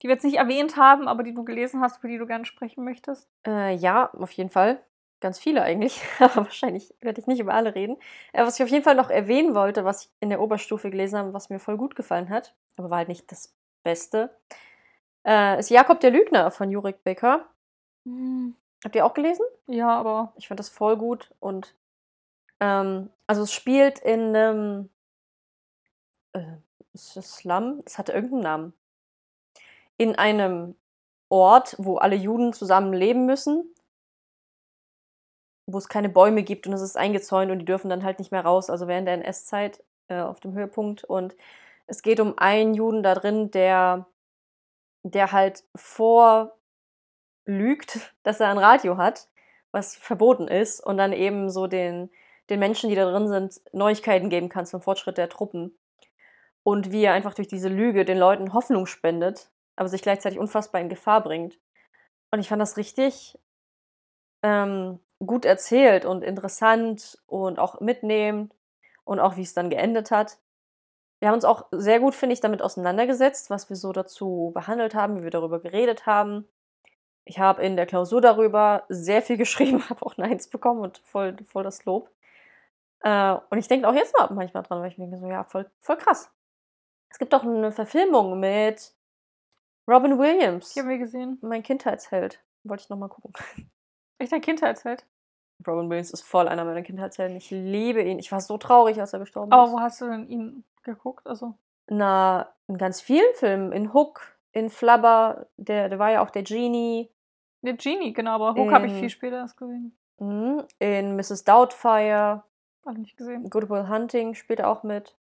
die 0.02 0.08
wir 0.08 0.14
jetzt 0.14 0.24
nicht 0.24 0.36
erwähnt 0.36 0.76
haben, 0.76 1.08
aber 1.08 1.22
die 1.22 1.34
du 1.34 1.44
gelesen 1.44 1.80
hast, 1.80 1.98
über 1.98 2.08
die 2.08 2.18
du 2.18 2.26
gerne 2.26 2.44
sprechen 2.44 2.84
möchtest? 2.84 3.30
Äh, 3.46 3.74
ja, 3.74 4.10
auf 4.12 4.32
jeden 4.32 4.50
Fall. 4.50 4.84
Ganz 5.20 5.38
viele 5.38 5.62
eigentlich, 5.62 6.00
aber 6.20 6.36
wahrscheinlich 6.36 6.94
werde 7.00 7.20
ich 7.20 7.26
nicht 7.26 7.40
über 7.40 7.54
alle 7.54 7.74
reden. 7.74 7.96
Äh, 8.32 8.44
was 8.44 8.58
ich 8.58 8.62
auf 8.62 8.70
jeden 8.70 8.84
Fall 8.84 8.94
noch 8.94 9.10
erwähnen 9.10 9.54
wollte, 9.54 9.84
was 9.84 10.04
ich 10.04 10.10
in 10.20 10.28
der 10.28 10.40
Oberstufe 10.40 10.90
gelesen 10.90 11.18
habe, 11.18 11.32
was 11.32 11.50
mir 11.50 11.58
voll 11.58 11.76
gut 11.76 11.96
gefallen 11.96 12.28
hat, 12.28 12.54
aber 12.76 12.90
war 12.90 12.98
halt 12.98 13.08
nicht 13.08 13.30
das 13.32 13.54
Beste, 13.82 14.30
äh, 15.26 15.58
ist 15.58 15.70
Jakob 15.70 16.00
der 16.00 16.10
Lügner 16.10 16.50
von 16.50 16.70
Jurik 16.70 17.02
Becker. 17.04 17.46
Hm. 18.04 18.54
Habt 18.84 18.94
ihr 18.94 19.04
auch 19.04 19.14
gelesen? 19.14 19.44
Ja, 19.66 19.90
aber. 19.90 20.32
Ich 20.36 20.48
fand 20.48 20.60
das 20.60 20.68
voll 20.68 20.96
gut 20.96 21.34
und 21.40 21.74
ähm, 22.60 23.10
also 23.26 23.42
es 23.42 23.52
spielt 23.52 23.98
in 24.00 24.34
einem 24.34 24.90
äh, 26.32 26.56
Slum, 26.96 27.82
es 27.84 27.98
hatte 27.98 28.12
irgendeinen 28.12 28.42
Namen. 28.42 28.72
In 29.96 30.16
einem 30.16 30.76
Ort, 31.28 31.76
wo 31.78 31.96
alle 31.96 32.16
Juden 32.16 32.52
zusammen 32.52 32.92
leben 32.92 33.26
müssen, 33.26 33.74
wo 35.68 35.78
es 35.78 35.88
keine 35.88 36.08
Bäume 36.08 36.42
gibt 36.42 36.66
und 36.66 36.72
es 36.72 36.80
ist 36.80 36.96
eingezäunt 36.96 37.52
und 37.52 37.58
die 37.58 37.64
dürfen 37.66 37.90
dann 37.90 38.02
halt 38.02 38.18
nicht 38.18 38.32
mehr 38.32 38.40
raus, 38.44 38.70
also 38.70 38.88
während 38.88 39.06
der 39.06 39.14
NS-Zeit 39.14 39.84
äh, 40.08 40.20
auf 40.20 40.40
dem 40.40 40.54
Höhepunkt. 40.54 41.04
Und 41.04 41.36
es 41.86 42.02
geht 42.02 42.20
um 42.20 42.38
einen 42.38 42.72
Juden 42.72 43.02
da 43.02 43.14
drin, 43.14 43.50
der, 43.50 44.06
der 45.02 45.30
halt 45.32 45.64
vor 45.76 46.56
lügt, 47.44 48.14
dass 48.22 48.40
er 48.40 48.48
ein 48.48 48.58
Radio 48.58 48.96
hat, 48.96 49.28
was 49.70 49.94
verboten 49.94 50.48
ist, 50.48 50.80
und 50.80 50.96
dann 50.96 51.12
eben 51.12 51.50
so 51.50 51.66
den, 51.66 52.10
den 52.48 52.58
Menschen, 52.60 52.88
die 52.88 52.96
da 52.96 53.10
drin 53.10 53.28
sind, 53.28 53.60
Neuigkeiten 53.72 54.30
geben 54.30 54.48
kann 54.48 54.64
zum 54.64 54.80
Fortschritt 54.80 55.18
der 55.18 55.28
Truppen. 55.28 55.78
Und 56.62 56.92
wie 56.92 57.04
er 57.04 57.12
einfach 57.12 57.34
durch 57.34 57.48
diese 57.48 57.68
Lüge 57.68 58.06
den 58.06 58.18
Leuten 58.18 58.54
Hoffnung 58.54 58.86
spendet, 58.86 59.50
aber 59.76 59.88
sich 59.90 60.00
gleichzeitig 60.00 60.38
unfassbar 60.38 60.80
in 60.80 60.88
Gefahr 60.88 61.22
bringt. 61.22 61.58
Und 62.30 62.40
ich 62.40 62.48
fand 62.48 62.60
das 62.60 62.78
richtig 62.78 63.38
ähm, 64.42 64.98
gut 65.24 65.44
erzählt 65.44 66.04
und 66.04 66.22
interessant 66.22 67.18
und 67.26 67.58
auch 67.58 67.80
mitnehmend 67.80 68.54
und 69.04 69.20
auch 69.20 69.36
wie 69.36 69.42
es 69.42 69.54
dann 69.54 69.70
geendet 69.70 70.10
hat. 70.10 70.38
Wir 71.20 71.28
haben 71.28 71.34
uns 71.34 71.44
auch 71.44 71.66
sehr 71.72 71.98
gut, 71.98 72.14
finde 72.14 72.34
ich, 72.34 72.40
damit 72.40 72.62
auseinandergesetzt, 72.62 73.50
was 73.50 73.68
wir 73.68 73.76
so 73.76 73.92
dazu 73.92 74.52
behandelt 74.54 74.94
haben, 74.94 75.18
wie 75.18 75.24
wir 75.24 75.30
darüber 75.30 75.60
geredet 75.60 76.06
haben. 76.06 76.46
Ich 77.24 77.38
habe 77.38 77.62
in 77.62 77.76
der 77.76 77.86
Klausur 77.86 78.20
darüber 78.20 78.84
sehr 78.88 79.22
viel 79.22 79.36
geschrieben, 79.38 79.88
habe 79.88 80.04
auch 80.06 80.16
eine 80.16 80.28
Eins 80.28 80.48
bekommen 80.48 80.80
und 80.80 80.98
voll, 80.98 81.36
voll 81.46 81.64
das 81.64 81.84
Lob. 81.84 82.10
Äh, 83.00 83.36
und 83.50 83.58
ich 83.58 83.68
denke 83.68 83.88
auch 83.88 83.94
jetzt 83.94 84.16
mal 84.16 84.28
manchmal 84.32 84.62
dran, 84.62 84.80
weil 84.80 84.90
ich 84.90 84.98
mir 84.98 85.06
denke, 85.06 85.18
so, 85.18 85.28
ja, 85.28 85.44
voll, 85.44 85.68
voll 85.80 85.96
krass. 85.96 86.30
Es 87.10 87.18
gibt 87.18 87.34
auch 87.34 87.42
eine 87.42 87.72
Verfilmung 87.72 88.38
mit 88.38 88.92
Robin 89.88 90.18
Williams. 90.18 90.74
Die 90.74 90.80
haben 90.80 90.88
wir 90.88 90.98
gesehen. 90.98 91.38
Mein 91.40 91.62
Kindheitsheld. 91.62 92.40
Wollte 92.64 92.82
ich 92.82 92.90
nochmal 92.90 93.08
gucken. 93.08 93.32
Echt 94.18 94.32
dein 94.32 94.40
Kindheitsheld? 94.40 95.04
Robin 95.66 95.88
Williams 95.90 96.12
ist 96.12 96.22
voll 96.22 96.48
einer 96.48 96.64
meiner 96.64 96.82
Kindheitshelden. 96.82 97.36
Ich 97.36 97.50
liebe 97.50 98.02
ihn. 98.02 98.18
Ich 98.18 98.30
war 98.30 98.40
so 98.40 98.58
traurig, 98.58 99.00
als 99.00 99.12
er 99.12 99.18
gestorben 99.18 99.52
Aber 99.52 99.64
ist. 99.64 99.70
Aber 99.70 99.78
wo 99.78 99.82
hast 99.82 100.00
du 100.00 100.06
denn 100.06 100.28
ihn 100.28 100.64
geguckt? 100.82 101.26
Also? 101.26 101.54
Na, 101.88 102.48
in 102.68 102.78
ganz 102.78 103.00
vielen 103.00 103.34
Filmen. 103.34 103.72
In 103.72 103.92
Hook, 103.92 104.36
in 104.52 104.70
Flubber, 104.70 105.46
der, 105.56 105.88
der 105.88 105.98
war 105.98 106.10
ja 106.10 106.22
auch 106.22 106.30
der 106.30 106.42
Genie. 106.42 107.10
Der 107.62 107.74
Genie, 107.74 108.12
genau, 108.12 108.32
aber 108.32 108.54
Hook 108.54 108.72
habe 108.72 108.86
ich 108.86 108.92
viel 108.92 109.10
später 109.10 109.38
erst 109.38 109.56
gesehen. 109.56 109.96
Mhm, 110.18 110.64
in 110.78 111.16
Mrs. 111.16 111.44
Doubtfire. 111.44 112.44
Habe 112.86 113.00
nicht 113.00 113.16
gesehen. 113.16 113.48
Good 113.50 113.68
Will 113.68 113.88
Hunting 113.88 114.34
spielt 114.34 114.62
auch 114.62 114.82
mit. 114.82 115.16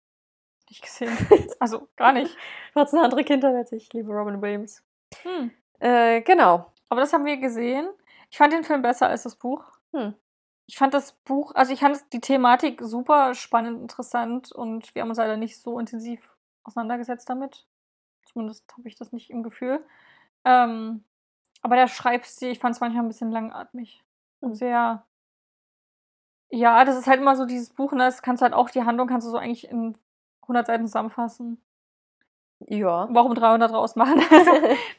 Nicht 0.69 0.83
gesehen. 0.83 1.17
also 1.61 1.89
gar 1.97 2.13
nicht. 2.13 2.37
Du 2.75 2.81
hast 2.81 2.93
eine 2.93 3.05
andere 3.05 3.25
Kindheit 3.25 3.55
als 3.55 3.73
ich. 3.73 3.93
liebe 3.93 4.13
Robin 4.13 4.41
Williams. 4.43 4.83
Hm. 5.23 5.51
Äh, 5.79 6.23
genau. 6.23 6.73
Aber 6.89 7.01
das 7.01 7.13
haben 7.13 7.25
wir 7.25 7.37
gesehen. 7.37 7.89
Ich 8.35 8.39
fand 8.39 8.53
den 8.53 8.65
Film 8.65 8.83
besser 8.83 9.07
als 9.07 9.23
das 9.23 9.37
Buch. 9.37 9.65
Hm. 9.93 10.13
Ich 10.67 10.77
fand 10.77 10.93
das 10.93 11.13
Buch, 11.13 11.55
also 11.55 11.73
ich 11.73 11.79
fand 11.79 12.03
die 12.13 12.21
Thematik 12.21 12.81
super 12.83 13.33
spannend, 13.37 13.81
interessant 13.81 14.51
und 14.51 14.93
wir 14.93 15.03
haben 15.03 15.09
uns 15.09 15.19
leider 15.19 15.37
nicht 15.37 15.57
so 15.61 15.79
intensiv 15.79 16.37
auseinandergesetzt 16.65 17.31
damit. 17.31 17.65
Zumindest 18.25 18.65
habe 18.77 18.89
ich 18.89 18.97
das 18.97 19.13
nicht 19.13 19.31
im 19.31 19.45
Gefühl. 19.45 19.87
Ähm, 20.45 21.05
aber 21.63 21.77
der 21.77 21.87
Schreibstil, 21.87 22.51
ich 22.51 22.59
fand 22.59 22.75
es 22.75 22.81
manchmal 22.81 23.05
ein 23.05 23.09
bisschen 23.09 23.31
langatmig. 23.31 24.03
Und 24.41 24.51
hm. 24.51 24.55
sehr. 24.57 25.07
Ja, 26.51 26.85
das 26.85 26.97
ist 26.97 27.07
halt 27.07 27.21
immer 27.21 27.37
so 27.37 27.47
dieses 27.47 27.71
Buch, 27.71 27.93
ne? 27.93 27.99
Das 27.99 28.21
kannst 28.21 28.41
du 28.41 28.47
halt 28.47 28.55
auch, 28.55 28.69
die 28.69 28.83
Handlung 28.83 29.07
kannst 29.07 29.29
du 29.29 29.31
so 29.31 29.39
eigentlich 29.39 29.69
in 29.69 29.97
100 30.43 30.67
Seiten 30.67 30.87
zusammenfassen. 30.87 31.63
Ja. 32.67 33.09
Warum 33.11 33.35
300 33.35 33.71
draus 33.71 33.97
machen? 33.97 34.21
Also, 34.31 34.51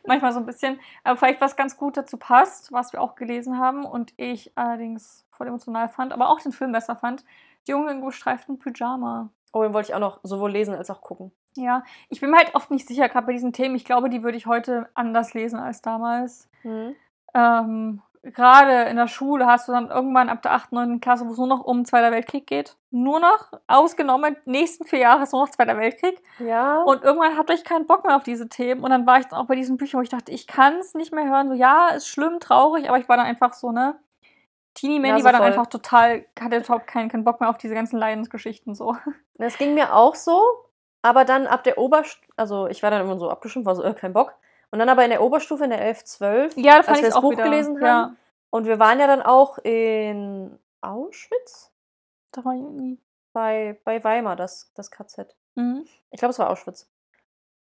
manchmal 0.06 0.34
so 0.34 0.40
ein 0.40 0.46
bisschen. 0.46 0.80
Aber 1.04 1.18
vielleicht 1.18 1.42
was 1.42 1.56
ganz 1.56 1.78
gut 1.78 1.98
dazu 1.98 2.18
passt, 2.18 2.72
was 2.72 2.94
wir 2.94 3.02
auch 3.02 3.16
gelesen 3.16 3.58
haben 3.58 3.86
und 3.86 4.14
ich 4.18 4.52
allerdings 4.56 5.26
voll 5.32 5.48
emotional 5.48 5.90
fand, 5.90 6.14
aber 6.14 6.30
auch 6.30 6.40
den 6.40 6.52
Film 6.52 6.72
besser 6.72 6.96
fand. 6.96 7.26
Die 7.68 7.72
Junge 7.72 7.92
in 7.92 8.02
gestreiften 8.02 8.60
Pyjama. 8.60 9.30
Oh, 9.52 9.64
den 9.64 9.74
wollte 9.74 9.90
ich 9.90 9.96
auch 9.96 10.00
noch 10.00 10.20
sowohl 10.24 10.52
lesen 10.52 10.76
als 10.76 10.90
auch 10.90 11.02
gucken. 11.02 11.32
Ja, 11.56 11.84
ich 12.10 12.20
bin 12.20 12.30
mir 12.30 12.38
halt 12.38 12.54
oft 12.54 12.70
nicht 12.70 12.88
sicher, 12.88 13.08
gerade 13.08 13.26
bei 13.26 13.34
diesen 13.34 13.54
Themen. 13.54 13.76
Ich 13.76 13.86
glaube, 13.86 14.10
die 14.10 14.24
würde 14.24 14.38
ich 14.38 14.46
heute 14.46 14.90
anders 14.94 15.34
lesen 15.34 15.58
als 15.60 15.82
damals. 15.82 16.50
Mhm. 16.64 16.96
Ähm, 17.34 18.02
gerade 18.34 18.90
in 18.90 18.96
der 18.96 19.08
Schule 19.08 19.46
hast 19.46 19.68
du 19.68 19.72
dann 19.72 19.90
irgendwann 19.90 20.30
ab 20.30 20.42
der 20.42 20.54
8., 20.54 20.72
9. 20.72 21.00
Klasse, 21.00 21.28
wo 21.28 21.32
es 21.32 21.38
nur 21.38 21.48
noch 21.48 21.64
um 21.64 21.86
Zweiter 21.86 22.12
Weltkrieg 22.12 22.48
geht. 22.48 22.76
Nur 22.92 23.20
noch, 23.20 23.52
ausgenommen, 23.68 24.36
nächsten 24.46 24.86
vier 24.86 25.00
Jahre 25.00 25.24
ist 25.24 25.34
nur 25.34 25.44
noch 25.44 25.50
Zweiter 25.52 25.78
Weltkrieg. 25.78 26.22
Ja. 26.40 26.82
Und 26.82 27.04
irgendwann 27.04 27.38
hatte 27.38 27.54
ich 27.54 27.64
keinen 27.64 27.86
Bock 27.86 28.06
mehr 28.06 28.16
auf 28.16 28.24
diese 28.24 28.50
Themen. 28.50 28.84
Und 28.84 28.90
dann 28.90 29.06
war 29.06 29.20
ich 29.20 29.26
dann 29.28 29.40
auch 29.40 29.48
bei 29.48 29.56
diesen 29.56 29.78
Büchern, 29.78 30.00
wo 30.00 30.04
ich 30.04 30.10
dachte, 30.10 30.32
ich 30.32 30.48
kann 30.48 30.76
es 30.78 30.94
nicht 30.94 31.14
mehr 31.14 31.28
hören. 31.28 31.50
So, 31.50 31.56
ja, 31.56 31.90
ist 31.90 32.08
schlimm, 32.08 32.40
traurig, 32.40 32.90
aber 32.90 32.98
ich 32.98 33.08
war 33.08 33.18
dann 33.18 33.26
einfach 33.26 33.54
so, 33.54 33.72
ne? 33.72 33.96
Teenie 34.74 35.00
Mandy 35.00 35.18
ja, 35.18 35.20
so 35.20 35.26
war 35.26 35.32
dann 35.32 35.42
voll. 35.42 35.52
einfach 35.52 35.68
total, 35.68 36.26
hatte 36.40 36.58
überhaupt 36.58 36.88
keinen, 36.88 37.10
keinen 37.10 37.24
Bock 37.24 37.40
mehr 37.40 37.50
auf 37.50 37.58
diese 37.58 37.74
ganzen 37.74 37.98
Leidensgeschichten 37.98 38.76
so. 38.76 38.96
Das 39.38 39.58
ging 39.58 39.74
mir 39.74 39.94
auch 39.94 40.16
so, 40.16 40.42
aber 41.02 41.26
dann 41.26 41.46
ab 41.46 41.64
der 41.64 41.78
Oberstufe, 41.78 42.32
also 42.38 42.68
ich 42.68 42.84
war 42.84 42.90
dann 42.90 43.02
immer 43.02 43.18
so 43.18 43.30
abgestimmt, 43.30 43.66
war 43.66 43.76
so, 43.76 43.84
äh, 43.84 43.94
kein 43.94 44.14
Bock. 44.14 44.36
Und 44.76 44.80
dann 44.80 44.90
aber 44.90 45.06
in 45.06 45.10
der 45.10 45.24
Oberstufe, 45.24 45.64
in 45.64 45.70
der 45.70 45.80
11, 45.80 46.04
12, 46.04 46.58
ja, 46.58 46.82
als 46.82 47.02
wir 47.02 47.10
das 47.10 47.22
Buch 47.22 47.32
wieder. 47.32 47.46
gelesen 47.46 47.76
haben. 47.76 47.86
Ja. 47.86 48.16
Und 48.50 48.66
wir 48.66 48.78
waren 48.78 49.00
ja 49.00 49.08
dann 49.08 49.22
auch 49.22 49.58
in 49.60 50.60
Auschwitz? 50.82 51.72
Da 52.34 52.44
war 52.44 52.56
ich 52.56 52.62
nie. 52.62 53.00
Bei, 53.32 53.80
bei 53.86 54.04
Weimar, 54.04 54.36
das, 54.36 54.74
das 54.76 54.92
KZ. 54.92 55.34
Mhm. 55.56 55.86
Ich 56.12 56.20
glaube, 56.20 56.32
es 56.32 56.40
war 56.40 56.50
Auschwitz. 56.50 56.92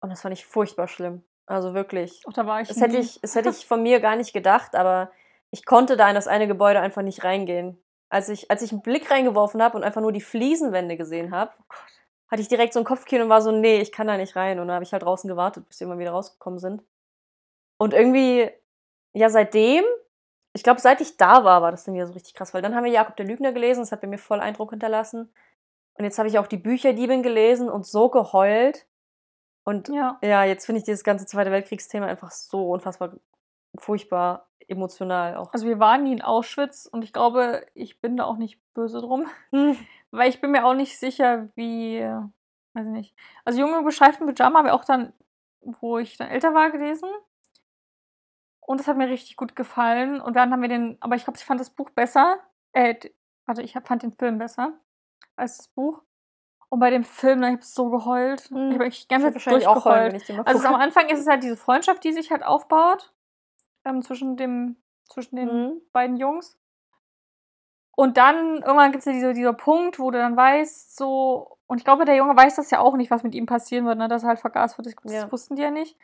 Und 0.01 0.11
das 0.11 0.21
fand 0.21 0.33
ich 0.33 0.47
furchtbar 0.47 0.87
schlimm. 0.87 1.25
Also 1.47 1.75
wirklich. 1.75 2.23
Ach, 2.29 2.33
da 2.35 2.47
war 2.47 2.61
ich. 2.61 2.69
Das 2.69 2.81
hätte 2.81 2.99
ich, 2.99 3.21
das 3.21 3.35
hätte 3.35 3.49
ich 3.49 3.67
von 3.67 3.83
mir 3.83 3.99
gar 3.99 4.15
nicht 4.15 4.33
gedacht, 4.33 4.77
aber 4.77 5.11
ich 5.51 5.65
konnte 5.65 5.97
da 5.97 6.09
in 6.09 6.15
das 6.15 6.29
eine 6.29 6.47
Gebäude 6.47 6.79
einfach 6.79 7.03
nicht 7.03 7.25
reingehen. 7.25 7.83
Als 8.11 8.29
ich, 8.29 8.49
als 8.49 8.63
ich 8.63 8.71
einen 8.71 8.83
Blick 8.83 9.11
reingeworfen 9.11 9.61
habe 9.61 9.77
und 9.77 9.83
einfach 9.83 10.03
nur 10.03 10.13
die 10.13 10.21
Fliesenwände 10.21 10.97
gesehen 10.97 11.33
habe, 11.33 11.51
hatte 12.31 12.43
ich 12.43 12.49
direkt 12.49 12.75
so 12.75 12.79
ein 12.79 12.85
Kopfkino 12.85 13.25
und 13.25 13.29
war 13.29 13.43
so, 13.43 13.51
nee, 13.51 13.81
ich 13.81 13.91
kann 13.91 14.07
da 14.07 14.17
nicht 14.17 14.37
rein. 14.37 14.61
Und 14.61 14.69
dann 14.69 14.77
habe 14.77 14.85
ich 14.85 14.93
halt 14.93 15.03
draußen 15.03 15.29
gewartet, 15.29 15.67
bis 15.67 15.79
die 15.79 15.85
immer 15.85 15.99
wieder 15.99 16.13
rausgekommen 16.13 16.61
sind. 16.61 16.83
Und 17.83 17.95
irgendwie, 17.95 18.49
ja, 19.13 19.29
seitdem, 19.29 19.83
ich 20.53 20.63
glaube, 20.63 20.81
seit 20.81 21.01
ich 21.01 21.17
da 21.17 21.43
war, 21.43 21.63
war 21.63 21.73
das 21.73 21.83
dann 21.83 21.97
wieder 21.97 22.07
so 22.07 22.13
richtig 22.13 22.35
krass, 22.35 22.55
weil 22.55 22.63
dann 22.63 22.77
haben 22.77 22.85
wir 22.85 22.93
Jakob 22.93 23.17
der 23.17 23.27
Lügner 23.27 23.51
gelesen, 23.51 23.81
das 23.81 23.91
hat 23.91 24.03
bei 24.03 24.07
mir 24.07 24.19
voll 24.19 24.39
Eindruck 24.39 24.71
hinterlassen. 24.71 25.33
Und 25.95 26.05
jetzt 26.05 26.17
habe 26.17 26.29
ich 26.29 26.39
auch 26.39 26.47
die 26.47 26.59
Bücher 26.59 26.93
Diebin 26.93 27.25
gelesen 27.25 27.69
und 27.69 27.85
so 27.85 28.09
geheult. 28.09 28.87
Und 29.65 29.89
Ja. 29.89 30.17
ja, 30.23 30.45
jetzt 30.45 30.65
finde 30.65 30.79
ich 30.79 30.85
dieses 30.85 31.03
ganze 31.03 31.27
Zweite 31.27 31.51
Weltkriegsthema 31.51 32.07
einfach 32.07 32.31
so 32.31 32.71
unfassbar 32.71 33.15
furchtbar 33.77 34.49
emotional 34.69 35.35
auch. 35.35 35.53
Also 35.53 35.67
wir 35.67 35.81
waren 35.81 36.05
nie 36.05 36.13
in 36.13 36.23
Auschwitz 36.23 36.87
und 36.87 37.03
ich 37.03 37.13
glaube, 37.13 37.67
ich 37.75 38.01
bin 38.01 38.17
da 38.17 38.27
auch 38.27 38.37
nicht 38.37 38.61
böse 38.75 39.01
drum. 39.01 39.27
Hm. 39.51 39.77
Weil 40.13 40.31
ich 40.31 40.41
bin 40.41 40.53
mir 40.53 40.65
auch 40.67 40.75
nicht 40.75 40.97
sicher, 41.01 41.49
wie. 41.57 41.99
Weiß 42.75 42.87
ich 42.87 42.93
nicht. 42.93 43.15
Also 43.45 43.59
Junge 43.59 43.83
beschreibten 43.83 44.33
Pyjama 44.33 44.61
habe 44.61 44.69
ich 44.69 44.75
auch 44.75 44.85
dann, 44.85 45.13
wo 45.63 45.99
ich 45.99 46.17
dann 46.17 46.29
älter 46.29 46.55
war, 46.55 46.71
gelesen. 46.71 47.09
Und 48.65 48.79
das 48.81 48.87
hat 48.89 48.97
mir 48.97 49.09
richtig 49.09 49.37
gut 49.37 49.55
gefallen. 49.57 50.21
Und 50.21 50.37
dann 50.37 50.53
haben 50.53 50.63
wir 50.63 50.69
den, 50.69 50.97
aber 51.01 51.17
ich 51.17 51.25
glaube, 51.25 51.39
ich 51.39 51.45
fand 51.45 51.61
das 51.61 51.71
Buch 51.71 51.91
besser. 51.91 52.39
Äh, 52.73 52.95
warte, 53.47 53.63
ich 53.63 53.73
fand 53.85 54.03
den 54.03 54.13
Film 54.13 54.39
besser 54.39 54.73
als 55.37 55.59
das 55.59 55.69
Buch. 55.69 56.01
Und 56.69 56.79
bei 56.81 56.89
dem 56.91 57.05
Film, 57.05 57.41
da 57.43 57.49
habe 57.49 57.59
ich 57.59 57.65
so 57.67 57.91
geheult. 57.91 58.43
Hm. 58.49 58.57
Ich 58.57 58.63
habe 58.75 58.79
wirklich 58.79 59.03
die 59.03 59.09
ganze 59.09 59.27
Zeit 59.27 59.35
wahrscheinlich 59.35 59.67
auch 59.67 59.85
heulen, 59.85 60.05
wenn 60.05 60.11
durchgeheult. 60.13 60.23
ich 60.23 60.27
den 60.27 60.37
mal 60.37 60.43
Also 60.47 60.69
am. 60.69 60.75
Anfang 60.77 61.09
ist 61.11 61.21
es 61.21 61.27
halt 61.27 61.43
diese 61.43 61.57
Freundschaft, 61.57 62.03
die 62.05 62.13
sich 62.13 62.31
halt 62.31 62.43
aufbaut. 62.45 63.13
Ähm, 63.85 64.01
zwischen 64.03 64.37
dem, 64.37 64.77
zwischen 65.11 65.37
den 65.37 65.49
Mhm. 65.49 65.81
beiden 65.93 66.17
Jungs. 66.17 66.57
Und 67.95 68.17
dann 68.17 68.57
irgendwann 68.63 68.91
gibt 68.93 69.01
es 69.01 69.05
ja 69.07 69.13
diese, 69.13 69.35
dieser 69.35 69.53
Punkt, 69.53 69.99
wo 69.99 70.11
du 70.11 70.19
dann 70.19 70.37
weißt, 70.37 70.97
so, 70.97 71.59
und 71.67 71.79
ich 71.79 71.85
glaube, 71.85 72.05
der 72.07 72.17
Junge 72.17 72.35
weiß 72.37 72.57
das 72.57 72.71
ja 72.71 72.79
auch 72.79 72.97
nicht, 72.97 73.11
was 73.11 73.23
mit 73.23 73.35
ihm 73.35 73.45
passieren 73.47 73.85
wird, 73.85 73.99
ne? 73.99 74.09
dass 74.09 74.23
er 74.23 74.31
halt 74.31 74.39
vergaß 74.39 74.79
wird. 74.79 74.87
Das 74.87 75.13
Ja. 75.13 75.31
wussten 75.31 75.57
die 75.57 75.63
ja 75.63 75.71
nicht. 75.71 75.97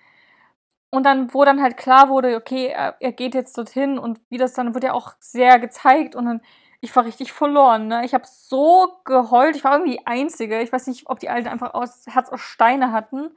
Und 0.91 1.05
dann, 1.05 1.35
wo 1.35 1.45
dann 1.45 1.63
halt 1.63 1.77
klar 1.77 2.09
wurde, 2.09 2.37
okay, 2.37 2.69
er, 2.69 3.13
geht 3.13 3.35
jetzt 3.35 3.57
dorthin 3.59 3.99
und 3.99 4.21
wie 4.31 4.39
das 4.39 4.55
dann 4.55 4.75
wird 4.75 4.85
ja 4.85 4.95
auch 4.95 5.13
sehr 5.21 5.59
gezeigt 5.59 6.15
und 6.17 6.25
dann, 6.25 6.41
ich 6.81 6.95
war 6.97 7.05
richtig 7.05 7.33
verloren, 7.33 7.89
ne? 7.89 8.05
Ich 8.05 8.15
habe 8.15 8.25
so 8.27 9.01
geheult, 9.05 9.57
ich 9.57 9.65
war 9.65 9.73
irgendwie 9.73 9.99
die 9.99 10.07
Einzige. 10.07 10.61
Ich 10.63 10.73
weiß 10.73 10.87
nicht, 10.87 11.11
ob 11.11 11.19
die 11.19 11.29
Alten 11.29 11.49
einfach 11.49 11.75
aus 11.75 12.07
Herz 12.07 12.31
aus 12.31 12.41
Steine 12.41 12.93
hatten 12.93 13.31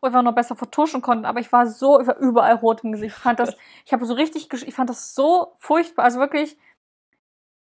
oder 0.00 0.08
einfach 0.08 0.22
noch 0.22 0.34
besser 0.34 0.56
vertuschen 0.56 1.00
konnten, 1.00 1.24
aber 1.24 1.40
ich 1.40 1.52
war 1.52 1.66
so, 1.66 2.00
ich 2.00 2.06
war 2.06 2.18
überall 2.18 2.54
rot 2.56 2.84
im 2.84 2.92
Gesicht. 2.92 3.16
Ich 3.16 3.22
fand 3.22 3.38
das, 3.40 3.56
ich 3.86 3.92
habe 3.92 4.04
so 4.04 4.14
richtig, 4.14 4.52
ich 4.52 4.74
fand 4.74 4.90
das 4.90 5.14
so 5.14 5.54
furchtbar, 5.58 6.04
also 6.04 6.18
wirklich 6.20 6.58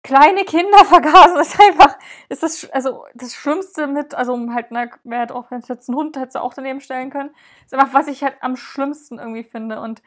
kleine 0.06 0.46
Kinder 0.46 0.78
vergasen, 0.86 1.38
ist 1.40 1.60
einfach, 1.60 1.98
ist 2.30 2.44
das, 2.44 2.70
also 2.72 3.06
das 3.16 3.34
Schlimmste 3.34 3.88
mit, 3.88 4.14
also 4.14 4.38
halt, 4.54 4.68
na, 4.70 4.88
wer 5.04 5.22
hat 5.22 5.32
auch, 5.32 5.50
wenn 5.50 5.60
es 5.60 5.68
jetzt 5.68 5.90
ein 5.90 5.96
Hund, 5.96 6.16
hätte 6.16 6.42
auch 6.42 6.54
daneben 6.54 6.80
stellen 6.80 7.10
können, 7.10 7.32
ist 7.66 7.74
einfach, 7.74 7.94
was 7.94 8.08
ich 8.08 8.24
halt 8.24 8.38
am 8.42 8.56
schlimmsten 8.56 9.18
irgendwie 9.18 9.44
finde 9.44 9.82
und 9.82 10.02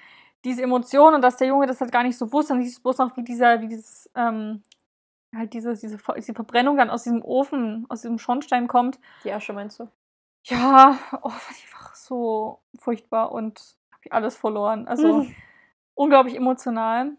diese 0.45 0.63
Emotionen 0.63 1.17
und 1.17 1.23
dass 1.23 1.37
der 1.37 1.49
Junge 1.49 1.67
das 1.67 1.81
halt 1.81 1.91
gar 1.91 2.05
nicht 2.05 2.17
so 2.17 2.33
wusste 2.33 2.55
und 2.55 2.63
siehst 2.63 2.83
bloß 2.83 2.99
noch, 2.99 3.17
wie 3.17 3.25
dieser, 3.25 3.61
wie 3.61 3.67
dieses, 3.67 4.09
ähm, 4.15 4.63
halt 5.35 5.53
diese, 5.53 5.75
diese, 5.75 5.99
diese 6.17 6.35
Verbrennung 6.35 6.77
dann 6.77 6.91
aus 6.91 7.03
diesem 7.03 7.23
Ofen, 7.23 7.85
aus 7.89 8.03
diesem 8.03 8.19
Schornstein 8.19 8.69
kommt. 8.69 9.01
Die 9.25 9.33
Asche 9.33 9.53
meinst 9.53 9.81
du? 9.81 9.89
Ja, 10.45 10.97
oh, 11.23 11.29
fand 11.29 11.59
ich 11.59 11.65
einfach 11.65 11.95
so 11.97 12.61
furchtbar 12.79 13.33
und 13.33 13.59
habe 13.91 14.01
ich 14.05 14.13
alles 14.13 14.37
verloren. 14.37 14.87
Also 14.87 15.19
Mhm. 15.19 15.35
unglaublich 15.95 16.37
emotional. 16.37 17.17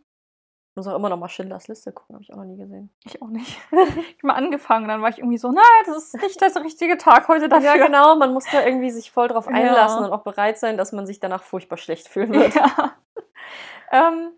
Ich 0.79 0.85
muss 0.85 0.93
auch 0.93 0.97
immer 0.97 1.09
noch 1.09 1.17
mal 1.17 1.27
Schindlers 1.27 1.67
Liste 1.67 1.91
gucken, 1.91 2.15
habe 2.15 2.23
ich 2.23 2.31
auch 2.31 2.37
noch 2.37 2.45
nie 2.45 2.55
gesehen. 2.55 2.89
Ich 3.03 3.21
auch 3.21 3.27
nicht. 3.27 3.57
ich 3.71 4.15
hab 4.17 4.23
mal 4.23 4.35
angefangen, 4.35 4.87
dann 4.87 5.01
war 5.01 5.09
ich 5.09 5.17
irgendwie 5.17 5.37
so, 5.37 5.51
nein, 5.51 5.63
das 5.85 5.97
ist 5.97 6.21
nicht 6.21 6.39
der 6.39 6.55
richtige 6.63 6.97
Tag 6.97 7.27
heute 7.27 7.49
dafür. 7.49 7.75
Ja, 7.75 7.85
genau, 7.85 8.15
man 8.15 8.31
muss 8.33 8.45
da 8.49 8.65
irgendwie 8.65 8.89
sich 8.89 9.11
voll 9.11 9.27
drauf 9.27 9.47
Ja. 9.47 9.51
einlassen 9.51 10.05
und 10.05 10.11
auch 10.13 10.23
bereit 10.23 10.57
sein, 10.57 10.77
dass 10.77 10.93
man 10.93 11.05
sich 11.05 11.19
danach 11.19 11.43
furchtbar 11.43 11.75
schlecht 11.75 12.07
fühlen 12.07 12.31
wird. 12.31 12.55
Ja. 12.55 12.93
ähm, 13.91 14.31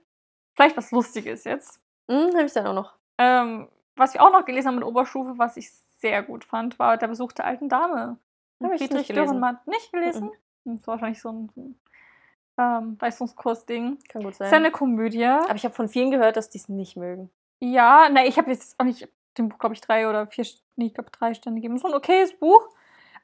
vielleicht 0.55 0.75
was 0.77 0.89
Lustiges 0.89 1.43
jetzt. 1.43 1.79
Hm, 2.09 2.31
habe 2.33 2.45
ich 2.45 2.53
dann 2.53 2.65
auch 2.65 2.73
noch. 2.73 2.95
Ähm, 3.19 3.69
was 3.95 4.15
wir 4.15 4.23
auch 4.23 4.31
noch 4.31 4.45
gelesen 4.45 4.69
haben 4.69 4.77
in 4.77 4.83
Oberstufe, 4.83 5.33
was 5.37 5.57
ich 5.57 5.71
sehr 5.99 6.23
gut 6.23 6.43
fand, 6.43 6.79
war 6.79 6.97
der 6.97 7.07
Besuch 7.07 7.33
der 7.33 7.45
alten 7.45 7.69
Dame. 7.69 8.17
Hab 8.63 8.71
ich 8.71 8.79
Friedrich 8.79 8.97
nicht 8.97 9.07
gelesen. 9.09 9.25
Dürrenmatt. 9.27 9.67
Nicht 9.67 9.91
gelesen? 9.91 10.25
Mhm. 10.63 10.71
Hm, 10.71 10.77
Das 10.79 10.87
war 10.87 10.93
wahrscheinlich 10.95 11.21
so 11.21 11.29
ein, 11.29 11.51
so 11.53 11.61
ein 11.61 11.79
ähm, 12.61 12.97
Leistungskurs-Ding. 12.99 13.99
Kann 14.09 14.23
gut 14.23 14.33
Ist 14.33 14.39
ja 14.39 14.47
sein. 14.47 14.59
eine 14.59 14.71
Komödie. 14.71 15.25
Aber 15.25 15.55
ich 15.55 15.65
habe 15.65 15.73
von 15.73 15.89
vielen 15.89 16.11
gehört, 16.11 16.37
dass 16.37 16.49
die 16.49 16.59
es 16.59 16.69
nicht 16.69 16.95
mögen. 16.95 17.29
Ja, 17.59 18.09
ne, 18.09 18.27
ich 18.27 18.37
habe 18.37 18.51
jetzt 18.51 18.79
auch 18.79 18.85
nicht 18.85 19.07
dem 19.37 19.49
Buch, 19.49 19.59
glaube 19.59 19.75
ich, 19.75 19.81
drei 19.81 20.09
oder 20.09 20.27
vier, 20.27 20.45
nee, 20.75 20.87
ich 20.87 20.93
glaube 20.93 21.09
drei 21.11 21.33
Sterne 21.33 21.57
gegeben. 21.57 21.77
So 21.77 21.87
ein 21.87 21.93
okayes 21.93 22.37
Buch, 22.37 22.67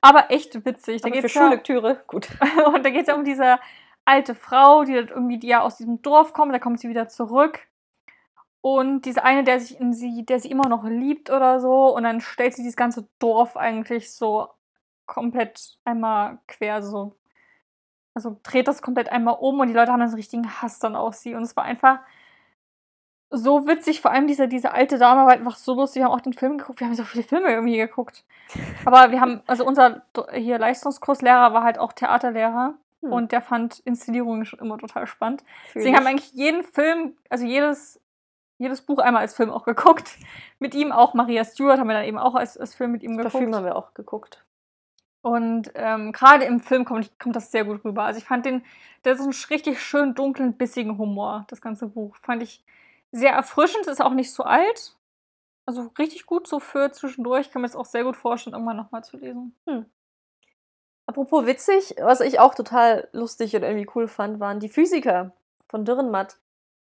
aber 0.01 0.31
echt 0.31 0.65
witzig. 0.65 1.01
Da 1.01 1.07
Aber 1.07 1.15
für 1.15 1.21
geht's 1.21 1.33
ja, 1.33 1.41
Schullektüre, 1.41 2.03
gut. 2.07 2.29
und 2.73 2.85
da 2.85 2.89
geht 2.89 3.01
es 3.01 3.07
ja 3.07 3.15
um 3.15 3.25
diese 3.25 3.59
alte 4.05 4.35
Frau, 4.35 4.83
die 4.83 4.93
halt 4.93 5.11
irgendwie 5.11 5.37
die 5.37 5.47
ja 5.47 5.61
aus 5.61 5.77
diesem 5.77 6.01
Dorf 6.01 6.33
kommt, 6.33 6.53
da 6.53 6.59
kommt 6.59 6.79
sie 6.79 6.89
wieder 6.89 7.09
zurück. 7.09 7.67
Und 8.61 9.05
diese 9.05 9.23
eine, 9.23 9.43
der 9.43 9.59
sich 9.59 9.79
in 9.79 9.93
sie, 9.93 10.25
der 10.25 10.39
sie 10.39 10.49
immer 10.49 10.67
noch 10.67 10.83
liebt 10.83 11.29
oder 11.29 11.59
so, 11.59 11.95
und 11.95 12.03
dann 12.03 12.21
stellt 12.21 12.53
sie 12.53 12.63
dieses 12.63 12.75
ganze 12.75 13.07
Dorf 13.19 13.55
eigentlich 13.55 14.11
so 14.13 14.49
komplett 15.05 15.77
einmal 15.85 16.39
quer, 16.47 16.81
so. 16.81 17.15
Also 18.17 18.35
dreht 18.41 18.67
das 18.67 18.81
komplett 18.81 19.09
einmal 19.09 19.37
um 19.39 19.59
und 19.59 19.67
die 19.67 19.75
Leute 19.75 19.91
haben 19.91 19.99
dann 19.99 20.09
so 20.09 20.15
einen 20.15 20.21
richtigen 20.21 20.49
Hass 20.61 20.79
dann 20.79 20.95
auf 20.95 21.13
sie. 21.13 21.35
Und 21.35 21.43
es 21.43 21.55
war 21.55 21.65
einfach 21.65 21.99
so 23.29 23.67
witzig, 23.67 24.01
vor 24.01 24.09
allem 24.09 24.25
diese, 24.25 24.47
diese 24.47 24.71
alte 24.71 24.97
Dame 24.97 25.27
war 25.27 25.33
einfach 25.33 25.55
so 25.55 25.75
lustig. 25.75 25.99
Wir 25.99 26.05
haben 26.05 26.13
auch 26.13 26.21
den 26.21 26.33
Film 26.33 26.57
geguckt, 26.57 26.79
wir 26.79 26.87
haben 26.87 26.95
so 26.95 27.03
viele 27.03 27.23
Filme 27.23 27.49
irgendwie 27.51 27.77
geguckt. 27.77 28.25
Aber 28.85 29.11
wir 29.11 29.21
haben, 29.21 29.43
also 29.45 29.65
unser 29.65 30.01
hier 30.33 30.57
Leistungskurslehrer 30.57 31.53
war 31.53 31.63
halt 31.63 31.77
auch 31.77 31.93
Theaterlehrer 31.93 32.73
Hm. 33.01 33.13
und 33.13 33.31
der 33.31 33.41
fand 33.41 33.79
Inszenierungen 33.79 34.45
schon 34.45 34.59
immer 34.59 34.77
total 34.77 35.05
spannend. 35.05 35.43
Deswegen 35.75 35.95
haben 35.95 36.05
wir 36.05 36.09
ich. 36.09 36.15
eigentlich 36.15 36.33
jeden 36.33 36.63
Film, 36.63 37.15
also 37.29 37.45
jedes, 37.45 38.01
jedes 38.57 38.81
Buch 38.81 38.97
einmal 38.97 39.21
als 39.21 39.35
Film 39.35 39.51
auch 39.51 39.65
geguckt. 39.65 40.17
Mit 40.59 40.73
ihm 40.73 40.91
auch 40.91 41.13
Maria 41.13 41.45
Stewart 41.45 41.79
haben 41.79 41.87
wir 41.87 41.93
dann 41.93 42.05
eben 42.05 42.17
auch 42.17 42.33
als, 42.33 42.57
als 42.57 42.73
Film 42.73 42.91
mit 42.91 43.03
ihm 43.03 43.17
geguckt. 43.17 43.33
Parfüm 43.33 43.53
haben 43.53 43.65
wir 43.65 43.75
auch 43.75 43.93
geguckt. 43.93 44.43
Und 45.21 45.71
ähm, 45.75 46.11
gerade 46.11 46.45
im 46.45 46.59
Film 46.59 46.85
kommt, 46.85 47.19
kommt 47.19 47.35
das 47.35 47.51
sehr 47.51 47.65
gut 47.65 47.83
rüber. 47.83 48.03
Also 48.03 48.19
ich 48.19 48.25
fand 48.25 48.45
den, 48.45 48.63
der 49.03 49.13
ist 49.13 49.21
ein 49.21 49.33
richtig 49.49 49.81
schön 49.81 50.15
dunklen, 50.15 50.53
bissigen 50.53 50.97
Humor, 50.97 51.45
das 51.49 51.61
ganze 51.61 51.87
Buch. 51.87 52.15
Fand 52.17 52.43
ich 52.43 52.63
sehr 53.11 53.33
erfrischend, 53.33 53.87
ist 53.87 54.01
auch 54.01 54.13
nicht 54.13 54.31
so 54.31 54.43
alt. 54.43 54.95
Also 55.65 55.91
richtig 55.97 56.25
gut 56.25 56.47
so 56.47 56.59
für 56.59 56.91
zwischendurch. 56.91 57.51
Kann 57.51 57.61
mir 57.61 57.67
das 57.67 57.75
auch 57.75 57.85
sehr 57.85 58.03
gut 58.03 58.15
vorstellen, 58.15 58.53
irgendwann 58.53 58.77
nochmal 58.77 59.03
zu 59.03 59.17
lesen. 59.17 59.55
Apropos 61.07 61.45
witzig, 61.45 61.95
was 62.01 62.19
ich 62.21 62.39
auch 62.39 62.53
total 62.53 63.07
lustig 63.13 63.55
und 63.55 63.63
irgendwie 63.63 63.89
cool 63.95 64.07
fand, 64.07 64.39
waren 64.39 64.59
die 64.59 64.69
Physiker 64.69 65.31
von 65.69 65.85
Dürrenmatt. 65.85 66.37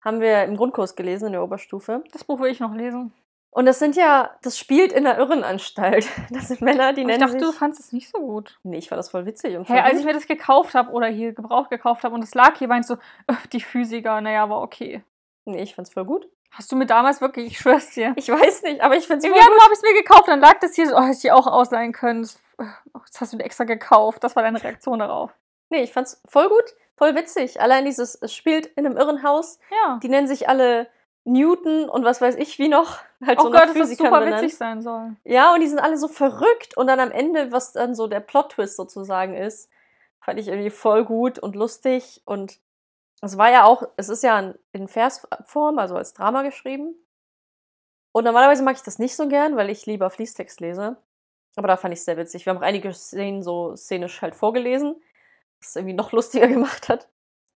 Haben 0.01 0.19
wir 0.19 0.43
im 0.43 0.55
Grundkurs 0.57 0.95
gelesen 0.95 1.27
in 1.27 1.31
der 1.33 1.43
Oberstufe. 1.43 2.03
Das 2.11 2.23
Buch 2.23 2.39
will 2.39 2.51
ich 2.51 2.59
noch 2.59 2.73
lesen. 2.73 3.13
Und 3.51 3.65
das 3.65 3.79
sind 3.79 3.95
ja, 3.95 4.31
das 4.43 4.57
spielt 4.59 4.91
in 4.91 5.05
der 5.05 5.17
Irrenanstalt. 5.17 6.07
Das 6.29 6.49
sind 6.49 6.61
Männer, 6.61 6.93
die 6.93 7.01
Aber 7.01 7.11
ich 7.11 7.17
nennen 7.17 7.19
dachte, 7.19 7.37
du 7.37 7.47
sich... 7.47 7.55
fandest 7.55 7.81
es 7.81 7.91
nicht 7.91 8.09
so 8.09 8.19
gut. 8.19 8.59
Nee, 8.63 8.77
ich 8.77 8.89
fand 8.89 8.99
das 8.99 9.09
voll 9.09 9.25
witzig 9.25 9.57
und 9.57 9.67
Hey, 9.67 9.79
als 9.79 9.93
gut. 9.93 9.99
ich 10.01 10.05
mir 10.05 10.13
das 10.13 10.27
gekauft 10.27 10.75
habe 10.75 10.91
oder 10.91 11.07
hier 11.07 11.33
gebraucht 11.33 11.69
gekauft 11.69 12.03
habe 12.03 12.13
und 12.13 12.23
es 12.23 12.35
lag 12.35 12.57
hier, 12.57 12.69
ich 12.69 12.85
so, 12.85 12.95
äh, 13.27 13.33
die 13.51 13.61
Physiker, 13.61 14.21
naja, 14.21 14.49
war 14.49 14.61
okay. 14.61 15.03
Nee, 15.45 15.63
ich 15.63 15.75
fand's 15.75 15.91
voll 15.91 16.05
gut. 16.05 16.27
Hast 16.51 16.71
du 16.71 16.75
mir 16.75 16.85
damals 16.85 17.21
wirklich, 17.21 17.47
ich 17.47 17.57
schwör's 17.59 17.91
dir. 17.91 18.13
Ich 18.15 18.29
weiß 18.29 18.63
nicht, 18.63 18.81
aber 18.81 18.95
ich 18.95 19.07
find's 19.07 19.25
voll 19.25 19.35
Januar 19.35 19.63
habe 19.63 19.73
ich 19.73 19.79
es 19.79 19.83
mir 19.83 19.93
gekauft, 19.93 20.27
dann 20.27 20.39
lag 20.39 20.59
das 20.59 20.75
hier 20.75 20.87
so, 20.87 20.95
oh, 20.95 21.01
hätte 21.01 21.13
ich 21.13 21.21
die 21.21 21.31
auch 21.31 21.47
ausleihen 21.47 21.91
können. 21.91 22.21
Das, 22.21 22.35
äh, 22.59 22.65
das 22.93 23.21
hast 23.21 23.33
du 23.33 23.37
dir 23.37 23.43
extra 23.45 23.63
gekauft. 23.63 24.23
Das 24.23 24.35
war 24.35 24.43
deine 24.43 24.61
Reaktion 24.63 24.99
darauf. 24.99 25.31
Nee, 25.69 25.83
ich 25.83 25.93
fand's 25.93 26.21
voll 26.27 26.49
gut, 26.49 26.75
voll 26.97 27.15
witzig. 27.15 27.61
Allein 27.61 27.85
dieses, 27.85 28.15
es 28.15 28.33
spielt 28.33 28.65
in 28.67 28.85
einem 28.85 28.97
Irrenhaus. 28.97 29.59
Ja. 29.71 29.99
Die 30.01 30.09
nennen 30.09 30.27
sich 30.27 30.49
alle 30.49 30.87
Newton 31.31 31.89
und 31.89 32.03
was 32.05 32.21
weiß 32.21 32.35
ich 32.35 32.57
wie 32.59 32.67
noch. 32.69 32.99
Halt 33.25 33.39
oh 33.39 33.43
so 33.43 33.51
Gott, 33.51 33.69
dass 33.69 33.73
das 33.77 33.89
super 33.97 34.19
benannt. 34.21 34.43
witzig 34.43 34.57
sein 34.57 34.81
soll. 34.81 35.15
Ja, 35.23 35.53
und 35.53 35.59
die 35.61 35.67
sind 35.67 35.79
alle 35.79 35.97
so 35.97 36.07
verrückt. 36.07 36.75
Und 36.77 36.87
dann 36.87 36.99
am 36.99 37.11
Ende, 37.11 37.51
was 37.51 37.73
dann 37.73 37.95
so 37.95 38.07
der 38.07 38.19
Plot-Twist 38.21 38.75
sozusagen 38.77 39.35
ist, 39.35 39.69
fand 40.21 40.39
ich 40.39 40.47
irgendwie 40.47 40.69
voll 40.69 41.05
gut 41.05 41.39
und 41.39 41.55
lustig. 41.55 42.21
Und 42.25 42.59
es 43.21 43.37
war 43.37 43.51
ja 43.51 43.65
auch, 43.65 43.83
es 43.97 44.09
ist 44.09 44.23
ja 44.23 44.53
in- 44.71 44.87
Versform, 44.87 45.79
also 45.79 45.95
als 45.95 46.13
Drama 46.13 46.41
geschrieben. 46.43 46.95
Und 48.11 48.23
normalerweise 48.23 48.63
mag 48.63 48.75
ich 48.75 48.81
das 48.83 48.99
nicht 48.99 49.15
so 49.15 49.27
gern, 49.27 49.55
weil 49.55 49.69
ich 49.69 49.85
lieber 49.85 50.09
Fließtext 50.09 50.61
lese. 50.61 50.97
Aber 51.55 51.67
da 51.67 51.77
fand 51.77 51.93
ich 51.93 51.99
es 51.99 52.05
sehr 52.05 52.17
witzig. 52.17 52.45
Wir 52.45 52.51
haben 52.51 52.57
auch 52.59 52.63
einige 52.65 52.93
Szenen 52.93 53.43
so 53.43 53.75
szenisch 53.75 54.21
halt 54.21 54.35
vorgelesen, 54.35 54.95
was 55.59 55.69
es 55.69 55.75
irgendwie 55.75 55.95
noch 55.95 56.11
lustiger 56.11 56.47
gemacht 56.47 56.89
hat. 56.89 57.07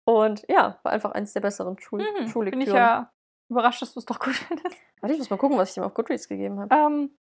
Und 0.04 0.44
ja, 0.50 0.80
war 0.84 0.92
einfach 0.92 1.12
eins 1.12 1.34
der 1.34 1.42
besseren 1.42 1.78
Schul 1.80 2.00
Mhm. 2.02 2.16
Bin 2.18 2.28
Schullektüren. 2.30 2.68
ich 2.68 2.74
ja 2.74 3.12
überrascht, 3.52 3.82
dass 3.82 3.94
du 3.94 4.00
es 4.00 4.06
doch 4.06 4.20
gut 4.20 4.36
findest. 4.48 4.78
Warte, 5.02 5.14
ich 5.14 5.20
muss 5.20 5.30
mal 5.30 5.38
gucken, 5.38 5.58
was 5.58 5.70
ich 5.70 5.76
dem 5.76 5.84
auf 5.84 5.94
Goodreads 5.94 6.28
gegeben 6.28 6.60
habe. 6.60 6.74
Ähm, 6.74 7.18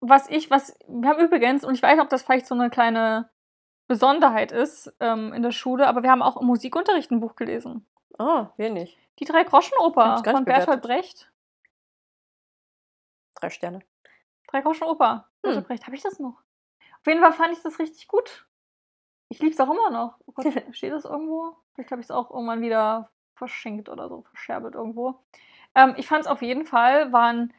was 0.00 0.28
ich, 0.28 0.50
was, 0.50 0.76
wir 0.86 1.08
haben 1.08 1.24
übrigens, 1.24 1.64
und 1.64 1.74
ich 1.74 1.82
weiß 1.82 1.92
nicht, 1.94 2.02
ob 2.02 2.10
das 2.10 2.22
vielleicht 2.22 2.46
so 2.46 2.54
eine 2.54 2.68
kleine 2.68 3.30
Besonderheit 3.88 4.52
ist 4.52 4.92
ähm, 5.00 5.32
in 5.32 5.42
der 5.42 5.52
Schule, 5.52 5.86
aber 5.86 6.02
wir 6.02 6.10
haben 6.10 6.22
auch 6.22 6.36
im 6.36 6.46
Musikunterricht 6.46 7.10
ein 7.10 7.20
Buch 7.20 7.36
gelesen. 7.36 7.86
Ah, 8.18 8.50
wenig. 8.56 8.98
Die 9.18 9.24
Drei-Groschen-Oper 9.24 10.22
von 10.24 10.44
Bertolt. 10.44 10.82
Brecht. 10.82 11.30
Drei 13.36 13.50
Sterne. 13.50 13.80
Drei-Groschen-Oper. 14.48 15.12
Hm. 15.14 15.42
Bertolt 15.42 15.68
Brecht. 15.68 15.86
Habe 15.86 15.96
ich 15.96 16.02
das 16.02 16.18
noch? 16.18 16.42
Auf 17.00 17.06
jeden 17.06 17.20
Fall 17.20 17.32
fand 17.32 17.52
ich 17.52 17.62
das 17.62 17.78
richtig 17.78 18.08
gut. 18.08 18.46
Ich 19.28 19.40
liebe 19.40 19.52
es 19.52 19.60
auch 19.60 19.70
immer 19.70 19.90
noch. 19.90 20.18
Oh 20.26 20.32
Gott, 20.32 20.46
steht 20.72 20.92
das 20.92 21.04
irgendwo? 21.04 21.56
Vielleicht 21.74 21.90
habe 21.90 22.00
ich 22.00 22.06
es 22.06 22.10
auch 22.10 22.30
irgendwann 22.30 22.62
wieder 22.62 23.10
verschenkt 23.36 23.88
oder 23.88 24.08
so, 24.08 24.22
verscherbelt 24.22 24.74
irgendwo. 24.74 25.20
Ähm, 25.74 25.94
ich 25.96 26.08
fand 26.08 26.22
es 26.22 26.26
auf 26.26 26.42
jeden 26.42 26.66
Fall, 26.66 27.12
waren. 27.12 27.52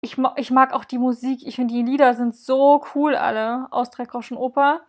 Ich, 0.00 0.16
ich 0.36 0.50
mag 0.50 0.72
auch 0.72 0.84
die 0.84 0.98
Musik. 0.98 1.40
Ich 1.44 1.56
finde, 1.56 1.74
die 1.74 1.82
Lieder 1.82 2.14
sind 2.14 2.36
so 2.36 2.84
cool 2.94 3.16
alle 3.16 3.66
aus 3.72 3.90
Drei-Groschen-Oper. 3.90 4.82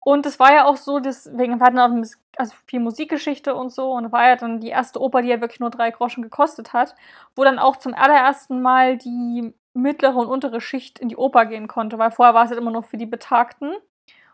Und 0.00 0.26
es 0.26 0.38
war 0.38 0.52
ja 0.52 0.66
auch 0.66 0.76
so, 0.76 1.00
deswegen 1.00 1.58
wir 1.58 1.66
hatten 1.66 1.78
auch 1.78 1.90
also 2.36 2.54
viel 2.66 2.80
Musikgeschichte 2.80 3.54
und 3.54 3.70
so. 3.72 3.92
Und 3.92 4.12
war 4.12 4.28
ja 4.28 4.36
dann 4.36 4.60
die 4.60 4.68
erste 4.68 5.00
Oper, 5.00 5.22
die 5.22 5.28
ja 5.28 5.40
wirklich 5.40 5.60
nur 5.60 5.70
drei 5.70 5.90
Groschen 5.90 6.22
gekostet 6.22 6.72
hat, 6.72 6.94
wo 7.34 7.44
dann 7.44 7.58
auch 7.58 7.76
zum 7.76 7.94
allerersten 7.94 8.60
Mal 8.62 8.98
die 8.98 9.54
mittlere 9.74 10.16
und 10.16 10.28
untere 10.28 10.60
Schicht 10.60 10.98
in 10.98 11.08
die 11.08 11.16
Oper 11.16 11.46
gehen 11.46 11.68
konnte, 11.68 11.98
weil 11.98 12.10
vorher 12.10 12.34
war 12.34 12.44
es 12.44 12.50
halt 12.50 12.60
immer 12.60 12.70
nur 12.70 12.82
für 12.82 12.96
die 12.96 13.06
Betagten 13.06 13.74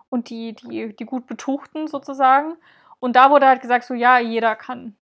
und 0.09 0.31
die, 0.31 0.55
die, 0.55 0.95
die 0.95 1.05
gut 1.05 1.27
Betuchten 1.27 1.87
sozusagen. 1.87 2.55
Und 3.01 3.17
da 3.17 3.31
wurde 3.31 3.47
halt 3.47 3.61
gesagt, 3.61 3.85
so 3.85 3.95
ja, 3.95 4.19
jeder 4.19 4.57
kann 4.57 4.97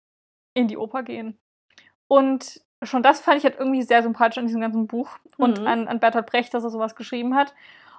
in 0.60 0.68
die 0.68 0.76
Oper 0.76 1.02
gehen. 1.02 1.38
Und 2.08 2.60
schon 2.82 3.02
das 3.02 3.20
fand 3.20 3.38
ich 3.38 3.44
halt 3.44 3.58
irgendwie 3.58 3.82
sehr 3.82 4.02
sympathisch 4.02 4.38
an 4.38 4.46
diesem 4.46 4.60
ganzen 4.60 4.86
Buch 4.86 5.10
und 5.36 5.60
Mhm. 5.60 5.66
an, 5.66 5.88
an 5.88 6.00
Bertolt 6.00 6.26
Brecht, 6.26 6.54
dass 6.54 6.64
er 6.64 6.70
sowas 6.70 6.96
geschrieben 6.96 7.34
hat. 7.34 7.54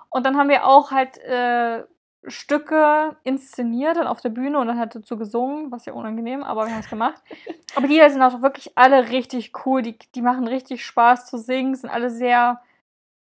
Und 0.09 0.25
dann 0.25 0.37
haben 0.37 0.49
wir 0.49 0.65
auch 0.65 0.91
halt 0.91 1.17
äh, 1.19 1.83
Stücke 2.27 3.15
inszeniert 3.23 3.97
dann 3.97 4.07
auf 4.07 4.21
der 4.21 4.29
Bühne 4.29 4.59
und 4.59 4.67
dann 4.67 4.77
halt 4.77 4.93
dazu 4.93 5.17
gesungen, 5.17 5.71
was 5.71 5.85
ja 5.85 5.93
unangenehm, 5.93 6.43
aber 6.43 6.65
wir 6.65 6.73
haben 6.73 6.81
es 6.81 6.89
gemacht. 6.89 7.21
Aber 7.75 7.87
die 7.87 8.01
sind 8.09 8.21
auch 8.21 8.41
wirklich 8.41 8.77
alle 8.77 9.11
richtig 9.11 9.53
cool, 9.65 9.81
die, 9.81 9.97
die 10.13 10.21
machen 10.21 10.45
richtig 10.45 10.85
Spaß 10.85 11.27
zu 11.27 11.37
singen, 11.37 11.73
sind 11.73 11.89
alle 11.89 12.09
sehr 12.09 12.59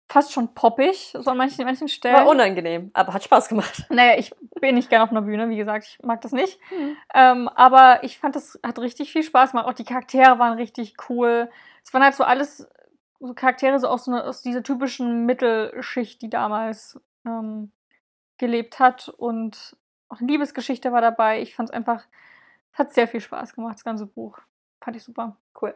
fast 0.09 0.33
schon 0.33 0.55
poppig, 0.55 1.13
so 1.19 1.31
an 1.31 1.37
manchen, 1.37 1.65
manchen 1.65 1.89
Stellen. 1.89 2.15
War 2.15 2.29
unangenehm, 2.29 2.91
aber 2.95 3.13
hat 3.13 3.25
Spaß 3.25 3.49
gemacht. 3.49 3.85
Naja, 3.91 4.19
ich 4.19 4.33
bin 4.61 4.77
nicht 4.77 4.89
gerne 4.89 5.05
auf 5.05 5.11
einer 5.11 5.23
Bühne, 5.23 5.49
wie 5.49 5.57
gesagt, 5.57 5.85
ich 5.85 5.99
mag 6.05 6.21
das 6.21 6.33
nicht. 6.33 6.59
Mhm. 6.71 6.97
Ähm, 7.15 7.49
aber 7.49 8.05
ich 8.05 8.19
fand, 8.19 8.37
das 8.37 8.59
hat 8.65 8.79
richtig 8.79 9.13
viel 9.13 9.23
Spaß 9.23 9.51
gemacht. 9.51 9.67
Auch 9.67 9.73
die 9.73 9.85
Charaktere 9.85 10.39
waren 10.39 10.55
richtig 10.55 10.95
cool. 11.09 11.51
Es 11.85 11.93
waren 11.93 12.03
halt 12.03 12.15
so 12.15 12.25
alles 12.25 12.69
so 13.21 13.35
Charaktere 13.35 13.79
so 13.79 13.89
aus, 13.89 14.05
so 14.05 14.13
einer, 14.13 14.25
aus 14.25 14.43
dieser 14.43 14.63
typischen 14.63 15.27
Mittelschicht, 15.27 16.21
die 16.23 16.31
damals 16.31 17.01
ähm, 17.25 17.73
gelebt 18.39 18.79
hat. 18.79 19.09
Und 19.09 19.77
auch 20.09 20.21
eine 20.21 20.29
Liebesgeschichte 20.29 20.93
war 20.93 21.01
dabei. 21.01 21.41
Ich 21.41 21.55
fand 21.55 21.71
es 21.71 21.75
einfach, 21.75 22.05
hat 22.73 22.93
sehr 22.93 23.09
viel 23.09 23.21
Spaß 23.21 23.55
gemacht, 23.55 23.77
das 23.77 23.85
ganze 23.85 24.07
Buch. 24.07 24.39
Fand 24.81 24.97
ich 24.97 25.05
super. 25.05 25.37
Cool. 25.61 25.75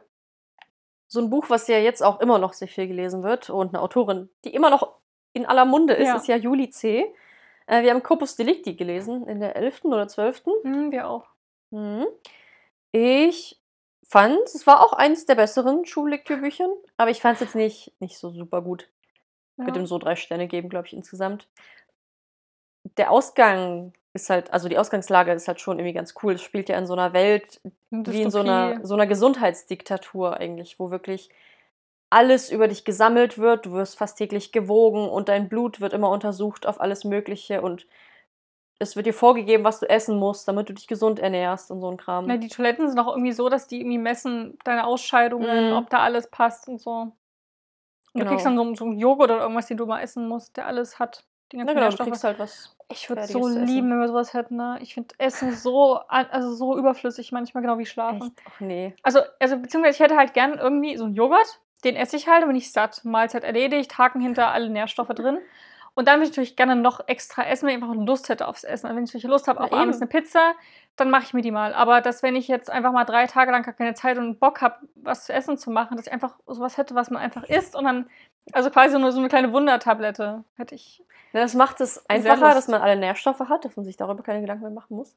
So 1.12 1.20
ein 1.20 1.28
Buch, 1.28 1.50
was 1.50 1.66
ja 1.66 1.78
jetzt 1.78 2.02
auch 2.02 2.20
immer 2.20 2.38
noch 2.38 2.52
sehr 2.52 2.68
viel 2.68 2.86
gelesen 2.86 3.24
wird 3.24 3.50
und 3.50 3.74
eine 3.74 3.82
Autorin, 3.82 4.28
die 4.44 4.54
immer 4.54 4.70
noch 4.70 4.94
in 5.32 5.44
aller 5.44 5.64
Munde 5.64 5.94
ist, 5.94 6.06
Ja. 6.06 6.16
ist 6.16 6.28
ja 6.28 6.36
Juli 6.36 6.70
C. 6.70 7.12
Äh, 7.66 7.82
wir 7.82 7.90
haben 7.90 8.02
Corpus 8.04 8.36
Delicti 8.36 8.74
gelesen 8.74 9.26
in 9.26 9.40
der 9.40 9.56
11. 9.56 9.86
oder 9.86 10.06
12. 10.06 10.44
Hm, 10.62 10.92
wir 10.92 11.08
auch. 11.08 11.26
Mhm. 11.70 12.06
Ich 12.92 13.61
fand, 14.06 14.38
es 14.44 14.66
war 14.68 14.84
auch 14.84 14.92
eines 14.92 15.26
der 15.26 15.34
besseren 15.34 15.84
Schullektürbüchern, 15.84 16.70
aber 16.96 17.11
ich 17.11 17.20
fand 17.20 17.34
es 17.34 17.40
jetzt 17.40 17.54
nicht, 17.56 17.92
nicht 18.00 18.16
so 18.16 18.30
super 18.30 18.62
gut. 18.62 18.88
Ja. 19.56 19.64
Könnte 19.64 19.80
ihm 19.80 19.86
so 19.86 19.98
drei 19.98 20.14
Sterne 20.14 20.46
geben, 20.46 20.68
glaube 20.68 20.86
ich, 20.86 20.92
insgesamt. 20.92 21.48
Der 22.96 23.10
Ausgang 23.10 23.92
ist 24.12 24.30
halt, 24.30 24.52
also 24.52 24.68
die 24.68 24.78
Ausgangslage 24.78 25.32
ist 25.32 25.48
halt 25.48 25.60
schon 25.60 25.78
irgendwie 25.78 25.92
ganz 25.94 26.14
cool. 26.22 26.34
Es 26.34 26.42
spielt 26.42 26.68
ja 26.68 26.78
in 26.78 26.86
so 26.86 26.94
einer 26.94 27.12
Welt, 27.12 27.60
wie 27.90 28.22
in 28.22 28.30
so 28.30 28.40
einer, 28.40 28.68
Dystopie. 28.70 28.86
so 28.86 28.94
einer 28.94 29.06
Gesundheitsdiktatur 29.06 30.36
eigentlich, 30.38 30.78
wo 30.78 30.90
wirklich 30.90 31.30
alles 32.10 32.50
über 32.50 32.66
dich 32.66 32.84
gesammelt 32.84 33.38
wird, 33.38 33.66
du 33.66 33.72
wirst 33.72 33.96
fast 33.96 34.18
täglich 34.18 34.50
gewogen 34.50 35.08
und 35.08 35.28
dein 35.28 35.48
Blut 35.48 35.80
wird 35.80 35.92
immer 35.92 36.10
untersucht 36.10 36.66
auf 36.66 36.80
alles 36.80 37.04
Mögliche 37.04 37.62
und 37.62 37.86
es 38.80 38.96
wird 38.96 39.06
dir 39.06 39.14
vorgegeben, 39.14 39.62
was 39.62 39.78
du 39.78 39.88
essen 39.88 40.18
musst, 40.18 40.48
damit 40.48 40.68
du 40.68 40.72
dich 40.72 40.88
gesund 40.88 41.20
ernährst 41.20 41.70
und 41.70 41.80
so 41.80 41.88
ein 41.90 41.98
Kram. 41.98 42.24
Na, 42.26 42.36
die 42.38 42.48
Toiletten 42.48 42.88
sind 42.88 42.98
auch 42.98 43.08
irgendwie 43.14 43.32
so, 43.32 43.48
dass 43.48 43.68
die 43.68 43.80
irgendwie 43.80 43.98
messen 43.98 44.58
deine 44.64 44.86
Ausscheidungen, 44.86 45.68
Mhm. 45.70 45.76
ob 45.76 45.90
da 45.90 45.98
alles 45.98 46.28
passt 46.30 46.66
und 46.66 46.80
so. 46.80 46.90
Und 47.02 47.12
du 48.14 48.18
Genau. 48.20 48.30
kriegst 48.30 48.46
dann 48.46 48.56
so, 48.56 48.74
so 48.74 48.84
einen 48.86 48.98
Joghurt 48.98 49.30
oder 49.30 49.42
irgendwas, 49.42 49.66
den 49.66 49.76
du 49.76 49.86
mal 49.86 50.00
essen 50.00 50.26
musst, 50.26 50.56
der 50.56 50.66
alles 50.66 50.98
hat. 50.98 51.24
Die 51.53 51.57
Na 51.57 51.64
ganzen 51.64 51.80
genau, 51.80 51.90
du 51.90 52.05
kriegst 52.05 52.24
halt 52.24 52.38
was. 52.38 52.76
ich 52.88 53.09
würde 53.09 53.26
so 53.26 53.48
lieben, 53.48 53.90
wenn 53.90 54.01
wir 54.01 54.09
sowas 54.09 54.34
hätten. 54.34 54.57
Ne? 54.57 54.78
Ich 54.80 54.94
finde 54.94 55.14
Essen 55.18 55.53
so, 55.53 56.01
also 56.09 56.55
so 56.55 56.76
überflüssig 56.78 57.32
manchmal, 57.32 57.62
genau 57.62 57.78
wie 57.78 57.86
Schlafen. 57.86 58.22
Echt? 58.22 58.42
Ach 58.48 58.61
nee. 58.61 58.94
Also, 59.03 59.20
also 59.38 59.57
beziehungsweise 59.57 59.96
ich 59.96 60.01
hätte 60.01 60.16
halt 60.16 60.34
gern 60.34 60.59
irgendwie 60.59 60.96
so 60.96 61.05
einen 61.05 61.14
Joghurt, 61.14 61.61
den 61.84 61.96
esse 61.96 62.16
ich 62.16 62.28
halt, 62.28 62.42
aber 62.42 62.53
nicht 62.53 62.72
satt. 62.72 63.05
Mahlzeit 63.05 63.44
erledigt, 63.44 63.98
Haken 63.98 64.20
hinter, 64.20 64.53
alle 64.53 64.68
Nährstoffe 64.68 65.09
drin. 65.09 65.38
Und 65.94 66.07
dann 66.07 66.20
würde 66.20 66.24
ich 66.24 66.30
natürlich 66.30 66.57
gerne 66.57 66.76
noch 66.76 67.01
extra 67.09 67.42
essen, 67.44 67.66
wenn 67.66 67.76
ich 67.76 67.82
einfach 67.82 67.94
Lust 67.94 68.28
hätte 68.28 68.46
aufs 68.46 68.64
Essen. 68.64 68.86
Also 68.86 68.96
wenn 68.96 69.05
ich 69.05 69.22
Lust 69.24 69.48
habe 69.48 69.59
Na 69.59 69.66
auf 69.66 69.72
abends 69.72 69.98
eine 69.98 70.07
Pizza, 70.07 70.55
dann 70.96 71.11
mache 71.11 71.24
ich 71.24 71.34
mir 71.34 71.42
die 71.42 71.51
mal. 71.51 71.74
Aber 71.74 72.01
dass 72.01 72.22
wenn 72.22 72.36
ich 72.36 72.48
jetzt 72.48 72.70
einfach 72.70 72.92
mal 72.92 73.05
drei 73.05 73.26
Tage 73.26 73.51
lang 73.51 73.62
gar 73.64 73.74
keine 73.74 73.94
Zeit 73.94 74.16
und 74.16 74.38
Bock 74.38 74.61
habe, 74.62 74.76
was 74.94 75.26
zu 75.26 75.32
essen 75.32 75.59
zu 75.59 75.70
machen, 75.70 75.96
dass 75.96 76.07
ich 76.07 76.12
einfach 76.12 76.36
sowas 76.46 76.78
hätte, 76.78 76.94
was 76.94 77.11
man 77.11 77.20
einfach 77.20 77.42
isst 77.44 77.74
und 77.74 77.84
dann, 77.84 78.09
also 78.53 78.70
quasi 78.70 78.98
nur 78.98 79.11
so 79.11 79.18
eine 79.18 79.28
kleine 79.28 79.53
Wundertablette 79.53 80.44
hätte 80.57 80.74
ich. 80.74 81.03
Na, 81.32 81.40
das 81.40 81.54
macht 81.54 81.80
es 81.80 82.04
einfacher, 82.08 82.54
dass 82.54 82.68
man 82.68 82.80
alle 82.82 82.96
Nährstoffe 82.96 83.40
hat, 83.40 83.64
dass 83.64 83.76
man 83.76 83.84
sich 83.84 83.96
darüber 83.96 84.22
keine 84.22 84.40
Gedanken 84.40 84.62
mehr 84.62 84.72
machen 84.72 84.96
muss. 84.96 85.16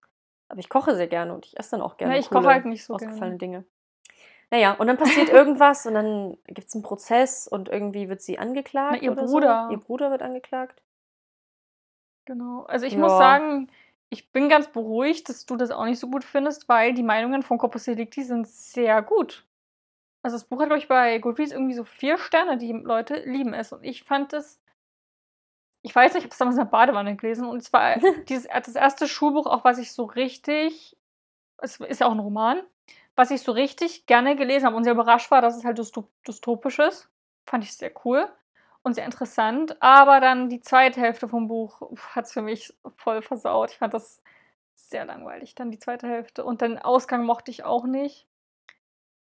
Aber 0.49 0.59
ich 0.59 0.70
koche 0.70 0.95
sehr 0.95 1.07
gerne 1.07 1.34
und 1.34 1.45
ich 1.45 1.57
esse 1.57 1.72
dann 1.72 1.82
auch 1.82 1.97
gerne 1.97 2.14
Ja, 2.14 2.20
ich 2.20 2.30
koche 2.30 2.45
halt 2.47 2.66
nicht 2.66 2.86
so 2.86 2.93
ausgefallene 2.93 3.38
gerne. 3.38 3.38
Dinge. 3.38 3.66
Naja, 4.51 4.74
und 4.74 4.86
dann 4.88 4.97
passiert 4.97 5.30
irgendwas 5.30 5.86
und 5.88 5.95
dann 5.95 6.38
gibt 6.45 6.68
es 6.68 6.76
einen 6.76 6.84
Prozess 6.84 7.47
und 7.47 7.70
irgendwie 7.70 8.09
wird 8.09 8.22
sie 8.22 8.38
angeklagt. 8.38 8.97
Na, 8.97 9.01
ihr 9.01 9.11
Bruder. 9.16 9.68
So. 9.68 9.74
Ihr 9.74 9.80
Bruder 9.80 10.11
wird 10.11 10.22
angeklagt. 10.22 10.82
Genau. 12.26 12.64
Also 12.64 12.86
ich 12.86 12.93
Ja. 12.93 12.99
muss 12.99 13.18
sagen, 13.18 13.70
ich 14.09 14.32
bin 14.32 14.47
ganz 14.49 14.68
beruhigt, 14.68 15.28
dass 15.30 15.45
du 15.45 15.55
das 15.55 15.72
auch 15.72 15.86
nicht 15.86 15.99
so 15.99 16.09
gut 16.09 16.24
findest, 16.24 16.70
weil 16.70 16.93
die 16.93 17.03
Meinungen 17.03 17.41
von 17.41 17.57
Corpus 17.57 17.86
Delicti 17.86 18.24
sind 18.24 18.47
sehr 18.47 19.01
gut. 19.01 19.45
Also 20.22 20.38
das 20.38 20.45
Buch 20.45 20.59
hat, 20.61 20.68
glaube 20.68 20.80
ich, 20.80 20.88
bei 20.88 21.18
Goodreads 21.20 21.51
irgendwie 21.51 21.74
so 21.74 21.84
vier 21.84 22.18
Sterne, 22.18 22.57
die 22.57 22.72
Leute 22.72 23.16
lieben 23.26 23.53
es. 23.53 23.74
Und 23.74 23.84
ich 23.84 24.03
fand 24.03 24.32
es, 24.34 24.61
ich 25.84 25.94
weiß 25.94 26.14
nicht, 26.14 26.22
ich 26.22 26.26
habe 26.26 26.32
es 26.32 26.38
damals 26.38 26.58
in 26.58 26.64
der 26.64 26.72
Badewanne 26.72 27.16
gelesen 27.16 27.46
und 27.46 27.62
es 27.62 27.72
war 27.72 27.98
dieses, 28.30 28.48
das 28.48 28.76
erste 28.76 29.08
Schulbuch, 29.08 29.46
auch 29.46 29.64
was 29.64 29.78
ich 29.78 29.92
so 29.92 30.06
richtig, 30.06 30.98
es 31.58 31.80
ist 31.80 32.00
ja 32.00 32.08
auch 32.08 32.14
ein 32.14 32.20
Roman, 32.20 32.62
was 33.16 33.32
ich 33.32 33.42
so 33.42 33.52
richtig 33.52 34.08
gerne 34.08 34.36
gelesen 34.36 34.66
habe 34.66 34.76
und 34.76 34.86
sehr 34.86 34.94
überrascht 34.94 35.30
war, 35.30 35.42
dass 35.42 35.58
es 35.58 35.66
halt 35.66 35.78
dystop 35.78 36.10
dystopisch 36.28 36.80
ist. 36.80 37.10
Fand 37.46 37.64
ich 37.64 37.74
sehr 37.76 37.92
cool 38.06 38.28
und 38.82 38.96
sehr 38.96 39.06
interessant. 39.06 39.82
Aber 39.82 40.20
dann 40.20 40.50
die 40.50 40.62
zweite 40.62 41.00
Hälfte 41.02 41.28
vom 41.28 41.48
Buch 41.48 41.82
hat 42.16 42.26
es 42.26 42.34
für 42.34 42.42
mich 42.42 42.74
voll 42.96 43.22
versaut. 43.22 43.72
Ich 43.72 43.78
fand 43.78 43.94
das 43.94 44.22
sehr 44.76 45.06
langweilig, 45.06 45.54
dann 45.54 45.70
die 45.70 45.80
zweite 45.80 46.08
Hälfte. 46.08 46.44
Und 46.44 46.62
den 46.62 46.80
Ausgang 46.80 47.26
mochte 47.26 47.52
ich 47.52 47.64
auch 47.64 47.86
nicht. 47.86 48.28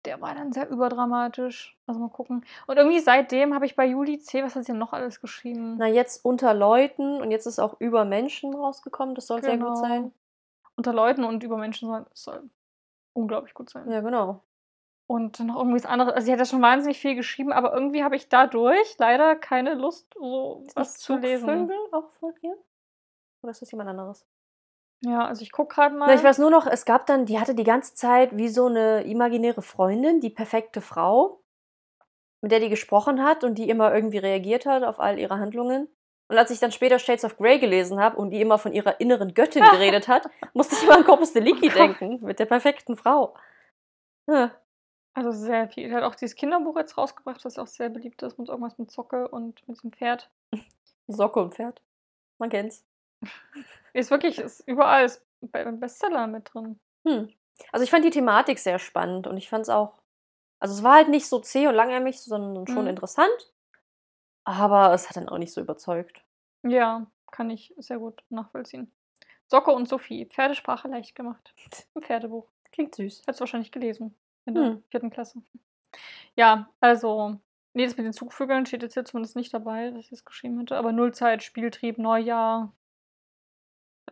Der 0.05 0.21
war 0.21 0.35
dann 0.35 0.53
sehr 0.53 0.69
überdramatisch. 0.69 1.77
Also 1.85 1.99
mal 1.99 2.09
gucken. 2.09 2.45
Und 2.67 2.77
irgendwie 2.77 2.99
seitdem 2.99 3.53
habe 3.53 3.65
ich 3.65 3.75
bei 3.75 3.85
Juli 3.85 4.19
C., 4.19 4.43
was 4.43 4.55
hat 4.55 4.63
sie 4.63 4.71
denn 4.71 4.79
noch 4.79 4.93
alles 4.93 5.19
geschrieben? 5.19 5.75
Na, 5.77 5.87
jetzt 5.87 6.23
unter 6.23 6.53
Leuten 6.53 7.19
und 7.21 7.31
jetzt 7.31 7.45
ist 7.45 7.59
auch 7.59 7.79
über 7.79 8.05
Menschen 8.05 8.53
rausgekommen. 8.55 9.15
Das 9.15 9.27
soll 9.27 9.41
sehr 9.41 9.57
Genau. 9.57 9.69
gut 9.69 9.77
sein. 9.77 10.11
Unter 10.75 10.93
Leuten 10.93 11.23
und 11.23 11.43
über 11.43 11.57
Menschen 11.57 11.89
soll, 11.89 12.05
soll 12.13 12.49
unglaublich 13.13 13.53
gut 13.53 13.69
sein. 13.69 13.89
Ja, 13.89 14.01
genau. 14.01 14.43
Und 15.07 15.39
dann 15.39 15.47
noch 15.47 15.57
irgendwas 15.57 15.85
anderes. 15.85 16.13
Also 16.13 16.25
sie 16.25 16.31
hat 16.33 16.39
ja 16.39 16.45
schon 16.45 16.61
wahnsinnig 16.61 16.99
viel 16.99 17.15
geschrieben, 17.15 17.51
aber 17.51 17.73
irgendwie 17.73 18.03
habe 18.03 18.15
ich 18.15 18.29
dadurch 18.29 18.95
leider 18.99 19.35
keine 19.35 19.73
Lust, 19.73 20.13
so 20.13 20.63
Ist 20.67 20.75
was 20.75 20.97
zu 20.97 21.15
lesen. 21.17 21.47
Zugvögel 21.47 21.77
auch 21.93 22.11
von 22.19 22.33
ihr? 22.41 22.55
Oder 23.41 23.51
ist 23.51 23.61
das 23.61 23.71
jemand 23.71 23.89
anderes? 23.89 24.25
Ja, 25.01 25.25
also 25.25 25.43
ich 25.43 25.51
gucke 25.51 25.75
gerade 25.75 25.95
mal. 25.95 26.07
Na, 26.07 26.15
ich 26.15 26.23
weiß 26.23 26.39
nur 26.39 26.49
noch, 26.49 26.65
es 26.65 26.85
gab 26.85 27.05
dann, 27.05 27.25
die 27.25 27.39
hatte 27.39 27.53
die 27.53 27.63
ganze 27.63 27.93
Zeit 27.93 28.35
wie 28.35 28.47
so 28.47 28.65
eine 28.65 29.03
imaginäre 29.03 29.61
Freundin, 29.61 30.19
die 30.21 30.29
perfekte 30.29 30.81
Frau, 30.81 31.43
mit 32.41 32.51
der 32.51 32.59
die 32.59 32.69
gesprochen 32.69 33.23
hat 33.23 33.43
und 33.43 33.55
die 33.55 33.69
immer 33.69 33.93
irgendwie 33.93 34.17
reagiert 34.17 34.65
hat 34.65 34.83
auf 34.83 34.99
all 34.99 35.19
ihre 35.19 35.39
Handlungen. 35.39 35.87
Und 36.29 36.37
als 36.37 36.51
ich 36.51 36.59
dann 36.59 36.71
später 36.71 36.99
Shades 36.99 37.23
of 37.23 37.37
Grey 37.37 37.59
gelesen 37.59 37.99
habe 37.99 38.17
und 38.17 38.31
die 38.31 38.41
immer 38.41 38.57
von 38.57 38.73
ihrer 38.73 38.99
inneren 38.99 39.33
Göttin 39.33 39.63
geredet 39.63 40.07
hat, 40.07 40.29
musste 40.53 40.75
ich 40.75 40.83
immer 40.83 40.97
an 40.97 41.05
Corpus 41.05 41.31
Delicti 41.31 41.69
Oh 41.69 41.73
denken, 41.73 42.19
mit 42.21 42.39
der 42.39 42.45
perfekten 42.45 42.97
Frau. 42.97 43.35
Ja. 44.27 44.51
Also 45.13 45.31
sehr 45.31 45.69
viel. 45.69 45.89
Er 45.89 45.97
hat 45.97 46.03
auch 46.03 46.15
dieses 46.15 46.35
Kinderbuch 46.35 46.77
jetzt 46.77 46.97
rausgebracht, 46.97 47.43
das 47.43 47.57
auch 47.57 47.67
sehr 47.67 47.89
beliebt 47.89 48.21
ist, 48.23 48.37
mit 48.37 48.49
irgendwas 48.49 48.77
mit 48.77 48.91
Socke 48.91 49.27
und 49.27 49.67
mit 49.67 49.77
diesem 49.77 49.91
Pferd. 49.91 50.29
Socke 51.07 51.39
und 51.39 51.55
Pferd. 51.55 51.81
Man 52.37 52.49
kennt's. 52.49 52.86
Ist 53.93 54.11
wirklich, 54.11 54.37
ist 54.39 54.61
überall 54.67 55.05
ist 55.05 55.25
beim 55.41 55.79
Bestseller 55.79 56.27
mit 56.27 56.53
drin. 56.53 56.79
Hm. 57.05 57.29
Also 57.71 57.83
ich 57.83 57.89
fand 57.89 58.05
die 58.05 58.09
Thematik 58.11 58.59
sehr 58.59 58.79
spannend 58.79 59.27
und 59.27 59.37
ich 59.37 59.49
fand 59.49 59.63
es 59.63 59.69
auch. 59.69 59.99
Also 60.59 60.75
es 60.75 60.83
war 60.83 60.95
halt 60.95 61.09
nicht 61.09 61.27
so 61.27 61.39
zäh 61.39 61.67
und 61.67 61.75
langweilig, 61.75 62.19
sondern 62.21 62.67
schon 62.67 62.83
Mhm. 62.83 62.89
interessant. 62.89 63.53
Aber 64.43 64.93
es 64.93 65.09
hat 65.09 65.17
dann 65.17 65.29
auch 65.29 65.37
nicht 65.37 65.53
so 65.53 65.61
überzeugt. 65.61 66.23
Ja, 66.63 67.07
kann 67.31 67.49
ich 67.49 67.73
sehr 67.77 67.99
gut 67.99 68.23
nachvollziehen. 68.29 68.91
Socke 69.47 69.71
und 69.71 69.87
Sophie, 69.87 70.25
Pferdesprache 70.25 70.87
leicht 70.87 71.15
gemacht. 71.15 71.53
Ein 71.95 72.01
Pferdebuch. 72.03 72.47
Klingt 72.71 72.95
süß. 72.95 73.21
Hättest 73.21 73.39
du 73.39 73.41
wahrscheinlich 73.41 73.71
gelesen. 73.71 74.15
In 74.45 74.53
der 74.55 74.63
Hm. 74.63 74.83
vierten 74.89 75.09
Klasse. 75.09 75.41
Ja, 76.35 76.69
also, 76.79 77.39
nee, 77.73 77.85
das 77.85 77.97
mit 77.97 78.05
den 78.05 78.13
Zugvögeln 78.13 78.65
steht 78.65 78.83
jetzt 78.83 78.93
hier 78.93 79.05
zumindest 79.05 79.35
nicht 79.35 79.53
dabei, 79.53 79.91
dass 79.91 80.05
ich 80.05 80.11
es 80.11 80.25
geschrieben 80.25 80.59
hätte. 80.59 80.77
Aber 80.77 80.91
Nullzeit, 80.91 81.43
Spieltrieb, 81.43 81.97
Neujahr. 81.97 82.73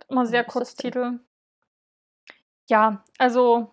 Immer 0.07 0.25
sehr 0.25 0.43
denn? 0.43 0.51
Kurztitel. 0.51 1.19
Ja, 2.67 3.03
also. 3.17 3.71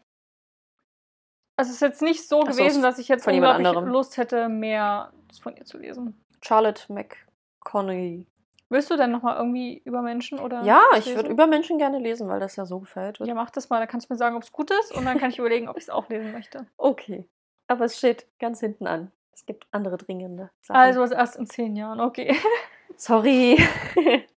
Es 1.56 1.70
ist 1.70 1.80
jetzt 1.80 2.02
nicht 2.02 2.28
so 2.28 2.42
Ach 2.42 2.50
gewesen, 2.50 2.82
dass 2.82 2.98
ich 2.98 3.08
jetzt 3.08 3.26
unglaublich 3.26 3.66
anderem. 3.66 3.88
Lust 3.88 4.16
hätte, 4.16 4.48
mehr 4.48 5.12
von 5.40 5.56
ihr 5.56 5.64
zu 5.64 5.78
lesen. 5.78 6.24
Charlotte 6.40 6.92
McConaughey. 6.92 8.26
Willst 8.68 8.90
du 8.90 8.96
denn 8.96 9.10
nochmal 9.10 9.36
irgendwie 9.36 9.82
über 9.84 10.00
Menschen 10.00 10.38
oder. 10.38 10.62
Ja, 10.62 10.80
ich 10.96 11.14
würde 11.14 11.28
über 11.28 11.46
Menschen 11.46 11.76
gerne 11.76 11.98
lesen, 11.98 12.28
weil 12.28 12.40
das 12.40 12.56
ja 12.56 12.64
so 12.64 12.80
gefällt 12.80 13.20
wird. 13.20 13.28
Ja, 13.28 13.34
mach 13.34 13.50
das 13.50 13.68
mal, 13.68 13.78
dann 13.80 13.88
kannst 13.88 14.08
du 14.08 14.14
mir 14.14 14.18
sagen, 14.18 14.34
ob 14.34 14.42
es 14.42 14.50
gut 14.50 14.70
ist 14.70 14.96
und 14.96 15.04
dann 15.04 15.18
kann 15.18 15.30
ich 15.30 15.38
überlegen, 15.38 15.68
ob 15.68 15.76
ich 15.76 15.84
es 15.84 15.90
auch 15.90 16.08
lesen 16.08 16.32
möchte. 16.32 16.66
Okay. 16.78 17.28
Aber 17.68 17.84
es 17.84 17.96
steht 17.96 18.26
ganz 18.38 18.60
hinten 18.60 18.86
an. 18.86 19.12
Es 19.32 19.46
gibt 19.46 19.66
andere 19.70 19.96
dringende 19.98 20.50
Sachen. 20.62 20.78
Also 20.78 21.04
erst 21.14 21.36
in 21.36 21.46
zehn 21.46 21.76
Jahren, 21.76 22.00
okay. 22.00 22.34
Sorry. 22.96 23.62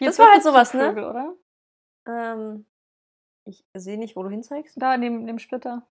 Jetzt 0.00 0.18
war 0.18 0.26
wird 0.26 0.34
halt 0.34 0.42
sowas, 0.44 0.74
ne? 0.74 0.86
Zugvögel, 0.86 1.04
oder? 1.10 1.34
ähm, 2.06 2.66
ich 3.44 3.64
sehe 3.74 3.98
nicht, 3.98 4.16
wo 4.16 4.22
du 4.22 4.28
hinzeigst. 4.28 4.80
Da 4.80 4.96
neben 4.96 5.26
dem 5.26 5.38
Splitter. 5.38 5.86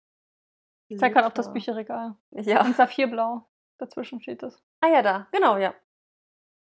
Ich 0.88 1.00
zeig 1.00 1.14
gerade 1.14 1.28
auf 1.28 1.34
das. 1.34 1.52
Bücherregal. 1.52 2.16
Ja. 2.32 2.64
Und 2.64 2.76
Saphirblau. 2.76 3.48
Dazwischen 3.78 4.22
steht 4.22 4.44
das. 4.44 4.62
Ah 4.82 4.88
ja, 4.88 5.02
da. 5.02 5.28
Genau, 5.32 5.58
ja. 5.58 5.74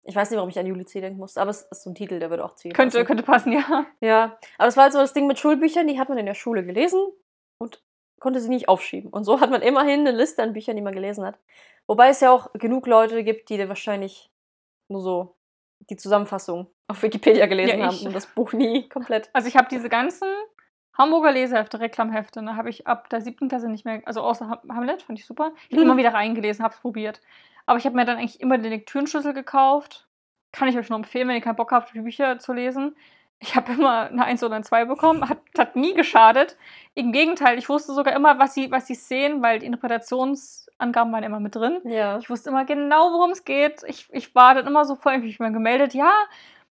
Ich 0.04 0.16
weiß 0.16 0.30
nicht, 0.30 0.36
warum 0.36 0.48
ich 0.48 0.58
an 0.58 0.66
Juli 0.66 0.86
C. 0.86 1.00
denken 1.00 1.18
musste, 1.18 1.40
aber 1.40 1.50
es 1.50 1.62
ist 1.62 1.82
so 1.82 1.90
ein 1.90 1.94
Titel, 1.94 2.18
der 2.18 2.30
würde 2.30 2.44
auch 2.44 2.54
ihr 2.64 2.72
Könnte, 2.72 2.98
passen. 2.98 3.06
könnte 3.06 3.22
passen, 3.22 3.52
ja. 3.52 3.86
Ja, 4.00 4.38
aber 4.56 4.66
das 4.66 4.76
war 4.76 4.84
halt 4.84 4.92
so 4.94 4.98
das 4.98 5.12
Ding 5.12 5.26
mit 5.26 5.38
Schulbüchern, 5.38 5.86
die 5.86 5.98
hat 5.98 6.08
man 6.08 6.16
in 6.18 6.26
der 6.26 6.34
Schule 6.34 6.64
gelesen 6.64 7.00
und 7.58 7.82
konnte 8.18 8.40
sie 8.40 8.48
nicht 8.48 8.68
aufschieben. 8.68 9.10
Und 9.12 9.24
so 9.24 9.40
hat 9.40 9.50
man 9.50 9.60
immerhin 9.62 10.00
eine 10.00 10.12
Liste 10.12 10.42
an 10.42 10.54
Büchern, 10.54 10.76
die 10.76 10.82
man 10.82 10.94
gelesen 10.94 11.24
hat. 11.24 11.38
Wobei 11.86 12.08
es 12.08 12.20
ja 12.20 12.30
auch 12.30 12.52
genug 12.54 12.86
Leute 12.86 13.22
gibt, 13.22 13.50
die 13.50 13.68
wahrscheinlich 13.68 14.30
nur 14.88 15.02
so 15.02 15.36
die 15.90 15.96
Zusammenfassung 15.96 16.68
auf 16.88 17.02
Wikipedia 17.02 17.46
gelesen 17.46 17.78
Ja, 17.80 17.86
haben 17.86 17.98
und 18.06 18.14
das 18.14 18.26
Buch 18.26 18.52
nie 18.52 18.88
komplett. 18.90 19.30
Also 19.32 19.48
ich 19.48 19.56
habe 19.56 19.68
diese 19.70 19.88
ganzen 19.88 20.28
Hamburger 20.96 21.32
Lesehefte, 21.32 21.78
Reklamhefte, 21.80 22.42
ne, 22.42 22.56
habe 22.56 22.70
ich 22.70 22.86
ab 22.86 23.08
der 23.10 23.20
siebten 23.20 23.48
Klasse 23.48 23.68
nicht 23.68 23.84
mehr, 23.84 24.02
also 24.04 24.20
außer 24.22 24.48
Ham- 24.48 24.74
Hamlet, 24.76 25.02
fand 25.02 25.18
ich 25.18 25.26
super. 25.26 25.52
Ich 25.68 25.72
habe 25.76 25.84
Mhm. 25.84 25.90
immer 25.90 25.96
wieder 25.98 26.12
reingelesen, 26.14 26.64
habe 26.64 26.74
es 26.74 26.80
probiert. 26.80 27.20
Aber 27.66 27.78
ich 27.78 27.84
habe 27.86 27.94
mir 27.94 28.04
dann 28.04 28.16
eigentlich 28.18 28.40
immer 28.40 28.58
den 28.58 28.70
Lektürenschlüssel 28.72 29.32
gekauft. 29.34 30.08
Kann 30.52 30.68
ich 30.68 30.76
euch 30.78 30.88
nur 30.88 30.98
empfehlen, 30.98 31.28
wenn 31.28 31.36
ihr 31.36 31.42
keinen 31.42 31.56
Bock 31.56 31.70
habt, 31.70 31.94
die 31.94 32.00
Bücher 32.00 32.38
zu 32.38 32.52
lesen. 32.52 32.96
Ich 33.40 33.54
habe 33.54 33.72
immer 33.72 34.08
eine 34.08 34.24
1 34.24 34.42
oder 34.42 34.56
eine 34.56 34.64
2 34.64 34.86
bekommen, 34.86 35.28
hat, 35.28 35.38
hat 35.56 35.76
nie 35.76 35.94
geschadet. 35.94 36.56
Im 36.94 37.12
Gegenteil, 37.12 37.56
ich 37.56 37.68
wusste 37.68 37.92
sogar 37.92 38.14
immer, 38.14 38.38
was 38.38 38.54
sie, 38.54 38.70
was 38.70 38.86
sie 38.86 38.94
sehen, 38.94 39.42
weil 39.42 39.60
die 39.60 39.66
Interpretationsangaben 39.66 41.12
waren 41.12 41.22
immer 41.22 41.38
mit 41.38 41.54
drin. 41.54 41.80
Ja. 41.84 42.18
Ich 42.18 42.28
wusste 42.28 42.50
immer 42.50 42.64
genau, 42.64 43.12
worum 43.12 43.30
es 43.30 43.44
geht. 43.44 43.82
Ich, 43.86 44.08
ich 44.10 44.34
war 44.34 44.54
dann 44.54 44.66
immer 44.66 44.84
so 44.84 44.96
voll, 44.96 45.14
ich 45.14 45.22
mich 45.22 45.38
mal 45.38 45.52
gemeldet, 45.52 45.94
ja, 45.94 46.12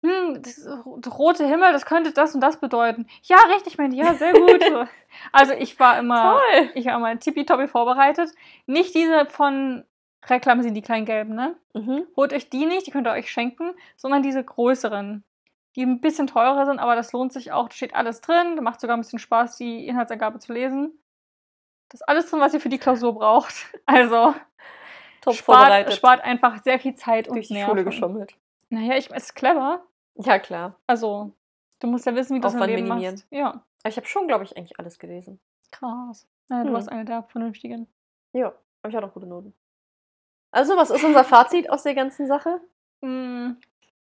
hm, 0.03 0.41
das 0.41 0.63
der 0.63 1.13
rote 1.13 1.45
Himmel, 1.45 1.73
das 1.73 1.85
könnte 1.85 2.11
das 2.11 2.33
und 2.33 2.41
das 2.41 2.59
bedeuten. 2.59 3.05
Ja, 3.23 3.37
richtig, 3.53 3.77
Mandy, 3.77 3.97
ja, 3.97 4.13
sehr 4.15 4.33
gut. 4.33 4.63
So. 4.63 4.85
also 5.31 5.53
ich 5.53 5.79
war 5.79 5.99
immer, 5.99 6.39
Toll. 6.39 6.69
ich 6.73 6.85
war 6.85 6.95
immer 6.95 7.19
tippitoppi 7.19 7.67
vorbereitet. 7.67 8.31
Nicht 8.65 8.95
diese 8.95 9.27
von 9.27 9.83
Reklam 10.25 10.61
sind 10.61 10.73
die 10.73 10.81
kleinen 10.81 11.05
gelben, 11.05 11.35
ne? 11.35 11.55
Mhm. 11.73 12.03
Holt 12.15 12.33
euch 12.33 12.49
die 12.49 12.65
nicht, 12.65 12.87
die 12.87 12.91
könnt 12.91 13.07
ihr 13.07 13.11
euch 13.11 13.31
schenken, 13.31 13.71
sondern 13.95 14.23
diese 14.23 14.43
größeren, 14.43 15.23
die 15.75 15.83
ein 15.83 16.01
bisschen 16.01 16.27
teurer 16.27 16.65
sind, 16.65 16.79
aber 16.79 16.95
das 16.95 17.11
lohnt 17.13 17.31
sich 17.33 17.51
auch. 17.51 17.69
Da 17.69 17.75
steht 17.75 17.95
alles 17.95 18.21
drin, 18.21 18.55
da 18.55 18.61
macht 18.61 18.81
sogar 18.81 18.97
ein 18.97 19.01
bisschen 19.01 19.19
Spaß, 19.19 19.57
die 19.57 19.87
Inhaltsangabe 19.87 20.39
zu 20.39 20.53
lesen. 20.53 20.97
Das 21.89 22.01
ist 22.01 22.07
alles 22.07 22.29
drin, 22.29 22.39
was 22.39 22.53
ihr 22.53 22.61
für 22.61 22.69
die 22.69 22.77
Klausur 22.77 23.13
braucht. 23.13 23.53
Also 23.85 24.33
Top 25.21 25.35
spart, 25.35 25.93
spart 25.93 26.21
einfach 26.23 26.63
sehr 26.63 26.79
viel 26.79 26.95
Zeit 26.95 27.27
und 27.27 27.35
durch 27.35 27.47
die 27.49 27.53
Nerven. 27.53 27.69
Schule 27.71 27.83
geschummelt. 27.83 28.35
Naja, 28.69 28.95
ich 28.97 29.11
es 29.11 29.25
ist 29.25 29.35
clever. 29.35 29.83
Ja, 30.15 30.39
klar. 30.39 30.75
Also, 30.87 31.31
du 31.79 31.87
musst 31.87 32.05
ja 32.07 32.15
wissen, 32.15 32.35
wie 32.35 32.39
du 32.39 32.47
das 32.47 32.53
Leben 32.53 32.83
minimieren. 32.87 33.15
machst. 33.15 33.27
Ja, 33.29 33.49
Aber 33.49 33.89
ich 33.89 33.97
habe 33.97 34.07
schon, 34.07 34.27
glaube 34.27 34.43
ich, 34.45 34.57
eigentlich 34.57 34.79
alles 34.79 34.97
gelesen. 34.97 35.39
krass. 35.71 36.27
Naja, 36.47 36.63
du 36.63 36.69
Hm. 36.69 36.73
warst 36.73 36.89
eine 36.89 37.05
der 37.05 37.23
Vernünftigen. 37.23 37.87
Ja, 38.33 38.47
aber 38.81 38.89
ich 38.89 38.95
hatte 38.95 39.05
auch 39.07 39.13
gute 39.13 39.27
Noten. 39.27 39.53
Also, 40.51 40.75
was 40.75 40.89
ist 40.89 41.03
unser 41.03 41.23
Fazit 41.23 41.69
aus 41.69 41.83
der 41.83 41.93
ganzen 41.95 42.25
Sache? 42.27 42.59
Mm, 43.01 43.51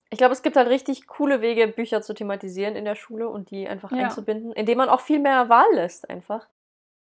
Ich 0.09 0.17
glaube, 0.17 0.33
es 0.33 0.41
gibt 0.41 0.55
halt 0.55 0.69
richtig 0.69 1.07
coole 1.07 1.41
Wege, 1.41 1.67
Bücher 1.67 2.01
zu 2.01 2.13
thematisieren 2.13 2.75
in 2.75 2.85
der 2.85 2.95
Schule 2.95 3.27
und 3.29 3.51
die 3.51 3.67
einfach 3.67 3.91
Ja. 3.91 3.99
einzubinden, 3.99 4.51
indem 4.53 4.77
man 4.77 4.89
auch 4.89 5.01
viel 5.01 5.19
mehr 5.19 5.49
Wahl 5.49 5.67
lässt 5.73 6.09
einfach. 6.09 6.47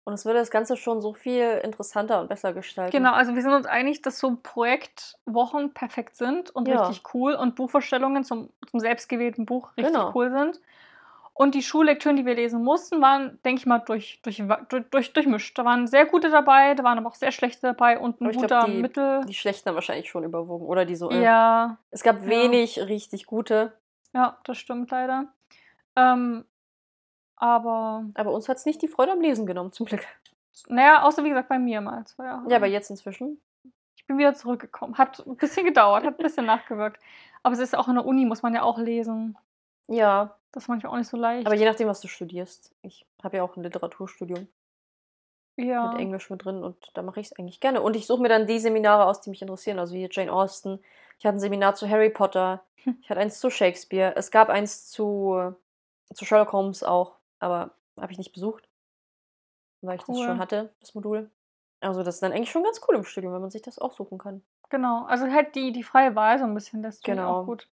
Und 0.04 0.14
es 0.14 0.24
würde 0.24 0.38
das 0.40 0.50
Ganze 0.50 0.76
schon 0.76 1.00
so 1.00 1.14
viel 1.14 1.60
interessanter 1.64 2.20
und 2.20 2.28
besser 2.28 2.52
gestalten. 2.52 2.96
Genau, 2.96 3.12
also 3.12 3.34
wir 3.34 3.42
sind 3.42 3.52
uns 3.52 3.66
einig, 3.66 4.02
dass 4.02 4.18
so 4.18 4.36
Projektwochen 4.42 5.74
perfekt 5.74 6.16
sind 6.16 6.50
und 6.50 6.68
Ja. 6.68 6.76
richtig 6.78 7.02
cool 7.14 7.34
und 7.34 7.54
Buchvorstellungen 7.56 8.24
zum, 8.24 8.50
zum 8.68 8.80
selbstgewählten 8.80 9.46
Buch 9.46 9.76
richtig 9.76 9.92
Genau. 9.92 10.12
cool 10.14 10.30
sind. 10.30 10.60
Und 11.34 11.54
die 11.54 11.62
Schullektüren, 11.62 12.16
die 12.16 12.26
wir 12.26 12.34
lesen 12.34 12.62
mussten, 12.62 13.00
waren, 13.00 13.38
denke 13.42 13.60
ich 13.60 13.66
mal, 13.66 13.78
durch, 13.78 14.20
durch, 14.22 14.42
durch, 14.68 14.84
durch, 14.90 15.12
durchmischt. 15.14 15.56
Da 15.58 15.64
waren 15.64 15.86
sehr 15.86 16.04
gute 16.04 16.28
dabei, 16.30 16.74
da 16.74 16.84
waren 16.84 16.98
aber 16.98 17.08
auch 17.08 17.14
sehr 17.14 17.32
schlechte 17.32 17.62
dabei 17.68 17.98
und 17.98 18.20
ein 18.20 18.26
ich 18.30 18.36
glaub, 18.36 18.42
guter 18.42 18.64
die- 18.66 18.82
Mittel. 18.82 19.24
Die 19.24 19.32
schlechten 19.34 19.68
haben 19.68 19.74
wahrscheinlich 19.76 20.10
schon 20.10 20.24
überwogen. 20.24 20.66
Oder 20.66 20.84
die 20.84 20.94
so. 20.94 21.10
Äh. 21.10 21.22
ja, 21.22 21.78
Es 21.90 22.02
gab 22.02 22.20
Ja. 22.22 22.26
wenig 22.28 22.78
richtig 22.86 23.24
gute, 23.26 23.72
ja, 24.12 24.36
das 24.44 24.58
stimmt 24.58 24.90
leider. 24.90 25.26
Ähm, 25.96 26.44
aber, 27.36 28.04
aber 28.14 28.32
uns 28.32 28.48
hat 28.48 28.58
es 28.58 28.66
nicht 28.66 28.82
die 28.82 28.88
Freude 28.88 29.12
am 29.12 29.20
Lesen 29.20 29.46
genommen, 29.46 29.72
zum 29.72 29.86
Glück. 29.86 30.06
naja, 30.68 31.02
außer 31.02 31.24
wie 31.24 31.28
gesagt 31.30 31.48
bei 31.48 31.58
mir 31.58 31.80
mal 31.80 32.04
zwei 32.06 32.24
Jahre. 32.26 32.48
Ja, 32.50 32.56
aber 32.56 32.66
jetzt 32.66 32.90
inzwischen. 32.90 33.40
Ich 33.96 34.06
bin 34.06 34.18
wieder 34.18 34.34
zurückgekommen. 34.34 34.98
Hat 34.98 35.24
ein 35.26 35.36
bisschen 35.36 35.64
gedauert, 35.64 36.04
hat 36.04 36.18
ein 36.18 36.22
bisschen 36.22 36.46
nachgewirkt. 36.46 37.00
Aber 37.42 37.54
es 37.54 37.58
ist 37.60 37.76
auch 37.76 37.88
in 37.88 37.94
der 37.94 38.04
Uni, 38.04 38.26
muss 38.26 38.42
man 38.42 38.54
ja 38.54 38.62
auch 38.62 38.78
lesen. 38.78 39.36
Ja, 39.88 40.36
Das 40.52 40.64
ist 40.64 40.68
manchmal 40.68 40.92
auch 40.92 40.96
nicht 40.98 41.08
so 41.08 41.16
leicht. 41.16 41.46
aber 41.46 41.54
je 41.54 41.64
nachdem, 41.64 41.88
was 41.88 42.00
du 42.00 42.08
studierst. 42.08 42.74
Ich 42.82 43.06
habe 43.22 43.36
ja 43.38 43.42
auch 43.42 43.56
ein 43.56 43.62
Literaturstudium 43.62 44.48
ja. 45.56 45.90
mit 45.92 46.00
Englisch 46.00 46.30
mit 46.30 46.44
drin 46.44 46.62
und 46.62 46.76
da 46.94 47.02
mache 47.02 47.20
ich 47.20 47.26
es 47.26 47.38
eigentlich 47.38 47.60
gerne. 47.60 47.82
Und 47.82 47.96
ich 47.96 48.06
suche 48.06 48.22
mir 48.22 48.28
dann 48.28 48.46
die 48.46 48.58
Seminare 48.58 49.04
aus, 49.06 49.20
die 49.20 49.30
mich 49.30 49.42
interessieren. 49.42 49.78
Also 49.78 49.94
hier 49.94 50.08
Jane 50.10 50.32
Austen. 50.32 50.80
Ich 51.18 51.26
hatte 51.26 51.36
ein 51.36 51.40
Seminar 51.40 51.74
zu 51.74 51.88
Harry 51.88 52.10
Potter. 52.10 52.62
Hm. 52.84 52.96
Ich 53.02 53.10
hatte 53.10 53.20
eins 53.20 53.38
zu 53.38 53.50
Shakespeare. 53.50 54.14
Es 54.16 54.30
gab 54.30 54.48
eins 54.48 54.90
zu, 54.90 55.54
zu 56.14 56.24
Sherlock 56.24 56.52
Holmes 56.52 56.82
auch, 56.82 57.16
aber 57.38 57.70
habe 58.00 58.12
ich 58.12 58.18
nicht 58.18 58.32
besucht, 58.32 58.68
weil 59.82 59.96
ich 59.96 60.02
das 60.04 60.16
Cool. 60.16 60.26
schon 60.26 60.38
hatte, 60.38 60.72
das 60.80 60.94
Modul. 60.94 61.30
Also 61.80 62.02
das 62.02 62.16
ist 62.16 62.22
dann 62.22 62.32
eigentlich 62.32 62.50
schon 62.50 62.62
ganz 62.64 62.80
cool 62.88 62.94
im 62.96 63.04
Studium, 63.04 63.32
wenn 63.34 63.40
man 63.40 63.50
sich 63.50 63.62
das 63.62 63.78
aussuchen 63.78 64.18
kann. 64.18 64.42
Genau. 64.70 65.04
Also 65.04 65.26
halt 65.30 65.54
die, 65.54 65.72
die 65.72 65.82
freie 65.82 66.14
Wahl 66.14 66.38
so 66.38 66.44
ein 66.44 66.54
bisschen, 66.54 66.82
das 66.82 67.00
finde 67.00 67.22
Genau. 67.22 67.40
auch 67.40 67.44
gut. 67.46 67.68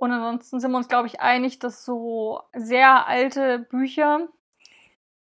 Und 0.00 0.12
ansonsten 0.12 0.60
sind 0.60 0.70
wir 0.70 0.78
uns, 0.78 0.88
glaube 0.88 1.06
ich, 1.08 1.20
einig, 1.20 1.58
dass 1.58 1.84
so 1.84 2.40
sehr 2.54 3.06
alte 3.06 3.58
Bücher, 3.58 4.28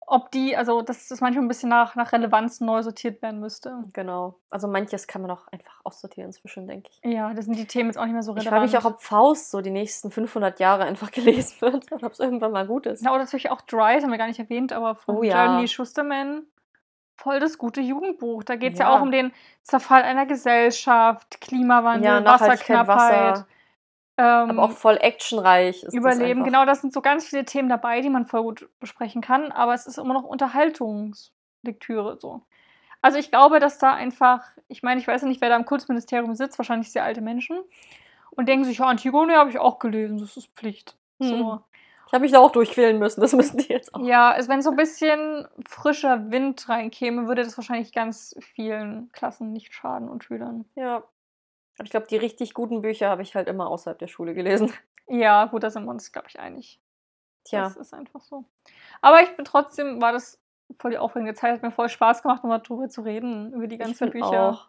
ob 0.08 0.32
die, 0.32 0.56
also 0.56 0.82
dass 0.82 1.10
das 1.10 1.20
manchmal 1.20 1.44
ein 1.44 1.48
bisschen 1.50 1.68
nach, 1.70 1.96
nach 1.96 2.14
Relevanz 2.14 2.62
neu 2.62 2.82
sortiert 2.82 3.22
werden 3.22 3.42
müsste. 3.42 3.84
Genau. 3.92 4.40
Also 4.50 4.70
manches 4.70 5.06
kann 5.06 5.22
man 5.22 5.32
auch 5.32 5.48
einfach 5.52 5.82
aussortieren 5.84 6.30
inzwischen, 6.30 6.66
denke 6.66 6.90
ich. 6.92 7.02
Ja, 7.12 7.34
da 7.34 7.42
sind 7.42 7.58
die 7.58 7.66
Themen 7.66 7.90
jetzt 7.90 7.98
auch 7.98 8.06
nicht 8.06 8.14
mehr 8.14 8.24
so 8.24 8.32
Ich 8.32 8.38
relevant. 8.46 8.52
frage 8.72 8.72
mich 8.72 8.78
auch, 8.78 8.90
ob 8.90 9.02
Faust 9.02 9.52
so 9.52 9.60
die 9.60 9.70
nächsten 9.70 10.12
500 10.12 10.62
Jahre 10.62 10.86
einfach 10.86 11.12
gelesen 11.20 11.60
wird 11.60 11.92
und 11.92 12.04
ob 12.04 12.14
es 12.14 12.20
irgendwann 12.20 12.54
mal 12.54 12.66
gut 12.66 12.86
ist. 12.86 13.04
Ja, 13.04 13.12
oder 13.12 13.20
natürlich 13.26 13.52
auch 13.52 13.60
Dry, 13.62 13.96
das 13.96 14.04
haben 14.06 14.12
wir 14.12 14.18
gar 14.18 14.28
nicht 14.28 14.40
erwähnt, 14.40 14.72
aber 14.72 14.96
von 14.96 15.18
Oh 15.18 15.24
ja. 15.24 15.44
Jeremy 15.46 15.68
Schusterman. 15.68 16.44
Voll 17.18 17.42
das 17.42 17.58
gute 17.58 17.82
Jugendbuch. 17.82 18.46
Da 18.46 18.56
geht 18.56 18.74
es 18.74 18.80
ja. 18.80 18.90
Ja. 18.90 18.98
auch 18.98 19.02
um 19.02 19.12
den 19.12 19.34
Zerfall 19.62 20.04
einer 20.04 20.26
Gesellschaft, 20.26 21.42
Klimawandel, 21.42 22.06
Ja, 22.06 22.24
Wasserknappheit. 22.26 22.88
Wasser. 23.32 23.48
Ähm, 24.20 24.50
Aber 24.50 24.64
auch 24.64 24.72
voll 24.72 24.98
actionreich. 24.98 25.82
Ist 25.82 25.94
Überleben, 25.94 26.44
genau, 26.44 26.66
das 26.66 26.82
sind 26.82 26.92
so 26.92 27.00
ganz 27.00 27.26
viele 27.26 27.46
Themen 27.46 27.70
dabei, 27.70 28.02
die 28.02 28.10
man 28.10 28.26
voll 28.26 28.44
gut 28.44 28.70
besprechen 28.82 29.22
kann, 29.22 29.54
aber 29.54 29.74
es 29.74 29.88
ist 29.88 29.98
immer 29.98 30.14
noch 30.14 30.26
Unterhaltungslektüre 30.26 32.18
so. 32.20 32.42
Also 33.02 33.18
ich 33.18 33.32
glaube, 33.32 33.62
dass 33.62 33.78
da 33.78 33.94
einfach, 33.94 34.44
ich 34.68 34.84
meine, 34.84 35.00
ich 35.00 35.08
weiß 35.08 35.24
nicht, 35.24 35.40
wer 35.40 35.48
da 35.48 35.56
im 35.56 35.64
Kultusministerium 35.64 36.36
sitzt, 36.36 36.60
wahrscheinlich 36.60 36.92
sehr 36.92 37.06
alte 37.06 37.22
Menschen 37.22 37.60
und 38.32 38.50
denken 38.50 38.66
sich, 38.66 38.80
ja, 38.80 38.88
Antigone 38.88 39.38
habe 39.38 39.52
ich 39.52 39.58
auch 39.58 39.80
gelesen, 39.80 40.18
das 40.18 40.36
ist 40.36 40.50
Pflicht. 40.54 40.98
So. 41.20 41.54
Hm. 41.54 41.60
Ich 42.08 42.14
habe 42.14 42.24
mich 42.24 42.34
da 42.34 42.40
auch 42.40 42.52
durchquälen 42.52 43.00
müssen, 43.00 43.22
das 43.22 43.32
müssen 43.38 43.60
die 43.60 43.70
jetzt 43.70 43.96
auch. 43.96 44.06
Ja, 44.06 44.32
also 44.32 44.50
wenn 44.50 44.62
so 44.62 44.72
ein 44.72 44.76
bisschen 44.76 45.48
frischer 45.66 46.30
Wind 46.30 46.68
reinkäme, 46.68 47.30
würde 47.30 47.46
das 47.46 47.58
wahrscheinlich 47.58 47.94
ganz 47.94 48.36
vielen 48.42 49.14
Klassen 49.14 49.54
nicht 49.54 49.74
schaden 49.74 50.10
und 50.10 50.26
Schülern. 50.26 50.66
Ja. 50.76 51.04
Ich 51.84 51.90
glaube, 51.92 52.08
die 52.08 52.18
richtig 52.18 52.54
guten 52.54 52.82
Bücher 52.82 53.10
habe 53.10 53.22
ich 53.22 53.36
halt 53.36 53.48
immer 53.48 53.68
außerhalb 53.70 53.98
der 54.00 54.08
Schule 54.08 54.34
gelesen. 54.34 54.72
Ja, 55.08 55.46
gut, 55.46 55.64
da 55.64 55.70
sind 55.70 55.86
wir 55.86 55.92
uns, 55.92 56.12
glaube 56.12 56.28
ich, 56.30 56.40
einig. 56.40 56.80
Tja, 57.46 57.64
Das 57.64 57.78
ist 57.78 57.94
einfach 57.94 58.22
so. 58.22 58.44
Aber 59.02 59.22
ich 59.24 59.36
bin 59.36 59.46
trotzdem, 59.46 60.02
war 60.02 60.12
das 60.12 60.40
voll 60.78 60.92
die 60.92 60.98
aufregende 60.98 61.34
Zeit, 61.34 61.54
hat 61.54 61.64
mir 61.64 61.72
voll 61.72 61.90
Spaß 61.90 62.22
gemacht, 62.22 62.44
nochmal 62.44 62.62
drüber 62.62 62.90
zu 62.90 63.02
reden, 63.02 63.52
über 63.54 63.66
die 63.68 63.76
ich 63.76 63.80
ganzen 63.82 63.96
find 63.96 64.12
Bücher. 64.12 64.50
auch. 64.50 64.68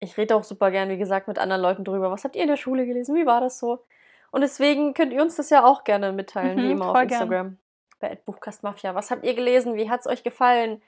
Ich 0.00 0.16
rede 0.18 0.36
auch 0.36 0.44
super 0.44 0.70
gern, 0.70 0.88
wie 0.90 0.98
gesagt, 0.98 1.26
mit 1.26 1.38
anderen 1.38 1.62
Leuten 1.62 1.84
drüber. 1.84 2.10
Was 2.10 2.24
habt 2.24 2.36
ihr 2.36 2.42
in 2.42 2.48
der 2.48 2.56
Schule 2.56 2.86
gelesen? 2.86 3.14
Wie 3.16 3.24
war 3.26 3.40
das 3.40 3.58
so? 3.58 3.84
Und 4.30 4.42
deswegen 4.42 4.92
könnt 4.94 5.12
ihr 5.12 5.22
uns 5.22 5.36
das 5.36 5.48
ja 5.50 5.64
auch 5.64 5.84
gerne 5.84 6.12
mitteilen, 6.12 6.58
Mhm, 6.58 6.62
wie 6.62 6.70
immer 6.72 6.86
auf 6.90 6.92
voll 6.96 7.06
gern. 7.06 7.22
Instagram. 7.22 7.56
bei 8.00 8.14
Buchkast 8.26 8.62
Mafia. 8.62 8.94
Was 8.94 9.10
habt 9.10 9.24
ihr 9.24 9.34
gelesen? 9.34 9.74
Wie 9.74 9.88
hat 9.88 10.00
es 10.00 10.06
euch 10.06 10.22
gefallen? 10.22 10.82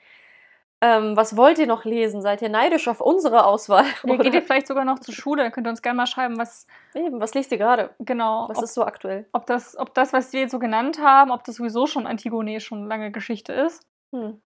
Ähm, 0.83 1.15
was 1.15 1.37
wollt 1.37 1.59
ihr 1.59 1.67
noch 1.67 1.85
lesen? 1.85 2.23
Seid 2.23 2.41
ihr 2.41 2.49
neidisch 2.49 2.87
auf 2.87 3.01
unsere 3.01 3.45
Auswahl? 3.45 3.85
Ja, 4.03 4.15
geht 4.17 4.33
ihr 4.33 4.41
vielleicht 4.41 4.65
sogar 4.65 4.83
noch 4.83 4.99
zur 4.99 5.13
Schule? 5.13 5.43
Dann 5.43 5.51
könnt 5.51 5.67
ihr 5.67 5.69
uns 5.69 5.83
gerne 5.83 5.97
mal 5.97 6.07
schreiben, 6.07 6.39
was. 6.39 6.65
Eben, 6.95 7.19
was 7.19 7.35
liest 7.35 7.51
ihr 7.51 7.59
gerade? 7.59 7.93
Genau. 7.99 8.49
Was 8.49 8.57
ob, 8.57 8.63
ist 8.63 8.73
so 8.73 8.83
aktuell? 8.83 9.27
ob, 9.31 9.45
das, 9.45 9.77
ob 9.77 9.93
das, 9.93 10.11
was 10.11 10.33
wir 10.33 10.41
jetzt 10.41 10.51
so 10.51 10.59
genannt 10.59 10.99
haben, 10.99 11.29
ob 11.29 11.43
das 11.43 11.55
sowieso 11.55 11.85
schon 11.85 12.07
Antigone 12.07 12.59
schon 12.59 12.87
lange 12.87 13.11
Geschichte 13.11 13.53
ist. 13.53 13.85
Hm. 14.11 14.41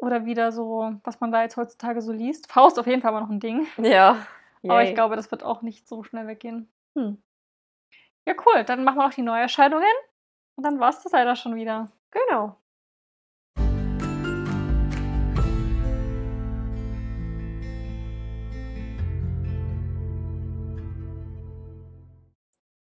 Oder 0.00 0.24
wieder 0.24 0.52
so, 0.52 0.92
was 1.04 1.20
man 1.20 1.30
da 1.30 1.42
jetzt 1.42 1.56
heutzutage 1.58 2.00
so 2.00 2.12
liest. 2.12 2.50
Faust 2.50 2.78
auf 2.78 2.86
jeden 2.86 3.02
Fall 3.02 3.10
aber 3.10 3.20
noch 3.20 3.30
ein 3.30 3.40
Ding. 3.40 3.66
Ja. 3.78 4.26
Aber 4.66 4.80
Yay. 4.80 4.88
ich 4.88 4.94
glaube, 4.94 5.14
das 5.14 5.30
wird 5.30 5.42
auch 5.42 5.60
nicht 5.60 5.86
so 5.86 6.02
schnell 6.04 6.26
weggehen. 6.26 6.72
Hm. 6.96 7.22
Ja, 8.26 8.34
cool. 8.46 8.64
Dann 8.64 8.82
machen 8.82 8.96
wir 8.96 9.04
noch 9.04 9.12
die 9.12 9.20
Neuerscheinungen. 9.20 9.92
Und 10.56 10.64
dann 10.64 10.80
war 10.80 10.88
es 10.88 11.02
das 11.02 11.12
leider 11.12 11.36
schon 11.36 11.54
wieder. 11.54 11.92
Genau. 12.10 12.56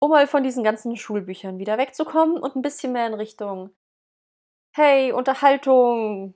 Um 0.01 0.11
mal 0.11 0.27
von 0.27 0.43
diesen 0.43 0.65
ganzen 0.65 0.97
Schulbüchern 0.97 1.59
wieder 1.59 1.79
wegzukommen 1.79 2.39
und 2.39 2.57
ein 2.57 2.63
bisschen 2.63 2.93
mehr 2.93 3.07
in 3.07 3.15
Richtung 3.15 3.71
Hey, 4.73 5.11
Unterhaltung. 5.11 6.35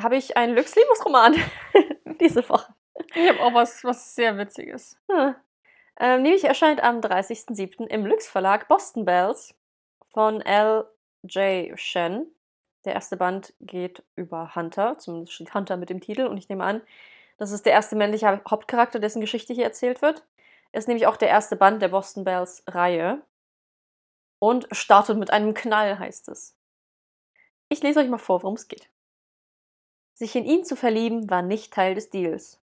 Habe 0.00 0.16
ich 0.16 0.36
einen 0.36 0.56
Lux-Liebesroman 0.56 1.36
diese 2.20 2.48
Woche. 2.48 2.74
Ich 3.14 3.28
habe 3.28 3.40
auch 3.40 3.52
was, 3.52 3.84
was 3.84 4.14
sehr 4.14 4.38
Witziges. 4.38 4.98
Hm. 5.10 5.34
Ähm, 6.00 6.22
nämlich 6.22 6.44
erscheint 6.44 6.82
am 6.82 7.00
30.07. 7.00 7.86
im 7.86 8.06
Lux 8.06 8.26
Verlag 8.26 8.66
Boston 8.68 9.04
Bells 9.04 9.54
von 10.14 10.40
L.J. 10.40 11.78
Shen. 11.78 12.26
Der 12.86 12.94
erste 12.94 13.18
Band 13.18 13.52
geht 13.60 14.02
über 14.14 14.54
Hunter, 14.54 14.96
zumindest 14.96 15.34
steht 15.34 15.52
Hunter 15.52 15.76
mit 15.76 15.90
dem 15.90 16.00
Titel 16.00 16.26
und 16.26 16.38
ich 16.38 16.48
nehme 16.48 16.64
an, 16.64 16.80
das 17.36 17.50
ist 17.50 17.66
der 17.66 17.72
erste 17.72 17.94
männliche 17.94 18.40
Hauptcharakter, 18.48 19.00
dessen 19.00 19.20
Geschichte 19.20 19.52
hier 19.52 19.64
erzählt 19.64 20.00
wird. 20.00 20.24
Ist 20.72 20.88
nämlich 20.88 21.06
auch 21.06 21.16
der 21.16 21.28
erste 21.28 21.56
Band 21.56 21.80
der 21.80 21.88
Boston 21.88 22.24
Bells 22.24 22.62
Reihe 22.66 23.22
und 24.38 24.68
startet 24.72 25.16
mit 25.16 25.30
einem 25.30 25.54
Knall, 25.54 25.98
heißt 25.98 26.28
es. 26.28 26.56
Ich 27.68 27.82
lese 27.82 28.00
euch 28.00 28.08
mal 28.08 28.18
vor, 28.18 28.42
worum 28.42 28.54
es 28.54 28.68
geht. 28.68 28.90
Sich 30.14 30.34
in 30.36 30.44
ihn 30.44 30.64
zu 30.64 30.76
verlieben 30.76 31.28
war 31.30 31.42
nicht 31.42 31.72
Teil 31.72 31.94
des 31.94 32.10
Deals. 32.10 32.60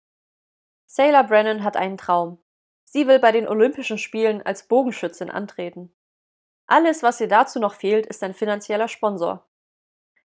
Sailor 0.85 1.23
Brennan 1.23 1.63
hat 1.63 1.77
einen 1.77 1.97
Traum. 1.97 2.39
Sie 2.83 3.07
will 3.07 3.19
bei 3.19 3.31
den 3.31 3.47
Olympischen 3.47 3.97
Spielen 3.97 4.41
als 4.41 4.67
Bogenschützin 4.67 5.29
antreten. 5.29 5.93
Alles, 6.65 7.03
was 7.03 7.21
ihr 7.21 7.27
dazu 7.27 7.59
noch 7.59 7.75
fehlt, 7.75 8.05
ist 8.07 8.23
ein 8.23 8.33
finanzieller 8.33 8.87
Sponsor. 8.87 9.45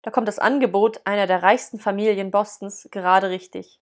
Da 0.03 0.11
kommt 0.11 0.29
das 0.29 0.39
Angebot 0.39 1.01
einer 1.07 1.27
der 1.27 1.43
reichsten 1.43 1.79
Familien 1.79 2.31
Bostons 2.31 2.89
gerade 2.91 3.31
richtig. 3.31 3.81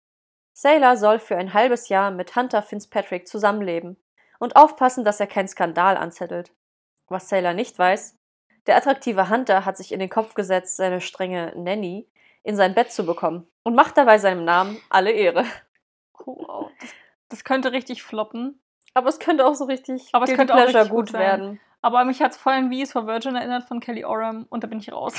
Sailor 0.55 0.97
soll 0.97 1.19
für 1.19 1.37
ein 1.37 1.53
halbes 1.53 1.89
Jahr 1.89 2.13
mit 2.13 2.37
Hunter 2.37 2.63
Fitzpatrick 2.63 3.27
zusammenleben 3.27 3.97
und 4.39 4.55
aufpassen, 4.55 5.05
dass 5.05 5.19
er 5.19 5.27
keinen 5.27 5.49
Skandal 5.49 5.97
anzettelt. 5.97 6.53
Was 7.09 7.29
Sailor 7.29 7.55
nicht 7.55 7.77
weiß, 7.77 8.17
der 8.67 8.77
attraktive 8.77 9.29
Hunter 9.29 9.65
hat 9.65 9.77
sich 9.77 9.93
in 9.93 9.99
den 9.99 10.09
Kopf 10.09 10.35
gesetzt, 10.35 10.77
seine 10.77 11.01
strenge 11.01 11.53
Nanny 11.57 12.09
in 12.45 12.55
sein 12.57 12.75
Bett 12.75 12.93
zu 12.93 13.05
bekommen 13.05 13.49
und 13.65 13.75
macht 13.75 13.97
dabei 13.97 14.19
seinem 14.19 14.45
Namen 14.45 14.81
alle 14.91 15.11
Ehre. 15.11 15.45
Wow. 16.25 16.71
Das, 17.29 17.43
könnte 17.43 17.73
richtig 17.73 18.03
floppen. 18.05 18.61
Aber 18.95 19.09
es 19.09 19.19
könnte 19.19 19.45
auch 19.45 19.55
so 19.55 19.65
richtig 19.65 20.09
Aber 20.13 20.25
es 20.25 20.35
könnte 20.35 20.55
auch 20.55 20.59
Pleasure 20.59 20.83
richtig 20.83 20.95
gut 20.95 21.11
sein. 21.11 21.21
werden. 21.21 21.61
Aber 21.83 22.05
mich 22.05 22.23
hat 22.23 22.31
es 22.31 22.39
vorhin 22.39 22.71
wie 22.71 22.83
es 22.83 22.93
for 22.93 23.07
Virgin 23.07 23.35
erinnert 23.35 23.65
von 23.65 23.81
Kelly 23.81 24.05
Oram 24.05 24.47
und 24.49 24.63
da 24.63 24.69
bin 24.69 24.79
ich 24.79 24.93
raus. 24.93 25.15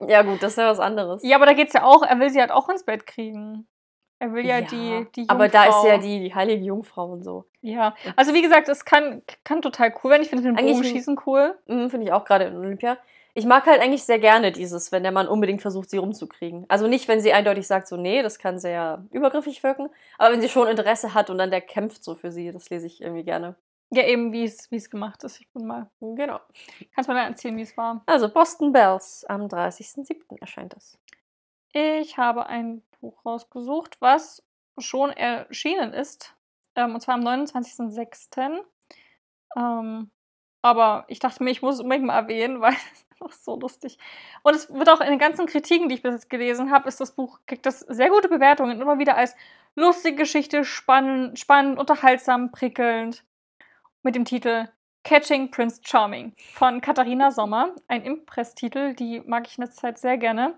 Ja 0.00 0.22
gut, 0.22 0.40
das 0.42 0.52
ist 0.52 0.58
ja 0.58 0.70
was 0.70 0.78
anderes. 0.78 1.22
ja, 1.24 1.36
aber 1.36 1.46
da 1.46 1.54
geht's 1.54 1.72
ja 1.72 1.82
auch, 1.82 2.02
er 2.02 2.20
will 2.20 2.30
sie 2.30 2.40
halt 2.40 2.52
auch 2.52 2.68
ins 2.68 2.84
Bett 2.84 3.04
kriegen. 3.04 3.66
Er 4.20 4.32
will 4.32 4.44
ja, 4.44 4.60
die, 4.60 5.06
die 5.14 5.20
Jungfrau. 5.20 5.34
aber 5.34 5.48
da 5.48 5.64
ist 5.66 5.84
ja 5.84 5.98
die, 5.98 6.20
die 6.20 6.34
heilige 6.34 6.64
Jungfrau 6.64 7.06
und 7.12 7.22
so. 7.22 7.44
Ja, 7.60 7.94
also 8.16 8.34
wie 8.34 8.42
gesagt, 8.42 8.68
es 8.68 8.84
kann, 8.84 9.22
kann 9.44 9.62
total 9.62 9.94
cool 10.02 10.10
werden. 10.10 10.22
Ich 10.22 10.28
finde 10.28 10.44
den 10.44 10.56
Bogenschießen 10.56 11.18
cool. 11.26 11.56
Mhm, 11.66 11.90
Finde 11.90 12.06
ich 12.06 12.12
auch 12.12 12.24
gerade 12.24 12.46
in 12.46 12.56
Olympia. 12.56 12.98
Ich 13.34 13.46
mag 13.46 13.66
halt 13.66 13.80
eigentlich 13.80 14.02
sehr 14.02 14.18
gerne 14.18 14.50
dieses, 14.50 14.90
wenn 14.90 15.04
der 15.04 15.12
Mann 15.12 15.28
unbedingt 15.28 15.62
versucht, 15.62 15.90
sie 15.90 15.98
rumzukriegen. 15.98 16.64
Also 16.68 16.88
nicht, 16.88 17.06
wenn 17.06 17.20
sie 17.20 17.32
eindeutig 17.32 17.68
sagt, 17.68 17.86
so, 17.86 17.96
nee, 17.96 18.22
das 18.22 18.40
kann 18.40 18.58
sehr 18.58 19.04
übergriffig 19.12 19.62
wirken. 19.62 19.88
Aber 20.18 20.32
wenn 20.32 20.40
sie 20.40 20.48
schon 20.48 20.66
Interesse 20.66 21.14
hat 21.14 21.30
und 21.30 21.38
dann 21.38 21.52
der 21.52 21.60
kämpft 21.60 22.02
so 22.02 22.16
für 22.16 22.32
sie, 22.32 22.50
das 22.50 22.68
lese 22.70 22.86
ich 22.86 23.00
irgendwie 23.00 23.22
gerne. 23.22 23.54
Ja, 23.90 24.02
eben, 24.04 24.32
wie 24.32 24.44
es 24.44 24.70
wie 24.72 24.76
es 24.76 24.90
gemacht 24.90 25.22
ist. 25.22 25.40
Ich 25.40 25.48
bin 25.52 25.66
mal. 25.66 25.88
Genau. 26.00 26.40
Kannst 26.94 27.08
du 27.08 27.12
mir 27.12 27.20
dann 27.20 27.32
erzählen, 27.32 27.56
wie 27.56 27.62
es 27.62 27.76
war? 27.76 28.02
Also 28.06 28.28
Boston 28.28 28.72
Bells, 28.72 29.24
am 29.28 29.42
30.07. 29.46 30.40
erscheint 30.40 30.74
das. 30.74 30.98
Ich 31.72 32.18
habe 32.18 32.46
ein 32.46 32.82
Buch 33.00 33.24
rausgesucht, 33.24 34.00
was 34.00 34.44
schon 34.78 35.10
erschienen 35.10 35.92
ist. 35.92 36.34
Ähm, 36.74 36.94
und 36.94 37.00
zwar 37.00 37.14
am 37.14 37.26
29.06. 37.26 38.60
Ähm, 39.56 40.10
aber 40.62 41.04
ich 41.08 41.18
dachte 41.18 41.42
mir, 41.42 41.50
ich 41.50 41.62
muss 41.62 41.76
es 41.76 41.80
unbedingt 41.80 42.06
mal 42.06 42.18
erwähnen, 42.18 42.60
weil 42.60 42.72
es 42.72 43.06
einfach 43.10 43.32
so 43.32 43.58
lustig. 43.58 43.98
Und 44.42 44.54
es 44.54 44.72
wird 44.72 44.88
auch 44.88 45.00
in 45.00 45.10
den 45.10 45.18
ganzen 45.18 45.46
Kritiken, 45.46 45.88
die 45.88 45.96
ich 45.96 46.02
bis 46.02 46.14
jetzt 46.14 46.30
gelesen 46.30 46.70
habe, 46.70 46.88
ist 46.88 47.00
das 47.00 47.12
Buch, 47.12 47.40
kriegt 47.46 47.66
das 47.66 47.80
sehr 47.80 48.10
gute 48.10 48.28
Bewertungen. 48.28 48.80
Immer 48.80 48.98
wieder 48.98 49.16
als 49.16 49.34
lustige 49.74 50.16
Geschichte, 50.16 50.64
spannend, 50.64 51.38
spannend 51.38 51.78
unterhaltsam, 51.78 52.52
prickelnd. 52.52 53.24
Mit 54.02 54.14
dem 54.14 54.24
Titel 54.24 54.68
Catching 55.02 55.50
Prince 55.50 55.80
Charming 55.82 56.34
von 56.54 56.80
Katharina 56.80 57.30
Sommer. 57.30 57.74
Ein 57.88 58.02
Impress-Titel, 58.02 58.94
die 58.94 59.20
mag 59.20 59.46
ich 59.46 59.58
in 59.58 59.64
letzter 59.64 59.80
Zeit 59.80 59.98
sehr 59.98 60.18
gerne. 60.18 60.56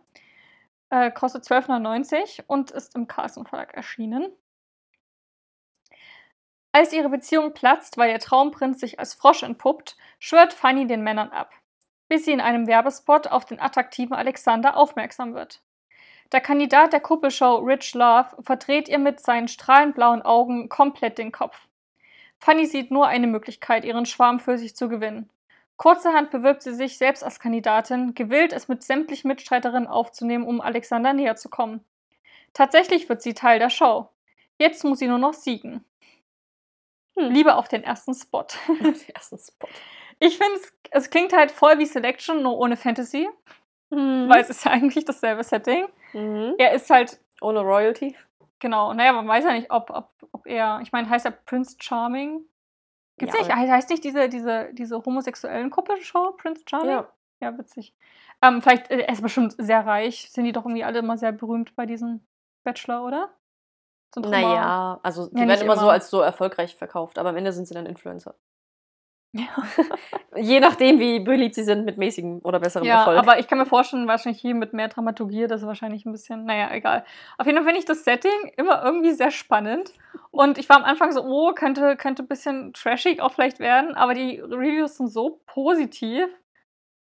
Äh, 0.91 1.13
kostet 1.13 1.45
12,99 1.45 2.43
und 2.49 2.73
ist 2.73 2.97
im 2.97 3.07
Carlsen 3.07 3.47
Verlag 3.47 3.75
erschienen. 3.75 4.33
Als 6.73 6.93
ihre 6.93 7.09
Beziehung 7.09 7.53
platzt, 7.53 7.97
weil 7.97 8.11
ihr 8.11 8.19
Traumprinz 8.19 8.81
sich 8.81 8.99
als 8.99 9.15
Frosch 9.15 9.43
entpuppt, 9.43 9.97
schwört 10.19 10.53
Fanny 10.53 10.87
den 10.87 11.03
Männern 11.03 11.31
ab, 11.31 11.53
bis 12.09 12.25
sie 12.25 12.33
in 12.33 12.41
einem 12.41 12.67
Werbespot 12.67 13.29
auf 13.29 13.45
den 13.45 13.61
attraktiven 13.61 14.15
Alexander 14.15 14.77
aufmerksam 14.77 15.35
wird. 15.35 15.63
Der 16.33 16.41
Kandidat 16.41 16.93
der 16.93 17.01
Kuppelshow 17.01 17.57
Rich 17.57 17.95
Love 17.95 18.37
verdreht 18.43 18.89
ihr 18.89 18.99
mit 18.99 19.19
seinen 19.21 19.49
strahlend 19.49 19.97
blauen 19.97 20.23
Augen 20.23 20.69
komplett 20.69 21.19
den 21.19 21.33
Kopf. 21.33 21.67
Fanny 22.39 22.67
sieht 22.67 22.91
nur 22.91 23.07
eine 23.07 23.27
Möglichkeit, 23.27 23.85
ihren 23.85 24.07
Schwarm 24.07 24.39
für 24.39 24.57
sich 24.57 24.77
zu 24.77 24.89
gewinnen. 24.89 25.29
Kurzerhand 25.81 26.31
bewirbt 26.31 26.63
sie 26.63 26.75
sich 26.75 26.99
selbst 26.99 27.25
als 27.25 27.41
Kandidatin, 27.41 28.15
gewillt, 28.15 28.53
es 28.53 28.69
mit 28.69 28.83
sämtlichen 28.83 29.29
Mitstreiterinnen 29.29 29.89
aufzunehmen, 29.89 30.45
um 30.45 30.61
Alexander 30.61 31.15
näher 31.15 31.37
zu 31.37 31.49
kommen. 31.49 31.83
Tatsächlich 32.53 33.09
wird 33.09 33.23
sie 33.23 33.33
Teil 33.33 33.59
der 33.59 33.71
Show. 33.71 34.11
Jetzt 34.59 34.85
muss 34.85 34.99
sie 34.99 35.09
nur 35.09 35.17
noch 35.17 35.33
siegen. 35.33 35.83
Hm. 37.17 37.31
Liebe 37.31 37.55
auf 37.55 37.69
den 37.69 37.83
ersten 37.83 38.13
Spot. 38.13 38.45
Den 38.69 38.95
ersten 39.15 39.39
Spot. 39.39 39.69
Ich 40.19 40.37
finde, 40.37 40.57
es, 40.57 40.75
es 40.91 41.09
klingt 41.09 41.33
halt 41.33 41.51
voll 41.51 41.79
wie 41.79 41.87
Selection, 41.87 42.43
nur 42.43 42.59
ohne 42.59 42.77
Fantasy, 42.77 43.27
weil 43.89 44.43
es 44.43 44.51
ist 44.51 44.67
ja 44.67 44.73
eigentlich 44.73 45.07
dasselbe 45.07 45.43
Setting. 45.43 45.87
Mhm. 46.13 46.57
Er 46.59 46.75
ist 46.75 46.91
halt, 46.91 47.19
Ohne 47.41 47.61
Royalty. 47.61 48.15
genau, 48.59 48.93
naja, 48.93 49.13
man 49.13 49.27
weiß 49.27 49.45
ja 49.45 49.53
nicht, 49.53 49.71
ob, 49.71 49.89
ob, 49.89 50.11
ob 50.31 50.47
er, 50.47 50.81
ich 50.83 50.93
meine, 50.93 51.09
heißt 51.09 51.25
er 51.25 51.31
Prince 51.31 51.77
Charming? 51.81 52.45
Gibt's 53.21 53.35
Ja, 53.37 53.43
nicht? 53.47 53.57
He- 53.57 53.71
Heißt 53.71 53.91
nicht 53.91 54.03
diese, 54.03 54.29
diese, 54.29 54.71
diese 54.73 54.97
homosexuellen 55.05 55.71
Kuppelshow 55.71 56.33
Prince 56.37 56.63
Charming? 56.69 56.91
Ja. 56.91 57.09
Ja, 57.43 57.57
witzig. 57.57 57.95
Ähm, 58.43 58.61
vielleicht, 58.61 58.91
äh, 58.91 59.01
er 59.03 59.13
ist 59.13 59.23
bestimmt 59.23 59.55
sehr 59.57 59.87
reich. 59.87 60.31
Sind 60.31 60.45
die 60.45 60.53
doch 60.53 60.65
irgendwie 60.65 60.85
alle 60.85 60.99
immer 60.99 61.17
sehr 61.17 61.33
berühmt 61.33 61.75
bei 61.77 61.87
diesem 61.87 62.21
Bachelor, 62.65 63.05
oder? 63.07 63.31
Sind 64.15 64.27
immer- 64.27 64.37
Naja, 64.41 65.01
also 65.03 65.27
die 65.29 65.35
Ja, 65.35 65.39
werden 65.41 65.49
nicht 65.51 65.63
immer, 65.63 65.77
so 65.77 65.83
immer. 65.83 65.93
als 65.93 66.11
so 66.11 66.21
erfolgreich 66.21 66.75
verkauft, 66.77 67.19
aber 67.19 67.29
am 67.31 67.37
Ende 67.37 67.53
sind 67.53 67.67
sie 67.67 67.75
dann 67.75 67.87
Influencer. 67.87 68.35
Ja. 69.33 69.47
Je 70.37 70.59
nachdem, 70.59 70.99
wie 70.99 71.21
beliebt 71.21 71.55
sie 71.55 71.63
sind 71.63 71.85
mit 71.85 71.99
mäßigem 71.99 72.41
oder 72.43 72.59
besserem 72.59 72.87
Ja, 72.87 73.01
Erfolg. 73.01 73.19
aber 73.19 73.39
ich 73.39 73.47
kann 73.47 73.59
mir 73.59 73.67
vorstellen, 73.67 74.09
wahrscheinlich 74.09 74.41
hier 74.41 74.55
mit 74.55 74.73
mehr 74.73 74.89
Dramaturgie, 74.89 75.47
das 75.47 75.61
ist 75.61 75.67
wahrscheinlich 75.67 76.05
ein 76.05 76.13
bisschen, 76.13 76.45
naja, 76.45 76.71
egal. 76.73 77.05
Auf 77.39 77.47
jeden 77.47 77.59
Fall 77.59 77.65
finde 77.65 77.79
ich 77.79 77.85
das 77.85 78.05
Setting 78.05 78.53
immer 78.57 78.83
irgendwie 78.85 79.13
sehr 79.13 79.31
spannend. 79.31 79.93
Und 80.33 80.59
ich 80.59 80.69
war 80.69 80.77
am 80.77 80.85
Anfang 80.85 81.13
so, 81.13 81.23
oh, 81.23 81.53
könnte, 81.53 81.97
könnte 81.97 82.23
ein 82.25 82.29
bisschen 82.29 82.73
trashig 82.73 83.21
auch 83.21 83.33
vielleicht 83.33 83.61
werden, 83.61 83.95
aber 83.95 84.15
die 84.15 84.41
Reviews 84.41 84.97
sind 84.97 85.09
so 85.09 85.41
positiv 85.47 86.27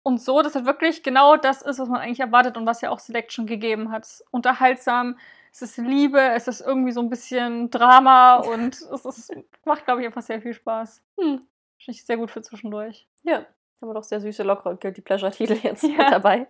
und 0.02 0.20
so, 0.20 0.42
dass 0.42 0.56
es 0.56 0.64
wirklich 0.64 1.02
genau 1.02 1.36
das 1.36 1.62
ist, 1.62 1.78
was 1.78 1.88
man 1.88 2.00
eigentlich 2.00 2.20
erwartet 2.20 2.56
und 2.56 2.66
was 2.66 2.80
ja 2.80 2.90
auch 2.90 2.98
Selection 2.98 3.46
gegeben 3.46 3.92
hat. 3.92 4.08
Unterhaltsam, 4.30 5.18
es 5.52 5.62
ist 5.62 5.76
Liebe, 5.76 6.20
es 6.20 6.48
ist 6.48 6.60
irgendwie 6.60 6.92
so 6.92 7.00
ein 7.00 7.10
bisschen 7.10 7.70
Drama 7.70 8.36
und 8.36 8.74
es 8.74 9.04
ist, 9.04 9.32
macht, 9.64 9.84
glaube 9.84 10.00
ich, 10.00 10.06
einfach 10.06 10.22
sehr 10.22 10.40
viel 10.40 10.54
Spaß. 10.54 11.02
Hm. 11.20 11.46
Wahrscheinlich 11.78 12.04
sehr 12.04 12.16
gut 12.16 12.30
für 12.30 12.42
zwischendurch. 12.42 13.06
ja, 13.22 13.46
haben 13.80 13.88
wir 13.90 13.94
doch 13.94 14.02
sehr 14.04 14.20
süße, 14.20 14.42
lockere 14.42 14.76
Guilty 14.76 15.00
Pleasure-Titel 15.00 15.52
jetzt 15.62 15.82
Ja. 15.84 15.90
mit 15.90 16.10
dabei. 16.12 16.46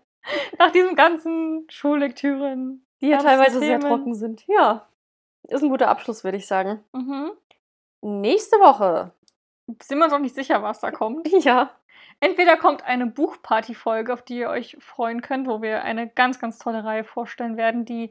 Nach 0.59 0.71
diesen 0.73 0.95
ganzen 0.97 1.67
Schullektüren. 1.71 2.85
Die 3.01 3.09
ja 3.09 3.19
teilweise 3.19 3.61
sehr 3.61 3.79
Themen. 3.79 3.91
trocken 3.91 4.15
sind. 4.15 4.45
Ja, 4.47 4.89
ist 5.45 5.63
ein 5.63 5.69
guter 5.71 5.89
Abschluss, 5.89 6.25
würde 6.25 6.39
ich 6.39 6.47
sagen. 6.47 6.83
Mhm. 6.93 7.31
Nächste 8.01 8.57
Woche. 8.57 9.13
Sind 9.83 9.99
wir 9.99 10.05
uns 10.05 10.13
noch 10.13 10.19
nicht 10.21 10.35
sicher, 10.35 10.63
was 10.63 10.81
da 10.81 10.91
kommt. 10.91 11.29
Ja. 11.45 11.71
Entweder 12.21 12.57
kommt 12.57 12.83
eine 12.85 13.07
Buchparty-Folge, 13.07 14.13
auf 14.13 14.23
die 14.23 14.39
ihr 14.39 14.49
euch 14.49 14.77
freuen 14.81 15.23
könnt, 15.23 15.47
wo 15.47 15.63
wir 15.63 15.83
eine 15.85 16.09
ganz, 16.09 16.41
ganz 16.41 16.59
tolle 16.59 16.83
Reihe 16.83 17.05
vorstellen 17.05 17.57
werden, 17.57 17.85
die 17.85 18.11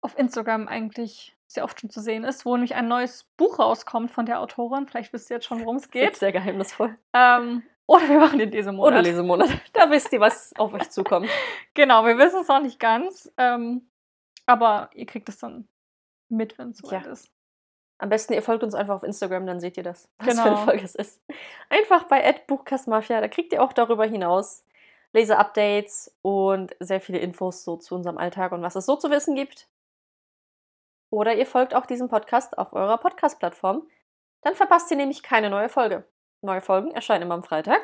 auf 0.00 0.16
Instagram 0.16 0.68
eigentlich 0.68 1.34
sehr 1.54 1.64
oft 1.64 1.80
schon 1.80 1.90
zu 1.90 2.00
sehen 2.00 2.24
ist, 2.24 2.44
wo 2.44 2.54
nämlich 2.54 2.74
ein 2.74 2.88
neues 2.88 3.24
Buch 3.36 3.58
rauskommt 3.58 4.10
von 4.10 4.26
der 4.26 4.40
Autorin. 4.40 4.86
Vielleicht 4.86 5.12
wisst 5.12 5.30
ihr 5.30 5.36
jetzt 5.36 5.46
schon, 5.46 5.60
worum 5.60 5.76
es 5.76 5.90
geht. 5.90 6.16
Sehr 6.16 6.32
geheimnisvoll. 6.32 6.96
Ähm, 7.12 7.62
oder 7.86 8.08
wir 8.08 8.18
machen 8.18 8.38
den 8.38 8.50
Lesemonat. 8.50 8.92
Oder 8.92 9.02
Lesemonat. 9.02 9.50
Da 9.72 9.90
wisst 9.90 10.12
ihr, 10.12 10.20
was 10.20 10.52
auf 10.56 10.72
euch 10.72 10.90
zukommt. 10.90 11.28
Genau, 11.74 12.04
wir 12.06 12.16
wissen 12.18 12.40
es 12.42 12.48
noch 12.48 12.60
nicht 12.62 12.78
ganz. 12.78 13.32
Ähm, 13.36 13.88
aber 14.46 14.90
ihr 14.94 15.06
kriegt 15.06 15.28
es 15.28 15.38
dann 15.38 15.66
mit, 16.28 16.56
wenn 16.58 16.70
es 16.70 16.78
soweit 16.78 17.04
Ja. 17.06 17.12
ist. 17.12 17.30
Am 17.98 18.08
besten, 18.08 18.32
ihr 18.32 18.42
folgt 18.42 18.62
uns 18.64 18.74
einfach 18.74 18.94
auf 18.94 19.02
Instagram, 19.02 19.46
dann 19.46 19.60
seht 19.60 19.76
ihr 19.76 19.82
das, 19.82 20.08
was 20.18 20.28
für 20.28 20.42
Genau. 20.42 20.56
eine 20.56 20.64
Folge 20.64 20.84
es 20.84 20.94
ist. 20.94 21.20
Einfach 21.70 22.04
bei 22.04 22.32
Buchkastmafia, 22.46 23.20
da 23.20 23.28
kriegt 23.28 23.52
ihr 23.52 23.62
auch 23.62 23.72
darüber 23.72 24.04
hinaus 24.04 24.64
Leser-Updates 25.12 26.14
und 26.22 26.74
sehr 26.80 27.00
viele 27.00 27.18
Infos 27.18 27.64
so 27.64 27.76
zu 27.76 27.94
unserem 27.94 28.18
Alltag 28.18 28.52
und 28.52 28.62
was 28.62 28.74
es 28.76 28.84
so 28.86 28.96
zu 28.96 29.10
wissen 29.10 29.34
gibt. 29.36 29.68
Oder 31.14 31.36
ihr 31.36 31.46
folgt 31.46 31.76
auch 31.76 31.86
diesem 31.86 32.08
Podcast 32.08 32.58
auf 32.58 32.72
eurer 32.72 32.98
Podcast-Plattform. 32.98 33.88
Dann 34.42 34.56
verpasst 34.56 34.90
ihr 34.90 34.96
nämlich 34.96 35.22
keine 35.22 35.48
neue 35.48 35.68
Folge. 35.68 36.08
Neue 36.42 36.60
Folgen 36.60 36.90
erscheinen 36.90 37.22
immer 37.22 37.34
am 37.34 37.44
Freitag. 37.44 37.80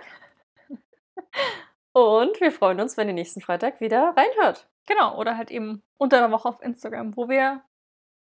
Und 1.92 2.40
wir 2.40 2.50
freuen 2.50 2.80
uns, 2.80 2.96
wenn 2.96 3.06
ihr 3.06 3.14
nächsten 3.14 3.40
Freitag 3.40 3.80
wieder 3.80 4.14
reinhört. 4.16 4.68
Genau, 4.86 5.16
oder 5.16 5.36
halt 5.36 5.52
eben 5.52 5.80
unter 5.96 6.18
der 6.18 6.32
Woche 6.32 6.48
auf 6.48 6.60
Instagram, 6.60 7.16
wo 7.16 7.28
wir, 7.28 7.62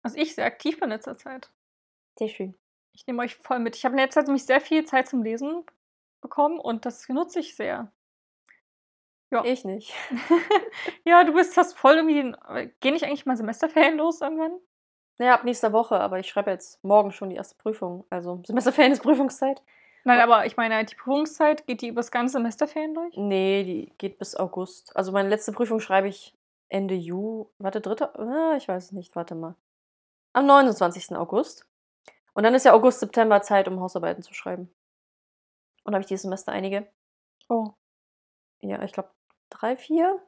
also 0.02 0.18
ich 0.18 0.34
sehr 0.34 0.44
aktiv 0.44 0.80
bin 0.80 0.90
in 0.90 0.96
letzter 0.96 1.16
Zeit. 1.16 1.52
Sehr 2.18 2.28
schön. 2.28 2.56
Ich 2.92 3.06
nehme 3.06 3.22
euch 3.22 3.36
voll 3.36 3.60
mit. 3.60 3.76
Ich 3.76 3.84
habe 3.84 3.94
in 3.94 4.00
letzter 4.00 4.22
Zeit 4.22 4.26
nämlich 4.26 4.44
sehr 4.44 4.60
viel 4.60 4.84
Zeit 4.86 5.06
zum 5.06 5.22
Lesen 5.22 5.64
bekommen 6.20 6.58
und 6.58 6.84
das 6.84 7.08
nutze 7.08 7.38
ich 7.38 7.54
sehr. 7.54 7.92
Ja. 9.30 9.44
Ich 9.44 9.64
nicht. 9.64 9.94
ja, 11.04 11.22
du 11.22 11.32
bist 11.32 11.56
hast 11.56 11.78
voll 11.78 11.94
irgendwie 11.94 12.34
gehen 12.80 12.94
nicht 12.94 13.04
eigentlich 13.04 13.24
mal 13.24 13.36
Semesterferien 13.36 13.98
los 13.98 14.20
irgendwann? 14.20 14.58
Naja, 15.18 15.34
ab 15.34 15.44
nächster 15.44 15.72
Woche, 15.72 15.98
aber 15.98 16.18
ich 16.18 16.28
schreibe 16.28 16.50
jetzt 16.50 16.82
morgen 16.84 17.10
schon 17.10 17.30
die 17.30 17.36
erste 17.36 17.56
Prüfung. 17.56 18.04
Also 18.10 18.42
Semesterferien 18.46 18.92
ist 18.92 19.02
Prüfungszeit. 19.02 19.62
Nein, 20.04 20.20
aber 20.20 20.46
ich 20.46 20.56
meine, 20.56 20.84
die 20.84 20.94
Prüfungszeit, 20.94 21.66
geht 21.66 21.82
die 21.82 21.88
über 21.88 22.00
das 22.00 22.10
ganze 22.10 22.34
Semesterferien 22.34 22.94
durch? 22.94 23.16
Nee, 23.16 23.64
die 23.64 23.92
geht 23.98 24.18
bis 24.18 24.36
August. 24.36 24.94
Also 24.94 25.10
meine 25.10 25.28
letzte 25.28 25.52
Prüfung 25.52 25.80
schreibe 25.80 26.08
ich 26.08 26.34
Ende 26.68 26.94
Juli. 26.94 27.46
Warte, 27.58 27.80
dritte? 27.80 28.16
Ah, 28.18 28.54
ich 28.56 28.68
weiß 28.68 28.84
es 28.84 28.92
nicht, 28.92 29.16
warte 29.16 29.34
mal. 29.34 29.56
Am 30.32 30.46
29. 30.46 31.16
August. 31.16 31.66
Und 32.34 32.42
dann 32.42 32.54
ist 32.54 32.64
ja 32.64 32.74
August, 32.74 33.00
September 33.00 33.40
Zeit, 33.40 33.66
um 33.66 33.80
Hausarbeiten 33.80 34.22
zu 34.22 34.34
schreiben. 34.34 34.70
Und 35.84 35.94
habe 35.94 36.02
ich 36.02 36.08
dieses 36.08 36.22
Semester 36.22 36.52
einige. 36.52 36.86
Oh. 37.48 37.70
Ja, 38.60 38.82
ich 38.82 38.92
glaube 38.92 39.10
drei, 39.50 39.76
vier. 39.76 40.20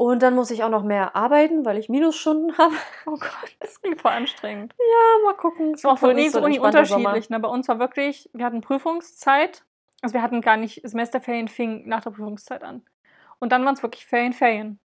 Und 0.00 0.22
dann 0.22 0.34
muss 0.34 0.50
ich 0.50 0.64
auch 0.64 0.70
noch 0.70 0.82
mehr 0.82 1.14
arbeiten, 1.14 1.66
weil 1.66 1.76
ich 1.76 1.90
Minusstunden 1.90 2.56
habe. 2.58 2.74
Oh 3.04 3.18
Gott, 3.18 3.54
das 3.58 3.82
klingt 3.82 4.00
voll 4.00 4.12
anstrengend. 4.12 4.74
Ja, 4.78 5.24
mal 5.26 5.36
gucken. 5.36 5.74
Es 5.74 5.84
war 5.84 5.92
auch 5.92 5.98
von 5.98 6.12
Uni 6.12 6.30
zu 6.30 6.40
Uni 6.40 6.58
unterschiedlich. 6.58 7.28
Ne? 7.28 7.38
Bei 7.38 7.50
uns 7.50 7.68
war 7.68 7.78
wirklich, 7.78 8.30
wir 8.32 8.46
hatten 8.46 8.62
Prüfungszeit. 8.62 9.62
Also 10.00 10.14
wir 10.14 10.22
hatten 10.22 10.40
gar 10.40 10.56
nicht, 10.56 10.80
Semesterferien 10.88 11.48
fing 11.48 11.86
nach 11.86 12.00
der 12.00 12.12
Prüfungszeit 12.12 12.62
an. 12.62 12.82
Und 13.40 13.52
dann 13.52 13.62
waren 13.66 13.74
es 13.74 13.82
wirklich 13.82 14.06
Ferien, 14.06 14.32
Ferien. 14.32 14.80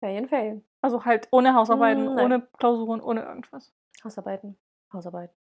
Ferien, 0.00 0.26
Ferien. 0.26 0.64
Also 0.80 1.04
halt 1.04 1.28
ohne 1.30 1.52
Hausarbeiten, 1.52 2.14
nein. 2.14 2.24
ohne 2.24 2.48
Klausuren, 2.56 3.02
ohne 3.02 3.24
irgendwas. 3.24 3.70
Hausarbeiten. 4.02 4.56
Hausarbeiten. 4.94 5.36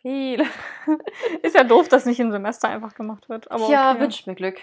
Viele. 0.00 0.46
Ist 1.42 1.54
ja 1.54 1.64
doof, 1.64 1.88
dass 1.88 2.06
nicht 2.06 2.20
im 2.20 2.32
Semester 2.32 2.70
einfach 2.70 2.94
gemacht 2.94 3.28
wird. 3.28 3.50
Aber 3.50 3.68
ja, 3.68 3.90
okay. 3.90 4.00
wünscht 4.00 4.26
mir 4.26 4.34
Glück. 4.34 4.62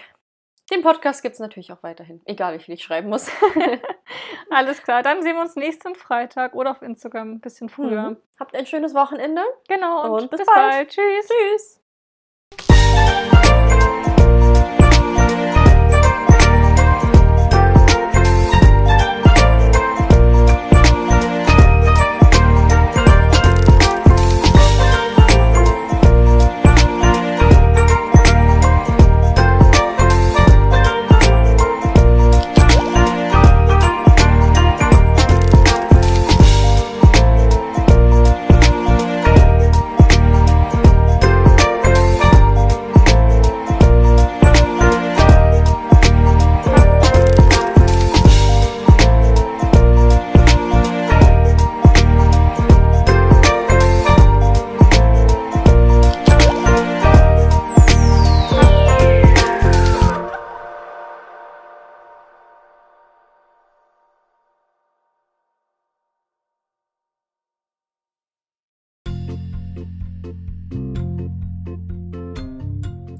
Den 0.70 0.82
Podcast 0.82 1.22
gibt 1.22 1.34
es 1.34 1.40
natürlich 1.40 1.72
auch 1.72 1.82
weiterhin. 1.82 2.20
Egal, 2.26 2.58
wie 2.58 2.62
viel 2.62 2.74
ich 2.74 2.82
schreiben 2.82 3.08
muss. 3.08 3.30
Alles 4.50 4.82
klar, 4.82 5.02
dann 5.02 5.22
sehen 5.22 5.36
wir 5.36 5.42
uns 5.42 5.56
nächsten 5.56 5.94
Freitag 5.94 6.54
oder 6.54 6.70
auf 6.70 6.82
Instagram 6.82 7.32
ein 7.32 7.40
bisschen 7.40 7.68
früher. 7.68 8.10
Mhm. 8.10 8.16
Habt 8.38 8.54
ein 8.54 8.66
schönes 8.66 8.94
Wochenende. 8.94 9.42
Genau, 9.68 10.04
und, 10.04 10.22
Und 10.22 10.30
bis 10.30 10.40
bis, 10.40 10.46
bald. 10.46 10.70
bald. 10.70 10.88
Tschüss. 10.90 11.28
Tschüss. 11.28 11.77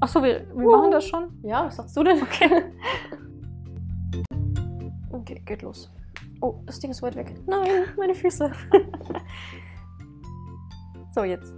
Achso, 0.09 0.23
wir, 0.23 0.47
wir 0.57 0.65
Wow. 0.65 0.77
machen 0.79 0.91
das 0.91 1.05
schon? 1.07 1.29
Ja, 1.43 1.67
was 1.67 1.77
sagst 1.77 1.95
du 1.95 2.03
denn? 2.03 2.23
Okay. 2.23 2.63
Okay, 5.11 5.43
geht 5.45 5.61
los. 5.63 5.91
Oh, 6.41 6.55
das 6.65 6.79
Ding 6.81 6.91
ist 6.91 7.03
weit 7.03 7.15
weg. 7.17 7.35
Nein, 7.47 7.85
meine 7.99 8.15
Füße. 8.15 8.51
so, 11.15 11.25
jetzt. 11.25 11.53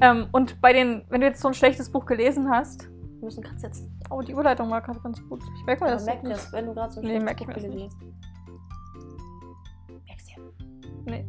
Ähm, 0.00 0.28
und 0.32 0.58
bei 0.62 0.72
den, 0.72 1.02
wenn 1.10 1.20
du 1.20 1.26
jetzt 1.26 1.42
so 1.42 1.48
ein 1.48 1.54
schlechtes 1.54 1.90
Buch 1.90 2.06
gelesen 2.06 2.48
hast, 2.48 2.88
Wir 3.18 3.24
müssen 3.24 3.42
gerade 3.42 3.58
setzen. 3.58 3.92
oh, 4.10 4.22
die 4.22 4.32
Überleitung 4.32 4.70
war 4.70 4.80
gerade 4.80 5.00
ganz 5.00 5.20
gut. 5.28 5.42
Ich 5.58 5.66
merke 5.66 5.84
mir 5.84 5.90
Ja, 5.90 5.94
das. 5.96 6.06
merk 6.06 6.22
das, 6.24 6.50
wenn 6.52 6.64
du 6.66 6.72
gerade 6.74 6.92
so 6.92 7.00
ein 7.00 7.06
Nee, 7.06 7.20
schlechtes 7.20 7.46
Buch 7.46 7.54
gelesen 7.54 7.82
hast. 7.84 7.96
Merk's 10.06 10.24
dir. 10.24 10.36
Nee. 11.06 11.26